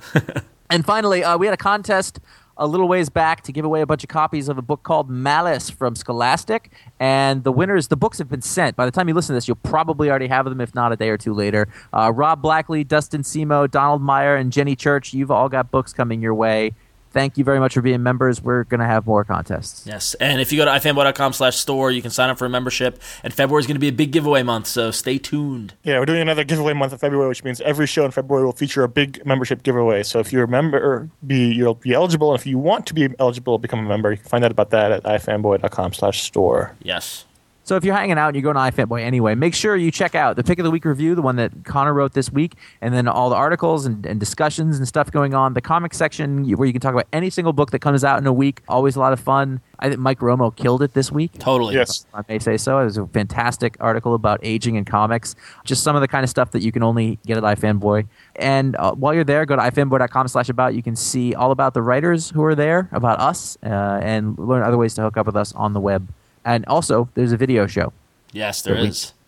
and 0.70 0.86
finally, 0.86 1.24
uh, 1.24 1.38
we 1.38 1.46
had 1.46 1.54
a 1.54 1.58
contest 1.58 2.20
a 2.60 2.68
little 2.68 2.88
ways 2.88 3.10
back 3.10 3.42
to 3.44 3.52
give 3.52 3.66
away 3.66 3.82
a 3.82 3.86
bunch 3.88 4.04
of 4.04 4.10
copies 4.10 4.50
of 4.50 4.58
a 4.58 4.62
book 4.62 4.84
called 4.84 5.10
Malice 5.10 5.70
from 5.70 5.96
Scholastic. 5.96 6.72
And 7.00 7.44
the 7.44 7.52
winners, 7.52 7.88
the 7.88 7.96
books 7.96 8.18
have 8.20 8.30
been 8.30 8.42
sent. 8.42 8.76
By 8.76 8.86
the 8.86 8.92
time 8.92 9.08
you 9.08 9.14
listen 9.16 9.34
to 9.34 9.38
this, 9.38 9.48
you'll 9.48 9.56
probably 9.56 10.10
already 10.10 10.28
have 10.28 10.46
them, 10.46 10.60
if 10.60 10.76
not 10.76 10.92
a 10.92 10.98
day 10.98 11.10
or 11.10 11.18
two 11.18 11.34
later. 11.34 11.70
Uh, 11.94 12.12
Rob 12.14 12.42
Blackley, 12.42 12.84
Dustin 12.84 13.24
Simo, 13.24 13.72
Donald 13.72 14.02
Meyer, 14.02 14.36
and 14.36 14.52
Jenny 14.52 14.76
Church, 14.76 15.14
you've 15.14 15.32
all 15.32 15.50
got 15.50 15.72
books 15.72 15.94
coming 15.94 16.22
your 16.22 16.36
way. 16.36 16.74
Thank 17.12 17.38
you 17.38 17.44
very 17.44 17.60
much 17.60 17.74
for 17.74 17.82
being 17.82 18.04
members. 18.04 18.42
We're 18.42 18.64
going 18.66 18.80
to 18.80 18.86
have 18.86 19.08
more 19.08 19.24
contests. 19.24 19.86
Yes. 19.88 20.14
And 20.16 20.40
if 20.40 20.52
you 20.52 20.60
go 20.60 20.66
to 20.66 20.72
ifanboy.com 20.72 21.34
slash 21.34 21.58
store, 21.58 21.92
you 21.92 22.02
can 22.02 22.12
sign 22.12 22.30
up 22.30 22.38
for 22.38 22.46
a 22.46 22.50
membership. 22.50 23.02
And 23.24 23.34
February 23.34 23.62
is 23.62 23.68
going 23.68 23.76
to 23.76 23.80
be 23.80 23.88
a 23.88 23.94
big 23.94 24.12
giveaway 24.12 24.44
month, 24.44 24.68
so 24.68 24.92
stay 24.92 25.18
tuned. 25.18 25.74
Yeah, 25.84 26.00
we're 26.00 26.06
doing 26.06 26.22
another 26.22 26.44
giveaway 26.44 26.74
month 26.74 26.94
in 26.94 27.00
February, 27.00 27.28
which 27.28 27.44
means 27.44 27.62
every 27.62 27.88
show 27.88 28.06
in 28.06 28.12
February 28.12 28.46
will 28.46 28.54
feature 28.54 28.84
a 28.84 28.90
big 28.90 29.26
membership 29.26 29.64
giveaway. 29.64 30.04
So 30.04 30.20
if 30.20 30.32
you're 30.32 30.44
a 30.44 30.48
member, 30.48 31.10
be 31.26 31.54
you'll 31.54 31.76
be 31.76 31.94
eligible, 31.94 32.32
and 32.32 32.40
if 32.40 32.46
you 32.46 32.58
want 32.58 32.86
to 32.88 32.94
be 32.94 33.10
eligible, 33.20 33.58
to 33.58 33.62
become 33.62 33.80
a 33.80 33.90
member. 33.90 34.12
You 34.12 34.18
can 34.18 34.28
find 34.28 34.44
out 34.44 34.52
about 34.52 34.70
that 34.72 34.92
at 34.92 35.04
ifanboy.com/store. 35.04 36.76
Yes. 36.82 37.26
So 37.70 37.76
if 37.76 37.86
you're 37.86 37.96
hanging 37.96 38.18
out 38.18 38.30
and 38.30 38.36
you're 38.36 38.52
going 38.52 38.56
to 38.56 38.76
iFanboy 38.76 39.04
anyway, 39.04 39.36
make 39.36 39.54
sure 39.54 39.76
you 39.76 39.92
check 39.92 40.16
out 40.16 40.36
the 40.36 40.44
Pick 40.44 40.58
of 40.58 40.66
the 40.66 40.72
Week 40.72 40.86
review, 40.86 41.14
the 41.14 41.22
one 41.22 41.36
that 41.36 41.66
Conor 41.66 41.94
wrote 41.94 42.14
this 42.14 42.32
week, 42.32 42.56
and 42.82 42.96
then 42.96 43.08
all 43.08 43.30
the 43.30 43.36
articles 43.36 43.86
and, 43.86 44.08
and 44.08 44.20
discussions 44.20 44.80
and 44.80 44.88
stuff 44.88 45.12
going 45.12 45.36
on. 45.36 45.54
The 45.54 45.62
comic 45.62 45.94
section 45.94 46.50
where 46.58 46.66
you 46.66 46.74
can 46.74 46.82
talk 46.82 46.94
about 46.94 47.06
any 47.14 47.30
single 47.30 47.54
book 47.54 47.70
that 47.70 47.78
comes 47.78 48.04
out 48.04 48.18
in 48.18 48.26
a 48.26 48.34
week. 48.34 48.64
Always 48.68 48.96
a 48.96 49.00
lot 49.00 49.14
of 49.14 49.20
fun. 49.20 49.62
I 49.78 49.88
think 49.88 50.00
Mike 50.00 50.18
Romo 50.18 50.54
killed 50.56 50.82
it 50.82 50.96
this 50.96 51.12
week. 51.12 51.34
Totally. 51.38 51.76
Yes. 51.76 52.08
I 52.12 52.24
may 52.28 52.40
say 52.40 52.58
so. 52.58 52.80
It 52.80 52.86
was 52.86 52.98
a 52.98 53.06
fantastic 53.06 53.78
article 53.80 54.16
about 54.16 54.40
aging 54.42 54.74
in 54.74 54.84
comics. 54.84 55.36
Just 55.64 55.84
some 55.84 55.96
of 55.96 56.02
the 56.02 56.08
kind 56.08 56.24
of 56.24 56.32
stuff 56.32 56.50
that 56.54 56.64
you 56.64 56.72
can 56.72 56.82
only 56.82 57.20
get 57.28 57.38
at 57.38 57.44
iFanboy. 57.44 58.08
And 58.38 58.76
uh, 58.78 58.96
while 58.96 59.14
you're 59.14 59.24
there, 59.24 59.46
go 59.46 59.56
to 59.56 59.62
ifanboy.com 59.62 60.28
slash 60.28 60.50
about. 60.50 60.74
You 60.74 60.82
can 60.82 60.96
see 60.96 61.36
all 61.36 61.52
about 61.52 61.76
the 61.76 61.84
writers 61.84 62.32
who 62.32 62.44
are 62.46 62.56
there, 62.56 62.90
about 62.92 63.20
us, 63.20 63.60
uh, 63.62 63.68
and 64.02 64.40
learn 64.40 64.64
other 64.64 64.78
ways 64.80 64.96
to 64.96 65.04
hook 65.04 65.18
up 65.18 65.28
with 65.28 65.36
us 65.36 65.54
on 65.54 65.74
the 65.74 65.80
web. 65.80 66.12
And 66.50 66.66
also, 66.66 67.08
there's 67.14 67.32
a 67.32 67.38
video 67.38 67.68
show. 67.68 67.94
Yes, 68.32 68.64
there 68.64 68.76
is. 68.76 69.14
We- 69.14 69.20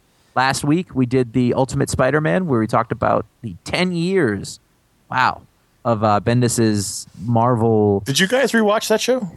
Last 0.41 0.63
week, 0.63 0.95
we 0.95 1.05
did 1.05 1.33
the 1.33 1.53
Ultimate 1.53 1.89
Spider 1.89 2.19
Man, 2.21 2.47
where 2.47 2.59
we 2.59 2.65
talked 2.65 2.91
about 2.93 3.25
the 3.41 3.53
10 3.65 3.91
years, 3.91 4.59
wow, 5.09 5.41
of 5.85 6.03
uh, 6.05 6.19
Bendis's 6.21 7.05
Marvel. 7.23 7.99
Did 8.05 8.17
you 8.17 8.27
guys 8.27 8.53
rewatch 8.53 8.87
that 8.87 9.01
show? 9.01 9.29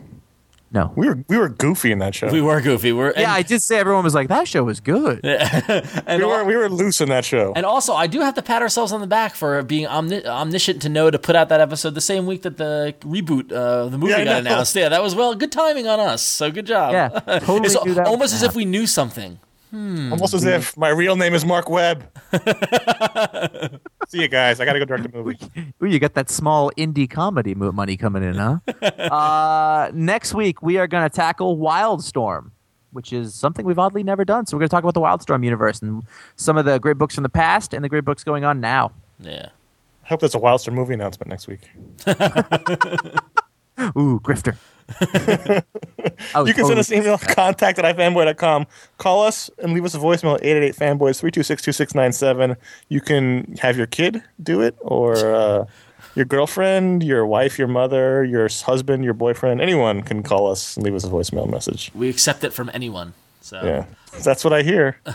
No. 0.75 0.93
We 0.97 1.07
were 1.07 1.25
we 1.29 1.39
were 1.39 1.49
goofy 1.49 1.93
in 1.93 2.01
that 2.01 2.16
show. 2.16 2.27
We 2.33 2.43
were 2.43 2.61
goofy. 2.61 2.93
We're 2.93 3.11
and, 3.11 3.20
Yeah, 3.20 3.33
I 3.33 3.43
did 3.43 3.62
say 3.62 3.79
everyone 3.79 4.03
was 4.03 4.12
like, 4.12 4.27
that 4.29 4.49
show 4.49 4.64
was 4.64 4.81
good. 4.81 5.20
and, 5.25 6.20
we 6.20 6.27
were 6.27 6.41
al- 6.41 6.47
we 6.47 6.57
were 6.57 6.68
loose 6.68 7.01
in 7.01 7.09
that 7.11 7.25
show. 7.25 7.53
and 7.55 7.64
also, 7.64 7.95
I 7.95 8.09
do 8.09 8.20
have 8.20 8.35
to 8.35 8.43
pat 8.43 8.61
ourselves 8.61 8.91
on 8.91 9.01
the 9.01 9.07
back 9.07 9.37
for 9.37 9.62
being 9.62 9.87
omni- 9.87 10.27
omniscient 10.27 10.83
to 10.83 10.89
know 10.89 11.12
to 11.12 11.18
put 11.18 11.37
out 11.37 11.49
that 11.51 11.61
episode 11.61 11.95
the 11.95 12.01
same 12.01 12.27
week 12.27 12.43
that 12.43 12.57
the 12.57 12.93
reboot, 13.03 13.53
uh, 13.53 13.89
the 13.89 13.97
movie 13.97 14.12
Yeah, 14.12 14.25
got 14.25 14.41
announced. 14.41 14.75
Yeah, 14.75 14.89
that 14.89 15.01
was 15.01 15.14
well, 15.14 15.37
good 15.37 15.53
timing 15.53 15.87
on 15.87 16.01
us. 16.01 16.22
So 16.22 16.51
good 16.51 16.66
job. 16.66 16.93
Yeah, 16.93 17.09
totally 17.39 17.66
it's 17.66 17.85
knew 17.85 17.95
that 17.95 18.09
almost 18.09 18.33
gonna 18.33 18.43
as 18.45 18.51
if 18.51 18.57
we 18.57 18.64
knew 18.64 18.89
something. 18.89 19.39
Almost 19.75 20.35
as 20.35 20.45
if 20.45 20.77
my 20.77 20.89
real 20.91 21.16
name 21.16 21.35
is 21.35 21.45
Marc 21.45 21.68
Webb. 21.68 22.05
See 24.09 24.20
you 24.20 24.29
guys. 24.29 24.61
I 24.61 24.64
gotta 24.64 24.79
go 24.79 24.85
direct 24.85 25.11
the 25.11 25.11
movie. 25.12 25.37
Ooh, 25.83 25.87
you 25.87 25.99
got 25.99 26.14
that 26.14 26.31
small 26.31 26.70
indie 26.79 27.11
comedy 27.11 27.57
mo- 27.57 27.72
money 27.72 27.97
coming 27.97 28.22
in, 28.22 28.35
huh? 28.35 28.59
uh, 29.12 29.91
next 29.93 30.33
week, 30.33 30.62
we 30.62 30.79
are 30.79 30.87
going 30.87 31.03
to 31.03 31.11
tackle 31.14 31.57
Wildstorm, 31.57 32.53
which 32.93 33.12
is 33.12 33.35
something 33.35 33.66
we've 33.66 33.79
oddly 33.79 34.05
never 34.05 34.25
done. 34.25 34.47
So 34.47 34.57
we're 34.57 34.61
going 34.61 34.68
to 34.68 34.75
talk 34.75 34.85
about 34.85 34.95
the 34.95 35.01
Wildstorm 35.01 35.45
universe 35.45 35.83
and 35.83 36.05
some 36.37 36.57
of 36.57 36.64
the 36.64 36.79
great 36.79 36.97
books 36.97 37.16
from 37.16 37.22
the 37.22 37.29
past 37.29 37.75
and 37.75 37.85
the 37.85 37.89
great 37.89 38.05
books 38.05 38.22
going 38.22 38.45
on 38.45 38.61
now. 38.61 38.93
Yeah. 39.18 39.49
I 40.05 40.09
hope 40.09 40.20
there's 40.20 40.37
a 40.37 40.41
Wildstorm 40.41 40.75
movie 40.75 40.95
announcement 40.95 41.31
next 41.31 41.49
week. 41.49 41.68
Ooh, 43.97 44.20
grifter. 44.20 44.57
I 45.01 46.41
was 46.41 46.49
You 46.49 46.55
can 46.55 46.66
send 46.66 46.78
us 46.78 46.91
an 46.91 46.99
email 46.99 47.18
contact 47.18 47.78
at 47.78 47.97
ifanboy.com. 47.97 48.66
Call 48.99 49.22
us 49.22 49.51
and 49.59 49.72
leave 49.72 49.85
us 49.85 49.95
a 49.95 49.99
voicemail 49.99 50.35
at 50.35 50.45
888 50.45 50.74
fanboys 50.76 51.18
326 51.20 51.62
2697. 51.62 52.57
You 52.89 53.01
can 53.01 53.57
have 53.61 53.76
your 53.76 53.87
kid 53.87 54.22
do 54.43 54.61
it 54.61 54.76
or 54.80 55.16
uh, 55.16 55.66
your 56.14 56.24
girlfriend, 56.24 57.03
your 57.03 57.26
wife, 57.26 57.59
your 57.59 57.68
mother, 57.68 58.24
your 58.24 58.49
husband, 58.49 59.05
your 59.05 59.14
boyfriend, 59.14 59.61
anyone 59.61 60.03
can 60.03 60.22
call 60.22 60.51
us 60.51 60.76
and 60.76 60.85
leave 60.85 60.95
us 60.95 61.05
a 61.05 61.09
voicemail 61.09 61.51
message. 61.51 61.91
We 61.95 62.09
accept 62.09 62.45
it 62.45 62.53
from 62.53 62.70
anyone. 62.74 63.14
So 63.41 63.61
Yeah, 63.62 63.87
that's 64.22 64.45
what 64.45 64.53
I 64.53 64.62
hear. 64.62 64.99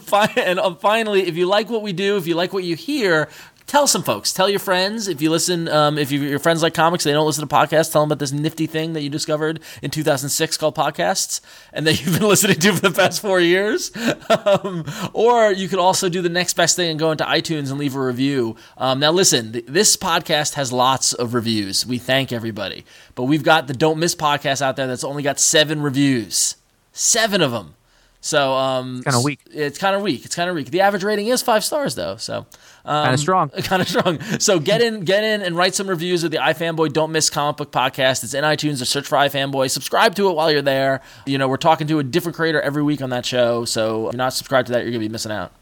Fi- 0.00 0.32
and 0.36 0.58
um, 0.58 0.76
finally, 0.76 1.26
if 1.26 1.36
you 1.36 1.46
like 1.46 1.68
what 1.68 1.82
we 1.82 1.92
do, 1.92 2.16
if 2.16 2.26
you 2.26 2.34
like 2.34 2.52
what 2.52 2.64
you 2.64 2.74
hear, 2.76 3.28
tell 3.70 3.86
some 3.86 4.02
folks. 4.02 4.32
Tell 4.32 4.50
your 4.50 4.58
friends. 4.58 5.06
If 5.06 5.22
you 5.22 5.30
listen, 5.30 5.68
um, 5.68 5.96
if 5.96 6.10
you, 6.10 6.20
your 6.22 6.40
friends 6.40 6.60
like 6.60 6.74
comics, 6.74 7.04
they 7.04 7.12
don't 7.12 7.24
listen 7.24 7.46
to 7.46 7.54
podcasts. 7.54 7.92
Tell 7.92 8.02
them 8.02 8.08
about 8.08 8.18
this 8.18 8.32
nifty 8.32 8.66
thing 8.66 8.94
that 8.94 9.02
you 9.02 9.08
discovered 9.08 9.60
in 9.80 9.92
2006 9.92 10.56
called 10.56 10.74
podcasts, 10.74 11.40
and 11.72 11.86
that 11.86 12.00
you've 12.00 12.18
been 12.18 12.28
listening 12.28 12.58
to 12.58 12.72
for 12.72 12.80
the 12.80 12.90
past 12.90 13.22
four 13.22 13.40
years. 13.40 13.92
Um, 14.30 14.84
or 15.12 15.52
you 15.52 15.68
could 15.68 15.78
also 15.78 16.08
do 16.08 16.22
the 16.22 16.28
next 16.28 16.54
best 16.54 16.76
thing 16.76 16.90
and 16.90 16.98
go 16.98 17.10
into 17.10 17.24
iTunes 17.24 17.70
and 17.70 17.78
leave 17.78 17.94
a 17.94 18.00
review. 18.00 18.56
Um, 18.78 19.00
now, 19.00 19.10
listen, 19.10 19.52
th- 19.52 19.66
this 19.66 19.96
podcast 19.96 20.54
has 20.54 20.72
lots 20.72 21.12
of 21.12 21.34
reviews. 21.34 21.84
We 21.84 21.98
thank 21.98 22.32
everybody, 22.32 22.84
but 23.14 23.24
we've 23.24 23.42
got 23.42 23.66
the 23.66 23.74
Don't 23.74 23.98
Miss 23.98 24.14
podcast 24.14 24.62
out 24.62 24.76
there 24.76 24.86
that's 24.86 25.04
only 25.04 25.22
got 25.22 25.38
seven 25.38 25.82
reviews. 25.82 26.56
Seven 26.92 27.42
of 27.42 27.50
them. 27.50 27.74
So 28.22 28.52
um, 28.52 29.02
Kinda 29.02 29.20
weak. 29.20 29.40
It's 29.50 29.78
kind 29.78 29.96
of 29.96 30.02
weak. 30.02 30.24
It's 30.26 30.34
kind 30.34 30.50
of 30.50 30.54
weak. 30.56 30.70
The 30.70 30.82
average 30.82 31.02
rating 31.02 31.28
is 31.28 31.40
five 31.40 31.64
stars 31.64 31.94
though. 31.94 32.16
So 32.16 32.46
um, 32.84 33.04
Kinda 33.04 33.18
strong. 33.18 33.48
Kind 33.64 33.80
of 33.82 33.88
strong. 33.88 34.20
So 34.38 34.58
get 34.58 34.82
in, 34.82 35.00
get 35.00 35.24
in, 35.24 35.40
and 35.40 35.56
write 35.56 35.74
some 35.74 35.88
reviews 35.88 36.22
of 36.22 36.30
the 36.30 36.36
iFanboy 36.36 36.92
Don't 36.92 37.12
Miss 37.12 37.30
Comic 37.30 37.56
Book 37.56 37.72
Podcast. 37.72 38.22
It's 38.22 38.34
in 38.34 38.44
iTunes. 38.44 38.82
Or 38.82 38.84
search 38.84 39.06
for 39.06 39.16
iFanboy. 39.16 39.70
Subscribe 39.70 40.14
to 40.16 40.28
it 40.28 40.34
while 40.34 40.50
you're 40.50 40.60
there. 40.62 41.00
You 41.24 41.38
know 41.38 41.48
we're 41.48 41.56
talking 41.56 41.86
to 41.86 41.98
a 41.98 42.02
different 42.02 42.36
creator 42.36 42.60
every 42.60 42.82
week 42.82 43.00
on 43.00 43.10
that 43.10 43.24
show. 43.24 43.64
So 43.64 44.08
if 44.08 44.12
you're 44.12 44.18
not 44.18 44.34
subscribed 44.34 44.66
to 44.66 44.72
that, 44.74 44.82
you're 44.82 44.90
gonna 44.92 45.00
be 45.00 45.08
missing 45.08 45.32
out. 45.32 45.52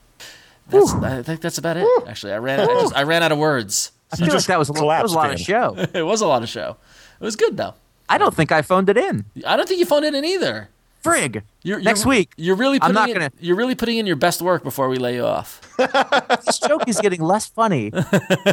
That's, 0.69 0.93
I 0.95 1.23
think 1.23 1.41
that's 1.41 1.59
about 1.59 1.77
it. 1.79 1.87
Actually, 2.07 2.33
I 2.33 2.39
ran. 2.39 2.61
I, 2.61 2.67
just, 2.67 2.97
I 2.97 3.05
ran 3.05 3.23
out 3.23 3.33
of 3.33 3.39
words. 3.39 3.93
I 4.13 4.17
feel 4.17 4.27
like 4.29 4.45
that 4.45 4.59
was, 4.59 4.69
a 4.69 4.73
that 4.73 5.03
was 5.03 5.13
a 5.13 5.17
lot 5.17 5.33
of 5.33 5.41
show. 5.41 5.77
It 5.95 6.03
was 6.03 6.21
a 6.21 6.27
lot 6.27 6.43
of 6.43 6.49
show. 6.49 6.77
It 7.21 7.25
was 7.25 7.37
good 7.37 7.57
though. 7.57 7.75
I 8.09 8.19
don't 8.19 8.35
think 8.35 8.53
I 8.53 8.63
phoned 8.63 8.89
it 8.89 8.97
in. 8.97 9.27
I 9.47 9.57
don't 9.57 9.69
think 9.69 9.81
you 9.81 9.87
phoned 9.87 10.05
it 10.05 10.15
in 10.15 10.25
either. 10.25 10.71
Frig. 11.03 11.43
You're, 11.63 11.81
Next 11.81 12.05
you're- 12.05 12.17
week. 12.19 12.33
You're 12.37 12.57
really 12.57 12.77
I'm 12.83 12.93
putting 12.93 12.95
not 12.95 13.09
in, 13.11 13.15
gonna- 13.15 13.33
you're 13.41 13.57
really 13.57 13.75
putting 13.75 13.99
in 13.99 14.07
your 14.07 14.17
best 14.17 14.43
work 14.43 14.63
before 14.63 14.89
we 14.89 14.97
lay 14.99 15.15
you 15.15 15.25
off. 15.25 15.61
This 16.45 16.59
joke 16.59 16.89
is 16.89 16.99
getting 17.01 17.21
less 17.23 17.47
funny 17.47 17.91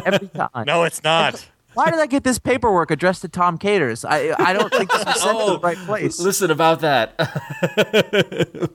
every 0.04 0.28
time. 0.28 0.64
No, 0.66 0.84
it's 0.84 1.02
not. 1.02 1.48
Why 1.74 1.90
did 1.90 1.98
I 2.00 2.06
get 2.06 2.24
this 2.24 2.38
paperwork 2.38 2.90
addressed 2.90 3.22
to 3.22 3.28
Tom 3.28 3.58
Katers? 3.58 4.04
I 4.08 4.34
I 4.38 4.52
don't 4.52 4.72
think 4.72 4.90
this 4.90 5.04
was 5.04 5.20
sent 5.22 5.38
to 5.38 5.44
the 5.52 5.58
right 5.60 5.76
oh, 5.82 5.84
place. 5.86 6.18
Listen 6.20 6.50
about 6.50 6.80
that. 6.80 7.14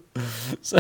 So- 0.62 0.80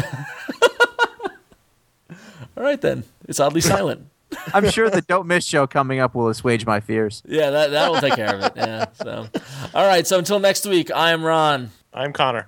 All 2.58 2.64
right 2.64 2.80
then. 2.82 3.04
It's 3.28 3.40
oddly 3.40 3.62
silent. 3.62 4.08
I'm 4.54 4.70
sure 4.70 4.90
the 4.90 5.02
Don't 5.02 5.28
Miss 5.28 5.46
show 5.46 5.66
coming 5.68 6.00
up 6.00 6.14
will 6.16 6.28
assuage 6.30 6.66
my 6.66 6.80
fears. 6.80 7.22
Yeah, 7.26 7.50
that 7.50 7.72
that'll 7.72 8.00
take 8.00 8.16
care 8.16 8.36
of 8.36 8.44
it. 8.44 8.54
Yeah. 8.56 8.86
So, 8.94 9.28
all 9.74 9.88
right. 9.88 10.06
So 10.08 10.18
until 10.20 10.40
next 10.40 10.66
week, 10.66 10.92
I 10.92 11.12
am 11.12 11.24
Ron. 11.24 11.72
I'm 11.94 12.14
Conor. 12.14 12.48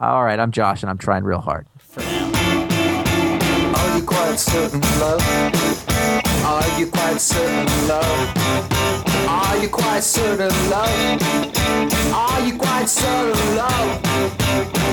All 0.00 0.24
right, 0.24 0.40
I'm 0.40 0.50
Josh, 0.50 0.82
and 0.82 0.90
I'm 0.90 0.98
trying 0.98 1.22
real 1.22 1.40
hard. 1.40 1.68
For 1.78 2.00
now. 2.00 2.32
Are 3.76 3.96
you 3.96 4.04
quite 4.04 4.34
certain, 4.34 4.80
love? 4.98 5.22
Are 6.44 6.80
you 6.80 6.88
quite 6.88 7.20
certain, 7.20 7.88
love? 7.88 8.36
Are 9.28 9.56
you 9.62 9.68
quite 9.68 10.00
certain, 10.00 10.48
love? 10.68 12.12
Are 12.12 12.40
you 12.44 12.58
quite 12.58 12.88
certain, 12.88 13.56
love? 13.56 14.04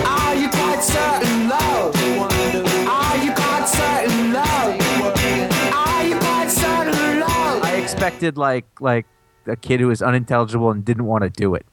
Are 0.06 0.36
you 0.36 0.50
quite 0.50 0.84
certain, 0.84 1.50
love? 1.50 1.96
Are 2.88 3.18
you 3.26 3.32
quite 3.32 3.66
certain, 3.66 4.34
love? 4.34 4.80
Are 5.74 6.06
you 6.06 6.16
quite 6.20 6.50
certain, 6.52 7.20
love? 7.22 7.64
I 7.64 7.80
expected 7.82 8.38
like 8.38 8.68
like 8.80 9.08
a 9.48 9.56
kid 9.56 9.80
who 9.80 9.88
was 9.88 10.04
unintelligible 10.04 10.70
and 10.70 10.86
didn't 10.86 11.06
want 11.06 11.24
to 11.24 11.32
do 11.32 11.56
it. 11.56 11.66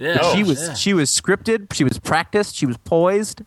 Yeah. 0.00 0.32
she 0.32 0.42
oh, 0.42 0.46
was 0.46 0.62
Oh, 0.62 0.66
yeah. 0.68 0.74
she 0.74 0.94
was 0.94 1.10
scripted, 1.10 1.72
she 1.74 1.84
was 1.84 1.98
practiced, 1.98 2.56
she 2.56 2.64
was 2.64 2.78
poised. 2.78 3.42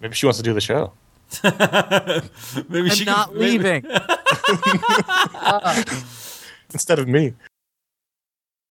Maybe 0.00 0.14
she 0.14 0.26
wants 0.26 0.36
to 0.36 0.42
do 0.44 0.52
the 0.52 0.60
show. 0.60 0.92
Maybe 1.42 2.90
I'm 2.90 2.94
she 2.94 3.04
not 3.04 3.30
could, 3.30 3.38
maybe- 3.38 3.64
leaving. 3.64 3.84
Instead 6.72 6.98
of 6.98 7.08
me. 7.08 7.32